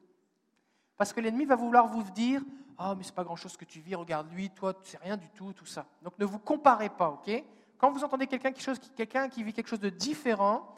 Parce 0.96 1.12
que 1.12 1.20
l'ennemi 1.20 1.44
va 1.44 1.56
vouloir 1.56 1.88
vous 1.88 2.04
dire 2.12 2.42
Ah, 2.78 2.94
mais 2.96 3.02
c'est 3.02 3.14
pas 3.14 3.24
grand-chose 3.24 3.56
que 3.56 3.64
tu 3.64 3.80
vis, 3.80 3.96
regarde 3.96 4.32
lui, 4.32 4.48
toi, 4.48 4.72
tu 4.72 4.90
sais 4.90 4.98
rien 4.98 5.16
du 5.16 5.28
tout, 5.30 5.52
tout 5.52 5.66
ça. 5.66 5.86
Donc 6.02 6.16
ne 6.18 6.24
vous 6.24 6.38
comparez 6.38 6.88
pas, 6.88 7.10
ok? 7.10 7.44
Quand 7.78 7.90
vous 7.90 8.04
entendez 8.04 8.28
quelqu'un 8.28 8.52
qui 9.28 9.42
vit 9.42 9.52
quelque 9.52 9.66
chose 9.66 9.80
de 9.80 9.90
différent 9.90 10.72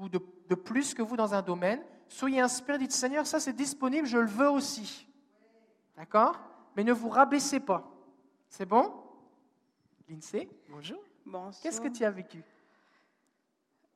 ou 0.00 0.08
de, 0.08 0.20
de, 0.48 0.54
plus 0.54 0.94
que 0.94 1.02
vous 1.02 1.16
dans 1.16 1.34
un 1.34 1.42
domaine, 1.42 1.80
soyez 2.08 2.40
inspiré, 2.40 2.78
dites 2.78 2.92
Seigneur, 2.92 3.26
ça 3.26 3.38
c'est 3.38 3.52
disponible, 3.52 4.06
je 4.06 4.18
le 4.18 4.26
veux 4.26 4.50
aussi. 4.50 5.06
D'accord? 5.96 6.40
Mais 6.76 6.84
ne 6.84 6.92
vous 6.92 7.10
rabaissez 7.10 7.60
pas. 7.60 7.86
C'est 8.48 8.66
bon? 8.66 8.92
Lindsay, 10.08 10.48
bonjour. 10.68 11.02
Qu'est-ce 11.62 11.80
que 11.80 11.88
tu 11.88 12.04
as 12.04 12.10
vécu? 12.10 12.42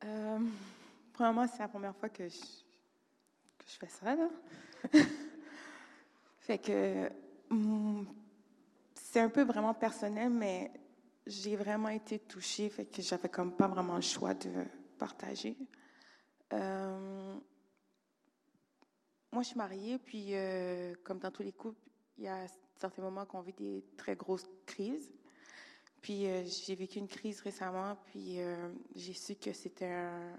Euh, 0.04 0.38
premièrement, 1.12 1.46
c'est 1.48 1.60
la 1.60 1.68
première 1.68 1.96
fois 1.96 2.10
que 2.10 2.28
je, 2.28 2.38
que 2.38 3.64
je 3.66 3.76
fais 3.78 3.88
ça. 3.88 4.14
Là. 4.14 4.28
fait 6.40 6.58
que 6.58 7.10
mm, 7.48 8.04
c'est 8.94 9.20
un 9.20 9.30
peu 9.30 9.42
vraiment 9.42 9.72
personnel, 9.72 10.30
mais 10.30 10.70
j'ai 11.26 11.56
vraiment 11.56 11.88
été 11.88 12.18
touchée, 12.18 12.68
fait 12.68 12.84
que 12.84 13.00
j'avais 13.00 13.30
comme 13.30 13.56
pas 13.56 13.66
vraiment 13.66 13.96
le 13.96 14.02
choix 14.02 14.34
de 14.34 14.50
partager. 14.98 15.56
Euh, 16.54 17.34
moi, 19.32 19.42
je 19.42 19.48
suis 19.48 19.56
mariée, 19.56 19.98
puis 19.98 20.28
euh, 20.30 20.94
comme 21.02 21.18
dans 21.18 21.30
tous 21.30 21.42
les 21.42 21.52
couples, 21.52 21.80
il 22.18 22.24
y 22.24 22.28
a 22.28 22.46
certains 22.76 23.02
moments 23.02 23.26
qu'on 23.26 23.40
vit 23.40 23.52
des 23.52 23.84
très 23.96 24.14
grosses 24.14 24.48
crises. 24.66 25.12
Puis 26.00 26.26
euh, 26.26 26.44
j'ai 26.44 26.74
vécu 26.74 26.98
une 26.98 27.08
crise 27.08 27.40
récemment, 27.40 27.96
puis 28.06 28.38
j'ai 28.94 29.14
su 29.14 29.34
que 29.36 29.52
c'était 29.52 29.86
un. 29.86 30.36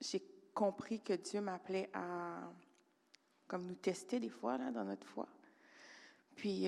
J'ai 0.00 0.22
compris 0.54 1.00
que 1.00 1.12
Dieu 1.12 1.40
m'appelait 1.40 1.90
à 1.92 2.50
comme 3.46 3.66
nous 3.66 3.74
tester 3.74 4.20
des 4.20 4.28
fois 4.28 4.58
dans 4.58 4.84
notre 4.84 5.06
foi. 5.06 5.28
Puis 6.34 6.64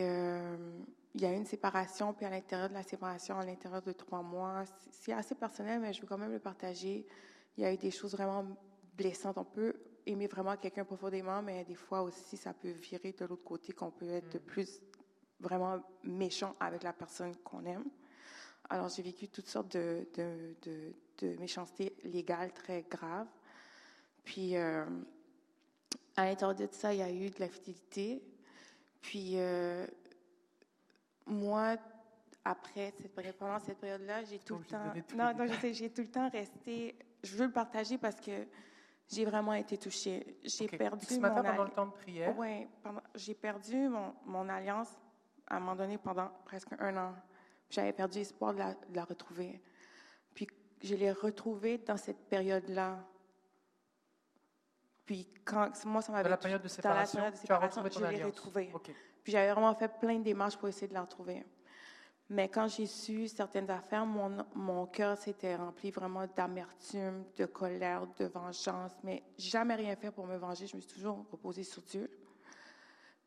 il 1.14 1.20
y 1.20 1.24
a 1.24 1.32
une 1.32 1.44
séparation, 1.44 2.12
puis 2.12 2.26
à 2.26 2.30
l'intérieur 2.30 2.68
de 2.68 2.74
la 2.74 2.82
séparation, 2.82 3.38
à 3.38 3.44
l'intérieur 3.44 3.82
de 3.82 3.92
trois 3.92 4.22
mois, 4.22 4.64
c'est 4.90 5.12
assez 5.12 5.34
personnel, 5.34 5.80
mais 5.80 5.92
je 5.92 6.00
veux 6.00 6.06
quand 6.06 6.18
même 6.18 6.32
le 6.32 6.38
partager. 6.38 7.06
Il 7.57 7.62
y 7.62 7.66
a 7.66 7.72
eu 7.72 7.76
des 7.76 7.90
choses 7.90 8.12
vraiment 8.12 8.46
blessantes. 8.94 9.38
On 9.38 9.44
peut 9.44 9.74
aimer 10.07 10.26
vraiment 10.26 10.57
quelqu'un 10.57 10.84
profondément, 10.84 11.42
mais 11.42 11.64
des 11.64 11.74
fois 11.74 12.03
aussi, 12.03 12.36
ça 12.36 12.55
peut 12.55 12.70
virer 12.70 13.12
de 13.12 13.24
l'autre 13.24 13.44
côté, 13.44 13.72
qu'on 13.72 13.90
peut 13.90 14.09
être 14.09 14.32
de 14.32 14.38
mm. 14.38 14.42
plus 14.42 14.80
vraiment 15.40 15.80
méchant 16.05 16.55
avec 16.61 16.82
la 16.82 16.92
personne 16.92 17.34
qu'on 17.36 17.64
aime. 17.64 17.84
Alors, 18.68 18.88
j'ai 18.88 19.03
vécu 19.03 19.28
toutes 19.28 19.48
sortes 19.48 19.76
de, 19.76 20.07
de, 20.14 20.55
de, 20.62 20.94
de 21.18 21.36
méchancetés 21.40 21.96
légales 22.05 22.53
très 22.53 22.82
graves. 22.82 23.26
Puis, 24.22 24.57
euh, 24.57 24.84
à 26.16 26.24
l'intérieur 26.26 26.57
de 26.57 26.68
ça, 26.70 26.92
il 26.92 26.98
y 26.98 27.03
a 27.03 27.11
eu 27.11 27.30
de 27.30 27.40
la 27.40 27.48
fidélité. 27.48 28.22
Puis, 29.01 29.32
euh, 29.36 29.86
moi, 31.26 31.76
après 32.44 32.92
cette 33.01 33.38
pendant 33.38 33.59
cette 33.59 33.78
période-là, 33.78 34.24
j'ai 34.24 34.38
tout 34.38 34.59
le 34.59 34.64
temps. 34.64 34.92
Non, 35.16 35.34
non, 35.34 35.46
j'ai 35.62 35.90
tout 35.90 36.03
le 36.03 36.11
temps 36.11 36.28
resté. 36.30 36.96
Je 37.22 37.36
veux 37.36 37.46
le 37.46 37.52
partager 37.52 37.98
parce 37.98 38.20
que 38.20 38.46
j'ai 39.08 39.24
vraiment 39.24 39.54
été 39.54 39.76
touchée. 39.76 40.38
J'ai 40.44 40.66
perdu. 40.68 41.04
Ce 41.04 41.18
matin, 41.18 41.42
pendant 41.42 41.64
le 41.64 41.70
temps 41.70 41.86
de 41.86 41.92
prière? 41.92 42.34
Oui, 42.38 42.66
j'ai 43.14 43.34
perdu 43.34 43.88
mon, 43.88 44.14
mon 44.24 44.48
alliance 44.48 44.88
à 45.50 45.56
un 45.56 45.60
moment 45.60 45.74
donné 45.74 45.98
pendant 45.98 46.30
presque 46.44 46.72
un 46.78 46.96
an. 46.96 47.14
J'avais 47.68 47.92
perdu 47.92 48.18
espoir 48.20 48.54
de 48.54 48.60
la, 48.94 49.04
retrouver. 49.04 49.60
Puis 50.34 50.46
je 50.82 50.94
l'ai 50.94 51.12
retrouvée 51.12 51.78
dans 51.78 51.96
cette 51.96 52.28
période-là. 52.28 53.04
Puis 55.04 55.28
quand 55.44 55.70
moi, 55.84 56.02
ça 56.02 56.12
m'avait... 56.12 56.24
Dans 56.24 56.30
la 56.30 56.36
période 56.36 56.62
de 56.62 56.68
séparation, 56.68 57.18
dans 57.18 57.24
la 57.26 57.30
période 57.30 57.34
de 57.34 57.38
séparation, 57.38 57.82
je 57.90 58.58
l'ai. 58.58 58.72
Puis 59.22 59.32
j'avais 59.32 59.50
vraiment 59.52 59.74
fait 59.74 59.88
plein 59.98 60.18
de 60.18 60.24
démarches 60.24 60.56
pour 60.56 60.68
essayer 60.68 60.88
de 60.88 60.94
la 60.94 61.02
retrouver. 61.02 61.44
Mais 62.30 62.48
quand 62.48 62.68
j'ai 62.68 62.86
su 62.86 63.26
certaines 63.26 63.68
affaires, 63.70 64.06
mon, 64.06 64.86
cœur 64.86 65.18
s'était 65.18 65.56
rempli 65.56 65.90
vraiment 65.90 66.28
d'amertume, 66.28 67.24
de 67.36 67.44
colère, 67.44 68.06
de 68.20 68.26
vengeance. 68.26 68.92
Mais 69.02 69.24
jamais 69.36 69.74
rien 69.74 69.96
fait 69.96 70.12
pour 70.12 70.28
me 70.28 70.36
venger. 70.36 70.68
Je 70.68 70.76
me 70.76 70.80
suis 70.80 70.92
toujours 70.92 71.26
reposée 71.32 71.64
sur 71.64 71.82
Dieu. 71.82 72.08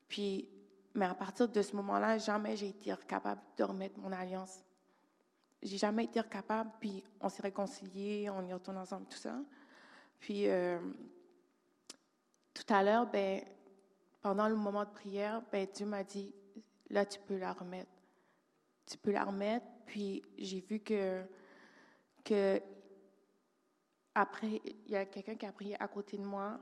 Puis, 0.07 0.47
mais 0.93 1.05
à 1.05 1.15
partir 1.15 1.49
de 1.49 1.61
ce 1.61 1.75
moment-là, 1.75 2.17
jamais 2.17 2.55
j'ai 2.55 2.69
été 2.69 2.93
capable 3.05 3.41
de 3.57 3.63
remettre 3.65 3.99
mon 3.99 4.09
alliance. 4.13 4.63
J'ai 5.61 5.77
jamais 5.77 6.05
été 6.05 6.21
capable. 6.23 6.71
Puis 6.79 7.03
on 7.19 7.27
s'est 7.27 7.41
réconciliés, 7.41 8.29
on 8.29 8.47
y 8.47 8.53
retourne 8.53 8.77
ensemble, 8.77 9.05
tout 9.07 9.17
ça. 9.17 9.35
Puis 10.17 10.47
euh, 10.47 10.79
tout 12.53 12.73
à 12.73 12.81
l'heure, 12.81 13.07
ben, 13.07 13.41
pendant 14.21 14.47
le 14.47 14.55
moment 14.55 14.85
de 14.85 14.91
prière, 14.91 15.41
ben, 15.51 15.67
Dieu 15.73 15.85
m'a 15.85 16.05
dit, 16.05 16.33
là, 16.89 17.05
tu 17.05 17.19
peux 17.19 17.37
la 17.37 17.51
remettre 17.51 17.91
tu 18.85 18.97
peux 18.97 19.11
la 19.11 19.23
remettre. 19.23 19.65
Puis 19.85 20.21
j'ai 20.37 20.59
vu 20.61 20.79
que, 20.79 21.23
que 22.23 22.61
après, 24.15 24.61
il 24.65 24.91
y 24.91 24.95
a 24.95 25.05
quelqu'un 25.05 25.35
qui 25.35 25.45
a 25.45 25.51
prié 25.51 25.81
à 25.81 25.87
côté 25.87 26.17
de 26.17 26.23
moi. 26.23 26.59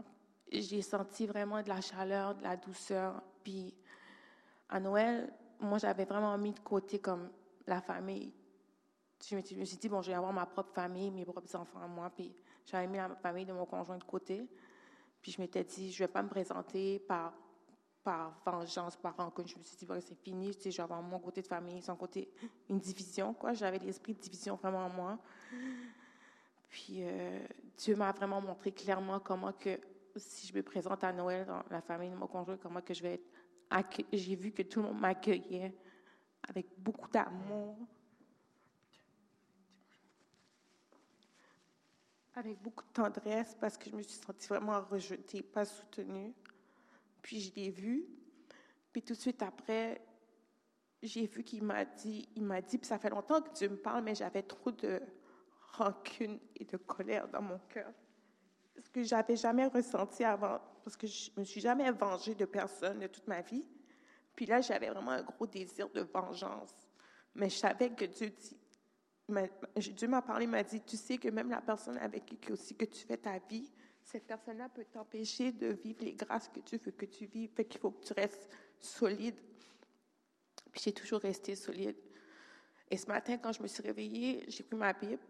J'ai 0.52 0.82
senti 0.82 1.26
vraiment 1.26 1.62
de 1.62 1.70
la 1.70 1.82
chaleur, 1.82 2.36
de 2.36 2.44
la 2.44 2.58
douceur. 2.58 3.22
Puis 3.44 3.74
à 4.70 4.80
Noël, 4.80 5.34
moi, 5.60 5.78
j'avais 5.78 6.06
vraiment 6.06 6.38
mis 6.38 6.54
de 6.54 6.60
côté 6.60 7.00
comme 7.00 7.30
la 7.68 7.82
famille. 7.82 8.34
Je 9.24 9.36
me, 9.36 9.42
suis 9.66 9.78
dit, 9.78 9.88
bon, 9.88 10.02
je 10.02 10.10
vais 10.10 10.18
avoir 10.18 10.34
ma 10.34 10.46
propre 10.46 10.74
famille, 10.74 11.12
mes 11.12 11.26
propres 11.26 11.56
enfants 11.56 11.88
moi. 11.88 12.10
Puis 12.10 12.34
j'avais 12.66 12.88
mis 12.88 12.98
la 12.98 13.16
famille 13.16 13.46
de 13.46 13.54
mon 13.54 13.66
conjoint 13.66 13.98
de 13.98 14.04
côté. 14.04 14.48
Puis 15.22 15.32
je 15.34 15.42
m'étais 15.42 15.64
dit, 15.64 15.92
je 15.92 16.02
ne 16.02 16.08
vais 16.08 16.12
pas 16.12 16.24
me 16.24 16.30
présenter 16.30 17.00
par 17.00 17.34
par 18.04 18.42
vengeance, 18.46 18.96
par 18.96 19.16
rancune. 19.16 19.48
Je 19.48 19.58
me 19.58 19.64
suis 19.64 19.78
dit, 19.78 19.88
c'est 20.02 20.16
fini, 20.16 20.56
tu 20.56 20.64
sais, 20.64 20.72
je 20.72 20.78
vais 20.78 20.84
avoir 20.84 21.02
mon 21.02 21.20
côté 21.20 21.42
de 21.42 21.48
famille, 21.48 21.82
son 21.82 21.96
côté, 21.96 22.30
une 22.70 22.80
division, 22.80 23.34
quoi. 23.34 23.54
J'avais 23.54 23.80
l'esprit 23.80 24.14
de 24.14 24.20
division 24.20 24.56
vraiment 24.56 24.86
en 24.86 24.90
moi. 24.90 25.20
Puis 26.70 27.04
euh, 27.04 27.46
Dieu 27.78 27.96
m'a 27.96 28.12
vraiment 28.12 28.42
montré 28.42 28.72
clairement 28.72 29.20
comment 29.20 29.52
que, 29.54 29.80
si 30.16 30.48
je 30.48 30.56
me 30.56 30.64
présente 30.64 31.04
à 31.04 31.12
Noël 31.12 31.46
dans 31.46 31.64
la 31.70 31.82
famille 31.82 32.10
de 32.10 32.16
mon 32.16 32.28
conjoint, 32.28 32.58
comment 32.58 32.82
que 32.82 32.94
je 32.94 33.04
vais 33.04 33.14
être 33.16 34.08
J'ai 34.12 34.36
vu 34.36 34.52
que 34.52 34.64
tout 34.64 34.82
le 34.82 34.88
monde 34.88 35.00
m'accueillait 35.00 35.76
avec 36.48 36.68
beaucoup 36.78 37.10
d'amour. 37.10 37.78
Avec 42.34 42.62
beaucoup 42.62 42.86
de 42.86 42.94
tendresse 42.94 43.56
parce 43.60 43.78
que 43.78 43.90
je 43.90 43.96
me 43.96 44.02
suis 44.02 44.14
sentie 44.14 44.48
vraiment 44.48 44.82
rejetée, 44.82 45.44
pas 45.44 45.66
soutenue. 45.66 46.34
Puis 47.22 47.40
je 47.42 47.56
l'ai 47.56 47.70
vu. 47.70 48.06
Puis 48.92 49.02
tout 49.02 49.14
de 49.14 49.20
suite 49.20 49.42
après, 49.42 50.02
j'ai 51.02 51.26
vu 51.26 51.44
qu'il 51.44 51.64
m'a 51.64 51.86
dit, 51.86 52.30
il 52.36 52.44
m'a 52.44 52.62
dit, 52.62 52.78
puis 52.78 52.88
ça 52.88 53.00
fait 53.00 53.10
longtemps 53.10 53.42
que 53.42 53.52
Dieu 53.54 53.70
me 53.70 53.78
parle, 53.78 54.04
mais 54.04 54.16
j'avais 54.16 54.44
trop 54.44 54.72
de 54.72 55.02
rancune 55.74 56.40
et 56.56 56.66
de 56.66 56.78
colère 56.78 57.28
dans 57.28 57.42
mon 57.42 57.60
cœur. 57.70 57.92
Ce 58.78 58.90
que 58.90 59.04
j'avais 59.04 59.36
jamais 59.36 59.68
ressenti 59.68 60.24
avant, 60.24 60.60
parce 60.84 60.98
que 60.98 61.08
je 61.08 61.32
me 61.38 61.44
suis 61.44 61.62
jamais 61.62 61.92
vengée 61.92 62.36
de 62.36 62.46
personne 62.46 63.00
de 63.00 63.08
toute 63.08 63.28
ma 63.28 63.42
vie. 63.42 63.66
Puis 64.36 64.46
là, 64.46 64.62
j'avais 64.62 64.90
vraiment 64.90 65.12
un 65.12 65.24
gros 65.24 65.48
désir 65.48 65.90
de 65.90 66.02
vengeance. 66.02 66.74
Mais 67.36 67.50
je 67.50 67.58
savais 67.58 67.90
que 67.90 68.06
Dieu 68.06 68.34
Dieu 69.78 70.08
m'a 70.08 70.22
parlé, 70.22 70.48
m'a 70.48 70.64
dit, 70.64 70.82
tu 70.82 70.98
sais 70.98 71.18
que 71.18 71.30
même 71.30 71.50
la 71.50 71.62
personne 71.62 71.98
avec 71.98 72.26
qui 72.26 72.52
aussi 72.52 72.76
que 72.76 72.86
tu 72.86 73.06
fais 73.06 73.18
ta 73.18 73.40
vie, 73.40 73.72
cette 74.04 74.26
personne-là 74.26 74.70
peut 74.70 74.86
t'empêcher 74.86 75.52
de 75.52 75.68
vivre 75.68 76.04
les 76.04 76.14
grâces 76.14 76.50
que 76.50 76.60
tu 76.60 76.78
veux 76.78 76.92
que 76.92 77.06
tu 77.06 77.26
vives. 77.26 77.52
Fait 77.52 77.66
qu'il 77.66 77.80
faut 77.80 77.92
que 77.92 78.04
tu 78.04 78.14
restes 78.14 78.50
solide. 78.80 79.36
Puis 80.72 80.82
j'ai 80.86 80.94
toujours 80.94 81.20
resté 81.20 81.56
solide. 81.56 81.96
Et 82.90 82.98
ce 82.98 83.08
matin, 83.08 83.38
quand 83.38 83.54
je 83.54 83.62
me 83.62 83.68
suis 83.68 83.84
réveillée, 83.84 84.44
j'ai 84.48 84.64
pris 84.64 84.76
ma 84.76 84.94
Bible. 84.94 85.22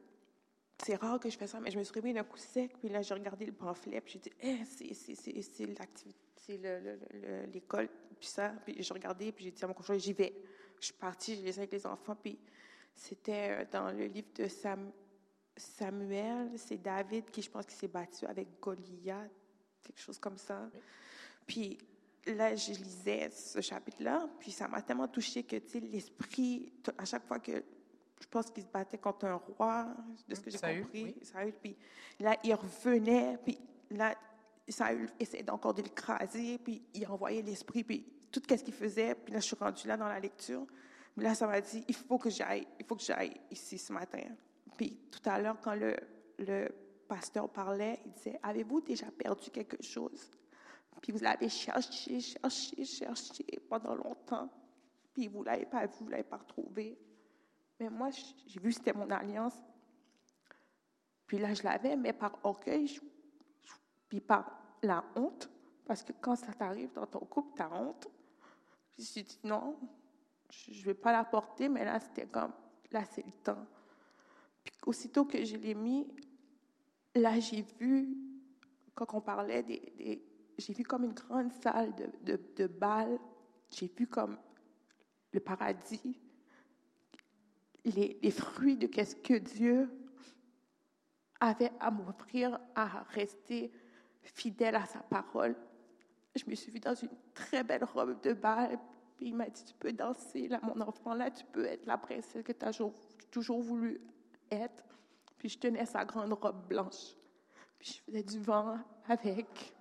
C'est 0.83 0.95
rare 0.95 1.19
que 1.19 1.29
je 1.29 1.37
fais 1.37 1.45
ça, 1.45 1.59
mais 1.59 1.69
je 1.69 1.77
me 1.77 1.83
suis 1.83 1.93
réveillée 1.93 2.15
d'un 2.15 2.23
coup 2.23 2.37
sec. 2.37 2.75
Puis 2.79 2.89
là, 2.89 3.01
j'ai 3.01 3.13
regardé 3.13 3.45
le 3.45 3.51
pamphlet. 3.51 4.01
Puis 4.01 4.13
j'ai 4.13 4.19
dit, 4.19 4.31
eh, 4.41 4.65
c'est 4.65 5.65
l'activité, 5.77 6.19
c'est 6.35 6.59
l'école. 7.53 7.87
Puis 8.19 8.29
ça. 8.29 8.49
Puis 8.65 8.75
j'ai 8.79 8.93
regardé. 8.93 9.31
Puis 9.31 9.45
j'ai 9.45 9.51
dit 9.51 9.63
à 9.63 9.67
mon 9.67 9.73
conjoint, 9.73 9.97
j'y 9.97 10.13
vais. 10.13 10.33
Je 10.79 10.85
suis 10.85 10.93
partie, 10.95 11.35
j'ai 11.35 11.43
laissé 11.43 11.59
avec 11.59 11.71
les 11.71 11.85
enfants. 11.85 12.15
Puis 12.15 12.39
c'était 12.95 13.61
euh, 13.61 13.65
dans 13.71 13.91
le 13.91 14.05
livre 14.05 14.29
de 14.35 14.47
Sam, 14.47 14.91
Samuel, 15.61 16.51
c'est 16.57 16.81
David 16.81 17.29
qui, 17.29 17.41
je 17.41 17.49
pense, 17.49 17.65
qui 17.65 17.75
s'est 17.75 17.87
battu 17.87 18.25
avec 18.25 18.59
Goliath, 18.59 19.31
quelque 19.83 19.99
chose 19.99 20.17
comme 20.19 20.37
ça. 20.37 20.69
Puis 21.45 21.77
là, 22.25 22.55
je 22.55 22.71
lisais 22.71 23.29
ce 23.31 23.61
chapitre-là, 23.61 24.27
puis 24.39 24.51
ça 24.51 24.67
m'a 24.67 24.81
tellement 24.81 25.07
touché 25.07 25.43
que, 25.43 25.57
tu 25.57 25.69
sais, 25.69 25.79
l'esprit, 25.79 26.73
à 26.97 27.05
chaque 27.05 27.25
fois 27.25 27.39
que 27.39 27.63
je 28.21 28.27
pense 28.27 28.51
qu'il 28.51 28.63
se 28.63 28.69
battait 28.69 28.97
contre 28.97 29.25
un 29.25 29.35
roi, 29.35 29.87
de 30.27 30.35
ce 30.35 30.41
que 30.41 30.51
j'ai 30.51 30.59
compris, 30.59 31.15
Saül, 31.23 31.53
puis 31.53 31.75
là, 32.19 32.37
il 32.43 32.53
revenait, 32.53 33.37
puis 33.43 33.59
là, 33.89 34.15
Saül 34.67 35.09
essayait 35.19 35.49
encore 35.49 35.73
de 35.73 35.81
l'écraser, 35.81 36.57
puis 36.59 36.83
il 36.93 37.05
envoyait 37.07 37.41
l'esprit, 37.41 37.83
puis 37.83 38.05
tout 38.31 38.41
ce 38.47 38.55
qu'il 38.55 38.73
faisait, 38.73 39.15
puis 39.15 39.33
là, 39.33 39.39
je 39.39 39.45
suis 39.45 39.55
rendue 39.55 39.87
là 39.87 39.97
dans 39.97 40.07
la 40.07 40.19
lecture. 40.19 40.65
Mais 41.17 41.23
là, 41.23 41.35
ça 41.35 41.45
m'a 41.47 41.59
dit, 41.59 41.83
il 41.87 41.95
faut 41.95 42.17
que 42.17 42.29
j'aille, 42.29 42.65
il 42.79 42.85
faut 42.85 42.95
que 42.95 43.03
j'aille 43.03 43.35
ici 43.49 43.77
ce 43.77 43.91
matin. 43.91 44.23
Puis 44.77 44.97
tout 45.11 45.29
à 45.29 45.39
l'heure, 45.39 45.59
quand 45.61 45.75
le, 45.75 45.95
le 46.39 46.69
pasteur 47.07 47.49
parlait, 47.49 47.99
il 48.05 48.11
disait, 48.13 48.39
avez-vous 48.41 48.81
déjà 48.81 49.11
perdu 49.11 49.49
quelque 49.51 49.81
chose? 49.81 50.31
Puis 51.01 51.11
vous 51.11 51.19
l'avez 51.19 51.49
cherché, 51.49 52.19
cherché, 52.19 52.85
cherché 52.85 53.45
pendant 53.67 53.95
longtemps. 53.95 54.49
Puis 55.13 55.27
vous 55.27 55.39
ne 55.39 55.45
l'avez 55.45 55.65
pas 55.65 55.85
vu, 55.85 55.93
vous 55.99 56.05
ne 56.05 56.11
l'avez 56.11 56.23
pas 56.23 56.37
retrouvé. 56.37 56.97
Mais 57.79 57.89
moi, 57.89 58.09
j'ai 58.11 58.59
vu 58.59 58.71
c'était 58.71 58.93
mon 58.93 59.09
alliance. 59.09 59.55
Puis 61.25 61.39
là, 61.39 61.53
je 61.53 61.63
l'avais, 61.63 61.95
mais 61.95 62.13
par 62.13 62.37
orgueil, 62.43 62.99
puis 64.07 64.21
par 64.21 64.75
la 64.83 65.03
honte. 65.15 65.49
Parce 65.85 66.03
que 66.03 66.13
quand 66.13 66.35
ça 66.35 66.53
t'arrive 66.53 66.91
dans 66.93 67.07
ton 67.07 67.19
couple, 67.19 67.55
tu 67.55 67.61
as 67.61 67.73
honte. 67.73 68.07
Je 68.97 69.21
dit 69.21 69.39
non, 69.43 69.79
je 70.49 70.79
ne 70.79 70.85
vais 70.85 70.93
pas 70.93 71.11
la 71.11 71.23
porter, 71.23 71.67
mais 71.69 71.83
là, 71.83 71.99
c'était 71.99 72.27
comme, 72.27 72.53
là, 72.91 73.03
c'est 73.05 73.25
le 73.25 73.31
temps. 73.31 73.65
Puis 74.63 74.73
aussitôt 74.85 75.25
que 75.25 75.43
je 75.43 75.55
l'ai 75.57 75.73
mis, 75.73 76.07
là, 77.15 77.39
j'ai 77.39 77.65
vu, 77.79 78.17
quand 78.95 79.13
on 79.13 79.21
parlait 79.21 79.63
j'ai 80.57 80.73
vu 80.73 80.83
comme 80.83 81.03
une 81.03 81.13
grande 81.13 81.51
salle 81.53 81.93
de, 82.23 82.67
bal. 82.67 83.19
J'ai 83.71 83.87
vu 83.87 84.07
comme 84.07 84.37
le 85.31 85.39
paradis, 85.39 86.19
les, 87.85 88.31
fruits 88.31 88.77
de 88.77 88.87
qu'est-ce 88.87 89.15
que 89.15 89.35
Dieu 89.35 89.89
avait 91.39 91.71
à 91.79 91.89
m'offrir, 91.89 92.59
à 92.75 93.03
rester 93.09 93.71
fidèle 94.21 94.75
à 94.75 94.85
sa 94.85 94.99
parole. 94.99 95.55
Je 96.35 96.43
me 96.47 96.55
suis 96.55 96.71
vue 96.71 96.79
dans 96.79 96.93
une 96.93 97.09
très 97.33 97.63
belle 97.63 97.83
robe 97.83 98.21
de 98.21 98.33
bal. 98.33 98.77
Puis 99.17 99.27
il 99.27 99.35
m'a 99.35 99.49
dit, 99.49 99.63
tu 99.63 99.73
peux 99.73 99.93
danser, 99.93 100.49
mon 100.63 100.81
enfant, 100.81 101.13
là, 101.13 101.31
tu 101.31 101.45
peux 101.45 101.65
être 101.65 101.85
la 101.85 101.97
princesse 101.97 102.43
que 102.43 102.51
tu 102.51 102.65
as 102.65 102.83
toujours 103.31 103.61
voulu 103.61 104.01
être. 104.51 104.83
Puis 105.37 105.49
je 105.49 105.57
tenais 105.57 105.85
sa 105.85 106.05
grande 106.05 106.33
robe 106.33 106.67
blanche. 106.67 107.15
Puis 107.79 107.93
je 107.93 108.01
faisais 108.03 108.23
du 108.23 108.39
vent 108.39 108.77
avec. 109.07 109.73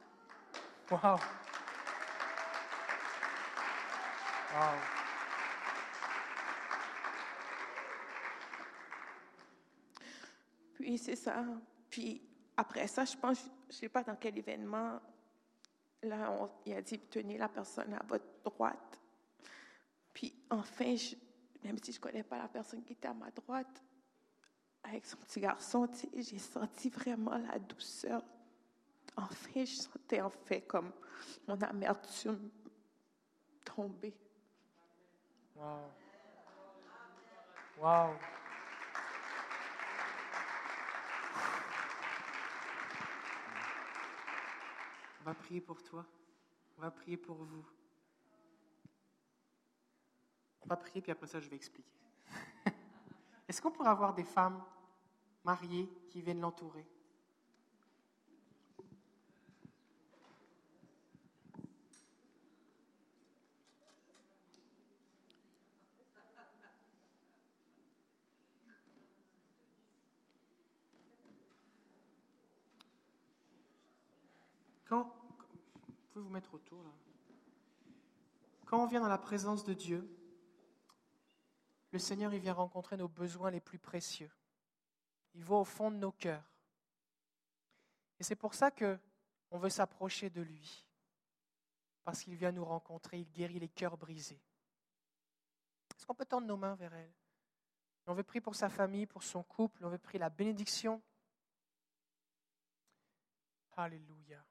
Wow! 0.90 1.18
Wow! 4.52 5.00
Puis 10.74 10.98
c'est 10.98 11.16
ça. 11.16 11.44
Puis 11.90 12.22
après 12.56 12.86
ça, 12.86 13.04
je 13.04 13.16
pense, 13.16 13.44
je 13.68 13.74
ne 13.74 13.80
sais 13.80 13.88
pas 13.88 14.02
dans 14.02 14.16
quel 14.16 14.38
événement, 14.38 14.98
là, 16.02 16.30
on, 16.32 16.50
il 16.64 16.74
a 16.74 16.82
dit, 16.82 16.98
tenez 16.98 17.36
la 17.36 17.48
personne 17.48 17.92
à 17.94 18.02
votre 18.08 18.42
droite. 18.42 19.00
Puis 20.12 20.34
enfin, 20.48 20.96
même 21.62 21.78
si 21.82 21.92
je 21.92 21.98
ne 21.98 22.02
connais 22.02 22.22
pas 22.22 22.38
la 22.38 22.48
personne 22.48 22.82
qui 22.82 22.94
était 22.94 23.08
à 23.08 23.14
ma 23.14 23.30
droite, 23.30 23.82
avec 24.82 25.06
son 25.06 25.16
petit 25.18 25.40
garçon, 25.40 25.88
j'ai 26.14 26.38
senti 26.38 26.88
vraiment 26.88 27.36
la 27.36 27.58
douceur. 27.58 28.22
En 29.16 29.26
fait, 29.26 29.66
je 29.66 29.74
sentais 29.76 30.20
en 30.20 30.30
fait 30.30 30.62
comme 30.62 30.92
mon 31.46 31.60
amertume 31.60 32.50
tomber. 33.64 34.14
Wow. 35.56 35.92
Wow. 37.80 38.16
On 45.20 45.24
va 45.24 45.34
prier 45.34 45.60
pour 45.60 45.82
toi. 45.82 46.06
On 46.78 46.80
va 46.82 46.90
prier 46.90 47.16
pour 47.16 47.36
vous. 47.36 47.64
On 50.62 50.66
va 50.66 50.76
prier, 50.76 51.02
puis 51.02 51.12
après 51.12 51.26
ça, 51.26 51.40
je 51.40 51.48
vais 51.48 51.56
expliquer. 51.56 51.99
Est-ce 53.51 53.61
qu'on 53.61 53.72
pourrait 53.72 53.88
avoir 53.88 54.14
des 54.14 54.22
femmes 54.22 54.62
mariées 55.44 55.90
qui 56.09 56.22
viennent 56.22 56.40
l'entourer? 56.40 56.86
Quand, 74.84 75.12
vous 76.14 76.22
vous 76.22 76.28
mettez 76.28 76.46
autour, 76.53 76.84
quand 78.66 78.80
on 78.80 78.86
vient 78.86 79.01
dans 79.01 79.09
la 79.09 79.18
présence 79.18 79.64
de 79.64 79.74
Dieu, 79.74 80.09
le 81.93 81.99
Seigneur, 81.99 82.32
il 82.32 82.41
vient 82.41 82.53
rencontrer 82.53 82.97
nos 82.97 83.09
besoins 83.09 83.51
les 83.51 83.61
plus 83.61 83.78
précieux. 83.78 84.30
Il 85.34 85.45
va 85.45 85.57
au 85.57 85.64
fond 85.64 85.91
de 85.91 85.97
nos 85.97 86.12
cœurs. 86.12 86.45
Et 88.18 88.22
c'est 88.22 88.36
pour 88.36 88.55
ça 88.55 88.70
que 88.70 88.99
on 89.51 89.59
veut 89.59 89.70
s'approcher 89.70 90.30
de 90.30 90.43
lui. 90.43 90.86
Parce 92.05 92.22
qu'il 92.22 92.36
vient 92.36 92.53
nous 92.53 92.64
rencontrer, 92.64 93.18
il 93.20 93.30
guérit 93.30 93.59
les 93.59 93.68
cœurs 93.68 93.97
brisés. 93.97 94.41
Est-ce 95.97 96.07
qu'on 96.07 96.14
peut 96.14 96.24
tendre 96.24 96.47
nos 96.47 96.57
mains 96.57 96.76
vers 96.76 96.95
elle? 96.95 97.12
On 98.07 98.14
veut 98.14 98.22
prier 98.22 98.41
pour 98.41 98.57
sa 98.57 98.68
famille, 98.68 99.07
pour 99.07 99.22
son 99.22 99.43
couple, 99.43 99.84
on 99.84 99.88
veut 99.88 99.99
prier 99.99 100.18
la 100.18 100.30
bénédiction. 100.30 101.03
Alléluia. 103.76 104.45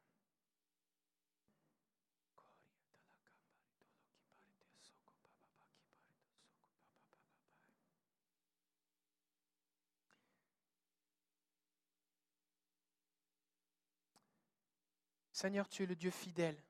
Seigneur, 15.39 15.69
tu 15.69 15.83
es 15.83 15.85
le 15.85 15.95
Dieu 15.95 16.11
fidèle. 16.11 16.61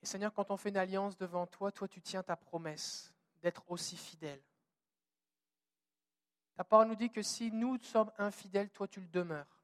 Et 0.00 0.06
Seigneur, 0.06 0.32
quand 0.32 0.50
on 0.50 0.56
fait 0.56 0.70
une 0.70 0.78
alliance 0.78 1.18
devant 1.18 1.46
toi, 1.46 1.70
toi 1.70 1.86
tu 1.86 2.00
tiens 2.00 2.22
ta 2.22 2.36
promesse 2.36 3.12
d'être 3.42 3.62
aussi 3.70 3.98
fidèle. 3.98 4.42
Ta 6.56 6.64
parole 6.64 6.88
nous 6.88 6.96
dit 6.96 7.10
que 7.10 7.20
si 7.20 7.52
nous 7.52 7.78
sommes 7.82 8.10
infidèles, 8.16 8.70
toi 8.70 8.88
tu 8.88 8.98
le 8.98 9.08
demeures. 9.08 9.62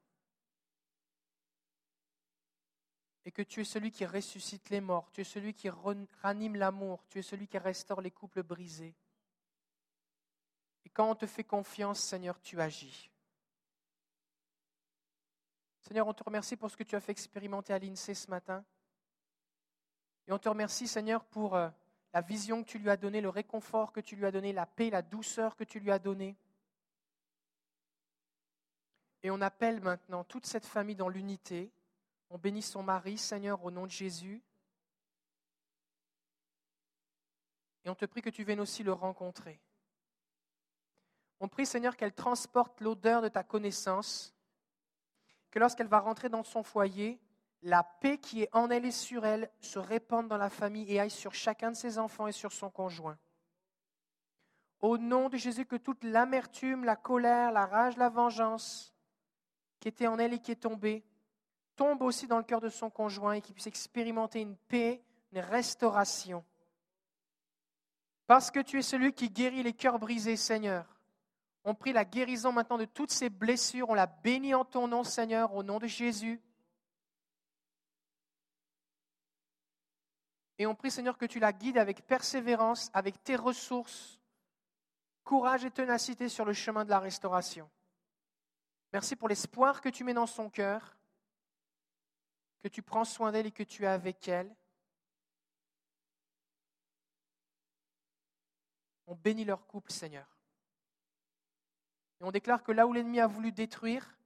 Et 3.25 3.31
que 3.31 3.41
tu 3.41 3.61
es 3.61 3.65
celui 3.65 3.89
qui 3.89 4.05
ressuscite 4.05 4.69
les 4.69 4.79
morts, 4.79 5.09
tu 5.09 5.21
es 5.21 5.23
celui 5.23 5.55
qui 5.55 5.71
ranime 5.71 6.55
l'amour, 6.55 7.03
tu 7.07 7.17
es 7.17 7.23
celui 7.23 7.47
qui 7.47 7.57
restaure 7.57 8.01
les 8.01 8.11
couples 8.11 8.43
brisés. 8.43 8.93
Et 10.85 10.89
quand 10.91 11.09
on 11.09 11.15
te 11.15 11.25
fait 11.25 11.43
confiance, 11.43 11.99
Seigneur, 11.99 12.39
tu 12.41 12.61
agis. 12.61 13.09
Seigneur, 15.87 16.05
on 16.05 16.13
te 16.13 16.23
remercie 16.25 16.57
pour 16.57 16.69
ce 16.69 16.75
que 16.75 16.83
tu 16.83 16.97
as 16.97 16.99
fait 16.99 17.13
expérimenter 17.13 17.71
à 17.71 17.79
l'INSEE 17.79 18.13
ce 18.13 18.29
matin. 18.29 18.61
Et 20.27 20.33
on 20.33 20.37
te 20.37 20.49
remercie, 20.49 20.85
Seigneur, 20.85 21.23
pour 21.23 21.55
euh, 21.55 21.69
la 22.13 22.19
vision 22.19 22.61
que 22.61 22.67
tu 22.67 22.77
lui 22.77 22.89
as 22.89 22.97
donnée, 22.97 23.21
le 23.21 23.29
réconfort 23.29 23.93
que 23.93 24.01
tu 24.01 24.17
lui 24.17 24.25
as 24.25 24.31
donné, 24.31 24.51
la 24.51 24.65
paix, 24.65 24.89
la 24.89 25.01
douceur 25.01 25.55
que 25.55 25.63
tu 25.63 25.79
lui 25.79 25.89
as 25.89 25.99
donnée. 25.99 26.35
Et 29.23 29.31
on 29.31 29.39
appelle 29.39 29.79
maintenant 29.79 30.25
toute 30.25 30.45
cette 30.45 30.65
famille 30.65 30.97
dans 30.97 31.07
l'unité. 31.07 31.71
On 32.29 32.37
bénit 32.37 32.63
son 32.63 32.83
mari, 32.83 33.17
Seigneur, 33.17 33.63
au 33.63 33.71
nom 33.71 33.85
de 33.85 33.91
Jésus. 33.91 34.43
Et 37.85 37.89
on 37.89 37.95
te 37.95 38.03
prie 38.03 38.21
que 38.21 38.29
tu 38.29 38.43
viennes 38.43 38.59
aussi 38.59 38.83
le 38.83 38.91
rencontrer. 38.91 39.57
On 41.39 41.47
prie, 41.47 41.65
Seigneur, 41.65 41.95
qu'elle 41.95 42.13
transporte 42.13 42.81
l'odeur 42.81 43.21
de 43.21 43.29
ta 43.29 43.45
connaissance 43.45 44.36
que 45.51 45.59
lorsqu'elle 45.59 45.87
va 45.87 45.99
rentrer 45.99 46.29
dans 46.29 46.43
son 46.43 46.63
foyer, 46.63 47.19
la 47.63 47.83
paix 47.83 48.17
qui 48.17 48.43
est 48.43 48.49
en 48.53 48.69
elle 48.69 48.85
et 48.85 48.91
sur 48.91 49.25
elle 49.25 49.49
se 49.59 49.79
répande 49.79 50.27
dans 50.27 50.37
la 50.37 50.49
famille 50.49 50.91
et 50.91 50.99
aille 50.99 51.09
sur 51.09 51.33
chacun 51.33 51.71
de 51.71 51.75
ses 51.75 51.97
enfants 51.97 52.27
et 52.27 52.31
sur 52.31 52.51
son 52.51 52.69
conjoint. 52.69 53.17
Au 54.79 54.97
nom 54.97 55.29
de 55.29 55.37
Jésus, 55.37 55.65
que 55.65 55.75
toute 55.75 56.03
l'amertume, 56.03 56.83
la 56.83 56.95
colère, 56.95 57.51
la 57.51 57.65
rage, 57.65 57.97
la 57.97 58.09
vengeance 58.09 58.93
qui 59.79 59.87
était 59.87 60.07
en 60.07 60.19
elle 60.19 60.33
et 60.33 60.39
qui 60.39 60.51
est 60.51 60.55
tombée, 60.55 61.03
tombe 61.75 62.01
aussi 62.01 62.27
dans 62.27 62.37
le 62.37 62.43
cœur 62.43 62.61
de 62.61 62.69
son 62.69 62.89
conjoint 62.89 63.33
et 63.33 63.41
qu'il 63.41 63.53
puisse 63.53 63.67
expérimenter 63.67 64.41
une 64.41 64.55
paix, 64.55 65.03
une 65.31 65.39
restauration. 65.39 66.43
Parce 68.25 68.51
que 68.51 68.59
tu 68.59 68.77
es 68.79 68.81
celui 68.81 69.13
qui 69.13 69.29
guérit 69.29 69.63
les 69.63 69.73
cœurs 69.73 69.99
brisés, 69.99 70.35
Seigneur. 70.35 70.96
On 71.69 71.75
prie 71.75 71.91
la 71.91 72.05
guérison 72.05 72.53
maintenant 72.53 72.77
de 72.77 72.85
toutes 72.85 73.11
ces 73.11 73.29
blessures. 73.29 73.89
On 73.89 73.93
la 73.93 74.07
bénit 74.07 74.53
en 74.53 74.63
ton 74.63 74.87
nom, 74.87 75.03
Seigneur, 75.03 75.53
au 75.53 75.63
nom 75.63 75.79
de 75.79 75.85
Jésus. 75.85 76.41
Et 80.57 80.65
on 80.65 80.75
prie, 80.75 80.89
Seigneur, 80.89 81.17
que 81.17 81.25
tu 81.25 81.39
la 81.39 81.51
guides 81.51 81.77
avec 81.77 82.07
persévérance, 82.07 82.89
avec 82.93 83.21
tes 83.21 83.35
ressources, 83.35 84.17
courage 85.25 85.65
et 85.65 85.71
ténacité 85.71 86.29
sur 86.29 86.45
le 86.45 86.53
chemin 86.53 86.85
de 86.85 86.89
la 86.89 86.99
restauration. 86.99 87.69
Merci 88.93 89.17
pour 89.17 89.27
l'espoir 89.27 89.81
que 89.81 89.89
tu 89.89 90.05
mets 90.05 90.13
dans 90.13 90.25
son 90.25 90.49
cœur, 90.49 90.95
que 92.63 92.69
tu 92.69 92.81
prends 92.81 93.03
soin 93.03 93.33
d'elle 93.33 93.47
et 93.47 93.51
que 93.51 93.63
tu 93.63 93.83
es 93.83 93.87
avec 93.87 94.25
elle. 94.29 94.55
On 99.05 99.15
bénit 99.15 99.43
leur 99.43 99.67
couple, 99.67 99.91
Seigneur. 99.91 100.36
Et 102.19 102.23
on 102.23 102.31
déclare 102.31 102.63
que 102.63 102.71
là 102.71 102.87
où 102.87 102.93
l'ennemi 102.93 103.19
a 103.19 103.27
voulu 103.27 103.51
détruire, 103.51 104.17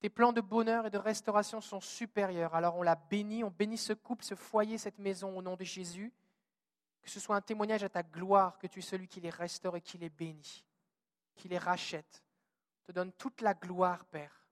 tes 0.00 0.10
plans 0.10 0.32
de 0.32 0.40
bonheur 0.40 0.86
et 0.86 0.90
de 0.90 0.98
restauration 0.98 1.60
sont 1.60 1.80
supérieurs. 1.80 2.54
Alors 2.54 2.76
on 2.76 2.82
la 2.82 2.96
bénit, 2.96 3.44
on 3.44 3.50
bénit 3.50 3.78
ce 3.78 3.92
couple, 3.92 4.24
ce 4.24 4.34
foyer, 4.34 4.78
cette 4.78 4.98
maison 4.98 5.36
au 5.36 5.42
nom 5.42 5.56
de 5.56 5.64
Jésus. 5.64 6.12
Que 7.02 7.10
ce 7.10 7.20
soit 7.20 7.36
un 7.36 7.40
témoignage 7.40 7.84
à 7.84 7.88
ta 7.88 8.02
gloire, 8.02 8.58
que 8.58 8.66
tu 8.66 8.80
es 8.80 8.82
celui 8.82 9.08
qui 9.08 9.20
les 9.20 9.30
restaure 9.30 9.76
et 9.76 9.80
qui 9.80 9.96
les 9.96 10.10
bénit, 10.10 10.64
qui 11.34 11.48
les 11.48 11.58
rachète. 11.58 12.22
te 12.84 12.92
donne 12.92 13.12
toute 13.12 13.40
la 13.40 13.54
gloire, 13.54 14.04
Père. 14.06 14.46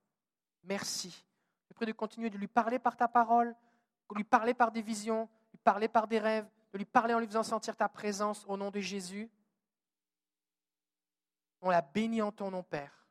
Merci. 0.63 1.25
Je 1.69 1.73
prie 1.73 1.85
de 1.85 1.91
continuer 1.91 2.29
de 2.29 2.37
lui 2.37 2.47
parler 2.47 2.79
par 2.79 2.95
ta 2.95 3.07
parole, 3.07 3.55
de 4.09 4.15
lui 4.15 4.23
parler 4.23 4.53
par 4.53 4.71
des 4.71 4.81
visions, 4.81 5.25
de 5.25 5.51
lui 5.53 5.61
parler 5.63 5.87
par 5.87 6.07
des 6.07 6.19
rêves, 6.19 6.47
de 6.73 6.77
lui 6.77 6.85
parler 6.85 7.13
en 7.13 7.19
lui 7.19 7.27
faisant 7.27 7.43
sentir 7.43 7.75
ta 7.75 7.87
présence 7.87 8.45
au 8.47 8.57
nom 8.57 8.71
de 8.71 8.79
Jésus. 8.79 9.29
On 11.61 11.69
la 11.69 11.81
bénit 11.81 12.21
en 12.21 12.31
ton 12.31 12.51
nom, 12.51 12.63
Père, 12.63 13.07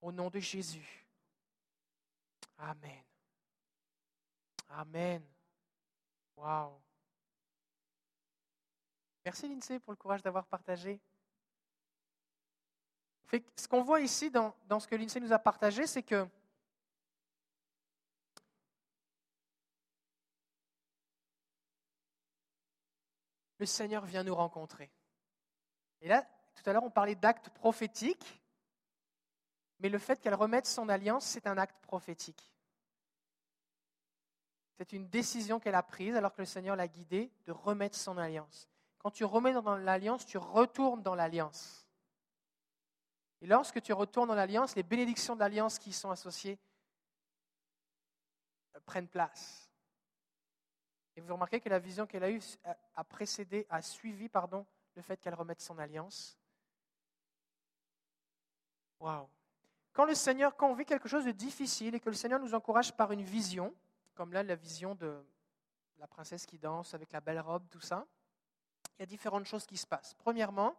au 0.00 0.10
nom 0.10 0.30
de 0.30 0.40
Jésus. 0.40 1.06
Amen. 2.58 3.02
Amen. 4.68 5.22
Wow. 6.36 6.80
Merci 9.24 9.48
Lindsay 9.48 9.78
pour 9.78 9.92
le 9.92 9.96
courage 9.96 10.22
d'avoir 10.22 10.46
partagé. 10.46 11.00
ce 13.56 13.68
qu'on 13.68 13.82
voit 13.82 14.00
ici 14.00 14.30
dans, 14.30 14.54
dans 14.66 14.80
ce 14.80 14.86
que 14.86 14.96
Lindsay 14.96 15.20
nous 15.20 15.32
a 15.32 15.38
partagé, 15.38 15.86
c'est 15.86 16.02
que 16.02 16.28
le 23.58 23.66
Seigneur 23.66 24.04
vient 24.04 24.24
nous 24.24 24.34
rencontrer. 24.34 24.90
Et 26.00 26.08
là, 26.08 26.26
tout 26.54 26.68
à 26.68 26.72
l'heure, 26.72 26.84
on 26.84 26.90
parlait 26.90 27.14
d'actes 27.14 27.48
prophétiques, 27.50 28.40
mais 29.80 29.88
le 29.88 29.98
fait 29.98 30.20
qu'elle 30.20 30.34
remette 30.34 30.66
son 30.66 30.88
alliance, 30.88 31.24
c'est 31.24 31.46
un 31.46 31.58
acte 31.58 31.80
prophétique. 31.82 32.52
C'est 34.78 34.92
une 34.92 35.08
décision 35.08 35.60
qu'elle 35.60 35.74
a 35.74 35.82
prise 35.82 36.16
alors 36.16 36.32
que 36.32 36.42
le 36.42 36.46
Seigneur 36.46 36.76
l'a 36.76 36.88
guidée 36.88 37.30
de 37.46 37.52
remettre 37.52 37.96
son 37.96 38.18
alliance. 38.18 38.68
Quand 38.98 39.10
tu 39.10 39.24
remets 39.24 39.52
dans 39.52 39.76
l'alliance, 39.76 40.24
tu 40.24 40.38
retournes 40.38 41.02
dans 41.02 41.14
l'alliance. 41.14 41.86
Et 43.40 43.46
lorsque 43.46 43.82
tu 43.82 43.92
retournes 43.92 44.28
dans 44.28 44.34
l'alliance, 44.34 44.76
les 44.76 44.84
bénédictions 44.84 45.34
de 45.34 45.40
l'alliance 45.40 45.78
qui 45.78 45.90
y 45.90 45.92
sont 45.92 46.10
associées 46.10 46.58
euh, 48.76 48.80
prennent 48.86 49.08
place. 49.08 49.68
Et 51.16 51.20
vous 51.20 51.32
remarquez 51.32 51.60
que 51.60 51.68
la 51.68 51.80
vision 51.80 52.06
qu'elle 52.06 52.24
a 52.24 52.30
eue 52.30 52.40
a 52.94 53.04
précédé, 53.04 53.66
a 53.68 53.82
suivi 53.82 54.28
pardon, 54.28 54.64
le 54.94 55.02
fait 55.02 55.16
qu'elle 55.20 55.34
remette 55.34 55.60
son 55.60 55.78
alliance. 55.78 56.38
Quand 59.92 60.04
le 60.04 60.14
Seigneur, 60.14 60.56
quand 60.56 60.70
on 60.70 60.74
vit 60.74 60.84
quelque 60.84 61.08
chose 61.08 61.24
de 61.24 61.32
difficile 61.32 61.94
et 61.94 62.00
que 62.00 62.08
le 62.08 62.14
Seigneur 62.14 62.40
nous 62.40 62.54
encourage 62.54 62.96
par 62.96 63.12
une 63.12 63.22
vision, 63.22 63.74
comme 64.14 64.32
là 64.32 64.42
la 64.42 64.54
vision 64.54 64.94
de 64.94 65.22
la 65.98 66.06
princesse 66.06 66.46
qui 66.46 66.58
danse 66.58 66.94
avec 66.94 67.12
la 67.12 67.20
belle 67.20 67.40
robe, 67.40 67.68
tout 67.68 67.80
ça, 67.80 68.06
il 68.98 69.00
y 69.00 69.02
a 69.02 69.06
différentes 69.06 69.44
choses 69.44 69.66
qui 69.66 69.76
se 69.76 69.86
passent. 69.86 70.14
Premièrement, 70.14 70.74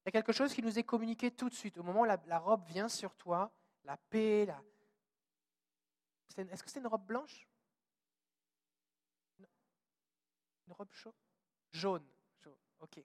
il 0.00 0.06
y 0.06 0.08
a 0.08 0.12
quelque 0.12 0.32
chose 0.32 0.52
qui 0.52 0.62
nous 0.62 0.78
est 0.78 0.82
communiqué 0.82 1.30
tout 1.30 1.48
de 1.48 1.54
suite. 1.54 1.78
Au 1.78 1.82
moment 1.82 2.02
où 2.02 2.04
la, 2.04 2.38
robe 2.38 2.64
vient 2.66 2.88
sur 2.88 3.14
toi, 3.14 3.50
la 3.84 3.96
paix, 3.96 4.46
la... 4.46 4.62
Est-ce 6.36 6.62
que 6.62 6.70
c'est 6.70 6.80
une 6.80 6.86
robe 6.86 7.04
blanche? 7.04 7.46
Une 9.38 10.72
robe 10.72 10.90
chaude 10.92 11.14
Jaune. 11.70 12.06
Ok. 12.80 13.02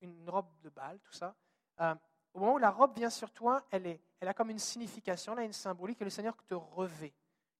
Une 0.00 0.28
robe 0.30 0.48
de 0.62 0.70
bal, 0.70 0.98
tout 1.00 1.12
ça. 1.12 1.34
Euh, 1.80 1.94
au 2.34 2.40
moment 2.40 2.54
où 2.54 2.58
la 2.58 2.70
robe 2.70 2.94
vient 2.96 3.10
sur 3.10 3.30
toi, 3.30 3.64
elle, 3.70 3.98
a 4.20 4.34
comme 4.34 4.50
une 4.50 4.58
signification, 4.58 5.32
elle 5.34 5.40
a 5.40 5.44
une 5.44 5.52
symbolique, 5.52 6.00
et 6.00 6.04
le 6.04 6.10
Seigneur 6.10 6.36
te 6.46 6.54
revêt. 6.54 7.12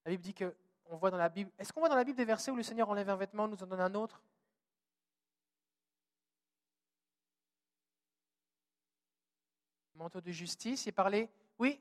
La 0.05 0.11
Bible 0.11 0.23
dit 0.23 0.35
que, 0.35 0.55
on 0.87 0.97
voit 0.97 1.11
dans 1.11 1.19
la 1.19 1.29
Bible, 1.29 1.51
est-ce 1.59 1.73
qu'on 1.73 1.81
voit 1.81 1.89
dans 1.89 1.97
la 1.97 2.05
Bible 2.05 2.17
des 2.17 2.25
versets 2.25 2.51
où 2.51 2.57
le 2.57 2.63
Seigneur 2.63 2.89
enlève 2.89 3.09
un 3.09 3.17
vêtement, 3.17 3.49
nous 3.49 3.63
en 3.63 3.67
donne 3.67 3.81
un 3.81 3.95
autre? 3.95 4.23
Manteau 9.95 10.21
de 10.21 10.33
justice, 10.33 10.87
il 10.87 10.89
est 10.89 10.93
parlé, 10.93 11.31
oui 11.59 11.81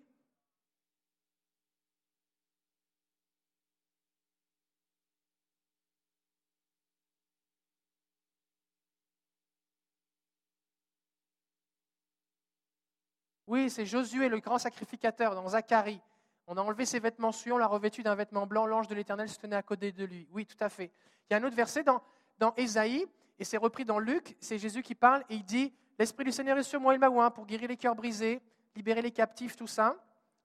Oui, 13.52 13.70
c'est 13.70 13.86
Josué, 13.86 14.30
le 14.30 14.40
grand 14.40 14.60
sacrificateur, 14.60 15.36
dans 15.36 15.46
Zacharie. 15.50 16.00
On 16.48 16.56
a 16.56 16.62
enlevé 16.62 16.86
ses 16.86 17.02
vêtements 17.02 17.34
souillants, 17.34 17.58
on 17.58 17.60
l'a 17.60 17.68
revêtu 17.68 18.02
d'un 18.02 18.16
vêtement 18.16 18.48
blanc, 18.48 18.66
l'ange 18.66 18.88
de 18.88 18.96
l'Éternel 18.96 19.28
se 19.28 19.38
tenait 19.38 19.58
à 19.58 19.62
côté 19.62 19.92
de 19.92 20.06
lui. 20.06 20.26
Oui, 20.32 20.46
tout 20.46 20.56
à 20.62 20.70
fait. 20.70 20.90
Il 21.30 21.34
y 21.34 21.36
a 21.36 21.38
un 21.38 21.44
autre 21.44 21.58
verset 21.58 21.84
dans, 21.84 22.02
dans 22.40 22.54
Ésaïe, 22.56 23.06
et 23.40 23.44
c'est 23.44 23.58
repris 23.58 23.84
dans 23.84 24.00
Luc, 24.00 24.38
c'est 24.40 24.58
Jésus 24.58 24.82
qui 24.82 24.96
parle, 24.96 25.26
et 25.30 25.36
il 25.36 25.44
dit, 25.44 25.74
L'Esprit 26.00 26.24
du 26.24 26.32
Seigneur 26.32 26.58
est 26.60 26.64
sur 26.64 26.80
moi, 26.80 26.94
il 26.94 27.00
m'a 27.02 27.30
pour 27.30 27.46
guérir 27.46 27.68
les 27.68 27.76
cœurs 27.76 27.94
brisés, 27.94 28.42
libérer 28.74 29.02
les 29.02 29.12
captifs, 29.12 29.58
tout 29.58 29.68
ça. 29.68 29.98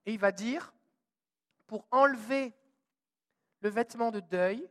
Et 0.05 0.13
il 0.13 0.19
va 0.19 0.33
dire, 0.33 0.75
pour 1.69 1.87
enlever 1.93 2.55
le 3.61 3.69
vêtement 3.69 4.11
de 4.11 4.19
deuil 4.19 4.69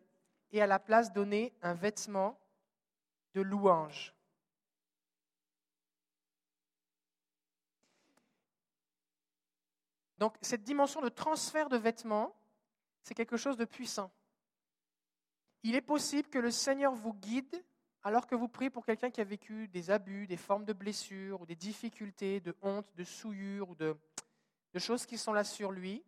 et 0.52 0.62
à 0.62 0.68
la 0.68 0.80
place 0.80 1.14
donner 1.14 1.54
un 1.62 1.74
vêtement 1.74 2.38
de 3.34 3.40
louange. 3.40 4.14
Donc 10.18 10.36
cette 10.42 10.64
dimension 10.64 11.02
de 11.02 11.10
transfert 11.10 11.70
de 11.70 11.78
vêtements, 11.78 12.36
c'est 13.04 13.14
quelque 13.14 13.38
chose 13.38 13.58
de 13.58 13.66
puissant. 13.66 14.12
Il 15.64 15.76
est 15.76 15.82
possible 15.82 16.30
que 16.30 16.40
le 16.40 16.52
Seigneur 16.52 16.94
vous 16.94 17.14
guide 17.14 17.64
alors 18.06 18.28
que 18.28 18.36
vous 18.36 18.48
priez 18.48 18.70
pour 18.70 18.86
quelqu'un 18.86 19.10
qui 19.10 19.20
a 19.20 19.24
vécu 19.24 19.68
des 19.68 19.90
abus, 19.90 20.28
des 20.28 20.38
formes 20.38 20.64
de 20.64 20.74
blessures, 20.74 21.42
ou 21.42 21.46
des 21.48 21.56
difficultés, 21.56 22.40
de 22.40 22.56
honte, 22.62 22.86
de 22.96 23.04
souillure, 23.04 23.72
ou 23.72 23.76
de, 23.76 23.98
choses 24.78 25.08
qui 25.08 25.18
sont 25.18 25.34
là 25.34 25.44
sur 25.44 25.72
lui. 25.72 26.04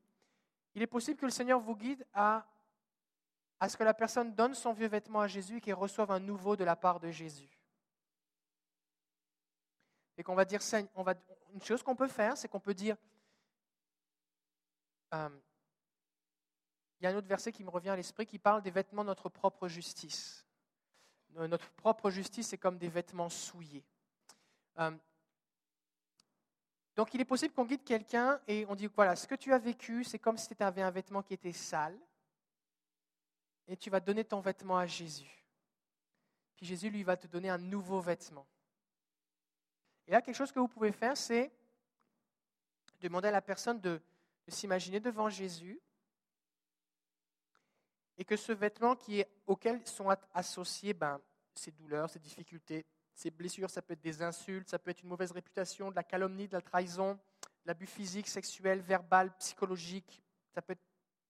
Il 0.76 0.84
est 0.84 0.88
possible 0.88 1.20
que 1.20 1.26
le 1.26 1.32
Seigneur 1.32 1.60
vous 1.60 1.76
guide 1.76 2.06
à, 2.14 2.46
ce 3.68 3.76
que 3.76 3.84
la 3.84 3.96
personne 3.96 4.36
donne 4.36 4.54
son 4.54 4.74
vieux 4.74 4.88
vêtement 4.88 5.22
à 5.22 5.28
Jésus 5.28 5.58
et 5.58 5.62
qu'il 5.62 5.74
reçoive 5.74 6.12
un 6.12 6.20
nouveau 6.20 6.56
de 6.56 6.64
la 6.64 6.76
part 6.76 7.00
de 7.00 7.10
Jésus. 7.10 7.50
Et 10.18 10.24
qu'on 10.24 10.36
va 10.36 10.46
dire, 10.46 10.60
une 11.56 11.64
chose 11.64 11.82
qu'on 11.82 11.96
peut 11.96 12.08
faire, 12.08 12.38
c'est 12.38 12.48
qu'on 12.48 12.60
peut 12.60 12.76
dire, 12.76 12.96
euh, 15.14 15.30
il 17.00 17.04
y 17.04 17.08
a 17.08 17.12
un 17.12 17.16
autre 17.16 17.28
verset 17.28 17.52
qui 17.52 17.64
me 17.64 17.70
revient 17.70 17.90
à 17.90 17.96
l'esprit 17.96 18.26
qui 18.26 18.40
parle 18.40 18.62
des 18.62 18.72
vêtements 18.72 19.04
de 19.04 19.08
notre 19.08 19.30
propre 19.30 19.68
justice. 19.68 20.46
Notre 21.36 21.70
propre 21.72 22.10
justice 22.10 22.54
est 22.54 22.58
comme 22.58 22.78
des 22.78 22.90
vêtements 22.90 23.30
souillés. 23.30 23.86
Euh, 24.80 24.92
donc 26.96 27.14
il 27.14 27.22
est 27.22 27.26
possible 27.26 27.54
qu'on 27.54 27.66
guide 27.66 27.84
quelqu'un 27.84 28.42
et 28.48 28.66
on 28.68 28.76
dit, 28.76 28.88
voilà, 28.88 29.16
ce 29.16 29.28
que 29.28 29.36
tu 29.36 29.54
as 29.54 29.60
vécu, 29.60 30.04
c'est 30.04 30.18
comme 30.18 30.38
si 30.38 30.56
tu 30.56 30.64
avais 30.64 30.82
un 30.82 30.90
vêtement 30.90 31.22
qui 31.22 31.36
était 31.36 31.54
sale, 31.54 31.98
et 33.68 33.78
tu 33.78 33.90
vas 33.90 34.00
donner 34.00 34.24
ton 34.24 34.40
vêtement 34.40 34.78
à 34.78 34.86
Jésus. 34.86 35.46
Puis 36.56 36.66
Jésus, 36.66 36.90
lui, 36.90 37.04
va 37.04 37.18
te 37.18 37.28
donner 37.28 37.50
un 37.50 37.58
nouveau 37.58 38.00
vêtement. 38.00 38.48
Et 40.08 40.12
là, 40.12 40.22
quelque 40.22 40.36
chose 40.36 40.52
que 40.52 40.60
vous 40.60 40.70
pouvez 40.70 40.92
faire, 40.92 41.18
c'est 41.18 41.52
demander 43.02 43.28
à 43.28 43.32
la 43.32 43.42
personne 43.42 43.80
de 43.80 44.02
de 44.48 44.52
s'imaginer 44.52 44.99
devant 44.99 45.30
Jésus 45.30 45.80
et 48.18 48.26
que 48.26 48.36
ce 48.36 48.52
vêtement 48.52 48.95
qui 48.95 49.19
est, 49.19 49.30
auquel 49.45 49.86
sont 49.86 50.10
associés 50.34 50.94
ben, 50.94 51.22
ces 51.53 51.72
douleurs, 51.72 52.10
ces 52.10 52.19
difficultés, 52.19 52.86
ces 53.14 53.30
blessures, 53.30 53.69
ça 53.69 53.82
peut 53.82 53.94
être 53.94 54.02
des 54.02 54.22
insultes, 54.22 54.69
ça 54.69 54.80
peut 54.80 54.91
être 54.91 55.03
une 55.03 55.10
mauvaise 55.10 55.32
réputation, 55.32 55.91
de 55.91 55.95
la 55.95 56.03
calomnie, 56.03 56.48
de 56.48 56.53
la 56.53 56.61
trahison, 56.61 57.19
l'abus 57.65 57.88
physique, 57.88 58.28
sexuel, 58.28 58.80
verbal, 58.80 59.36
psychologique, 59.38 60.22
ça 60.53 60.61
peut 60.61 60.74
être 60.74 60.84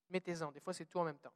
mettez-en, 0.10 0.52
des 0.52 0.60
fois 0.60 0.74
c'est 0.74 0.86
tout 0.86 1.00
en 1.00 1.04
même 1.04 1.20
temps. 1.20 1.34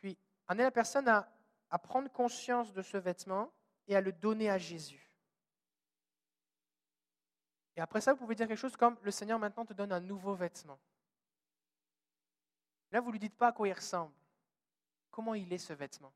Puis, 0.00 0.18
amener 0.48 0.64
la 0.64 0.70
personne 0.70 1.08
à 1.08 1.78
prendre 1.78 2.10
conscience 2.10 2.72
de 2.72 2.82
ce 2.82 2.96
vêtement 2.96 3.52
et 3.86 3.96
à 3.96 4.00
le 4.00 4.12
donner 4.12 4.50
à 4.50 4.58
Jésus. 4.58 5.09
Et 7.80 7.82
après 7.82 8.02
ça, 8.02 8.12
vous 8.12 8.18
pouvez 8.18 8.34
dire 8.34 8.46
quelque 8.46 8.58
chose 8.58 8.76
comme 8.76 8.98
Le 9.00 9.10
Seigneur 9.10 9.38
maintenant 9.38 9.64
te 9.64 9.72
donne 9.72 9.90
un 9.90 10.00
nouveau 10.00 10.34
vêtement. 10.34 10.78
Là, 12.92 13.00
vous 13.00 13.06
ne 13.06 13.12
lui 13.12 13.18
dites 13.18 13.38
pas 13.38 13.48
à 13.48 13.52
quoi 13.52 13.68
il 13.68 13.72
ressemble. 13.72 14.12
Comment 15.10 15.32
il 15.32 15.50
est 15.50 15.56
ce 15.56 15.72
vêtement? 15.72 16.12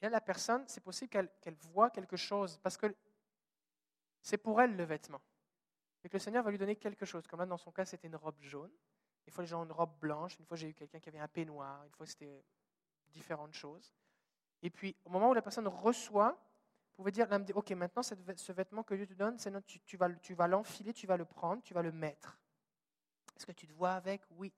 Et 0.00 0.04
là, 0.04 0.10
la 0.10 0.20
personne, 0.20 0.62
c'est 0.68 0.80
possible 0.80 1.10
qu'elle 1.10 1.56
voit 1.72 1.90
quelque 1.90 2.16
chose, 2.16 2.56
parce 2.58 2.76
que 2.76 2.94
c'est 4.22 4.38
pour 4.38 4.60
elle 4.62 4.76
le 4.76 4.84
vêtement. 4.84 5.20
Et 6.04 6.08
que 6.08 6.14
le 6.14 6.20
Seigneur 6.20 6.44
va 6.44 6.52
lui 6.52 6.58
donner 6.58 6.76
quelque 6.76 7.04
chose. 7.04 7.26
Comme 7.26 7.40
là, 7.40 7.46
dans 7.46 7.58
son 7.58 7.72
cas, 7.72 7.84
c'était 7.84 8.06
une 8.06 8.14
robe 8.14 8.40
jaune. 8.40 8.70
Une 9.26 9.32
fois, 9.32 9.42
les 9.42 9.48
gens 9.48 9.64
une 9.64 9.72
robe 9.72 9.98
blanche. 9.98 10.38
Une 10.38 10.46
fois, 10.46 10.56
j'ai 10.56 10.68
eu 10.68 10.74
quelqu'un 10.74 11.00
qui 11.00 11.08
avait 11.08 11.18
un 11.18 11.26
peignoir. 11.26 11.82
Une 11.84 11.90
fois, 11.90 12.06
c'était 12.06 12.44
différentes 13.08 13.54
choses. 13.54 13.92
Et 14.62 14.70
puis, 14.70 14.94
au 15.04 15.10
moment 15.10 15.30
où 15.30 15.34
la 15.34 15.42
personne 15.42 15.66
reçoit, 15.66 16.40
pouvez 16.96 17.12
dire, 17.12 17.28
OK, 17.54 17.70
maintenant, 17.72 18.02
ce 18.02 18.52
vêtement 18.52 18.82
que 18.82 18.94
Dieu 18.94 19.06
te 19.06 19.14
donne, 19.14 19.38
c'est 19.38 19.52
tu, 19.66 19.80
tu, 19.80 19.96
vas, 19.96 20.10
tu 20.14 20.34
vas 20.34 20.48
l'enfiler, 20.48 20.92
tu 20.92 21.06
vas 21.06 21.16
le 21.16 21.24
prendre, 21.24 21.62
tu 21.62 21.74
vas 21.74 21.82
le 21.82 21.92
mettre. 21.92 22.38
Est-ce 23.36 23.44
que 23.44 23.52
tu 23.52 23.66
te 23.66 23.72
vois 23.72 23.92
avec? 23.92 24.22
Oui. 24.30 24.52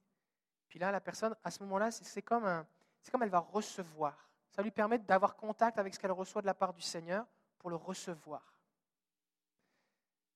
Puis 0.69 0.79
là, 0.79 0.93
la 0.93 1.01
personne, 1.01 1.35
à 1.43 1.51
ce 1.51 1.63
moment-là, 1.65 1.91
c'est 1.91 2.23
comme, 2.23 2.45
un, 2.45 2.67
comme 3.11 3.23
elle 3.23 3.31
va 3.31 3.41
recevoir. 3.41 4.31
Ça 4.51 4.63
lui 4.63 4.71
permet 4.71 4.99
d'avoir 4.99 5.37
contact 5.37 5.79
avec 5.79 5.95
ce 5.95 5.99
qu'elle 5.99 6.13
reçoit 6.13 6.41
de 6.41 6.47
la 6.47 6.55
part 6.55 6.73
du 6.73 6.83
Seigneur 6.83 7.27
pour 7.59 7.71
le 7.71 7.77
recevoir. 7.77 8.55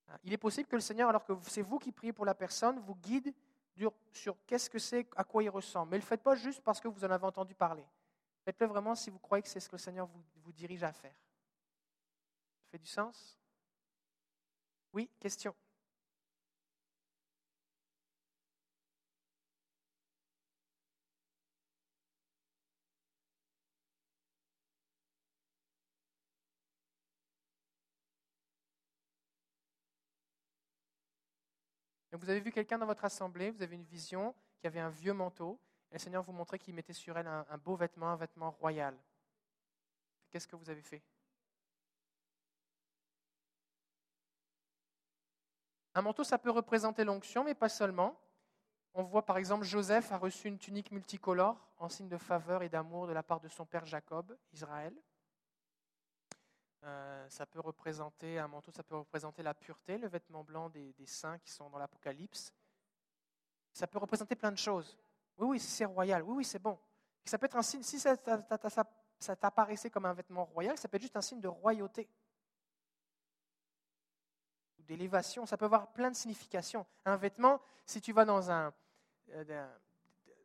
Hein, 0.09 0.17
il 0.23 0.33
est 0.33 0.37
possible 0.37 0.67
que 0.67 0.75
le 0.75 0.81
Seigneur, 0.81 1.09
alors 1.09 1.23
que 1.23 1.33
c'est 1.43 1.61
vous 1.61 1.79
qui 1.79 1.91
priez 1.91 2.11
pour 2.11 2.25
la 2.25 2.35
personne, 2.35 2.79
vous 2.79 2.95
guide 2.95 3.33
sur 4.11 4.35
qu'est-ce 4.45 4.69
que 4.69 4.79
c'est, 4.79 5.07
à 5.15 5.23
quoi 5.23 5.41
il 5.41 5.49
ressemble. 5.49 5.91
Mais 5.91 5.97
ne 5.97 6.01
le 6.01 6.05
faites 6.05 6.21
pas 6.21 6.35
juste 6.35 6.61
parce 6.61 6.81
que 6.81 6.87
vous 6.87 7.03
en 7.05 7.11
avez 7.11 7.25
entendu 7.25 7.55
parler. 7.55 7.85
Faites-le 8.43 8.67
vraiment 8.67 8.93
si 8.93 9.09
vous 9.09 9.19
croyez 9.19 9.41
que 9.41 9.47
c'est 9.47 9.59
ce 9.61 9.69
que 9.69 9.75
le 9.75 9.81
Seigneur 9.81 10.05
vous, 10.05 10.21
vous 10.43 10.51
dirige 10.51 10.83
à 10.83 10.91
faire 10.91 11.15
fait 12.73 12.79
du 12.79 12.87
sens? 12.87 13.37
Oui, 14.93 15.07
question. 15.19 15.53
vous 32.13 32.29
avez 32.29 32.39
vu 32.39 32.51
quelqu'un 32.51 32.77
dans 32.77 32.85
votre 32.85 33.05
assemblée, 33.05 33.49
vous 33.51 33.61
avez 33.61 33.75
une 33.75 33.83
vision 33.83 34.33
qui 34.59 34.67
avait 34.67 34.79
un 34.79 34.89
vieux 34.89 35.13
manteau, 35.13 35.59
et 35.91 35.95
le 35.95 35.99
Seigneur 35.99 36.23
vous 36.23 36.31
montrait 36.31 36.57
qu'il 36.57 36.73
mettait 36.73 36.93
sur 36.93 37.17
elle 37.17 37.27
un 37.27 37.57
beau 37.57 37.75
vêtement, 37.75 38.11
un 38.11 38.15
vêtement 38.15 38.51
royal. 38.51 38.95
Qu'est-ce 40.29 40.47
que 40.47 40.55
vous 40.55 40.69
avez 40.69 40.81
fait? 40.81 41.03
Un 45.95 46.01
manteau, 46.01 46.23
ça 46.23 46.37
peut 46.37 46.49
représenter 46.49 47.03
l'onction, 47.03 47.43
mais 47.43 47.53
pas 47.53 47.69
seulement. 47.69 48.19
On 48.95 49.03
voit 49.03 49.25
par 49.25 49.37
exemple 49.37 49.63
Joseph 49.63 50.11
a 50.11 50.17
reçu 50.17 50.47
une 50.47 50.57
tunique 50.57 50.91
multicolore 50.91 51.57
en 51.77 51.89
signe 51.89 52.09
de 52.09 52.17
faveur 52.17 52.61
et 52.61 52.69
d'amour 52.69 53.07
de 53.07 53.13
la 53.13 53.23
part 53.23 53.39
de 53.39 53.47
son 53.47 53.65
père 53.65 53.85
Jacob, 53.85 54.37
Israël. 54.51 54.95
Euh, 56.83 57.29
ça 57.29 57.45
peut 57.45 57.59
représenter 57.59 58.37
un 58.37 58.47
manteau, 58.47 58.71
ça 58.71 58.83
peut 58.83 58.95
représenter 58.95 59.41
la 59.41 59.53
pureté, 59.53 59.97
le 59.97 60.07
vêtement 60.07 60.43
blanc 60.43 60.69
des, 60.69 60.93
saints 61.05 61.39
qui 61.39 61.51
sont 61.51 61.69
dans 61.69 61.77
l'Apocalypse. 61.77 62.53
Ça 63.71 63.87
peut 63.87 63.99
représenter 63.99 64.35
plein 64.35 64.51
de 64.51 64.57
choses. 64.57 64.97
Oui, 65.37 65.47
oui, 65.47 65.59
c'est 65.59 65.85
royal. 65.85 66.21
Oui, 66.23 66.35
oui, 66.37 66.45
c'est 66.45 66.59
bon. 66.59 66.77
ça 67.25 67.37
peut 67.37 67.45
être 67.45 67.55
un 67.55 67.63
si 67.63 67.99
ça 67.99 69.35
t'apparaissait 69.35 69.89
comme 69.89 70.05
un 70.05 70.13
vêtement 70.13 70.45
royal, 70.45 70.77
ça 70.77 70.87
peut 70.87 70.97
être 70.97 71.03
juste 71.03 71.17
un 71.17 71.21
signe 71.21 71.39
de 71.39 71.47
royauté 71.47 72.09
d'élévation. 74.87 75.45
Ça 75.45 75.57
peut 75.57 75.65
avoir 75.65 75.87
plein 75.87 76.11
de 76.11 76.15
significations. 76.15 76.85
Un 77.05 77.17
vêtement, 77.17 77.61
si 77.85 78.01
tu 78.01 78.13
vas 78.13 78.25
dans 78.25 78.51
un, 78.51 78.73
euh, 79.31 79.67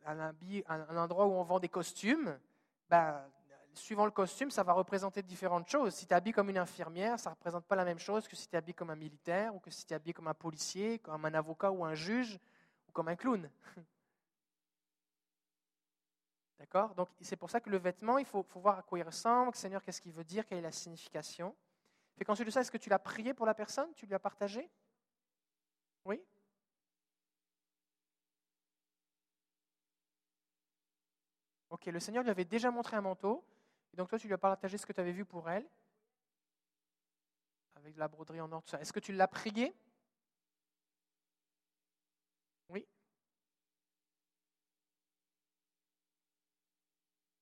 un, 0.06 0.96
endroit 0.96 1.26
où 1.26 1.32
on 1.32 1.42
vend 1.42 1.60
des 1.60 1.68
costumes, 1.68 2.38
ben, 2.88 3.22
suivant 3.74 4.04
le 4.04 4.10
costume, 4.10 4.50
ça 4.50 4.62
va 4.62 4.72
représenter 4.72 5.22
différentes 5.22 5.68
choses. 5.68 5.94
Si 5.94 6.06
tu 6.06 6.12
es 6.12 6.16
habillé 6.16 6.32
comme 6.32 6.50
une 6.50 6.58
infirmière, 6.58 7.18
ça 7.18 7.30
ne 7.30 7.34
représente 7.34 7.64
pas 7.64 7.76
la 7.76 7.84
même 7.84 7.98
chose 7.98 8.26
que 8.26 8.36
si 8.36 8.48
tu 8.48 8.54
es 8.54 8.58
habillé 8.58 8.74
comme 8.74 8.90
un 8.90 8.96
militaire, 8.96 9.54
ou 9.54 9.60
que 9.60 9.70
si 9.70 9.86
tu 9.86 9.92
es 9.92 9.96
habillé 9.96 10.12
comme 10.12 10.28
un 10.28 10.34
policier, 10.34 10.98
comme 10.98 11.24
un 11.24 11.34
avocat 11.34 11.70
ou 11.70 11.84
un 11.84 11.94
juge, 11.94 12.38
ou 12.88 12.92
comme 12.92 13.08
un 13.08 13.16
clown. 13.16 13.48
D'accord? 16.58 16.94
Donc 16.94 17.08
c'est 17.20 17.36
pour 17.36 17.50
ça 17.50 17.60
que 17.60 17.70
le 17.70 17.78
vêtement, 17.78 18.18
il 18.18 18.24
faut, 18.24 18.42
faut 18.42 18.60
voir 18.60 18.78
à 18.78 18.82
quoi 18.82 18.98
il 18.98 19.02
ressemble, 19.02 19.54
Seigneur, 19.54 19.82
qu'est-ce 19.82 20.00
qu'il 20.00 20.12
veut 20.12 20.24
dire, 20.24 20.44
quelle 20.44 20.58
est 20.58 20.62
la 20.62 20.72
signification. 20.72 21.54
Fait 22.18 22.24
qu'ensuite 22.24 22.46
de 22.46 22.50
ça, 22.50 22.60
est-ce 22.60 22.70
que 22.72 22.78
tu 22.78 22.90
l'as 22.90 22.98
prié 22.98 23.32
pour 23.32 23.46
la 23.46 23.54
personne? 23.54 23.92
Tu 23.94 24.04
lui 24.04 24.14
as 24.14 24.18
partagé? 24.18 24.68
Oui? 26.04 26.20
Ok, 31.70 31.86
le 31.86 32.00
Seigneur 32.00 32.24
lui 32.24 32.30
avait 32.30 32.44
déjà 32.44 32.70
montré 32.72 32.96
un 32.96 33.02
manteau, 33.02 33.44
et 33.92 33.96
donc 33.96 34.08
toi, 34.08 34.18
tu 34.18 34.26
lui 34.26 34.34
as 34.34 34.38
partagé 34.38 34.78
ce 34.78 34.86
que 34.86 34.92
tu 34.92 35.00
avais 35.00 35.12
vu 35.12 35.24
pour 35.24 35.48
elle, 35.48 35.64
avec 37.76 37.94
de 37.94 38.00
la 38.00 38.08
broderie 38.08 38.40
en 38.40 38.50
or, 38.50 38.62
tout 38.62 38.70
ça. 38.70 38.80
Est-ce 38.80 38.92
que 38.92 39.00
tu 39.00 39.12
l'as 39.12 39.28
prié? 39.28 39.72
Oui. 42.68 42.84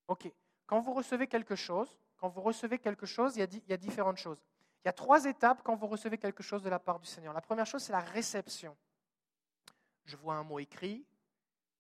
Ok. 0.09 0.31
Quand 0.66 0.81
vous 0.81 0.93
recevez 0.93 1.27
quelque 1.28 1.57
chose, 1.57 1.97
quand 2.19 2.28
vous 2.28 2.43
recevez 2.43 2.78
quelque 2.78 3.07
chose, 3.07 3.36
il 3.36 3.40
y 3.40 3.43
a, 3.43 3.47
il 3.47 3.70
y 3.70 3.73
a 3.73 3.77
différentes 3.77 4.19
choses. 4.19 4.43
Il 4.87 4.89
y 4.89 4.91
a 4.91 4.93
trois 4.93 5.25
étapes 5.25 5.63
quand 5.65 5.75
vous 5.75 5.89
recevez 5.89 6.17
quelque 6.17 6.45
chose 6.45 6.63
de 6.63 6.69
la 6.69 6.79
part 6.79 7.01
du 7.01 7.09
Seigneur. 7.09 7.33
La 7.33 7.41
première 7.41 7.67
chose, 7.67 7.83
c'est 7.83 7.93
la 7.93 7.99
réception. 7.99 8.77
Je 10.05 10.17
vois 10.17 10.35
un 10.37 10.45
mot 10.45 10.61
écrit, 10.61 11.05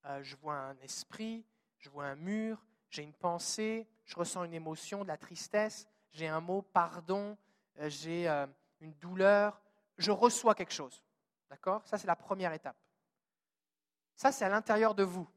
euh, 0.06 0.20
je 0.24 0.34
vois 0.34 0.54
un 0.56 0.76
esprit, 0.78 1.46
je 1.78 1.88
vois 1.88 2.06
un 2.06 2.16
mur, 2.16 2.60
j'ai 2.90 3.04
une 3.04 3.12
pensée, 3.12 3.86
je 4.06 4.16
ressens 4.16 4.42
une 4.42 4.54
émotion, 4.54 5.04
de 5.04 5.06
la 5.06 5.16
tristesse, 5.16 5.86
j'ai 6.10 6.26
un 6.26 6.40
mot 6.40 6.62
pardon, 6.62 7.38
euh, 7.78 7.88
j'ai 7.88 8.28
euh, 8.28 8.44
une 8.80 8.92
douleur, 8.94 9.62
je 9.98 10.10
reçois 10.10 10.56
quelque 10.56 10.74
chose. 10.74 11.00
D'accord? 11.48 11.86
Ça, 11.86 11.98
c'est 11.98 12.08
la 12.08 12.16
première 12.16 12.52
étape. 12.54 12.76
Ça, 14.16 14.32
c'est 14.32 14.44
à 14.44 14.48
l'intérieur 14.48 14.96
de 14.96 15.04
vous. 15.04 15.28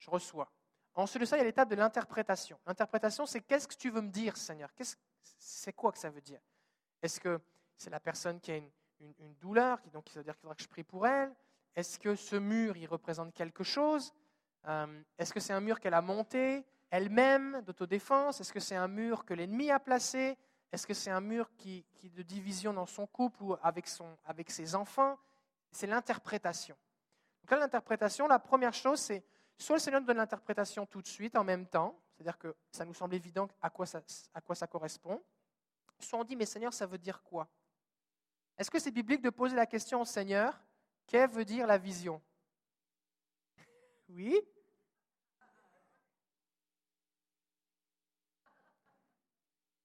Je 0.00 0.10
reçois. 0.10 0.52
Ensuite 0.94 1.22
de 1.22 1.26
ça, 1.26 1.36
il 1.36 1.38
y 1.38 1.42
a 1.44 1.46
l'étape 1.46 1.70
de 1.70 1.76
l'interprétation. 1.76 2.60
L'interprétation, 2.66 3.24
c'est 3.24 3.40
qu'est-ce 3.40 3.66
que 3.66 3.74
tu 3.74 3.88
veux 3.88 4.02
me 4.02 4.10
dire, 4.10 4.36
Seigneur? 4.36 4.68
C'est 5.38 5.72
quoi 5.72 5.92
que 5.92 5.98
ça 5.98 6.10
veut 6.10 6.20
dire? 6.20 6.40
Est-ce 7.02 7.20
que 7.20 7.40
c'est 7.76 7.90
la 7.90 8.00
personne 8.00 8.40
qui 8.40 8.52
a 8.52 8.56
une, 8.56 9.34
douleur, 9.40 9.78
donc 9.92 10.08
ça 10.08 10.18
veut 10.18 10.24
dire 10.24 10.34
qu'il 10.34 10.40
faudra 10.40 10.54
que 10.56 10.62
je 10.62 10.68
prie 10.68 10.82
pour 10.82 11.06
elle? 11.06 11.32
Est-ce 11.76 11.98
que 11.98 12.16
ce 12.16 12.34
mur, 12.34 12.76
il 12.76 12.86
représente 12.86 13.32
quelque 13.32 13.62
chose? 13.62 14.12
Euh, 14.66 15.02
Est-ce 15.16 15.32
que 15.32 15.38
c'est 15.38 15.52
un 15.52 15.60
mur 15.60 15.78
qu'elle 15.78 15.94
a 15.94 16.02
monté 16.02 16.66
elle-même 16.90 17.62
d'autodéfense? 17.62 18.40
Est-ce 18.40 18.52
que 18.52 18.60
c'est 18.60 18.74
un 18.74 18.88
mur 18.88 19.24
que 19.24 19.34
l'ennemi 19.34 19.70
a 19.70 19.78
placé? 19.78 20.36
Est-ce 20.72 20.86
que 20.86 20.94
c'est 20.94 21.10
un 21.10 21.20
mur 21.20 21.48
qui, 21.56 21.86
qui, 21.94 22.10
de 22.10 22.22
division 22.22 22.72
dans 22.72 22.86
son 22.86 23.06
couple 23.06 23.42
ou 23.42 23.56
avec, 23.62 23.86
son, 23.86 24.16
avec 24.24 24.50
ses 24.50 24.74
enfants? 24.74 25.16
C'est 25.70 25.86
l'interprétation. 25.86 26.76
Donc 27.42 27.52
là, 27.52 27.58
l'interprétation, 27.58 28.26
la 28.26 28.38
première 28.38 28.74
chose, 28.74 28.98
c'est 28.98 29.24
soit 29.56 29.76
le 29.76 29.80
Seigneur 29.80 30.00
nous 30.00 30.06
donne 30.06 30.18
l'interprétation 30.18 30.86
tout 30.86 31.00
de 31.00 31.06
suite, 31.06 31.36
en 31.36 31.44
même 31.44 31.66
temps, 31.66 31.98
c'est-à-dire 32.12 32.38
que 32.38 32.54
ça 32.70 32.84
nous 32.84 32.94
semble 32.94 33.14
évident 33.14 33.48
à 33.62 33.70
quoi 33.70 33.86
ça, 33.86 34.02
à 34.34 34.40
quoi 34.40 34.54
ça 34.54 34.66
correspond, 34.66 35.22
soit 36.04 36.18
on 36.18 36.24
dit, 36.24 36.36
mais 36.36 36.46
Seigneur, 36.46 36.72
ça 36.72 36.86
veut 36.86 36.98
dire 36.98 37.22
quoi? 37.22 37.48
Est-ce 38.56 38.70
que 38.70 38.78
c'est 38.78 38.90
biblique 38.90 39.22
de 39.22 39.30
poser 39.30 39.56
la 39.56 39.66
question 39.66 40.00
au 40.00 40.04
Seigneur, 40.04 40.58
qu'est 41.06 41.26
veut 41.26 41.44
dire 41.44 41.66
la 41.66 41.78
vision? 41.78 42.20
Oui 44.08 44.40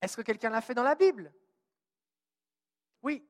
Est-ce 0.01 0.17
que 0.17 0.21
quelqu'un 0.21 0.49
l'a 0.49 0.59
fait 0.59 0.73
dans 0.73 0.83
la 0.83 0.95
Bible? 0.95 1.31
Oui. 3.01 3.25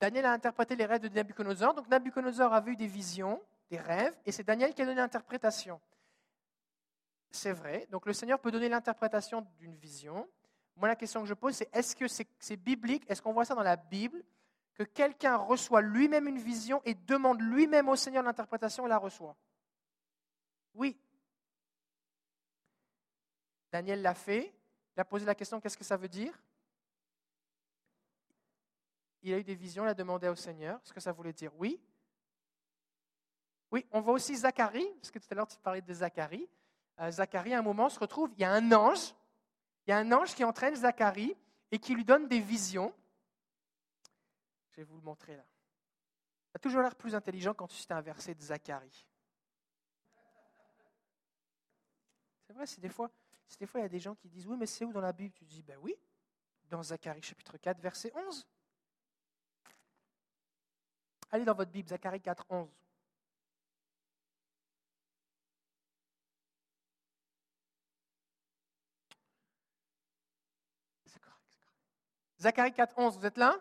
Daniel 0.00 0.24
a 0.24 0.32
interprété 0.32 0.74
les 0.74 0.86
rêves 0.86 1.02
de 1.02 1.08
Nabucodonosor. 1.08 1.74
Donc 1.74 1.88
Nabucodonosor 1.88 2.54
a 2.54 2.60
vu 2.62 2.74
des 2.74 2.86
visions, 2.86 3.42
des 3.70 3.78
rêves, 3.78 4.18
et 4.24 4.32
c'est 4.32 4.44
Daniel 4.44 4.72
qui 4.72 4.80
a 4.80 4.86
donné 4.86 4.96
l'interprétation. 4.96 5.78
C'est 7.34 7.52
vrai. 7.52 7.88
Donc 7.90 8.06
le 8.06 8.12
Seigneur 8.12 8.38
peut 8.38 8.52
donner 8.52 8.68
l'interprétation 8.68 9.40
d'une 9.58 9.74
vision. 9.74 10.28
Moi, 10.76 10.86
la 10.86 10.94
question 10.94 11.20
que 11.20 11.26
je 11.26 11.34
pose, 11.34 11.56
c'est 11.56 11.68
est-ce 11.74 11.96
que 11.96 12.06
c'est 12.06 12.56
biblique? 12.56 13.04
Est-ce 13.10 13.20
qu'on 13.20 13.32
voit 13.32 13.44
ça 13.44 13.56
dans 13.56 13.62
la 13.62 13.74
Bible? 13.74 14.24
Que 14.74 14.84
quelqu'un 14.84 15.36
reçoit 15.36 15.80
lui-même 15.80 16.28
une 16.28 16.38
vision 16.38 16.80
et 16.84 16.94
demande 16.94 17.40
lui-même 17.40 17.88
au 17.88 17.96
Seigneur 17.96 18.22
l'interprétation 18.22 18.86
et 18.86 18.88
la 18.88 18.98
reçoit? 18.98 19.36
Oui. 20.74 20.96
Daniel 23.72 24.00
l'a 24.00 24.14
fait. 24.14 24.54
Il 24.96 25.00
a 25.00 25.04
posé 25.04 25.26
la 25.26 25.34
question 25.34 25.60
qu'est-ce 25.60 25.76
que 25.76 25.82
ça 25.82 25.96
veut 25.96 26.08
dire? 26.08 26.40
Il 29.22 29.34
a 29.34 29.38
eu 29.38 29.44
des 29.44 29.56
visions, 29.56 29.84
il 29.84 29.88
a 29.88 29.94
demandé 29.94 30.28
au 30.28 30.36
Seigneur 30.36 30.78
ce 30.84 30.92
que 30.92 31.00
ça 31.00 31.10
voulait 31.10 31.32
dire. 31.32 31.50
Oui? 31.56 31.80
Oui, 33.72 33.84
on 33.90 34.00
voit 34.00 34.14
aussi 34.14 34.36
Zacharie, 34.36 34.88
parce 35.00 35.10
que 35.10 35.18
tout 35.18 35.26
à 35.32 35.34
l'heure 35.34 35.48
tu 35.48 35.58
parlais 35.58 35.82
de 35.82 35.94
Zacharie. 35.94 36.48
Euh, 37.00 37.10
Zacharie, 37.10 37.54
à 37.54 37.58
un 37.58 37.62
moment, 37.62 37.88
se 37.88 37.98
retrouve, 37.98 38.30
il 38.34 38.40
y 38.40 38.44
a 38.44 38.52
un 38.52 38.72
ange, 38.72 39.14
il 39.86 39.90
y 39.90 39.92
a 39.92 39.98
un 39.98 40.12
ange 40.12 40.34
qui 40.34 40.44
entraîne 40.44 40.76
Zacharie 40.76 41.36
et 41.70 41.78
qui 41.78 41.94
lui 41.94 42.04
donne 42.04 42.28
des 42.28 42.40
visions. 42.40 42.94
Je 44.70 44.76
vais 44.76 44.84
vous 44.84 44.96
le 44.96 45.02
montrer 45.02 45.36
là. 45.36 45.44
Tu 46.52 46.56
as 46.56 46.58
toujours 46.60 46.82
l'air 46.82 46.94
plus 46.94 47.14
intelligent 47.14 47.52
quand 47.52 47.66
tu 47.66 47.76
cites 47.76 47.90
un 47.90 48.00
verset 48.00 48.34
de 48.34 48.42
Zacharie. 48.42 49.06
C'est 52.46 52.52
vrai, 52.52 52.66
c'est 52.66 52.80
des 52.80 52.88
fois, 52.88 53.10
c'est 53.48 53.58
des 53.58 53.66
fois, 53.66 53.80
il 53.80 53.82
y 53.82 53.86
a 53.86 53.88
des 53.88 53.98
gens 53.98 54.14
qui 54.14 54.28
disent 54.28 54.46
Oui, 54.46 54.56
mais 54.56 54.66
c'est 54.66 54.84
où 54.84 54.92
dans 54.92 55.00
la 55.00 55.12
Bible? 55.12 55.34
Tu 55.34 55.44
dis 55.44 55.62
Ben 55.62 55.78
oui, 55.82 55.96
dans 56.70 56.82
Zacharie 56.82 57.22
chapitre 57.22 57.56
4, 57.56 57.80
verset 57.80 58.12
11. 58.14 58.46
Allez 61.32 61.44
dans 61.44 61.54
votre 61.54 61.72
Bible, 61.72 61.88
Zacharie 61.88 62.20
4, 62.20 62.46
11. 62.48 62.68
Zacharie 72.44 72.72
4, 72.72 72.94
11, 72.96 73.18
vous 73.18 73.26
êtes 73.26 73.38
là? 73.38 73.58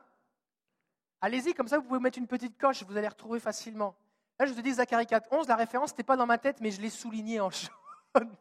Allez-y, 1.22 1.53
comme 1.53 1.68
ça 1.68 1.77
vous 1.77 1.84
pouvez 1.84 1.99
mettre 1.99 2.18
une 2.18 2.27
petite 2.27 2.57
coche, 2.57 2.84
vous 2.84 2.97
allez 2.97 3.07
retrouver 3.07 3.39
facilement. 3.39 3.95
Là, 4.39 4.45
je 4.45 4.53
te 4.53 4.60
dis 4.61 4.73
Zacharie 4.73 5.07
4, 5.07 5.31
11, 5.31 5.47
la 5.47 5.55
référence 5.55 5.91
n'était 5.91 6.03
pas 6.03 6.18
dans 6.18 6.26
ma 6.26 6.38
tête, 6.38 6.60
mais 6.60 6.69
je 6.69 6.81
l'ai 6.81 6.89
souligné 6.89 7.39
en 7.39 7.49
jaune 8.15 8.35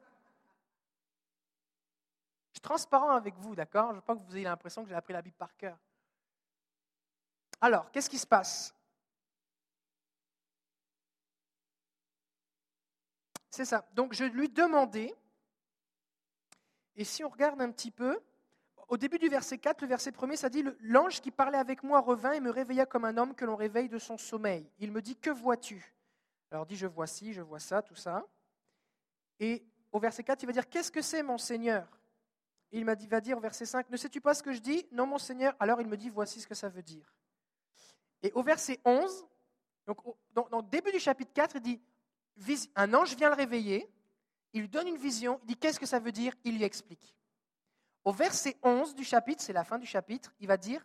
transparent 2.63 3.11
avec 3.11 3.35
vous, 3.37 3.55
d'accord? 3.55 3.89
Je 3.89 3.91
ne 3.91 3.97
veux 3.97 4.03
pas 4.03 4.15
que 4.15 4.23
vous 4.23 4.37
ayez 4.37 4.45
l'impression 4.45 4.83
que 4.83 4.89
j'ai 4.89 4.95
appris 4.95 5.13
la 5.13 5.21
Bible 5.21 5.37
par 5.37 5.55
cœur. 5.57 5.77
Alors, 7.61 7.91
qu'est-ce 7.91 8.09
qui 8.09 8.19
se 8.19 8.27
passe? 8.27 8.75
C'est 13.51 13.67
ça. 13.67 13.87
Donc, 13.93 14.15
je 14.15 14.25
lui 14.25 14.49
demandais, 14.49 15.15
et 16.97 17.05
si 17.05 17.23
on 17.23 17.29
regarde 17.29 17.61
un 17.61 17.71
petit 17.71 17.91
peu, 17.91 18.19
au 18.93 18.99
début 18.99 19.19
du 19.19 19.31
verset 19.31 19.57
4, 19.57 19.81
le 19.81 19.87
verset 19.87 20.13
1 20.21 20.37
ça 20.37 20.51
dit 20.51 20.63
L'ange 20.81 21.23
qui 21.23 21.31
parlait 21.31 21.57
avec 21.57 21.83
moi 21.83 22.01
revint 22.01 22.33
et 22.33 22.41
me 22.41 22.51
réveilla 22.51 22.85
comme 22.85 23.07
un 23.07 23.17
homme 23.17 23.35
que 23.35 23.47
l'on 23.47 23.57
réveille 23.57 23.89
de 23.89 23.97
son 23.97 24.19
sommeil. 24.19 24.71
Il 24.81 24.93
me 24.93 25.01
dit 25.01 25.17
Que 25.17 25.31
vois-tu? 25.31 25.95
Alors, 26.51 26.67
dit 26.67 26.77
Je 26.77 26.87
vois 26.87 27.07
ci, 27.07 27.33
je 27.33 27.41
vois 27.41 27.59
ça, 27.59 27.81
tout 27.81 27.95
ça. 27.95 28.27
Et 29.41 29.65
au 29.93 29.99
verset 29.99 30.23
4, 30.23 30.43
il 30.43 30.47
va 30.47 30.53
dire 30.53 30.69
Qu'est-ce 30.69 30.93
que 30.93 31.01
c'est, 31.01 31.23
mon 31.23 31.39
Seigneur? 31.39 31.89
Il 32.71 32.85
m'a 32.85 32.95
dit, 32.95 33.07
va 33.07 33.23
dire 33.23 33.39
au 33.39 33.41
verset 33.41 33.65
5, 33.65 33.89
ne 33.89 33.97
sais-tu 33.97 34.21
pas 34.21 34.35
ce 34.35 34.43
que 34.43 34.53
je 34.53 34.61
dis? 34.61 34.87
Non, 34.93 35.07
mon 35.07 35.19
Seigneur. 35.19 35.55
Alors 35.59 35.81
il 35.81 35.87
me 35.87 35.97
dit, 35.97 36.11
voici 36.11 36.43
ce 36.43 36.47
que 36.47 36.55
ça 36.55 36.69
veut 36.69 36.83
dire. 36.83 37.15
Et 38.23 38.31
au 38.33 38.43
verset 38.43 38.79
11, 38.85 39.27
donc 39.87 39.99
dans, 40.35 40.61
début 40.63 40.93
du 40.93 40.99
chapitre 40.99 41.33
4, 41.33 41.57
il 41.57 41.63
dit, 41.63 42.71
un 42.77 42.93
ange 42.93 43.17
vient 43.17 43.31
le 43.31 43.37
réveiller, 43.37 43.91
il 44.53 44.61
lui 44.61 44.69
donne 44.69 44.89
une 44.89 44.99
vision, 44.99 45.41
il 45.45 45.49
dit, 45.49 45.57
qu'est-ce 45.57 45.81
que 45.81 45.87
ça 45.87 45.99
veut 45.99 46.13
dire? 46.13 46.35
Il 46.45 46.59
lui 46.59 46.65
explique. 46.65 47.15
Au 48.05 48.13
verset 48.13 48.57
11 48.63 48.95
du 48.95 49.05
chapitre, 49.05 49.43
c'est 49.43 49.53
la 49.53 49.65
fin 49.65 49.79
du 49.79 49.87
chapitre, 49.87 50.33
il 50.41 50.49
va 50.49 50.57
dire, 50.57 50.85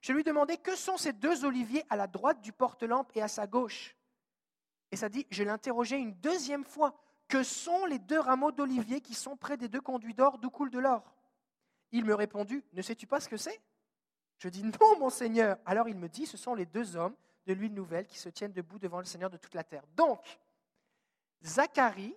je 0.00 0.12
lui 0.12 0.24
demandais, 0.24 0.56
que 0.56 0.74
sont 0.76 0.96
ces 0.96 1.12
deux 1.12 1.44
oliviers 1.44 1.84
à 1.88 1.96
la 1.96 2.06
droite 2.06 2.40
du 2.40 2.52
porte-lampe 2.52 3.10
et 3.14 3.22
à 3.22 3.28
sa 3.28 3.46
gauche? 3.46 3.96
Et 4.90 4.96
ça 4.96 5.08
dit, 5.08 5.26
je 5.30 5.42
l'interrogeais 5.42 5.98
une 5.98 6.12
deuxième 6.14 6.64
fois, 6.64 6.94
que 7.28 7.42
sont 7.42 7.86
les 7.86 7.98
deux 7.98 8.18
rameaux 8.18 8.52
d'olivier 8.52 9.00
qui 9.00 9.14
sont 9.14 9.36
près 9.36 9.56
des 9.56 9.68
deux 9.68 9.80
conduits 9.80 10.12
d'or 10.12 10.38
d'où 10.38 10.50
coule 10.50 10.70
de 10.70 10.78
l'or? 10.78 11.14
Il 11.90 12.04
me 12.04 12.14
répondit, 12.14 12.62
ne 12.72 12.82
sais-tu 12.82 13.06
pas 13.06 13.20
ce 13.20 13.28
que 13.28 13.36
c'est? 13.36 13.60
Je 14.38 14.48
dis, 14.48 14.62
non, 14.64 14.98
mon 14.98 15.08
Seigneur. 15.08 15.56
Alors 15.64 15.88
il 15.88 15.96
me 15.96 16.08
dit, 16.08 16.26
ce 16.26 16.36
sont 16.36 16.54
les 16.54 16.66
deux 16.66 16.96
hommes 16.96 17.14
de 17.46 17.52
l'huile 17.54 17.74
nouvelle 17.74 18.06
qui 18.06 18.18
se 18.18 18.28
tiennent 18.28 18.52
debout 18.52 18.78
devant 18.78 18.98
le 18.98 19.04
Seigneur 19.04 19.30
de 19.30 19.36
toute 19.36 19.54
la 19.54 19.64
terre. 19.64 19.84
Donc, 19.96 20.40
Zacharie, 21.44 22.14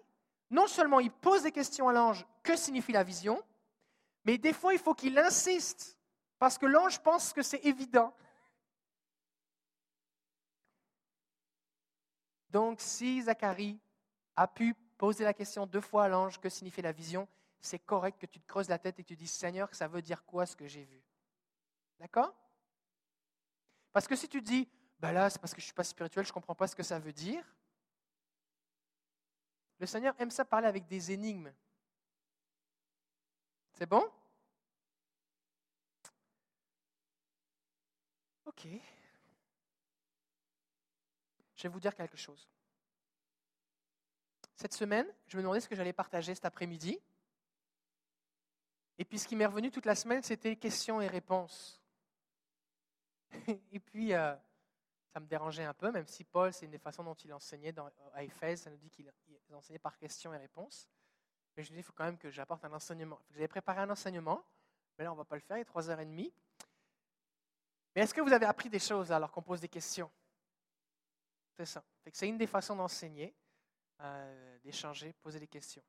non 0.50 0.68
seulement 0.68 1.00
il 1.00 1.12
pose 1.12 1.44
des 1.44 1.52
questions 1.52 1.88
à 1.88 1.94
l'ange, 1.94 2.26
que 2.44 2.56
signifie 2.56 2.92
la 2.92 3.04
vision, 3.04 3.42
mais 4.26 4.38
des 4.38 4.54
fois 4.54 4.74
il 4.74 4.80
faut 4.80 4.94
qu'il 4.94 5.18
insiste, 5.18 5.98
parce 6.38 6.58
que 6.58 6.66
l'ange 6.66 7.02
pense 7.02 7.32
que 7.32 7.42
c'est 7.42 7.64
évident. 7.64 8.14
Donc, 12.50 12.80
si 12.80 13.22
Zacharie 13.22 13.80
a 14.36 14.48
pu 14.48 14.74
poser 14.98 15.24
la 15.24 15.34
question 15.34 15.66
deux 15.66 15.82
fois 15.82 16.06
à 16.06 16.08
l'ange, 16.08 16.40
que 16.40 16.50
signifie 16.50 16.82
la 16.82 16.92
vision, 16.92 17.28
c'est 17.60 17.80
correct 17.80 18.20
que 18.20 18.26
tu 18.26 18.40
te 18.40 18.48
creuses 18.48 18.70
la 18.70 18.80
tête 18.80 19.00
et 19.00 19.04
que 19.04 19.08
tu 19.10 19.16
dises 19.16 19.32
Seigneur, 19.32 19.74
ça 19.74 19.88
veut 19.88 20.02
dire 20.02 20.24
quoi 20.26 20.46
ce 20.46 20.56
que 20.56 20.68
j'ai 20.68 20.84
vu? 20.84 21.02
D'accord? 22.00 22.34
Parce 23.92 24.08
que 24.08 24.16
si 24.16 24.28
tu 24.28 24.42
dis 24.42 24.70
ben 25.00 25.12
là, 25.12 25.30
c'est 25.30 25.40
parce 25.40 25.54
que 25.54 25.60
je 25.60 25.66
ne 25.66 25.68
suis 25.68 25.74
pas 25.74 25.84
spirituel, 25.84 26.26
je 26.26 26.30
ne 26.30 26.34
comprends 26.34 26.56
pas 26.56 26.68
ce 26.68 26.76
que 26.76 26.84
ça 26.84 27.00
veut 27.00 27.14
dire. 27.14 27.44
Le 29.78 29.86
Seigneur 29.86 30.16
aime 30.20 30.32
ça 30.32 30.46
parler 30.46 30.68
avec 30.68 30.88
des 30.88 31.12
énigmes. 31.12 31.52
C'est 33.78 33.86
bon? 33.86 34.10
Ok. 38.46 38.68
Je 41.56 41.64
vais 41.64 41.70
vous 41.70 41.80
dire 41.82 41.94
quelque 41.94 42.16
chose. 42.16 42.50
Cette 44.56 44.74
semaine, 44.74 45.06
je 45.28 45.36
me 45.36 45.42
demandais 45.42 45.60
ce 45.60 45.68
que 45.68 45.76
j'allais 45.76 45.92
partager 45.92 46.34
cet 46.34 46.46
après-midi. 46.46 46.98
Et 48.98 49.04
puis 49.04 49.20
ce 49.20 49.28
qui 49.28 49.36
m'est 49.36 49.46
revenu 49.46 49.72
toute 49.72 49.86
la 49.86 49.96
semaine, 49.96 50.24
c'était 50.24 50.56
questions 50.56 51.02
et 51.02 51.08
réponses. 51.08 51.82
et 53.74 53.80
puis, 53.82 54.14
euh, 54.14 54.34
ça 55.12 55.20
me 55.20 55.28
dérangeait 55.28 55.66
un 55.66 55.74
peu, 55.74 55.92
même 55.92 56.08
si 56.08 56.24
Paul, 56.24 56.54
c'est 56.54 56.66
une 56.66 56.72
des 56.72 56.78
façons 56.78 57.04
dont 57.04 57.16
il 57.16 57.34
enseignait 57.34 57.74
dans, 57.74 57.92
à 58.14 58.24
Éphèse, 58.24 58.62
ça 58.62 58.70
nous 58.70 58.78
dit 58.78 58.90
qu'il 58.90 59.12
enseignait 59.54 59.80
par 59.80 59.98
questions 59.98 60.34
et 60.34 60.38
réponses. 60.38 60.90
Mais 61.56 61.64
je 61.64 61.72
dis, 61.72 61.78
il 61.78 61.84
faut 61.84 61.94
quand 61.94 62.04
même 62.04 62.18
que 62.18 62.30
j'apporte 62.30 62.64
un 62.66 62.74
enseignement. 62.74 63.20
Avez 63.36 63.48
préparé 63.48 63.82
un 63.82 63.90
enseignement, 63.90 64.44
mais 64.98 65.04
là, 65.04 65.12
on 65.12 65.16
ne 65.16 65.20
va 65.20 65.26
pas 65.26 65.36
le 65.36 65.42
faire, 65.42 65.58
il 65.58 65.62
est 65.62 65.70
3h30. 65.70 66.34
Mais 67.96 68.02
est-ce 68.02 68.14
que 68.14 68.22
vous 68.22 68.34
avez 68.34 68.46
appris 68.46 68.70
des 68.70 68.80
choses 68.80 69.12
alors 69.12 69.32
qu'on 69.32 69.42
pose 69.42 69.62
des 69.62 69.70
questions? 69.70 70.12
C'est 71.56 71.66
ça. 71.66 71.84
C'est 72.12 72.28
une 72.28 72.38
des 72.38 72.48
façons 72.48 72.76
d'enseigner, 72.76 73.34
euh, 74.02 74.60
d'échanger, 74.60 75.14
poser 75.14 75.40
des 75.40 75.48
questions. 75.48 75.84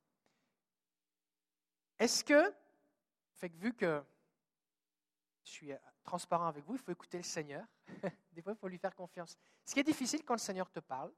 Est-ce 1.98 2.22
que 2.22 2.54
vu 3.54 3.74
que 3.74 4.02
je 5.46 5.50
suis 5.50 5.72
euh, 5.72 5.78
transparent 6.02 6.46
avec 6.46 6.64
vous, 6.64 6.74
il 6.74 6.80
faut 6.80 6.92
écouter 6.92 7.18
le 7.18 7.22
Seigneur. 7.22 7.64
des 8.32 8.42
fois, 8.42 8.52
il 8.52 8.58
faut 8.58 8.68
lui 8.68 8.78
faire 8.78 8.94
confiance. 8.94 9.36
Ce 9.64 9.74
qui 9.74 9.80
est 9.80 9.84
difficile 9.84 10.24
quand 10.24 10.34
le 10.34 10.40
Seigneur 10.40 10.70
te 10.70 10.80
parle, 10.80 11.12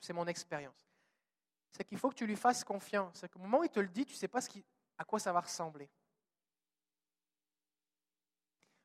c'est 0.00 0.12
mon 0.12 0.26
expérience, 0.26 0.86
c'est 1.76 1.84
qu'il 1.84 1.98
faut 1.98 2.08
que 2.08 2.14
tu 2.14 2.26
lui 2.26 2.36
fasses 2.36 2.64
confiance. 2.64 3.18
C'est 3.20 3.28
qu'au 3.28 3.38
moment 3.38 3.58
où 3.58 3.64
il 3.64 3.70
te 3.70 3.80
le 3.80 3.88
dit, 3.88 4.06
tu 4.06 4.14
ne 4.14 4.18
sais 4.18 4.28
pas 4.28 4.40
à 4.96 5.04
quoi 5.04 5.18
ça 5.18 5.30
va 5.30 5.40
ressembler. 5.40 5.90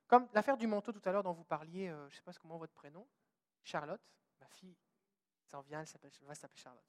Comme 0.07 0.27
l'affaire 0.33 0.57
du 0.57 0.67
manteau 0.67 0.91
tout 0.91 1.01
à 1.05 1.13
l'heure 1.13 1.23
dont 1.23 1.31
vous 1.31 1.45
parliez, 1.45 1.87
euh, 1.87 2.09
je 2.09 2.15
ne 2.15 2.17
sais 2.17 2.21
pas 2.21 2.33
comment 2.33 2.57
votre 2.57 2.73
prénom, 2.73 3.07
Charlotte, 3.63 4.01
ma 4.41 4.47
fille, 4.49 4.75
ça 5.45 5.57
en 5.57 5.61
vient, 5.61 5.79
elle, 5.79 5.87
elle 6.03 6.27
va 6.27 6.35
s'appeler 6.35 6.59
Charlotte. 6.59 6.83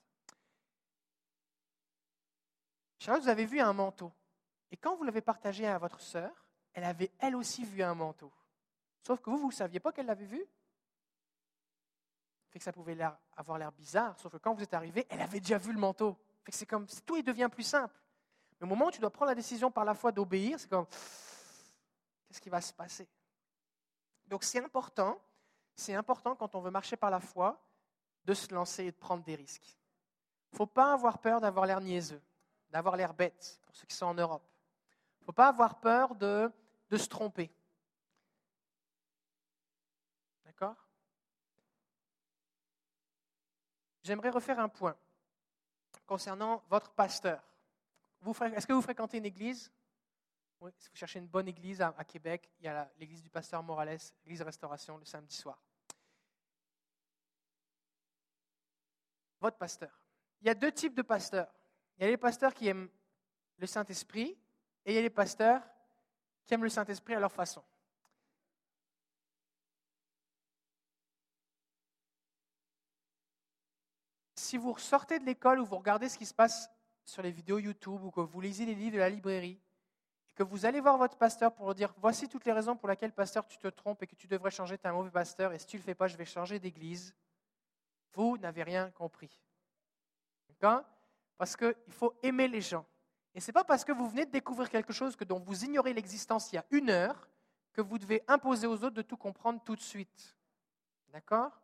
Charlotte, 2.99 3.23
vous 3.23 3.29
avez 3.29 3.47
vu 3.47 3.61
un 3.61 3.73
manteau. 3.73 4.12
Et 4.73 4.77
quand 4.77 4.97
vous 4.97 5.05
l'avez 5.05 5.20
partagé 5.20 5.69
à 5.69 5.79
votre 5.79 6.01
sœur, 6.01 6.49
elle 6.73 6.85
avait 6.85 7.12
elle 7.20 7.37
aussi 7.37 7.65
vu 7.65 7.81
un 7.85 7.95
manteau. 7.95 8.33
Sauf 9.07 9.20
que 9.20 9.31
vous, 9.31 9.39
vous 9.39 9.49
ne 9.49 9.53
saviez 9.53 9.79
pas 9.79 9.93
qu'elle 9.93 10.07
l'avait 10.07 10.27
vu? 10.27 10.45
Que 12.53 12.62
ça 12.62 12.73
pouvait 12.73 12.99
avoir 13.37 13.59
l'air 13.59 13.73
bizarre, 13.73 14.19
sauf 14.20 14.31
que 14.31 14.37
quand 14.37 14.55
vous 14.55 14.62
êtes 14.62 14.74
arrivé, 14.74 15.07
elle 15.09 15.23
avait 15.23 15.41
déjà 15.41 15.57
vu 15.57 15.73
le 15.73 15.79
manteau. 15.79 16.19
Que 16.45 16.53
c'est 16.53 16.66
comme 16.66 16.87
tout 17.07 17.16
il 17.16 17.23
devient 17.23 17.49
plus 17.51 17.62
simple. 17.62 17.99
Mais 18.61 18.66
au 18.66 18.69
moment 18.69 18.87
où 18.87 18.91
tu 18.91 19.01
dois 19.01 19.11
prendre 19.11 19.31
la 19.31 19.35
décision 19.35 19.70
par 19.70 19.85
la 19.85 19.95
foi 19.95 20.12
d'obéir, 20.12 20.61
c'est 20.61 20.69
comme 20.69 20.87
qu'est-ce 22.29 22.41
qui 22.41 22.51
va 22.51 22.61
se 22.61 22.73
passer? 22.73 23.09
Donc 24.27 24.45
c'est 24.45 24.62
important, 24.62 25.19
c'est 25.74 25.95
important 25.95 26.37
quand 26.37 26.55
on 26.55 26.61
veut 26.61 26.70
marcher 26.70 26.97
par 26.97 27.11
la 27.11 27.20
foi 27.20 27.59
de 28.24 28.35
se 28.35 28.53
lancer 28.55 28.85
et 28.85 28.93
de 28.93 28.97
prendre 28.97 29.24
des 29.24 29.35
risques. 29.35 29.79
Il 30.51 30.55
ne 30.55 30.59
faut 30.59 30.66
pas 30.66 30.93
avoir 30.93 31.19
peur 31.19 31.41
d'avoir 31.41 31.65
l'air 31.65 31.81
niaiseux, 31.81 32.23
d'avoir 32.69 32.97
l'air 32.97 33.15
bête, 33.15 33.61
pour 33.65 33.74
ceux 33.74 33.87
qui 33.87 33.97
sont 33.97 34.07
en 34.07 34.15
Europe. 34.15 34.47
Il 35.19 35.23
ne 35.23 35.24
faut 35.24 35.33
pas 35.33 35.49
avoir 35.49 35.81
peur 35.81 36.15
de 36.15 36.53
se 36.91 37.07
tromper. 37.07 37.51
D'accord 40.45 40.77
J'aimerais 44.03 44.31
refaire 44.31 44.59
un 44.59 44.69
point 44.69 44.97
concernant 46.07 46.62
votre 46.69 46.91
pasteur. 46.91 47.43
Est-ce 48.55 48.66
que 48.66 48.73
vous 48.73 48.83
fréquentez 48.83 49.19
une 49.19 49.27
église? 49.27 49.70
Oui, 50.61 50.70
si 50.79 50.89
vous 50.91 50.97
cherchez 50.97 51.19
une 51.19 51.27
bonne 51.27 51.49
église 51.49 51.81
à, 51.81 52.05
Québec, 52.05 52.49
il 52.61 52.66
y 52.66 52.69
a 52.69 52.91
l'église 52.99 53.23
du 53.23 53.31
pasteur 53.31 53.62
Morales, 53.62 53.99
l'église 54.24 54.43
Restauration, 54.43 54.97
le 54.97 55.05
samedi 55.05 55.35
soir. 55.35 55.61
Votre 59.41 59.57
pasteur. 59.57 60.01
Il 60.41 60.47
y 60.47 60.51
a 60.51 60.55
deux 60.55 60.70
types 60.70 60.95
de 60.95 61.03
pasteurs. 61.03 61.53
Il 61.99 62.05
y 62.05 62.07
a 62.07 62.11
les 62.11 62.16
pasteurs 62.16 62.55
qui 62.55 62.69
aiment 62.69 62.89
le 63.59 63.66
Saint-Esprit 63.66 64.39
et 64.85 64.93
il 64.93 64.95
y 64.95 64.99
a 64.99 65.03
les 65.03 65.11
pasteurs 65.11 65.62
qui 66.45 66.55
aiment 66.55 66.65
le 66.65 66.69
Saint-Esprit 66.69 67.15
à 67.15 67.20
leur 67.20 67.33
façon. 67.33 67.62
Si 74.53 74.59
vous 74.59 74.77
sortez 74.77 75.19
de 75.19 75.24
l'école 75.24 75.61
ou 75.61 75.65
vous 75.65 75.79
regardez 75.79 76.11
ce 76.11 76.19
qui 76.19 76.27
se 76.27 76.35
passe 76.35 76.70
sur 77.07 77.23
les 77.23 77.31
vidéos 77.31 77.59
YouTube 77.59 78.05
ou 78.05 78.11
que 78.11 78.20
vous 78.20 78.39
lisez 78.39 78.66
les 78.66 78.74
livres 78.74 78.97
de 78.97 78.99
la 78.99 79.09
librairie, 79.09 79.59
et 80.29 80.35
que 80.35 80.43
vous 80.43 80.66
allez 80.66 80.79
voir 80.79 80.99
votre 80.99 81.16
pasteur 81.16 81.55
pour 81.55 81.69
lui 81.69 81.74
dire 81.74 81.95
voici 81.97 82.29
toutes 82.29 82.45
les 82.45 82.53
raisons 82.53 82.77
pour 82.77 82.87
lesquelles, 82.87 83.15
pasteur, 83.15 83.47
tu 83.47 83.57
te 83.57 83.69
trompes 83.69 84.03
et 84.03 84.07
que 84.07 84.15
tu 84.15 84.27
devrais 84.27 84.51
changer, 84.51 84.77
tu 84.77 84.85
es 84.85 84.91
un 84.91 84.93
mauvais 84.93 85.11
pasteur, 85.11 85.55
et 85.55 85.59
si 85.59 85.66
tu 85.66 85.77
ne 85.77 85.81
le 85.81 85.85
fais 85.87 85.95
pas, 85.95 86.07
je 86.07 86.19
vais 86.19 86.27
changer 86.27 86.59
d'église, 86.59 87.15
vous 88.12 88.37
n'avez 88.37 88.62
rien 88.62 88.91
compris. 88.91 89.41
D'accord? 90.51 90.85
Parce 91.39 91.57
qu'il 91.57 91.74
faut 91.89 92.15
aimer 92.23 92.47
les 92.47 92.61
gens. 92.61 92.85
Et 93.35 93.41
ce 93.41 93.47
n'est 93.47 93.55
pas 93.55 93.65
parce 93.65 93.87
que 93.87 93.93
vous 93.93 94.07
venez 94.07 94.27
de 94.27 94.33
découvrir 94.33 94.69
quelque 94.69 94.93
chose 94.93 95.16
que 95.16 95.24
dont 95.24 95.39
vous 95.39 95.65
ignorez 95.65 95.95
l'existence 95.95 96.53
il 96.53 96.57
y 96.57 96.59
a 96.59 96.66
une 96.73 96.91
heure 96.91 97.27
que 97.73 97.81
vous 97.81 97.97
devez 97.97 98.23
imposer 98.29 98.66
aux 98.66 98.85
autres 98.85 98.91
de 98.91 99.01
tout 99.01 99.16
comprendre 99.16 99.62
tout 99.65 99.77
de 99.77 99.81
suite. 99.81 100.37
D'accord? 101.09 101.62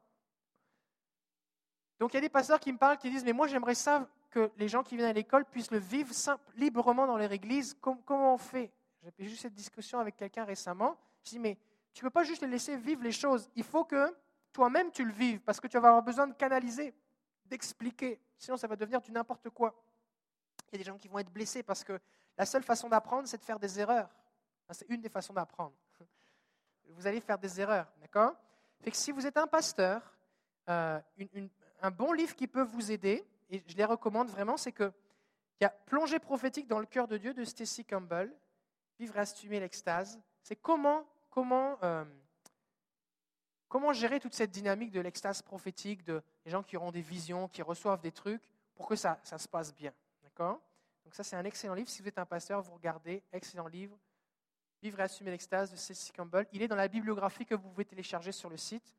Donc 1.98 2.12
il 2.12 2.16
y 2.16 2.18
a 2.18 2.20
des 2.20 2.28
pasteurs 2.28 2.60
qui 2.60 2.72
me 2.72 2.78
parlent, 2.78 2.98
qui 2.98 3.10
disent, 3.10 3.24
mais 3.24 3.32
moi 3.32 3.46
j'aimerais 3.46 3.74
ça 3.74 4.08
que 4.30 4.50
les 4.56 4.68
gens 4.68 4.82
qui 4.82 4.96
viennent 4.96 5.08
à 5.08 5.12
l'école 5.12 5.44
puissent 5.44 5.70
le 5.70 5.78
vivre 5.78 6.12
librement 6.56 7.06
dans 7.06 7.16
leur 7.16 7.32
église. 7.32 7.76
comment 7.80 8.34
on 8.34 8.38
fait? 8.38 8.70
J'ai 9.18 9.24
eu 9.24 9.36
cette 9.36 9.54
discussion 9.54 9.98
avec 9.98 10.16
quelqu'un 10.16 10.44
récemment. 10.44 10.96
Je 11.24 11.30
dis, 11.30 11.38
mais 11.38 11.56
tu 11.92 12.04
ne 12.04 12.08
peux 12.08 12.12
pas 12.12 12.24
juste 12.24 12.42
les 12.42 12.48
laisser 12.48 12.76
vivre 12.76 13.02
les 13.02 13.12
choses. 13.12 13.50
Il 13.56 13.64
faut 13.64 13.84
que 13.84 14.14
toi-même 14.52 14.90
tu 14.90 15.04
le 15.04 15.12
vives 15.12 15.40
parce 15.40 15.60
que 15.60 15.66
tu 15.66 15.78
vas 15.78 15.88
avoir 15.88 16.02
besoin 16.02 16.26
de 16.26 16.34
canaliser, 16.34 16.94
d'expliquer. 17.46 18.20
Sinon 18.38 18.56
ça 18.56 18.66
va 18.66 18.76
devenir 18.76 19.00
du 19.00 19.10
n'importe 19.10 19.50
quoi. 19.50 19.74
Il 20.70 20.74
y 20.74 20.76
a 20.76 20.78
des 20.78 20.84
gens 20.84 20.98
qui 20.98 21.08
vont 21.08 21.18
être 21.18 21.32
blessés 21.32 21.62
parce 21.62 21.82
que 21.82 21.98
la 22.36 22.46
seule 22.46 22.62
façon 22.62 22.88
d'apprendre, 22.88 23.26
c'est 23.26 23.38
de 23.38 23.44
faire 23.44 23.58
des 23.58 23.80
erreurs. 23.80 24.08
C'est 24.70 24.88
une 24.90 25.00
des 25.00 25.08
façons 25.08 25.32
d'apprendre. 25.32 25.74
Vous 26.90 27.06
allez 27.06 27.20
faire 27.20 27.38
des 27.38 27.60
erreurs, 27.60 27.86
d'accord? 28.00 28.34
Fait 28.82 28.90
que 28.90 28.96
si 28.96 29.12
vous 29.12 29.26
êtes 29.26 29.36
un 29.36 29.46
pasteur, 29.46 30.02
euh, 30.68 31.00
un 31.80 31.90
bon 31.90 32.12
livre 32.12 32.34
qui 32.34 32.46
peut 32.46 32.62
vous 32.62 32.90
aider, 32.90 33.26
et 33.50 33.62
je 33.66 33.76
les 33.76 33.84
recommande 33.84 34.28
vraiment, 34.28 34.56
c'est 34.56 34.72
que 34.72 34.92
il 35.60 35.64
y 35.64 35.66
a 35.66 35.70
Plongée 35.70 36.20
prophétique 36.20 36.68
dans 36.68 36.78
le 36.78 36.86
cœur 36.86 37.08
de 37.08 37.16
Dieu 37.16 37.34
de 37.34 37.44
Stacy 37.44 37.84
Campbell, 37.84 38.32
Vivre 38.98 39.16
assumer 39.16 39.60
l'extase. 39.60 40.20
C'est 40.42 40.56
comment, 40.56 41.06
comment, 41.30 41.78
euh, 41.84 42.04
comment 43.68 43.92
gérer 43.92 44.18
toute 44.18 44.34
cette 44.34 44.50
dynamique 44.50 44.90
de 44.90 45.00
l'extase 45.00 45.40
prophétique, 45.40 46.02
de 46.02 46.20
gens 46.46 46.64
qui 46.64 46.76
auront 46.76 46.90
des 46.90 47.00
visions, 47.00 47.46
qui 47.48 47.62
reçoivent 47.62 48.00
des 48.00 48.10
trucs, 48.10 48.42
pour 48.74 48.88
que 48.88 48.96
ça, 48.96 49.20
ça 49.22 49.38
se 49.38 49.46
passe 49.46 49.72
bien. 49.72 49.92
Donc 50.38 51.14
ça, 51.14 51.24
c'est 51.24 51.36
un 51.36 51.44
excellent 51.44 51.74
livre. 51.74 51.88
Si 51.88 52.02
vous 52.02 52.08
êtes 52.08 52.18
un 52.18 52.26
pasteur, 52.26 52.62
vous 52.62 52.74
regardez, 52.74 53.22
excellent 53.32 53.66
livre. 53.66 53.98
Vivre 54.82 55.00
et 55.00 55.02
assumer 55.02 55.30
l'extase 55.30 55.72
de 55.72 55.76
Cécile 55.76 56.14
Campbell. 56.14 56.46
Il 56.52 56.62
est 56.62 56.68
dans 56.68 56.76
la 56.76 56.86
bibliographie 56.86 57.44
que 57.44 57.54
vous 57.54 57.68
pouvez 57.68 57.84
télécharger 57.84 58.30
sur 58.30 58.48
le 58.48 58.56
site. 58.56 58.94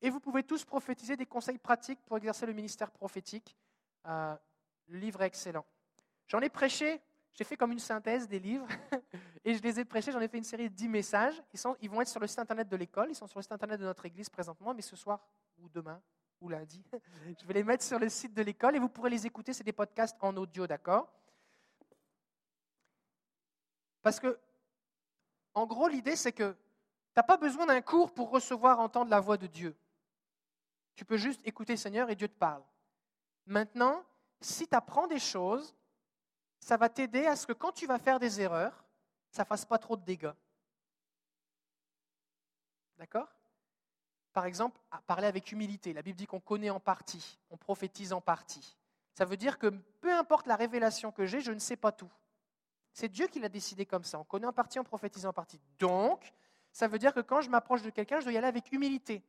Et 0.00 0.10
vous 0.10 0.20
pouvez 0.20 0.42
tous 0.42 0.64
prophétiser 0.64 1.16
des 1.16 1.26
conseils 1.26 1.58
pratiques 1.58 2.00
pour 2.06 2.16
exercer 2.16 2.46
le 2.46 2.52
ministère 2.52 2.90
prophétique. 2.90 3.56
Euh, 4.06 4.36
le 4.86 4.98
livre 4.98 5.22
est 5.22 5.26
excellent. 5.26 5.66
J'en 6.28 6.40
ai 6.40 6.48
prêché, 6.48 7.00
j'ai 7.34 7.44
fait 7.44 7.56
comme 7.56 7.72
une 7.72 7.78
synthèse 7.78 8.28
des 8.28 8.38
livres, 8.38 8.66
et 9.44 9.54
je 9.54 9.62
les 9.62 9.80
ai 9.80 9.84
prêchés, 9.84 10.12
j'en 10.12 10.20
ai 10.20 10.28
fait 10.28 10.38
une 10.38 10.44
série 10.44 10.68
de 10.68 10.74
10 10.74 10.88
messages. 10.88 11.42
Ils, 11.52 11.60
ils 11.82 11.90
vont 11.90 12.00
être 12.00 12.08
sur 12.08 12.20
le 12.20 12.26
site 12.26 12.38
internet 12.38 12.68
de 12.68 12.76
l'école, 12.76 13.10
ils 13.10 13.14
sont 13.14 13.26
sur 13.26 13.38
le 13.38 13.42
site 13.42 13.52
internet 13.52 13.80
de 13.80 13.84
notre 13.84 14.04
église 14.06 14.28
présentement, 14.28 14.74
mais 14.74 14.82
ce 14.82 14.96
soir 14.96 15.20
ou 15.58 15.68
demain 15.68 16.00
ou 16.40 16.48
lundi, 16.48 16.84
je 17.40 17.46
vais 17.46 17.54
les 17.54 17.64
mettre 17.64 17.82
sur 17.82 17.98
le 17.98 18.08
site 18.08 18.34
de 18.34 18.42
l'école 18.42 18.76
et 18.76 18.78
vous 18.78 18.88
pourrez 18.88 19.10
les 19.10 19.26
écouter, 19.26 19.52
c'est 19.52 19.64
des 19.64 19.72
podcasts 19.72 20.16
en 20.20 20.36
audio, 20.36 20.66
d'accord? 20.66 21.12
Parce 24.02 24.20
que, 24.20 24.38
en 25.54 25.66
gros, 25.66 25.88
l'idée, 25.88 26.16
c'est 26.16 26.32
que 26.32 26.52
tu 26.52 26.58
n'as 27.16 27.24
pas 27.24 27.36
besoin 27.36 27.66
d'un 27.66 27.80
cours 27.80 28.12
pour 28.14 28.30
recevoir, 28.30 28.78
entendre 28.78 29.10
la 29.10 29.20
voix 29.20 29.36
de 29.36 29.46
Dieu. 29.46 29.76
Tu 30.98 31.04
peux 31.04 31.16
juste 31.16 31.40
écouter 31.46 31.76
Seigneur 31.76 32.10
et 32.10 32.16
Dieu 32.16 32.26
te 32.26 32.36
parle. 32.36 32.60
Maintenant, 33.46 34.04
si 34.40 34.66
tu 34.66 34.74
apprends 34.74 35.06
des 35.06 35.20
choses, 35.20 35.72
ça 36.58 36.76
va 36.76 36.88
t'aider 36.88 37.24
à 37.24 37.36
ce 37.36 37.46
que 37.46 37.52
quand 37.52 37.70
tu 37.70 37.86
vas 37.86 38.00
faire 38.00 38.18
des 38.18 38.40
erreurs, 38.40 38.84
ça 39.30 39.44
ne 39.44 39.46
fasse 39.46 39.64
pas 39.64 39.78
trop 39.78 39.96
de 39.96 40.04
dégâts. 40.04 40.32
D'accord? 42.96 43.28
Par 44.32 44.44
exemple, 44.44 44.80
parler 45.06 45.28
avec 45.28 45.52
humilité. 45.52 45.92
La 45.92 46.02
Bible 46.02 46.18
dit 46.18 46.26
qu'on 46.26 46.40
connaît 46.40 46.70
en 46.70 46.80
partie, 46.80 47.38
on 47.48 47.56
prophétise 47.56 48.12
en 48.12 48.20
partie. 48.20 48.76
Ça 49.14 49.24
veut 49.24 49.36
dire 49.36 49.56
que 49.60 49.68
peu 50.00 50.12
importe 50.12 50.48
la 50.48 50.56
révélation 50.56 51.12
que 51.12 51.26
j'ai, 51.26 51.40
je 51.40 51.52
ne 51.52 51.60
sais 51.60 51.76
pas 51.76 51.92
tout. 51.92 52.10
C'est 52.92 53.08
Dieu 53.08 53.28
qui 53.28 53.38
l'a 53.38 53.48
décidé 53.48 53.86
comme 53.86 54.02
ça. 54.02 54.18
On 54.18 54.24
connaît 54.24 54.48
en 54.48 54.52
partie, 54.52 54.80
on 54.80 54.84
prophétise 54.84 55.26
en 55.26 55.32
partie. 55.32 55.60
Donc, 55.78 56.32
ça 56.72 56.88
veut 56.88 56.98
dire 56.98 57.14
que 57.14 57.20
quand 57.20 57.40
je 57.40 57.50
m'approche 57.50 57.82
de 57.82 57.90
quelqu'un, 57.90 58.18
je 58.18 58.24
dois 58.24 58.32
y 58.32 58.36
aller 58.36 58.48
avec 58.48 58.72
humilité. 58.72 59.22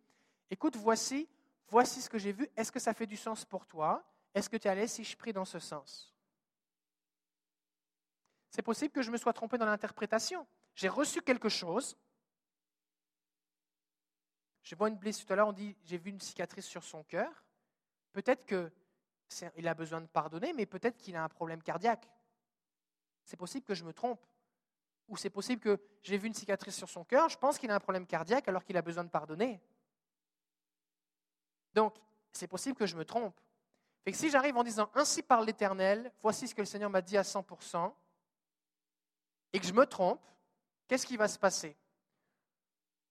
Écoute, 0.49 0.75
voici, 0.75 1.29
voici 1.69 2.01
ce 2.01 2.09
que 2.09 2.17
j'ai 2.17 2.31
vu. 2.31 2.49
Est-ce 2.55 2.71
que 2.71 2.79
ça 2.79 2.93
fait 2.93 3.07
du 3.07 3.17
sens 3.17 3.45
pour 3.45 3.65
toi? 3.65 4.03
Est-ce 4.33 4.49
que 4.49 4.57
tu 4.57 4.67
es 4.67 4.71
à 4.71 4.87
si 4.87 5.03
je 5.03 5.17
prie 5.17 5.33
dans 5.33 5.45
ce 5.45 5.59
sens? 5.59 6.13
C'est 8.49 8.61
possible 8.61 8.91
que 8.91 9.01
je 9.01 9.11
me 9.11 9.17
sois 9.17 9.33
trompé 9.33 9.57
dans 9.57 9.65
l'interprétation. 9.65 10.45
J'ai 10.75 10.89
reçu 10.89 11.21
quelque 11.21 11.49
chose. 11.49 11.97
Je 14.63 14.75
vois 14.75 14.89
une 14.89 14.97
blessure 14.97 15.25
tout 15.25 15.33
à 15.33 15.35
l'heure, 15.35 15.47
on 15.47 15.53
dit 15.53 15.75
j'ai 15.83 15.97
vu 15.97 16.11
une 16.11 16.19
cicatrice 16.19 16.65
sur 16.65 16.83
son 16.83 17.03
cœur. 17.03 17.43
Peut-être 18.11 18.45
qu'il 18.45 19.67
a 19.67 19.73
besoin 19.73 20.01
de 20.01 20.07
pardonner, 20.07 20.53
mais 20.53 20.65
peut-être 20.65 20.97
qu'il 20.97 21.15
a 21.15 21.23
un 21.23 21.29
problème 21.29 21.61
cardiaque. 21.61 22.09
C'est 23.23 23.37
possible 23.37 23.65
que 23.65 23.75
je 23.75 23.83
me 23.83 23.93
trompe. 23.93 24.25
Ou 25.07 25.17
c'est 25.17 25.29
possible 25.29 25.61
que 25.61 25.79
j'ai 26.03 26.17
vu 26.17 26.27
une 26.27 26.33
cicatrice 26.33 26.75
sur 26.75 26.89
son 26.89 27.03
cœur, 27.03 27.29
je 27.29 27.37
pense 27.37 27.57
qu'il 27.57 27.71
a 27.71 27.75
un 27.75 27.79
problème 27.79 28.05
cardiaque 28.05 28.47
alors 28.47 28.63
qu'il 28.63 28.77
a 28.77 28.81
besoin 28.81 29.03
de 29.03 29.09
pardonner. 29.09 29.59
Donc, 31.73 31.95
c'est 32.31 32.47
possible 32.47 32.77
que 32.77 32.85
je 32.85 32.95
me 32.95 33.05
trompe. 33.05 33.39
Si 34.11 34.29
j'arrive 34.29 34.57
en 34.57 34.63
disant 34.63 34.89
ainsi 34.95 35.21
parle 35.21 35.45
l'Éternel, 35.45 36.11
voici 36.21 36.47
ce 36.47 36.55
que 36.55 36.61
le 36.61 36.65
Seigneur 36.65 36.89
m'a 36.89 37.01
dit 37.01 37.17
à 37.17 37.21
100%, 37.21 37.93
et 39.53 39.59
que 39.59 39.65
je 39.65 39.73
me 39.73 39.85
trompe, 39.85 40.25
qu'est-ce 40.87 41.05
qui 41.05 41.17
va 41.17 41.27
se 41.27 41.37
passer? 41.37 41.77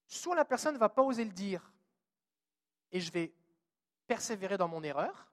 Soit 0.07 0.35
la 0.35 0.45
personne 0.45 0.75
ne 0.75 0.79
va 0.79 0.89
pas 0.89 1.03
oser 1.03 1.25
le 1.25 1.31
dire, 1.31 1.73
et 2.91 3.01
je 3.01 3.13
vais 3.13 3.33
persévérer 4.07 4.57
dans 4.57 4.69
mon 4.69 4.83
erreur, 4.83 5.31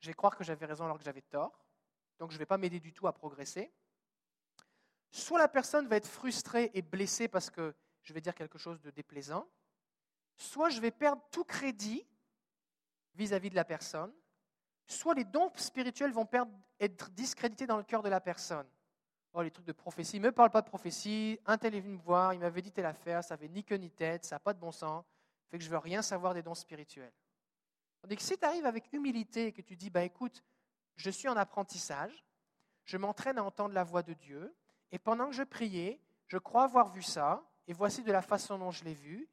je 0.00 0.08
vais 0.08 0.14
croire 0.14 0.36
que 0.36 0.42
j'avais 0.42 0.66
raison 0.66 0.84
alors 0.84 0.98
que 0.98 1.04
j'avais 1.04 1.22
tort, 1.22 1.64
donc 2.18 2.30
je 2.30 2.36
ne 2.36 2.38
vais 2.38 2.46
pas 2.46 2.58
m'aider 2.58 2.80
du 2.80 2.92
tout 2.92 3.06
à 3.06 3.12
progresser. 3.12 3.72
Soit 5.10 5.38
la 5.38 5.48
personne 5.48 5.86
va 5.86 5.96
être 5.96 6.08
frustrée 6.08 6.70
et 6.74 6.82
blessée 6.82 7.28
parce 7.28 7.50
que 7.50 7.74
je 8.02 8.12
vais 8.12 8.20
dire 8.20 8.34
quelque 8.34 8.58
chose 8.58 8.80
de 8.80 8.90
déplaisant, 8.90 9.46
soit 10.42 10.70
je 10.70 10.80
vais 10.80 10.90
perdre 10.90 11.22
tout 11.30 11.44
crédit 11.44 12.06
vis-à-vis 13.14 13.50
de 13.50 13.54
la 13.54 13.64
personne, 13.64 14.12
soit 14.86 15.14
les 15.14 15.24
dons 15.24 15.50
spirituels 15.54 16.12
vont 16.12 16.26
perdre, 16.26 16.52
être 16.80 17.10
discrédités 17.10 17.66
dans 17.66 17.76
le 17.76 17.84
cœur 17.84 18.02
de 18.02 18.08
la 18.08 18.20
personne. 18.20 18.66
Oh, 19.34 19.42
les 19.42 19.50
trucs 19.50 19.66
de 19.66 19.72
prophétie, 19.72 20.20
ne 20.20 20.26
me 20.26 20.32
parle 20.32 20.50
pas 20.50 20.60
de 20.60 20.66
prophétie, 20.66 21.38
un 21.46 21.56
tel 21.56 21.74
est 21.74 21.80
venu 21.80 21.94
me 21.94 22.02
voir, 22.02 22.34
il 22.34 22.40
m'avait 22.40 22.60
dit 22.60 22.72
telle 22.72 22.86
affaire, 22.86 23.24
ça 23.24 23.34
avait 23.34 23.48
ni 23.48 23.64
queue 23.64 23.76
ni 23.76 23.90
tête, 23.90 24.24
ça 24.24 24.36
n'a 24.36 24.40
pas 24.40 24.52
de 24.52 24.58
bon 24.58 24.72
sens, 24.72 25.04
fait 25.50 25.56
que 25.58 25.64
je 25.64 25.68
ne 25.68 25.72
veux 25.72 25.78
rien 25.78 26.02
savoir 26.02 26.34
des 26.34 26.42
dons 26.42 26.54
spirituels. 26.54 27.12
Tandis 28.02 28.16
que 28.16 28.22
si 28.22 28.36
tu 28.36 28.44
arrives 28.44 28.66
avec 28.66 28.92
humilité 28.92 29.46
et 29.46 29.52
que 29.52 29.62
tu 29.62 29.76
dis, 29.76 29.88
bah, 29.88 30.02
écoute, 30.02 30.42
je 30.96 31.08
suis 31.08 31.28
en 31.28 31.36
apprentissage, 31.36 32.24
je 32.84 32.96
m'entraîne 32.98 33.38
à 33.38 33.44
entendre 33.44 33.74
la 33.74 33.84
voix 33.84 34.02
de 34.02 34.12
Dieu, 34.12 34.54
et 34.90 34.98
pendant 34.98 35.28
que 35.28 35.34
je 35.34 35.44
priais, 35.44 36.00
je 36.26 36.36
crois 36.36 36.64
avoir 36.64 36.90
vu 36.90 37.02
ça, 37.02 37.42
et 37.68 37.72
voici 37.72 38.02
de 38.02 38.12
la 38.12 38.22
façon 38.22 38.58
dont 38.58 38.70
je 38.70 38.84
l'ai 38.84 38.94
vu. 38.94 39.28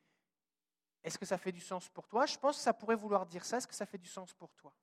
Est-ce 1.03 1.17
que 1.17 1.25
ça 1.25 1.37
fait 1.37 1.51
du 1.51 1.61
sens 1.61 1.89
pour 1.89 2.07
toi? 2.07 2.25
Je 2.25 2.37
pense 2.37 2.57
que 2.57 2.63
ça 2.63 2.73
pourrait 2.73 2.95
vouloir 2.95 3.25
dire 3.25 3.45
ça. 3.45 3.57
Est-ce 3.57 3.67
que 3.67 3.75
ça 3.75 3.85
fait 3.85 3.97
du 3.97 4.09
sens 4.09 4.33
pour 4.33 4.53
toi? 4.55 4.73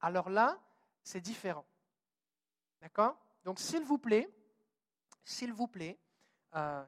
Alors 0.00 0.30
là, 0.30 0.58
c'est 1.02 1.20
différent. 1.20 1.66
D'accord? 2.80 3.16
Donc, 3.44 3.58
s'il 3.58 3.82
vous 3.82 3.98
plaît, 3.98 4.28
s'il 5.24 5.52
vous 5.52 5.68
plaît, 5.68 5.98
euh, 6.54 6.84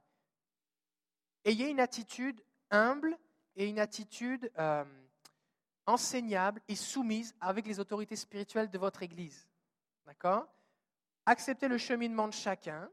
ayez 1.44 1.68
une 1.68 1.80
attitude 1.80 2.42
humble 2.70 3.18
et 3.56 3.68
une 3.68 3.78
attitude 3.78 4.50
euh, 4.58 4.84
enseignable 5.86 6.62
et 6.68 6.76
soumise 6.76 7.34
avec 7.40 7.66
les 7.66 7.78
autorités 7.80 8.16
spirituelles 8.16 8.70
de 8.70 8.78
votre 8.78 9.02
Église. 9.02 9.46
D'accord? 10.06 10.46
Acceptez 11.26 11.68
le 11.68 11.78
cheminement 11.78 12.28
de 12.28 12.32
chacun. 12.32 12.90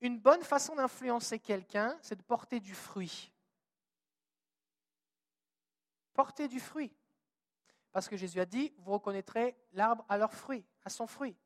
Une 0.00 0.18
bonne 0.18 0.42
façon 0.42 0.74
d'influencer 0.74 1.38
quelqu'un, 1.38 1.96
c'est 2.02 2.16
de 2.16 2.22
porter 2.22 2.60
du 2.60 2.74
fruit. 2.74 3.31
Porter 6.14 6.48
du 6.48 6.60
fruit. 6.60 6.92
Parce 7.92 8.08
que 8.08 8.16
Jésus 8.16 8.40
a 8.40 8.46
dit, 8.46 8.72
vous 8.78 8.92
reconnaîtrez 8.92 9.56
l'arbre 9.72 10.04
à 10.08 10.16
leur 10.16 10.32
fruit, 10.32 10.64
à 10.84 10.90
son 10.90 11.06
fruit. 11.06 11.36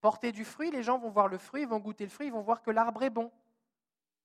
Porter 0.00 0.32
du 0.32 0.44
fruit, 0.44 0.70
les 0.70 0.82
gens 0.82 0.98
vont 0.98 1.10
voir 1.10 1.28
le 1.28 1.36
fruit, 1.36 1.66
vont 1.66 1.78
goûter 1.78 2.04
le 2.04 2.10
fruit, 2.10 2.30
vont 2.30 2.40
voir 2.40 2.62
que 2.62 2.70
l'arbre 2.70 3.02
est 3.02 3.10
bon. 3.10 3.30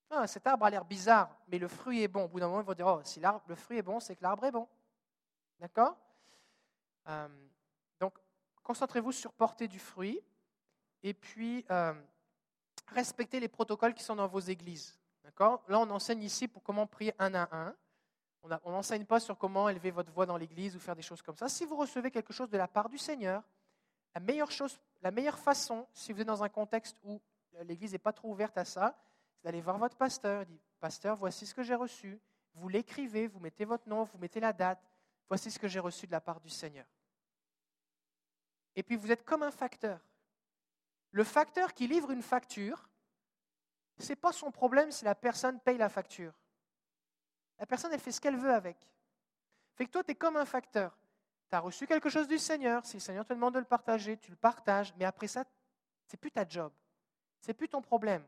Ah, 0.10 0.28
cet 0.28 0.48
arbre 0.48 0.66
a 0.66 0.70
l'air 0.70 0.86
bizarre, 0.86 1.36
mais 1.48 1.60
le 1.60 1.68
fruit 1.68 2.02
est 2.02 2.08
bon. 2.08 2.26
Au 2.26 2.28
bout 2.28 2.40
d'un 2.40 2.48
moment, 2.48 2.62
ils 2.62 2.66
vont 2.66 2.74
dire, 2.74 2.88
oh, 2.88 3.02
si 3.04 3.20
le 3.48 3.56
fruit 3.56 3.78
est 3.78 3.84
bon, 3.84 4.00
c'est 4.00 4.16
que 4.16 4.24
l'arbre 4.24 4.46
est 4.46 4.52
bon. 4.52 4.68
D'accord? 5.60 5.98
Euh, 7.08 7.28
Donc, 8.00 8.14
concentrez-vous 8.64 9.12
sur 9.12 9.34
porter 9.34 9.68
du 9.68 9.80
fruit. 9.80 10.22
Et 11.04 11.14
puis, 11.14 11.66
euh, 11.70 11.94
respectez 12.88 13.40
les 13.40 13.48
protocoles 13.48 13.94
qui 13.94 14.04
sont 14.04 14.16
dans 14.16 14.28
vos 14.28 14.40
églises. 14.40 14.98
D'accord? 15.24 15.64
Là, 15.68 15.80
on 15.80 15.90
enseigne 15.90 16.24
ici 16.24 16.48
pour 16.48 16.64
comment 16.64 16.88
prier 16.88 17.14
un 17.20 17.34
à 17.34 17.50
un. 17.52 17.76
On 18.64 18.72
n'enseigne 18.72 19.06
pas 19.06 19.20
sur 19.20 19.38
comment 19.38 19.70
élever 19.70 19.92
votre 19.92 20.12
voix 20.12 20.26
dans 20.26 20.38
l'église 20.38 20.76
ou 20.76 20.80
faire 20.80 20.96
des 20.96 21.02
choses 21.02 21.22
comme 21.22 21.38
ça. 21.38 21.50
Si 21.50 21.66
vous 21.66 21.76
recevez 21.76 22.12
quelque 22.12 22.34
chose 22.34 22.50
de 22.50 22.58
la 22.58 22.68
part 22.68 22.90
du 22.90 22.98
Seigneur, 22.98 23.44
la 24.14 24.22
meilleure, 24.22 24.52
chose, 24.52 24.80
la 25.02 25.12
meilleure 25.12 25.40
façon, 25.40 25.88
si 25.94 26.14
vous 26.14 26.22
êtes 26.22 26.28
dans 26.28 26.44
un 26.44 26.50
contexte 26.50 26.98
où 27.04 27.22
l'église 27.64 27.94
n'est 27.94 28.00
pas 28.00 28.14
trop 28.14 28.30
ouverte 28.30 28.58
à 28.58 28.66
ça, 28.66 28.98
c'est 29.36 29.46
d'aller 29.46 29.62
voir 29.62 29.78
votre 29.78 29.98
pasteur. 29.98 30.44
Il 30.44 30.48
dit 30.48 30.62
Pasteur, 30.80 31.16
voici 31.16 31.46
ce 31.46 31.56
que 31.56 31.64
j'ai 31.64 31.76
reçu. 31.76 32.20
Vous 32.54 32.70
l'écrivez, 32.70 33.28
vous 33.28 33.40
mettez 33.40 33.66
votre 33.66 33.90
nom, 33.90 34.04
vous 34.04 34.18
mettez 34.18 34.40
la 34.40 34.54
date. 34.54 34.80
Voici 35.28 35.50
ce 35.50 35.60
que 35.60 35.68
j'ai 35.68 35.80
reçu 35.80 36.06
de 36.06 36.12
la 36.12 36.22
part 36.22 36.40
du 36.40 36.50
Seigneur. 36.50 36.86
Et 38.76 38.84
puis 38.84 38.96
vous 38.96 39.12
êtes 39.12 39.26
comme 39.26 39.44
un 39.44 39.52
facteur. 39.52 40.00
Le 41.12 41.24
facteur 41.24 41.74
qui 41.74 41.88
livre 41.88 42.12
une 42.12 42.22
facture, 42.22 42.90
ce 43.98 44.10
n'est 44.10 44.16
pas 44.16 44.32
son 44.32 44.52
problème 44.52 44.92
si 44.92 45.06
la 45.06 45.16
personne 45.16 45.60
paye 45.60 45.78
la 45.78 45.90
facture. 45.90 46.34
La 47.60 47.66
personne, 47.66 47.92
elle 47.94 48.00
fait 48.00 48.12
ce 48.12 48.22
qu'elle 48.22 48.38
veut 48.38 48.54
avec. 48.54 48.78
Fait 49.76 49.86
que 49.86 49.92
toi, 49.92 50.04
tu 50.04 50.12
es 50.12 50.16
comme 50.16 50.38
un 50.38 50.46
facteur. 50.46 50.98
Tu 51.50 51.56
as 51.56 51.60
reçu 51.60 51.88
quelque 51.88 52.10
chose 52.10 52.28
du 52.28 52.38
Seigneur. 52.38 52.86
Si 52.86 52.98
le 52.98 53.02
Seigneur 53.02 53.26
te 53.26 53.34
demande 53.34 53.54
de 53.54 53.60
le 53.60 53.66
partager, 53.66 54.18
tu 54.18 54.32
le 54.32 54.38
partages. 54.38 54.94
Mais 54.98 55.06
après 55.06 55.28
ça, 55.28 55.44
c'est 56.08 56.18
plus 56.18 56.32
ta 56.32 56.48
job. 56.48 56.72
C'est 57.40 57.54
plus 57.54 57.70
ton 57.70 57.82
problème. 57.82 58.24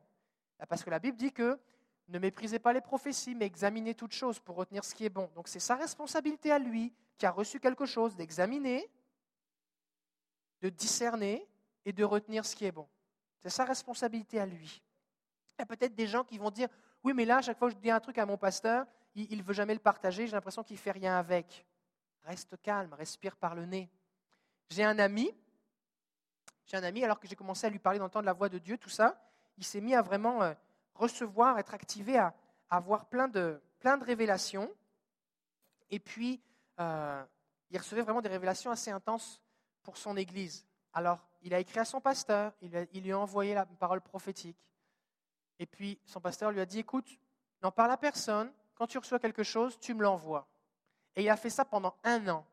Parce 0.69 0.83
que 0.83 0.89
la 0.89 0.99
Bible 0.99 1.17
dit 1.17 1.31
que 1.31 1.59
ne 2.07 2.19
méprisez 2.19 2.59
pas 2.59 2.73
les 2.73 2.81
prophéties, 2.81 3.35
mais 3.35 3.45
examinez 3.45 3.93
toutes 3.93 4.13
choses 4.13 4.39
pour 4.39 4.55
retenir 4.55 4.83
ce 4.83 4.95
qui 4.95 5.05
est 5.05 5.09
bon. 5.09 5.29
Donc 5.35 5.47
c'est 5.47 5.59
sa 5.59 5.75
responsabilité 5.75 6.51
à 6.51 6.59
lui, 6.59 6.93
qui 7.17 7.25
a 7.25 7.31
reçu 7.31 7.59
quelque 7.59 7.85
chose, 7.85 8.15
d'examiner, 8.15 8.89
de 10.61 10.69
discerner 10.69 11.47
et 11.85 11.91
de 11.91 12.03
retenir 12.03 12.45
ce 12.45 12.55
qui 12.55 12.65
est 12.65 12.71
bon. 12.71 12.87
C'est 13.41 13.49
sa 13.49 13.65
responsabilité 13.65 14.39
à 14.39 14.45
lui. 14.45 14.81
Il 15.57 15.61
y 15.61 15.63
a 15.63 15.65
peut-être 15.65 15.95
des 15.95 16.07
gens 16.07 16.23
qui 16.23 16.37
vont 16.37 16.51
dire, 16.51 16.69
oui, 17.03 17.13
mais 17.13 17.25
là, 17.25 17.37
à 17.37 17.41
chaque 17.41 17.57
fois 17.57 17.69
que 17.69 17.75
je 17.75 17.79
dis 17.79 17.91
un 17.91 17.99
truc 17.99 18.17
à 18.17 18.25
mon 18.25 18.37
pasteur, 18.37 18.85
il 19.23 19.37
ne 19.39 19.43
veut 19.43 19.53
jamais 19.53 19.73
le 19.73 19.79
partager, 19.79 20.27
j'ai 20.27 20.33
l'impression 20.33 20.63
qu'il 20.63 20.75
ne 20.75 20.79
fait 20.81 20.91
rien 20.91 21.17
avec. 21.17 21.65
Reste 22.23 22.61
calme, 22.61 22.93
respire 22.93 23.35
par 23.35 23.55
le 23.55 23.65
nez. 23.65 23.89
J'ai 24.69 24.83
un 24.83 24.99
ami, 24.99 25.33
j'ai 26.65 26.77
un 26.77 26.83
ami, 26.83 27.03
alors 27.03 27.19
que 27.19 27.27
j'ai 27.27 27.35
commencé 27.35 27.65
à 27.65 27.69
lui 27.69 27.79
parler, 27.79 27.99
d'entendre 27.99 28.25
la 28.25 28.33
voix 28.33 28.49
de 28.49 28.59
Dieu, 28.59 28.77
tout 28.77 28.89
ça, 28.89 29.19
il 29.57 29.63
s'est 29.63 29.81
mis 29.81 29.95
à 29.95 30.01
vraiment 30.01 30.43
euh, 30.43 30.53
recevoir, 30.93 31.57
être 31.57 31.73
activé, 31.73 32.17
à, 32.17 32.35
avoir 32.69 33.05
plein 33.05 33.27
de, 33.27 33.61
plein 33.79 33.97
de 33.97 34.03
révélations. 34.03 34.69
Et 35.89 35.99
puis, 35.99 36.41
euh, 36.79 37.23
il 37.71 37.77
recevait 37.77 38.01
vraiment 38.01 38.21
des 38.21 38.29
révélations 38.29 38.71
assez 38.71 38.91
intenses 38.91 39.41
pour 39.81 39.97
son 39.97 40.17
Église. 40.17 40.65
Alors, 40.93 41.25
il 41.41 41.53
a 41.53 41.59
écrit 41.59 41.79
à 41.79 41.85
son 41.85 42.01
pasteur, 42.01 42.53
il, 42.61 42.87
il 42.91 43.03
lui 43.03 43.13
a 43.13 43.19
envoyé 43.19 43.53
la 43.53 43.65
parole 43.65 44.01
prophétique. 44.01 44.57
Et 45.59 45.65
puis, 45.65 45.99
son 46.05 46.19
pasteur 46.19 46.51
lui 46.51 46.59
a 46.59 46.65
dit, 46.65 46.79
écoute, 46.79 47.17
n'en 47.61 47.71
parle 47.71 47.91
à 47.91 47.97
personne, 47.97 48.51
quand 48.77 48.87
tu 48.87 48.99
reçois 48.99 49.19
quelque 49.19 49.43
chose, 49.43 49.79
tu 49.79 49.95
me 49.95 50.03
l'envoies. 50.03 50.47
Et 51.15 51.23
il 51.23 51.29
a 51.29 51.35
fait 51.35 51.49
ça 51.49 51.65
pendant 51.65 51.95
un 52.03 52.27
an. 52.27 52.45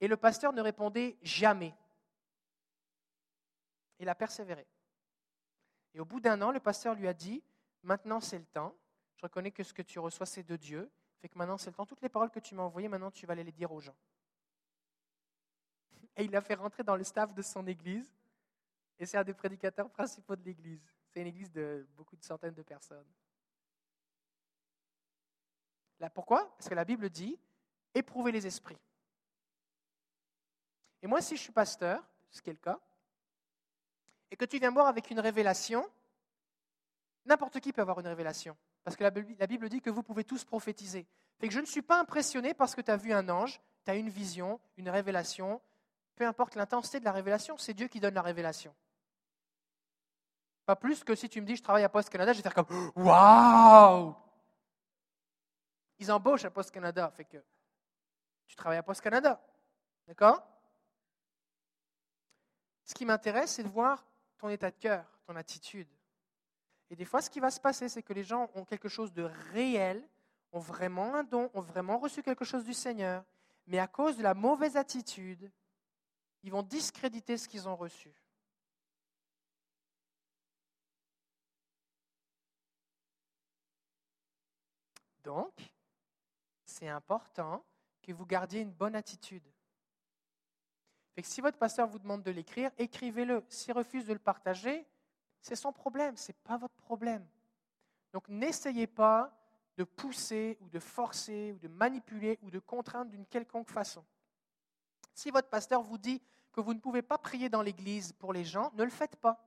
Et 0.00 0.08
le 0.08 0.16
pasteur 0.16 0.52
ne 0.52 0.60
répondait 0.60 1.16
jamais. 1.22 1.72
Il 4.00 4.08
a 4.08 4.14
persévéré. 4.14 4.66
Et 5.94 6.00
au 6.00 6.04
bout 6.04 6.20
d'un 6.20 6.42
an, 6.42 6.50
le 6.50 6.58
pasteur 6.58 6.94
lui 6.94 7.06
a 7.06 7.14
dit, 7.14 7.42
maintenant 7.84 8.20
c'est 8.20 8.38
le 8.38 8.44
temps, 8.44 8.74
je 9.14 9.22
reconnais 9.22 9.52
que 9.52 9.62
ce 9.62 9.72
que 9.72 9.82
tu 9.82 9.98
reçois, 9.98 10.26
c'est 10.26 10.42
de 10.42 10.56
Dieu, 10.56 10.90
fait 11.20 11.28
que 11.28 11.38
maintenant 11.38 11.56
c'est 11.56 11.70
le 11.70 11.76
temps, 11.76 11.86
toutes 11.86 12.02
les 12.02 12.08
paroles 12.08 12.30
que 12.30 12.40
tu 12.40 12.54
m'as 12.54 12.64
envoyées, 12.64 12.88
maintenant 12.88 13.10
tu 13.10 13.24
vas 13.24 13.32
aller 13.32 13.44
les 13.44 13.52
dire 13.52 13.72
aux 13.72 13.80
gens. 13.80 13.96
Et 16.16 16.24
il 16.24 16.30
l'a 16.30 16.40
fait 16.40 16.54
rentrer 16.54 16.82
dans 16.82 16.96
le 16.96 17.04
staff 17.04 17.32
de 17.32 17.40
son 17.40 17.66
église, 17.66 18.12
et 18.98 19.06
c'est 19.06 19.16
un 19.16 19.24
des 19.24 19.32
prédicateurs 19.32 19.88
principaux 19.90 20.36
de 20.36 20.42
l'église. 20.42 20.82
C'est 21.08 21.20
une 21.20 21.28
église 21.28 21.50
de 21.52 21.86
beaucoup 21.96 22.16
de 22.16 22.24
centaines 22.24 22.54
de 22.54 22.62
personnes. 22.62 23.06
Là, 26.00 26.10
pourquoi? 26.10 26.54
Parce 26.56 26.68
que 26.68 26.74
la 26.74 26.84
Bible 26.84 27.08
dit 27.10 27.38
éprouvez 27.94 28.32
les 28.32 28.46
esprits. 28.46 28.78
Et 31.02 31.06
moi, 31.06 31.20
si 31.20 31.36
je 31.36 31.42
suis 31.42 31.52
pasteur, 31.52 32.02
ce 32.30 32.42
qui 32.42 32.50
est 32.50 32.54
le 32.54 32.58
cas, 32.58 32.78
et 34.30 34.36
que 34.36 34.44
tu 34.44 34.58
viens 34.58 34.70
voir 34.70 34.86
avec 34.86 35.10
une 35.10 35.20
révélation, 35.20 35.88
n'importe 37.24 37.60
qui 37.60 37.72
peut 37.72 37.80
avoir 37.80 38.00
une 38.00 38.08
révélation. 38.08 38.56
Parce 38.84 38.96
que 38.96 39.04
la 39.04 39.10
Bible 39.46 39.68
dit 39.68 39.80
que 39.80 39.90
vous 39.90 40.02
pouvez 40.02 40.24
tous 40.24 40.44
prophétiser. 40.44 41.06
Fait 41.38 41.48
que 41.48 41.54
je 41.54 41.60
ne 41.60 41.66
suis 41.66 41.82
pas 41.82 42.00
impressionné 42.00 42.54
parce 42.54 42.74
que 42.74 42.80
tu 42.80 42.90
as 42.90 42.96
vu 42.96 43.12
un 43.12 43.28
ange, 43.28 43.60
tu 43.84 43.90
as 43.90 43.94
une 43.94 44.08
vision, 44.08 44.60
une 44.76 44.88
révélation. 44.88 45.60
Peu 46.14 46.26
importe 46.26 46.54
l'intensité 46.54 47.00
de 47.00 47.04
la 47.04 47.12
révélation, 47.12 47.58
c'est 47.58 47.74
Dieu 47.74 47.88
qui 47.88 48.00
donne 48.00 48.14
la 48.14 48.22
révélation. 48.22 48.74
Pas 50.64 50.76
plus 50.76 51.04
que 51.04 51.14
si 51.14 51.28
tu 51.28 51.40
me 51.40 51.46
dis 51.46 51.56
je 51.56 51.62
travaille 51.62 51.84
à 51.84 51.88
Post 51.88 52.10
Canada, 52.10 52.32
je 52.32 52.38
vais 52.38 52.42
faire 52.42 52.54
comme 52.54 52.92
Waouh 52.96 54.14
Ils 55.98 56.12
embauchent 56.12 56.44
à 56.44 56.50
Post 56.50 56.70
Canada, 56.70 57.10
fait 57.10 57.24
que 57.24 57.42
tu 58.46 58.56
travailles 58.56 58.78
à 58.78 58.82
Post 58.82 59.00
Canada. 59.00 59.40
D'accord? 60.06 60.46
Ce 62.84 62.94
qui 62.94 63.04
m'intéresse, 63.04 63.52
c'est 63.52 63.64
de 63.64 63.68
voir 63.68 64.06
ton 64.38 64.48
état 64.48 64.70
de 64.70 64.76
cœur, 64.76 65.04
ton 65.26 65.34
attitude. 65.36 65.88
Et 66.90 66.96
des 66.96 67.04
fois, 67.04 67.20
ce 67.20 67.30
qui 67.30 67.40
va 67.40 67.50
se 67.50 67.60
passer, 67.60 67.88
c'est 67.88 68.02
que 68.02 68.12
les 68.12 68.22
gens 68.22 68.50
ont 68.54 68.64
quelque 68.64 68.88
chose 68.88 69.12
de 69.12 69.24
réel, 69.52 70.08
ont 70.52 70.60
vraiment 70.60 71.14
un 71.16 71.24
don, 71.24 71.50
ont 71.54 71.60
vraiment 71.60 71.98
reçu 71.98 72.22
quelque 72.22 72.44
chose 72.44 72.64
du 72.64 72.74
Seigneur, 72.74 73.24
mais 73.66 73.78
à 73.78 73.88
cause 73.88 74.16
de 74.16 74.22
la 74.22 74.34
mauvaise 74.34 74.76
attitude, 74.76 75.50
ils 76.44 76.52
vont 76.52 76.62
discréditer 76.62 77.36
ce 77.36 77.48
qu'ils 77.48 77.68
ont 77.68 77.74
reçu. 77.74 78.14
Donc, 85.24 85.52
c'est 86.76 86.88
important 86.88 87.64
que 88.02 88.12
vous 88.12 88.26
gardiez 88.26 88.60
une 88.60 88.72
bonne 88.72 88.94
attitude. 88.94 89.42
si 91.22 91.40
votre 91.40 91.56
pasteur 91.56 91.88
vous 91.88 91.98
demande 91.98 92.22
de 92.22 92.30
l'écrire, 92.30 92.70
écrivez-le. 92.76 93.42
S'il 93.48 93.72
refuse 93.72 94.04
de 94.04 94.12
le 94.12 94.18
partager, 94.18 94.86
c'est 95.40 95.56
son 95.56 95.72
problème, 95.72 96.18
ce 96.18 96.28
n'est 96.30 96.38
pas 96.44 96.58
votre 96.58 96.74
problème. 96.74 97.26
Donc 98.12 98.28
n'essayez 98.28 98.86
pas 98.86 99.32
de 99.78 99.84
pousser 99.84 100.58
ou 100.60 100.68
de 100.68 100.78
forcer 100.78 101.52
ou 101.52 101.58
de 101.58 101.68
manipuler 101.68 102.38
ou 102.42 102.50
de 102.50 102.58
contraindre 102.58 103.10
d'une 103.10 103.26
quelconque 103.26 103.70
façon. 103.70 104.04
Si 105.14 105.30
votre 105.30 105.48
pasteur 105.48 105.80
vous 105.80 105.98
dit 105.98 106.22
que 106.52 106.60
vous 106.60 106.74
ne 106.74 106.80
pouvez 106.80 107.02
pas 107.02 107.16
prier 107.16 107.48
dans 107.48 107.62
l'église 107.62 108.12
pour 108.12 108.34
les 108.34 108.44
gens, 108.44 108.70
ne 108.74 108.84
le 108.84 108.90
faites 108.90 109.16
pas. 109.16 109.42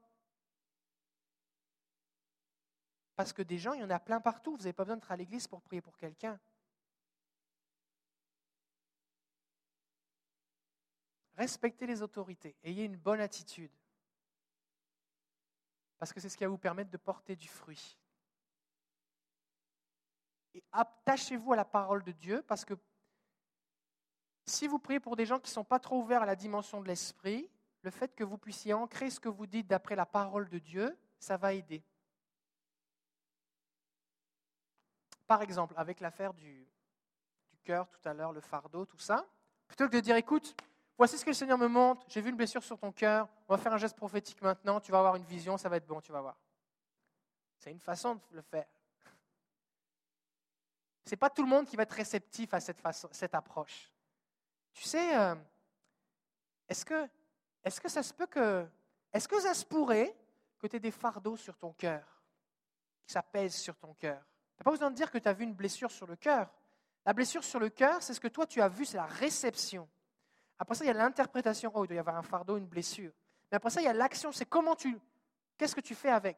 Parce 3.15 3.33
que 3.33 3.43
des 3.43 3.59
gens, 3.59 3.73
il 3.73 3.81
y 3.81 3.83
en 3.83 3.89
a 3.91 3.99
plein 3.99 4.19
partout. 4.19 4.53
Vous 4.53 4.63
n'avez 4.63 4.73
pas 4.73 4.83
besoin 4.83 4.95
d'être 4.95 5.11
à 5.11 5.17
l'église 5.17 5.47
pour 5.47 5.61
prier 5.61 5.81
pour 5.81 5.97
quelqu'un. 5.97 6.39
Respectez 11.39 11.87
les 11.87 12.01
autorités. 12.01 12.53
Ayez 12.65 12.83
une 12.83 12.97
bonne 12.97 13.21
attitude. 13.21 13.71
Parce 15.97 16.11
que 16.11 16.19
c'est 16.19 16.27
ce 16.27 16.35
qui 16.35 16.43
va 16.43 16.49
vous 16.49 16.57
permettre 16.57 16.91
de 16.91 16.97
porter 16.97 17.37
du 17.37 17.47
fruit. 17.47 17.97
Et 20.53 20.61
attachez-vous 20.73 21.53
à 21.53 21.55
la 21.55 21.63
parole 21.63 22.03
de 22.03 22.11
Dieu 22.11 22.43
parce 22.45 22.65
que 22.65 22.73
si 24.45 24.67
vous 24.67 24.79
priez 24.79 24.99
pour 24.99 25.15
des 25.15 25.25
gens 25.25 25.39
qui 25.39 25.49
ne 25.49 25.53
sont 25.53 25.63
pas 25.63 25.79
trop 25.79 26.01
ouverts 26.01 26.23
à 26.23 26.25
la 26.25 26.35
dimension 26.35 26.81
de 26.81 26.87
l'esprit, 26.89 27.49
le 27.83 27.91
fait 27.91 28.13
que 28.13 28.25
vous 28.25 28.37
puissiez 28.37 28.73
ancrer 28.73 29.09
ce 29.09 29.21
que 29.21 29.29
vous 29.29 29.47
dites 29.47 29.67
d'après 29.67 29.95
la 29.95 30.05
parole 30.05 30.49
de 30.49 30.59
Dieu, 30.59 30.97
ça 31.19 31.37
va 31.37 31.53
aider. 31.53 31.81
Par 35.25 35.41
exemple, 35.41 35.73
avec 35.77 36.01
l'affaire 36.01 36.33
du, 36.33 36.67
cœur 37.63 37.87
tout 37.87 38.09
à 38.09 38.13
l'heure, 38.13 38.33
le 38.33 38.41
fardeau, 38.41 38.85
tout 38.85 38.99
ça, 38.99 39.25
plutôt 39.69 39.87
que 39.87 39.95
de 39.95 40.01
dire, 40.01 40.17
écoute, 40.17 40.53
voici 40.99 41.17
ce 41.17 41.23
que 41.23 41.29
le 41.29 41.33
Seigneur 41.33 41.57
me 41.57 41.67
montre, 41.67 42.05
j'ai 42.09 42.19
vu 42.19 42.29
une 42.29 42.35
blessure 42.35 42.61
sur 42.61 42.77
ton 42.77 42.91
cœur, 42.91 43.29
on 43.47 43.55
va 43.55 43.57
faire 43.57 43.73
un 43.73 43.77
geste 43.77 43.95
prophétique 43.95 44.41
maintenant, 44.41 44.81
tu 44.81 44.91
vas 44.91 44.99
avoir 44.99 45.15
une 45.15 45.23
vision, 45.23 45.57
ça 45.57 45.69
va 45.69 45.77
être 45.77 45.87
bon, 45.87 46.01
tu 46.01 46.11
vas 46.11 46.19
voir. 46.19 46.37
C'est 47.57 47.71
une 47.71 47.79
façon 47.79 48.15
de 48.15 48.21
le 48.35 48.41
faire. 48.41 48.67
Ce 51.05 51.11
n'est 51.11 51.17
pas 51.17 51.29
tout 51.29 51.41
le 51.41 51.47
monde 51.47 51.65
qui 51.65 51.77
va 51.77 51.83
être 51.83 51.93
réceptif 51.93 52.53
à 52.53 52.59
cette, 52.59 52.81
façon, 52.81 53.07
cette 53.13 53.33
approche. 53.33 53.89
Tu 54.73 54.83
sais, 54.83 55.17
euh, 55.17 55.35
est-ce 56.67 56.83
que, 56.83 57.07
est 57.63 57.79
que 57.79 57.89
ça 57.89 58.03
se 58.03 58.13
peut 58.13 58.27
que. 58.27 58.67
Est-ce 59.13 59.27
que 59.27 59.39
ça 59.39 59.53
se 59.53 59.65
pourrait 59.65 60.15
que 60.59 60.67
tu 60.67 60.75
aies 60.75 60.81
des 60.81 60.91
fardeaux 60.91 61.37
sur 61.37 61.57
ton 61.57 61.71
cœur, 61.71 62.03
que 63.05 63.11
ça 63.11 63.23
pèse 63.23 63.55
sur 63.55 63.77
ton 63.77 63.93
cœur? 63.93 64.21
Tu 64.55 64.59
n'as 64.59 64.63
pas 64.65 64.71
besoin 64.71 64.91
de 64.91 64.95
dire 64.95 65.09
que 65.09 65.17
tu 65.17 65.27
as 65.29 65.33
vu 65.33 65.45
une 65.45 65.55
blessure 65.55 65.91
sur 65.91 66.05
le 66.05 66.17
cœur. 66.17 66.53
La 67.05 67.13
blessure 67.13 67.43
sur 67.43 67.59
le 67.59 67.69
cœur, 67.69 68.03
c'est 68.03 68.13
ce 68.13 68.19
que 68.19 68.27
toi 68.27 68.45
tu 68.45 68.61
as 68.61 68.67
vu, 68.67 68.85
c'est 68.85 68.97
la 68.97 69.05
réception. 69.05 69.89
Après 70.59 70.75
ça, 70.75 70.83
il 70.83 70.87
y 70.87 70.91
a 70.91 70.93
l'interprétation. 70.93 71.71
Oh, 71.73 71.85
il 71.85 71.87
doit 71.87 71.95
y 71.95 71.99
avoir 71.99 72.17
un 72.17 72.21
fardeau, 72.21 72.57
une 72.57 72.67
blessure. 72.67 73.11
Mais 73.49 73.55
après 73.55 73.69
ça, 73.69 73.81
il 73.81 73.85
y 73.85 73.87
a 73.87 73.93
l'action. 73.93 74.31
C'est 74.31 74.45
comment 74.45 74.75
tu. 74.75 74.99
Qu'est-ce 75.57 75.75
que 75.75 75.81
tu 75.81 75.95
fais 75.95 76.09
avec? 76.09 76.37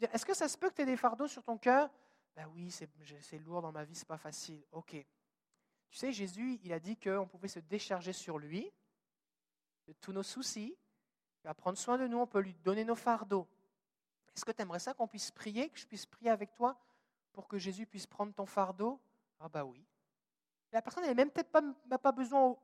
Est-ce 0.00 0.26
que 0.26 0.34
ça 0.34 0.48
se 0.48 0.58
peut 0.58 0.70
que 0.70 0.74
tu 0.74 0.82
aies 0.82 0.86
des 0.86 0.96
fardeaux 0.96 1.28
sur 1.28 1.44
ton 1.44 1.58
cœur? 1.58 1.90
Ben 2.34 2.46
oui, 2.54 2.70
c'est 2.70 3.38
lourd 3.38 3.60
dans 3.62 3.72
ma 3.72 3.84
vie, 3.84 3.94
c'est 3.94 4.08
pas 4.08 4.16
facile. 4.18 4.64
Ok. 4.72 4.96
Tu 5.90 5.98
sais, 5.98 6.10
Jésus, 6.10 6.58
il 6.64 6.72
a 6.72 6.80
dit 6.80 6.96
qu'on 6.96 7.26
pouvait 7.26 7.48
se 7.48 7.60
décharger 7.60 8.14
sur 8.14 8.38
lui 8.38 8.72
de 9.86 9.92
tous 9.92 10.12
nos 10.12 10.22
soucis. 10.22 10.76
Il 11.44 11.48
va 11.48 11.54
prendre 11.54 11.76
soin 11.76 11.98
de 11.98 12.06
nous, 12.06 12.18
on 12.18 12.26
peut 12.26 12.40
lui 12.40 12.54
donner 12.54 12.84
nos 12.84 12.94
fardeaux. 12.94 13.46
Est-ce 14.34 14.44
que 14.44 14.52
tu 14.52 14.62
aimerais 14.62 14.78
ça 14.78 14.94
qu'on 14.94 15.06
puisse 15.06 15.30
prier, 15.30 15.68
que 15.68 15.78
je 15.78 15.86
puisse 15.86 16.06
prier 16.06 16.30
avec 16.30 16.54
toi 16.54 16.78
pour 17.32 17.46
que 17.46 17.58
Jésus 17.58 17.86
puisse 17.86 18.06
prendre 18.06 18.32
ton 18.32 18.46
fardeau? 18.46 18.98
Ah 19.38 19.48
bah 19.48 19.64
oui. 19.64 19.84
la 20.72 20.80
personne 20.80 21.04
n'a 21.04 21.12
même 21.12 21.30
peut-être 21.30 21.50
pas, 21.50 21.98
pas 21.98 22.12
besoin, 22.12 22.56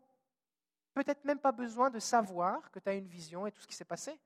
peut-être 1.04 1.24
même 1.24 1.38
pas 1.38 1.52
besoin 1.52 1.90
de 1.90 1.98
savoir 1.98 2.70
que 2.70 2.78
tu 2.78 2.88
as 2.88 2.94
une 2.94 3.06
vision 3.06 3.46
et 3.46 3.52
tout 3.52 3.60
ce 3.60 3.66
qui 3.66 3.74
s'est 3.74 3.84
passé. 3.84 4.18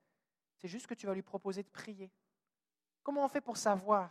C'est 0.57 0.69
juste 0.69 0.86
que 0.86 0.94
tu 0.94 1.07
vas 1.07 1.15
lui 1.15 1.23
proposer 1.23 1.62
de 1.62 1.69
prier. 1.69 2.11
Comment 3.03 3.24
on 3.24 3.28
fait 3.28 3.40
pour 3.40 3.57
savoir? 3.57 4.11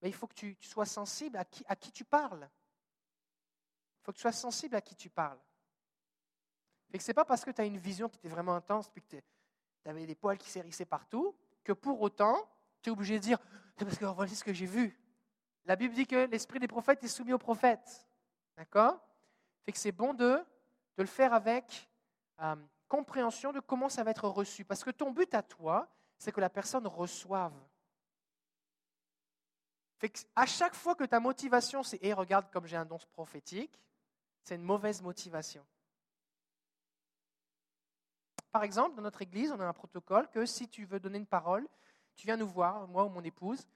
Ben, 0.00 0.08
Il 0.08 0.14
faut 0.14 0.26
que 0.26 0.34
tu, 0.34 0.56
sois 0.60 0.86
sensible 0.86 1.36
à 1.36 1.44
qui, 1.44 1.64
à 1.68 1.76
qui 1.76 1.92
tu 1.92 2.04
parles. 2.04 2.48
Il 4.00 4.04
faut 4.04 4.12
que 4.12 4.16
tu 4.16 4.22
sois 4.22 4.32
sensible 4.32 4.74
à 4.74 4.80
qui 4.80 4.96
tu 4.96 5.10
parles. 5.10 5.38
Ce 6.92 7.06
n'est 7.06 7.14
pas 7.14 7.24
parce 7.24 7.44
que 7.44 7.50
tu 7.50 7.60
as 7.60 7.64
une 7.64 7.78
vision 7.78 8.08
qui 8.08 8.16
était 8.18 8.28
vraiment 8.28 8.56
intense, 8.56 8.88
puis 8.88 9.02
que 9.02 9.16
tu 9.16 9.22
avais 9.84 10.06
des 10.06 10.16
poils 10.16 10.38
qui 10.38 10.50
s'hérissaient 10.50 10.86
partout, 10.86 11.36
que 11.62 11.72
pour 11.72 12.00
autant, 12.00 12.36
tu 12.82 12.90
es 12.90 12.92
obligé 12.92 13.18
de 13.18 13.22
dire 13.22 13.38
C'est 13.76 13.84
parce 13.84 13.98
que 13.98 14.06
voilà 14.06 14.32
ce 14.32 14.42
que 14.42 14.52
j'ai 14.52 14.66
vu. 14.66 14.98
La 15.66 15.76
Bible 15.76 15.94
dit 15.94 16.06
que 16.06 16.26
l'esprit 16.26 16.58
des 16.58 16.66
prophètes 16.66 17.04
est 17.04 17.08
soumis 17.08 17.32
aux 17.32 17.38
prophètes. 17.38 18.08
D'accord? 18.56 18.98
Fait 19.64 19.72
que 19.72 19.78
c'est 19.78 19.92
bon 19.92 20.14
de, 20.14 20.44
de 20.96 21.02
le 21.02 21.06
faire 21.06 21.32
avec 21.32 21.89
euh, 22.40 22.56
compréhension 22.88 23.52
de 23.52 23.60
comment 23.60 23.88
ça 23.88 24.02
va 24.04 24.10
être 24.10 24.28
reçu. 24.28 24.64
Parce 24.64 24.84
que 24.84 24.90
ton 24.90 25.10
but 25.10 25.32
à 25.34 25.42
toi, 25.42 25.88
c'est 26.18 26.32
que 26.32 26.40
la 26.40 26.50
personne 26.50 26.86
reçoive. 26.86 27.54
À 30.34 30.46
chaque 30.46 30.74
fois 30.74 30.94
que 30.94 31.04
ta 31.04 31.20
motivation, 31.20 31.82
c'est 31.82 32.02
Hé, 32.02 32.12
regarde 32.12 32.50
comme 32.50 32.66
j'ai 32.66 32.76
un 32.76 32.86
don 32.86 32.98
prophétique, 33.12 33.78
c'est 34.42 34.54
une 34.54 34.62
mauvaise 34.62 35.02
motivation. 35.02 35.64
Par 38.50 38.64
exemple, 38.64 38.96
dans 38.96 39.02
notre 39.02 39.22
église, 39.22 39.52
on 39.52 39.60
a 39.60 39.66
un 39.66 39.72
protocole 39.72 40.28
que 40.28 40.46
si 40.46 40.68
tu 40.68 40.84
veux 40.84 40.98
donner 40.98 41.18
une 41.18 41.26
parole, 41.26 41.68
tu 42.16 42.26
viens 42.26 42.36
nous 42.36 42.48
voir, 42.48 42.88
moi 42.88 43.04
ou 43.04 43.08
mon 43.08 43.22
épouse, 43.22 43.68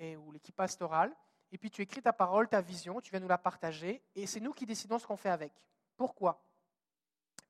ou 0.00 0.32
l'équipe 0.32 0.56
pastorale, 0.56 1.14
et 1.50 1.58
puis 1.58 1.70
tu 1.70 1.82
écris 1.82 2.00
ta 2.00 2.12
parole, 2.12 2.48
ta 2.48 2.60
vision, 2.60 3.00
tu 3.00 3.10
viens 3.10 3.20
nous 3.20 3.28
la 3.28 3.38
partager, 3.38 4.02
et 4.14 4.26
c'est 4.26 4.40
nous 4.40 4.52
qui 4.52 4.64
décidons 4.64 4.98
ce 4.98 5.06
qu'on 5.06 5.16
fait 5.16 5.28
avec. 5.28 5.52
Pourquoi? 5.96 6.42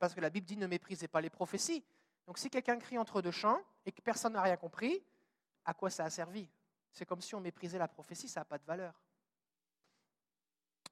Parce 0.03 0.15
que 0.15 0.21
la 0.21 0.31
Bible 0.31 0.45
dit 0.45 0.57
ne 0.57 0.67
méprisez 0.67 1.07
pas 1.07 1.21
les 1.21 1.31
prophéties. 1.31 1.85
Donc 2.27 2.37
si 2.37 2.51
quelqu'un 2.51 2.77
crie 2.77 2.99
entre 2.99 3.23
deux 3.23 3.31
champs 3.31 3.61
et 3.87 3.93
que 3.93 4.01
personne 4.01 4.33
n'a 4.33 4.43
rien 4.43 4.57
compris, 4.57 5.01
à 5.65 5.75
quoi 5.75 5.91
ça 5.91 6.05
a 6.05 6.11
servi? 6.11 6.49
C'est 6.91 7.07
comme 7.07 7.21
si 7.21 7.37
on 7.37 7.41
méprisait 7.41 7.79
la 7.79 7.87
prophétie, 7.87 8.27
ça 8.27 8.41
n'a 8.41 8.45
pas 8.45 8.59
de 8.59 8.65
valeur. 8.65 9.01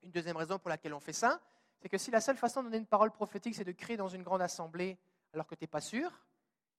Une 0.04 0.12
deuxième 0.12 0.36
raison 0.36 0.60
pour 0.60 0.68
laquelle 0.68 0.94
on 0.94 1.00
fait 1.00 1.12
ça, 1.12 1.40
c'est 1.80 1.88
que 1.88 1.98
si 1.98 2.12
la 2.12 2.20
seule 2.20 2.36
façon 2.36 2.60
de 2.60 2.68
donner 2.68 2.78
une 2.78 2.86
parole 2.86 3.10
prophétique, 3.10 3.56
c'est 3.56 3.64
de 3.64 3.72
crier 3.72 3.96
dans 3.96 4.06
une 4.06 4.22
grande 4.22 4.42
assemblée 4.42 4.96
alors 5.32 5.48
que 5.48 5.56
tu 5.56 5.64
n'es 5.64 5.68
pas 5.68 5.80
sûr, 5.80 6.08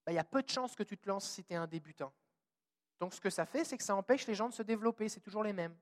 ben, 0.05 0.13
il 0.13 0.15
y 0.15 0.19
a 0.19 0.23
peu 0.23 0.41
de 0.41 0.49
chances 0.49 0.73
que 0.73 0.83
tu 0.83 0.97
te 0.97 1.09
lances 1.09 1.29
si 1.29 1.43
tu 1.43 1.51
es 1.51 1.57
un 1.57 1.67
débutant. 1.67 2.13
Donc 3.01 3.13
ce 3.13 3.19
que 3.19 3.29
ça 3.29 3.45
fait, 3.45 3.65
c'est 3.65 3.77
que 3.77 3.83
ça 3.83 3.93
empêche 3.93 4.25
les 4.25 4.35
gens 4.35 4.47
de 4.47 4.53
se 4.53 4.63
développer, 4.63 5.09
c'est 5.09 5.19
toujours 5.19 5.43
les 5.43 5.51
mêmes. 5.51 5.75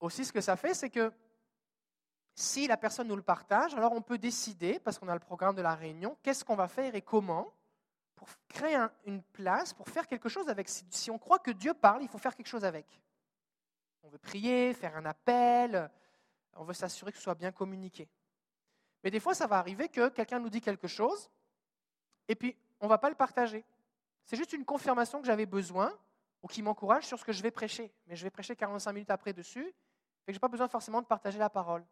Aussi, 0.00 0.24
ce 0.24 0.32
que 0.32 0.40
ça 0.40 0.56
fait, 0.56 0.74
c'est 0.74 0.90
que 0.90 1.12
si 2.38 2.66
la 2.66 2.76
personne 2.76 3.08
nous 3.08 3.16
le 3.16 3.22
partage, 3.22 3.74
alors 3.74 3.92
on 3.92 4.02
peut 4.02 4.18
décider, 4.18 4.78
parce 4.78 4.98
qu'on 4.98 5.08
a 5.08 5.14
le 5.14 5.20
programme 5.20 5.56
de 5.56 5.62
la 5.62 5.74
réunion, 5.74 6.18
qu'est-ce 6.22 6.44
qu'on 6.44 6.54
va 6.54 6.68
faire 6.68 6.94
et 6.94 7.00
comment, 7.00 7.50
pour 8.14 8.28
créer 8.46 8.76
une 9.06 9.22
place, 9.22 9.72
pour 9.72 9.88
faire 9.88 10.06
quelque 10.06 10.28
chose 10.28 10.46
avec. 10.50 10.68
Si 10.68 11.10
on 11.10 11.18
croit 11.18 11.38
que 11.38 11.50
Dieu 11.50 11.72
parle, 11.72 12.02
il 12.02 12.08
faut 12.08 12.18
faire 12.18 12.36
quelque 12.36 12.46
chose 12.46 12.64
avec. 12.64 13.00
On 14.02 14.08
veut 14.10 14.18
prier, 14.18 14.74
faire 14.74 14.94
un 14.98 15.06
appel, 15.06 15.90
on 16.56 16.64
veut 16.64 16.74
s'assurer 16.74 17.10
que 17.10 17.16
ce 17.16 17.24
soit 17.24 17.34
bien 17.34 17.52
communiqué. 17.52 18.06
Mais 19.02 19.10
des 19.10 19.20
fois, 19.20 19.32
ça 19.32 19.46
va 19.46 19.56
arriver 19.56 19.88
que 19.88 20.10
quelqu'un 20.10 20.38
nous 20.38 20.50
dit 20.50 20.60
quelque 20.60 20.88
chose, 20.88 21.30
et 22.28 22.34
puis 22.34 22.54
on 22.80 22.84
ne 22.84 22.90
va 22.90 22.98
pas 22.98 23.08
le 23.08 23.14
partager. 23.14 23.64
C'est 24.26 24.36
juste 24.36 24.52
une 24.52 24.66
confirmation 24.66 25.20
que 25.20 25.26
j'avais 25.26 25.46
besoin, 25.46 25.90
ou 26.42 26.48
qui 26.48 26.60
m'encourage 26.60 27.06
sur 27.06 27.18
ce 27.18 27.24
que 27.24 27.32
je 27.32 27.42
vais 27.42 27.50
prêcher. 27.50 27.90
Mais 28.06 28.14
je 28.14 28.24
vais 28.24 28.30
prêcher 28.30 28.54
45 28.54 28.92
minutes 28.92 29.10
après 29.10 29.32
dessus, 29.32 29.66
et 30.26 30.32
je 30.32 30.32
n'ai 30.32 30.38
pas 30.38 30.48
besoin 30.48 30.68
forcément 30.68 31.00
de 31.00 31.06
partager 31.06 31.38
la 31.38 31.48
parole. 31.48 31.82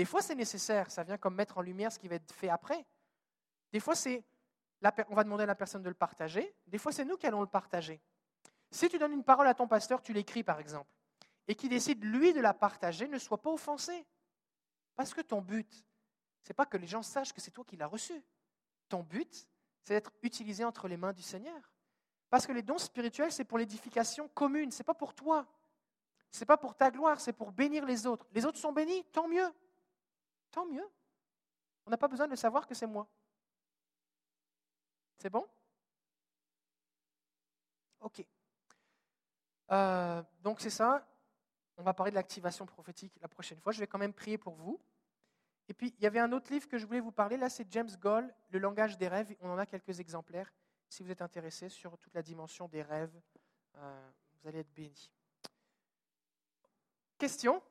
Des 0.00 0.06
fois, 0.06 0.22
c'est 0.22 0.34
nécessaire, 0.34 0.90
ça 0.90 1.02
vient 1.02 1.18
comme 1.18 1.34
mettre 1.34 1.58
en 1.58 1.60
lumière 1.60 1.92
ce 1.92 1.98
qui 1.98 2.08
va 2.08 2.14
être 2.14 2.32
fait 2.32 2.48
après. 2.48 2.86
Des 3.70 3.80
fois, 3.80 3.94
c'est 3.94 4.24
on 5.10 5.14
va 5.14 5.24
demander 5.24 5.42
à 5.42 5.46
la 5.46 5.54
personne 5.54 5.82
de 5.82 5.90
le 5.90 5.94
partager. 5.94 6.54
Des 6.66 6.78
fois, 6.78 6.90
c'est 6.90 7.04
nous 7.04 7.18
qui 7.18 7.26
allons 7.26 7.42
le 7.42 7.46
partager. 7.46 8.00
Si 8.70 8.88
tu 8.88 8.98
donnes 8.98 9.12
une 9.12 9.24
parole 9.24 9.46
à 9.46 9.52
ton 9.52 9.68
pasteur, 9.68 10.00
tu 10.00 10.14
l'écris 10.14 10.42
par 10.42 10.58
exemple 10.58 10.90
et 11.48 11.54
qui 11.54 11.68
décide, 11.68 12.02
lui, 12.02 12.32
de 12.32 12.40
la 12.40 12.54
partager, 12.54 13.08
ne 13.08 13.18
soit 13.18 13.42
pas 13.42 13.50
offensé. 13.50 14.06
Parce 14.96 15.12
que 15.12 15.20
ton 15.20 15.42
but, 15.42 15.70
ce 16.44 16.48
n'est 16.48 16.54
pas 16.54 16.64
que 16.64 16.78
les 16.78 16.86
gens 16.86 17.02
sachent 17.02 17.34
que 17.34 17.42
c'est 17.42 17.50
toi 17.50 17.66
qui 17.66 17.76
l'as 17.76 17.86
reçu. 17.86 18.24
Ton 18.88 19.02
but, 19.02 19.46
c'est 19.82 19.92
d'être 19.92 20.12
utilisé 20.22 20.64
entre 20.64 20.88
les 20.88 20.96
mains 20.96 21.12
du 21.12 21.20
Seigneur. 21.20 21.74
Parce 22.30 22.46
que 22.46 22.52
les 22.52 22.62
dons 22.62 22.78
spirituels, 22.78 23.32
c'est 23.32 23.44
pour 23.44 23.58
l'édification 23.58 24.28
commune, 24.28 24.70
ce 24.70 24.78
n'est 24.78 24.84
pas 24.84 24.94
pour 24.94 25.12
toi. 25.12 25.46
Ce 26.30 26.40
n'est 26.40 26.46
pas 26.46 26.56
pour 26.56 26.74
ta 26.74 26.90
gloire, 26.90 27.20
c'est 27.20 27.34
pour 27.34 27.52
bénir 27.52 27.84
les 27.84 28.06
autres. 28.06 28.26
Les 28.32 28.46
autres 28.46 28.56
sont 28.56 28.72
bénis, 28.72 29.04
tant 29.12 29.28
mieux. 29.28 29.52
Tant 30.50 30.66
mieux. 30.66 30.88
On 31.86 31.90
n'a 31.90 31.96
pas 31.96 32.08
besoin 32.08 32.28
de 32.28 32.36
savoir 32.36 32.66
que 32.66 32.74
c'est 32.74 32.86
moi. 32.86 33.08
C'est 35.18 35.30
bon? 35.30 35.46
Ok. 38.00 38.24
Euh, 39.70 40.22
donc 40.40 40.60
c'est 40.60 40.70
ça. 40.70 41.06
On 41.76 41.82
va 41.82 41.94
parler 41.94 42.10
de 42.10 42.16
l'activation 42.16 42.66
prophétique 42.66 43.12
la 43.20 43.28
prochaine 43.28 43.60
fois. 43.60 43.72
Je 43.72 43.80
vais 43.80 43.86
quand 43.86 43.98
même 43.98 44.12
prier 44.12 44.38
pour 44.38 44.54
vous. 44.54 44.80
Et 45.68 45.72
puis, 45.72 45.94
il 45.98 46.02
y 46.02 46.06
avait 46.06 46.18
un 46.18 46.32
autre 46.32 46.52
livre 46.52 46.66
que 46.66 46.78
je 46.78 46.84
voulais 46.84 47.00
vous 47.00 47.12
parler. 47.12 47.36
Là, 47.36 47.48
c'est 47.48 47.70
James 47.72 47.90
Goll, 48.00 48.34
Le 48.48 48.58
langage 48.58 48.98
des 48.98 49.06
rêves. 49.06 49.36
On 49.40 49.50
en 49.50 49.58
a 49.58 49.66
quelques 49.66 50.00
exemplaires. 50.00 50.52
Si 50.88 51.04
vous 51.04 51.10
êtes 51.12 51.22
intéressé 51.22 51.68
sur 51.68 51.96
toute 51.96 52.12
la 52.12 52.22
dimension 52.22 52.66
des 52.66 52.82
rêves, 52.82 53.14
euh, 53.76 54.10
vous 54.34 54.48
allez 54.48 54.58
être 54.58 54.74
bénis. 54.74 55.12
Question 57.18 57.62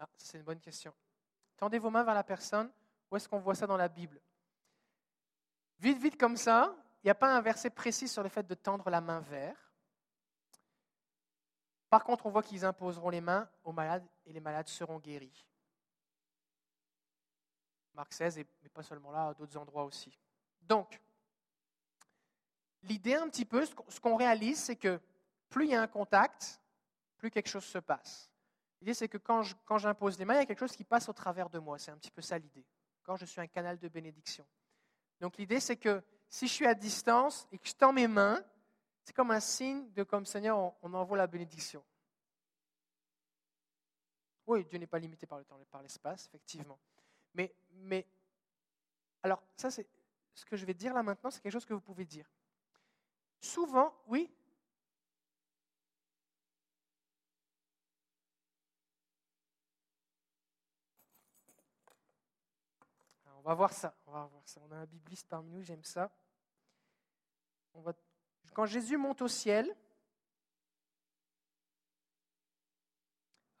ah, 0.00 0.08
C'est 0.16 0.38
une 0.38 0.44
bonne 0.44 0.60
question. 0.60 0.92
Tendez 1.56 1.78
vos 1.78 1.90
mains 1.90 2.02
vers 2.02 2.14
la 2.14 2.24
personne. 2.24 2.70
Où 3.10 3.16
est-ce 3.16 3.28
qu'on 3.28 3.38
voit 3.38 3.54
ça 3.54 3.66
dans 3.66 3.76
la 3.76 3.88
Bible? 3.88 4.20
Vite, 5.78 5.98
vite 5.98 6.18
comme 6.18 6.36
ça. 6.36 6.74
Il 7.02 7.06
n'y 7.06 7.10
a 7.10 7.14
pas 7.14 7.34
un 7.34 7.40
verset 7.40 7.70
précis 7.70 8.08
sur 8.08 8.22
le 8.22 8.28
fait 8.28 8.46
de 8.46 8.54
tendre 8.54 8.88
la 8.90 9.00
main 9.00 9.20
vers. 9.20 9.56
Par 11.88 12.04
contre, 12.04 12.26
on 12.26 12.30
voit 12.30 12.42
qu'ils 12.42 12.64
imposeront 12.64 13.10
les 13.10 13.20
mains 13.20 13.48
aux 13.64 13.72
malades 13.72 14.06
et 14.26 14.32
les 14.32 14.40
malades 14.40 14.68
seront 14.68 14.98
guéris. 14.98 15.46
Marc 17.94 18.12
16, 18.12 18.44
mais 18.62 18.68
pas 18.68 18.82
seulement 18.82 19.10
là, 19.10 19.28
à 19.28 19.34
d'autres 19.34 19.56
endroits 19.56 19.84
aussi. 19.84 20.16
Donc, 20.62 21.00
l'idée 22.82 23.14
un 23.14 23.28
petit 23.28 23.44
peu, 23.44 23.66
ce 23.66 24.00
qu'on 24.00 24.16
réalise, 24.16 24.62
c'est 24.62 24.76
que 24.76 25.00
plus 25.48 25.64
il 25.64 25.70
y 25.72 25.74
a 25.74 25.82
un 25.82 25.88
contact, 25.88 26.60
plus 27.16 27.30
quelque 27.30 27.48
chose 27.48 27.64
se 27.64 27.78
passe. 27.78 28.29
L'idée, 28.80 28.94
c'est 28.94 29.08
que 29.08 29.18
quand 29.18 29.78
j'impose 29.78 30.18
les 30.18 30.24
mains, 30.24 30.34
il 30.34 30.38
y 30.38 30.42
a 30.42 30.46
quelque 30.46 30.60
chose 30.60 30.74
qui 30.74 30.84
passe 30.84 31.08
au 31.08 31.12
travers 31.12 31.50
de 31.50 31.58
moi. 31.58 31.78
C'est 31.78 31.90
un 31.90 31.98
petit 31.98 32.10
peu 32.10 32.22
ça 32.22 32.38
l'idée. 32.38 32.64
Quand 33.02 33.16
je 33.16 33.26
suis 33.26 33.40
un 33.40 33.46
canal 33.46 33.78
de 33.78 33.88
bénédiction. 33.88 34.46
Donc 35.20 35.36
l'idée, 35.36 35.60
c'est 35.60 35.76
que 35.76 36.02
si 36.28 36.46
je 36.46 36.52
suis 36.52 36.66
à 36.66 36.74
distance 36.74 37.46
et 37.52 37.58
que 37.58 37.68
je 37.68 37.74
tends 37.74 37.92
mes 37.92 38.08
mains, 38.08 38.42
c'est 39.04 39.12
comme 39.14 39.30
un 39.30 39.40
signe 39.40 39.90
de 39.92 40.02
comme 40.02 40.24
Seigneur, 40.24 40.74
on, 40.82 40.94
envoie 40.94 41.18
la 41.18 41.26
bénédiction. 41.26 41.84
Oui, 44.46 44.64
Dieu 44.64 44.78
n'est 44.78 44.86
pas 44.86 44.98
limité 44.98 45.26
par 45.26 45.38
le 45.38 45.44
temps, 45.44 45.58
par 45.70 45.82
l'espace, 45.82 46.26
effectivement. 46.26 46.78
Mais, 47.34 47.54
mais, 47.72 48.06
alors, 49.22 49.42
ça, 49.56 49.70
c'est 49.70 49.86
ce 50.34 50.44
que 50.44 50.56
je 50.56 50.64
vais 50.64 50.74
dire 50.74 50.94
là 50.94 51.02
maintenant, 51.02 51.30
c'est 51.30 51.40
quelque 51.40 51.52
chose 51.52 51.66
que 51.66 51.74
vous 51.74 51.80
pouvez 51.80 52.04
dire. 52.04 52.30
Souvent, 53.40 53.94
oui, 54.06 54.30
on 63.40 63.48
va 63.48 63.54
voir 63.54 63.72
ça. 63.72 63.94
On 64.06 64.12
va. 64.12 64.30
On 64.60 64.72
a 64.72 64.76
un 64.76 64.86
bibliste 64.86 65.26
parmi 65.26 65.50
nous, 65.50 65.62
j'aime 65.62 65.82
ça. 65.82 66.12
Quand 68.52 68.66
Jésus 68.66 68.98
monte 68.98 69.22
au 69.22 69.28
ciel, 69.28 69.74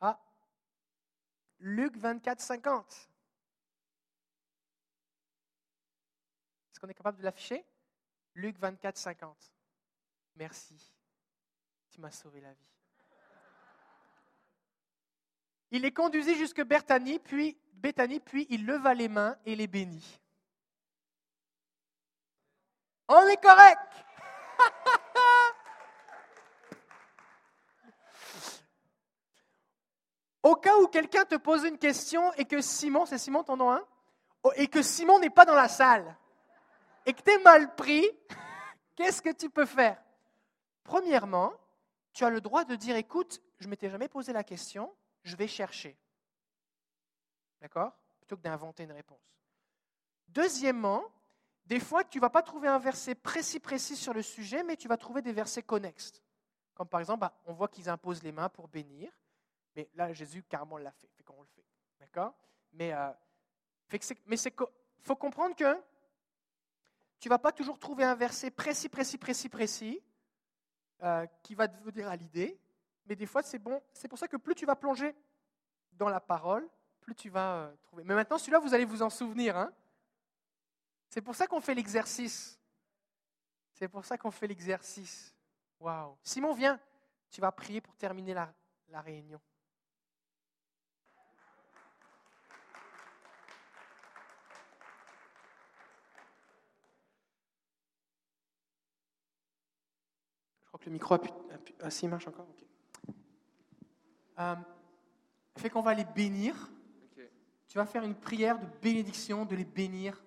ah, 0.00 0.20
Luc 1.60 1.96
24, 1.96 2.40
50. 2.40 2.92
Est-ce 6.70 6.80
qu'on 6.80 6.88
est 6.88 6.94
capable 6.94 7.18
de 7.18 7.24
l'afficher? 7.24 7.64
Luc 8.34 8.58
24, 8.58 8.96
50. 8.98 9.52
Merci. 10.36 10.92
Tu 11.88 12.00
m'as 12.00 12.10
sauvé 12.10 12.40
la 12.40 12.52
vie. 12.52 12.68
Il 15.70 15.82
les 15.82 15.92
conduisit 15.92 16.34
jusque 16.34 16.62
Bethanie, 16.62 17.18
puis 17.18 17.59
Béthanie, 17.74 18.20
puis 18.20 18.46
il 18.50 18.66
leva 18.66 18.94
les 18.94 19.08
mains 19.08 19.36
et 19.44 19.56
les 19.56 19.66
bénit. 19.66 20.20
On 23.08 23.26
est 23.26 23.42
correct. 23.42 23.80
Au 30.42 30.54
cas 30.54 30.76
où 30.78 30.86
quelqu'un 30.86 31.24
te 31.24 31.34
pose 31.34 31.64
une 31.64 31.76
question 31.78 32.32
et 32.34 32.44
que 32.44 32.60
Simon, 32.60 33.06
c'est 33.06 33.18
Simon 33.18 33.42
ton 33.44 33.56
nom, 33.56 33.72
hein, 33.72 33.84
et 34.56 34.68
que 34.68 34.82
Simon 34.82 35.18
n'est 35.18 35.28
pas 35.30 35.44
dans 35.44 35.54
la 35.54 35.68
salle, 35.68 36.16
et 37.04 37.12
que 37.12 37.20
tu 37.22 37.30
es 37.30 37.38
mal 37.38 37.74
pris, 37.74 38.08
qu'est-ce 38.96 39.20
que 39.20 39.32
tu 39.32 39.50
peux 39.50 39.66
faire? 39.66 40.02
Premièrement, 40.84 41.52
tu 42.12 42.24
as 42.24 42.30
le 42.30 42.40
droit 42.40 42.64
de 42.64 42.74
dire, 42.74 42.96
écoute, 42.96 43.40
je 43.58 43.66
ne 43.66 43.70
m'étais 43.70 43.90
jamais 43.90 44.08
posé 44.08 44.32
la 44.32 44.44
question, 44.44 44.94
je 45.24 45.36
vais 45.36 45.48
chercher. 45.48 45.96
D'accord? 47.60 47.92
Plutôt 48.18 48.36
que 48.36 48.42
d'inventer 48.42 48.84
une 48.84 48.92
réponse. 48.92 49.20
Deuxièmement, 50.28 51.04
des 51.66 51.80
fois, 51.80 52.04
tu 52.04 52.18
ne 52.18 52.22
vas 52.22 52.30
pas 52.30 52.42
trouver 52.42 52.68
un 52.68 52.78
verset 52.78 53.14
précis, 53.14 53.60
précis 53.60 53.96
sur 53.96 54.14
le 54.14 54.22
sujet, 54.22 54.62
mais 54.62 54.76
tu 54.76 54.88
vas 54.88 54.96
trouver 54.96 55.22
des 55.22 55.32
versets 55.32 55.62
connexes. 55.62 56.22
Comme 56.74 56.88
par 56.88 57.00
exemple, 57.00 57.20
bah, 57.20 57.32
on 57.46 57.52
voit 57.52 57.68
qu'ils 57.68 57.88
imposent 57.88 58.22
les 58.22 58.32
mains 58.32 58.48
pour 58.48 58.68
bénir, 58.68 59.12
mais 59.76 59.88
là, 59.94 60.12
Jésus 60.12 60.42
carrément 60.42 60.78
l'a 60.78 60.92
fait, 60.92 61.08
fait 61.08 61.22
qu'on 61.22 61.40
le 61.40 61.46
fait. 61.46 61.64
D'accord? 62.00 62.34
Mais 62.72 62.92
euh, 62.92 63.10
il 63.92 65.02
faut 65.02 65.16
comprendre 65.16 65.54
que 65.54 65.80
tu 67.18 67.28
ne 67.28 67.30
vas 67.30 67.38
pas 67.38 67.52
toujours 67.52 67.78
trouver 67.78 68.04
un 68.04 68.14
verset 68.14 68.50
précis, 68.50 68.88
précis, 68.88 69.18
précis, 69.18 69.48
précis, 69.48 70.02
euh, 71.02 71.26
qui 71.42 71.54
va 71.54 71.68
te 71.68 71.82
venir 71.82 72.08
à 72.08 72.16
l'idée, 72.16 72.58
mais 73.06 73.16
des 73.16 73.26
fois, 73.26 73.42
c'est 73.42 73.58
bon. 73.58 73.82
C'est 73.92 74.08
pour 74.08 74.18
ça 74.18 74.28
que 74.28 74.36
plus 74.36 74.54
tu 74.54 74.66
vas 74.66 74.76
plonger 74.76 75.14
dans 75.92 76.08
la 76.08 76.20
parole, 76.20 76.68
plus 77.00 77.14
tu 77.14 77.30
vas 77.30 77.54
euh, 77.54 77.76
trouver. 77.82 78.04
Mais 78.04 78.14
maintenant, 78.14 78.38
celui-là, 78.38 78.58
vous 78.58 78.74
allez 78.74 78.84
vous 78.84 79.02
en 79.02 79.10
souvenir. 79.10 79.56
Hein 79.56 79.72
c'est 81.08 81.20
pour 81.20 81.34
ça 81.34 81.46
qu'on 81.46 81.60
fait 81.60 81.74
l'exercice. 81.74 82.58
C'est 83.74 83.88
pour 83.88 84.04
ça 84.04 84.16
qu'on 84.16 84.30
fait 84.30 84.46
l'exercice. 84.46 85.34
Waouh. 85.80 86.16
Simon, 86.22 86.52
viens. 86.52 86.78
Tu 87.30 87.40
vas 87.40 87.50
prier 87.50 87.80
pour 87.80 87.96
terminer 87.96 88.34
la, 88.34 88.52
la 88.88 89.00
réunion. 89.00 89.40
Je 100.62 100.66
crois 100.66 100.80
que 100.80 100.84
le 100.86 100.92
micro 100.92 101.14
a 101.14 101.18
pu. 101.18 101.30
Ah, 101.80 101.90
si, 101.90 102.04
il 102.04 102.08
marche 102.08 102.28
encore. 102.28 102.46
Euh, 104.38 104.56
fait 105.56 105.70
qu'on 105.70 105.82
va 105.82 105.94
les 105.94 106.04
bénir. 106.04 106.54
Tu 107.70 107.78
vas 107.78 107.86
faire 107.86 108.02
une 108.02 108.16
prière 108.16 108.58
de 108.58 108.66
bénédiction, 108.82 109.44
de 109.44 109.54
les 109.54 109.64
bénir. 109.64 110.20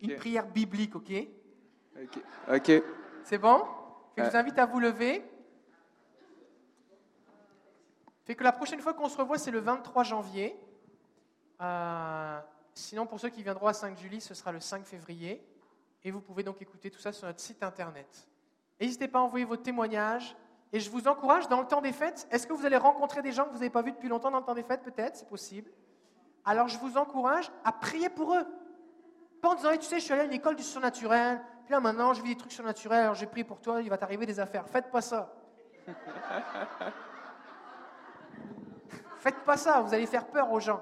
Une 0.00 0.16
prière 0.16 0.48
biblique, 0.48 0.96
ok? 0.96 1.12
Ok. 2.52 2.82
C'est 3.22 3.38
bon? 3.38 3.64
Je 4.18 4.24
vous 4.24 4.36
invite 4.36 4.58
à 4.58 4.66
vous 4.66 4.80
lever. 4.80 5.22
Fait 8.24 8.34
que 8.34 8.42
la 8.42 8.50
prochaine 8.50 8.80
fois 8.80 8.94
qu'on 8.94 9.08
se 9.08 9.16
revoit, 9.16 9.38
c'est 9.38 9.52
le 9.52 9.60
23 9.60 10.02
janvier. 10.02 10.56
Euh, 11.60 12.40
sinon, 12.74 13.06
pour 13.06 13.20
ceux 13.20 13.28
qui 13.28 13.44
viendront 13.44 13.68
à 13.68 13.74
5 13.74 13.96
juillet, 13.96 14.18
ce 14.18 14.34
sera 14.34 14.50
le 14.50 14.58
5 14.58 14.84
février. 14.84 15.40
Et 16.02 16.10
vous 16.10 16.20
pouvez 16.20 16.42
donc 16.42 16.60
écouter 16.60 16.90
tout 16.90 16.98
ça 16.98 17.12
sur 17.12 17.28
notre 17.28 17.40
site 17.40 17.62
internet. 17.62 18.26
N'hésitez 18.80 19.06
pas 19.06 19.20
à 19.20 19.22
envoyer 19.22 19.44
vos 19.44 19.56
témoignages. 19.56 20.36
Et 20.72 20.80
je 20.80 20.90
vous 20.90 21.06
encourage, 21.06 21.46
dans 21.46 21.60
le 21.60 21.66
temps 21.68 21.80
des 21.80 21.92
fêtes, 21.92 22.26
est-ce 22.32 22.44
que 22.44 22.52
vous 22.52 22.66
allez 22.66 22.76
rencontrer 22.76 23.22
des 23.22 23.30
gens 23.30 23.44
que 23.44 23.50
vous 23.50 23.58
n'avez 23.58 23.70
pas 23.70 23.82
vus 23.82 23.92
depuis 23.92 24.08
longtemps 24.08 24.32
dans 24.32 24.40
le 24.40 24.44
temps 24.44 24.54
des 24.54 24.64
fêtes? 24.64 24.82
Peut-être, 24.82 25.14
c'est 25.14 25.28
possible. 25.28 25.70
Alors 26.44 26.68
je 26.68 26.78
vous 26.78 26.96
encourage 26.96 27.50
à 27.64 27.72
prier 27.72 28.08
pour 28.08 28.34
eux. 28.34 28.46
Pas 29.40 29.50
en 29.50 29.54
disant, 29.54 29.70
tu 29.72 29.82
sais, 29.82 29.98
je 29.98 30.04
suis 30.04 30.12
allé 30.12 30.22
à 30.22 30.24
une 30.24 30.32
école 30.32 30.56
du 30.56 30.62
surnaturel, 30.62 31.40
puis 31.64 31.72
là 31.72 31.80
maintenant 31.80 32.12
je 32.14 32.22
vis 32.22 32.30
des 32.30 32.36
trucs 32.36 32.52
surnaturels, 32.52 33.00
alors 33.00 33.14
j'ai 33.14 33.26
prié 33.26 33.44
pour 33.44 33.60
toi, 33.60 33.82
il 33.82 33.90
va 33.90 33.98
t'arriver 33.98 34.26
des 34.26 34.38
affaires. 34.38 34.68
Faites 34.68 34.90
pas 34.90 35.00
ça. 35.00 35.32
Faites 39.18 39.38
pas 39.44 39.56
ça, 39.56 39.80
vous 39.80 39.94
allez 39.94 40.06
faire 40.06 40.26
peur 40.26 40.50
aux 40.50 40.60
gens. 40.60 40.80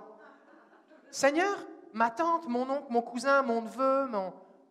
Seigneur, 1.11 1.57
ma 1.93 2.11
tante, 2.11 2.49
mon 2.49 2.69
oncle, 2.69 2.87
mon 2.91 3.03
cousin, 3.03 3.43
mon 3.43 3.63
neveu, 3.63 4.09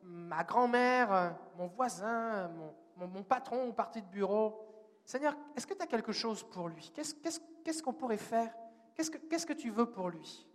ma 0.03 0.43
grand-mère, 0.43 1.35
mon 1.57 1.67
voisin, 1.67 2.49
mon, 2.49 3.07
mon 3.07 3.23
patron 3.23 3.67
au 3.67 3.73
parti 3.73 4.01
de 4.01 4.07
bureau, 4.07 4.65
Seigneur, 5.09 5.35
est-ce 5.55 5.65
que 5.65 5.73
tu 5.73 5.81
as 5.81 5.87
quelque 5.87 6.11
chose 6.11 6.43
pour 6.43 6.67
lui? 6.67 6.91
Qu'est-ce 6.93 7.81
qu'on 7.81 7.93
pourrait 7.93 8.17
faire? 8.17 8.53
Qu'est-ce 8.95 9.45
que 9.45 9.53
tu 9.53 9.71
veux 9.71 9.87
pour 9.87 10.09
lui? 10.09 10.47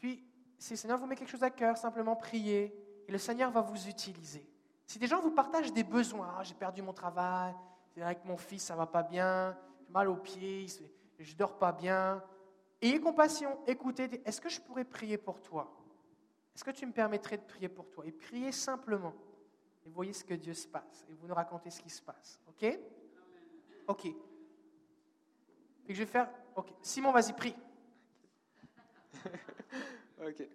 Puis, 0.00 0.24
si 0.58 0.72
le 0.72 0.76
Seigneur 0.76 0.98
vous 0.98 1.06
met 1.06 1.14
quelque 1.14 1.30
chose 1.30 1.42
à 1.42 1.50
cœur, 1.50 1.76
simplement 1.76 2.16
priez 2.16 2.74
et 3.06 3.12
le 3.12 3.18
Seigneur 3.18 3.50
va 3.50 3.60
vous 3.60 3.86
utiliser. 3.86 4.48
Si 4.86 4.98
des 4.98 5.06
gens 5.06 5.20
vous 5.20 5.30
partagent 5.30 5.72
des 5.72 5.84
besoins, 5.84 6.34
ah, 6.38 6.42
j'ai 6.42 6.54
perdu 6.54 6.80
mon 6.82 6.92
travail, 6.92 7.54
avec 8.00 8.24
mon 8.24 8.38
fils 8.38 8.64
ça 8.64 8.74
va 8.74 8.86
pas 8.86 9.02
bien, 9.02 9.54
j'ai 9.78 9.92
mal 9.92 10.08
aux 10.08 10.16
pieds, 10.16 10.66
je 11.18 11.36
dors 11.36 11.58
pas 11.58 11.70
bien, 11.70 12.24
ayez 12.80 12.98
compassion, 12.98 13.58
écoutez, 13.66 14.22
est-ce 14.24 14.40
que 14.40 14.48
je 14.48 14.58
pourrais 14.58 14.84
prier 14.84 15.18
pour 15.18 15.42
toi? 15.42 15.70
Est-ce 16.54 16.64
que 16.64 16.70
tu 16.70 16.86
me 16.86 16.92
permettrais 16.92 17.36
de 17.36 17.42
prier 17.42 17.68
pour 17.68 17.90
toi? 17.90 18.06
Et 18.06 18.12
priez 18.12 18.52
simplement. 18.52 19.14
Et 19.84 19.90
voyez 19.90 20.14
ce 20.14 20.24
que 20.24 20.34
Dieu 20.34 20.54
se 20.54 20.66
passe. 20.66 21.04
Et 21.10 21.14
vous 21.14 21.26
nous 21.26 21.34
racontez 21.34 21.70
ce 21.70 21.80
qui 21.80 21.90
se 21.90 22.00
passe. 22.00 22.40
OK? 22.48 22.78
OK. 23.86 24.06
Et 24.06 25.94
je 25.94 25.98
vais 25.98 26.06
faire. 26.06 26.30
OK. 26.56 26.68
Simon, 26.82 27.12
vas-y, 27.12 27.32
prie. 27.34 27.54
OK. 30.20 30.48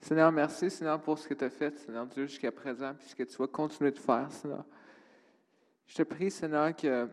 Seigneur, 0.00 0.32
merci, 0.32 0.68
Seigneur, 0.70 1.00
pour 1.00 1.18
ce 1.18 1.28
que 1.28 1.34
tu 1.34 1.44
as 1.44 1.50
fait, 1.50 1.76
Seigneur 1.78 2.06
Dieu, 2.06 2.26
jusqu'à 2.26 2.50
présent, 2.50 2.92
puis 2.94 3.08
ce 3.08 3.14
que 3.14 3.22
tu 3.22 3.36
vas 3.36 3.46
continuer 3.46 3.92
de 3.92 3.98
faire, 3.98 4.30
Seigneur. 4.32 4.64
Je 5.86 5.94
te 5.94 6.02
prie, 6.02 6.30
Seigneur, 6.30 6.74
que 6.74 7.08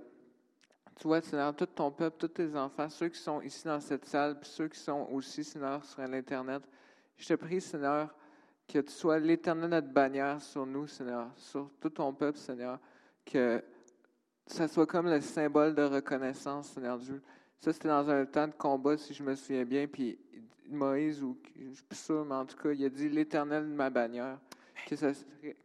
tu 0.95 1.07
vois, 1.07 1.21
Seigneur, 1.21 1.55
tout 1.55 1.65
ton 1.65 1.91
peuple, 1.91 2.17
tous 2.17 2.27
tes 2.27 2.55
enfants, 2.55 2.89
ceux 2.89 3.07
qui 3.07 3.19
sont 3.19 3.41
ici 3.41 3.63
dans 3.65 3.79
cette 3.79 4.05
salle, 4.05 4.39
puis 4.39 4.49
ceux 4.49 4.67
qui 4.67 4.79
sont 4.79 5.07
aussi, 5.11 5.43
Seigneur, 5.43 5.85
sur 5.85 6.01
l'Internet. 6.01 6.63
Je 7.15 7.27
te 7.27 7.33
prie, 7.35 7.61
Seigneur, 7.61 8.13
que 8.67 8.79
tu 8.79 8.91
sois 8.91 9.19
l'éternel 9.19 9.69
notre 9.69 9.87
bannière 9.87 10.41
sur 10.41 10.65
nous, 10.65 10.87
Seigneur, 10.87 11.29
sur 11.35 11.69
tout 11.79 11.89
ton 11.89 12.13
peuple, 12.13 12.37
Seigneur, 12.37 12.79
que 13.25 13.63
ça 14.45 14.67
soit 14.67 14.87
comme 14.87 15.07
le 15.09 15.21
symbole 15.21 15.75
de 15.75 15.83
reconnaissance, 15.83 16.69
Seigneur 16.69 16.97
Dieu. 16.97 17.21
Ça, 17.59 17.73
c'était 17.73 17.89
dans 17.89 18.09
un 18.09 18.25
temps 18.25 18.47
de 18.47 18.53
combat, 18.53 18.97
si 18.97 19.13
je 19.13 19.21
me 19.21 19.35
souviens 19.35 19.65
bien. 19.65 19.87
Puis 19.87 20.17
Moïse, 20.69 21.21
ou 21.21 21.37
je 21.57 21.73
suis 21.73 21.83
plus 21.83 21.97
sûr, 21.97 22.25
mais 22.25 22.35
en 22.35 22.45
tout 22.45 22.57
cas, 22.57 22.71
il 22.71 22.85
a 22.85 22.89
dit 22.89 23.09
l'Éternel 23.09 23.63
de 23.63 23.73
ma 23.73 23.89
bannière. 23.89 24.37
Que 24.87 24.95
ça, 24.95 25.11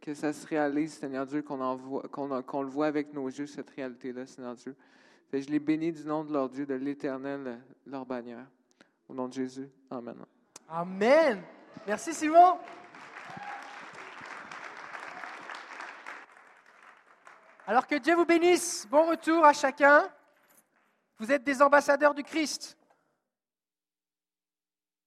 que 0.01 0.13
ça 0.13 0.33
se 0.33 0.45
réalise, 0.45 0.93
Seigneur 0.93 1.25
Dieu, 1.25 1.41
qu'on 1.41 1.77
qu'on 2.09 2.61
le 2.61 2.69
voit 2.69 2.87
avec 2.87 3.13
nos 3.13 3.27
yeux, 3.27 3.47
cette 3.47 3.69
réalité-là, 3.69 4.25
Seigneur 4.25 4.55
Dieu. 4.55 4.75
Je 5.31 5.49
les 5.49 5.59
bénis 5.59 5.91
du 5.91 6.05
nom 6.05 6.23
de 6.23 6.31
leur 6.31 6.49
Dieu, 6.49 6.65
de 6.65 6.75
l'Éternel, 6.75 7.59
leur 7.85 8.05
bannière. 8.05 8.45
Au 9.09 9.13
nom 9.13 9.27
de 9.27 9.33
Jésus. 9.33 9.67
Amen. 9.89 10.15
Amen. 10.69 11.41
Merci, 11.87 12.13
Simon. 12.13 12.57
Alors 17.67 17.87
que 17.87 17.95
Dieu 17.95 18.15
vous 18.15 18.25
bénisse. 18.25 18.87
Bon 18.89 19.09
retour 19.09 19.43
à 19.43 19.53
chacun. 19.53 20.09
Vous 21.19 21.31
êtes 21.31 21.43
des 21.43 21.61
ambassadeurs 21.61 22.13
du 22.13 22.23
Christ. 22.23 22.77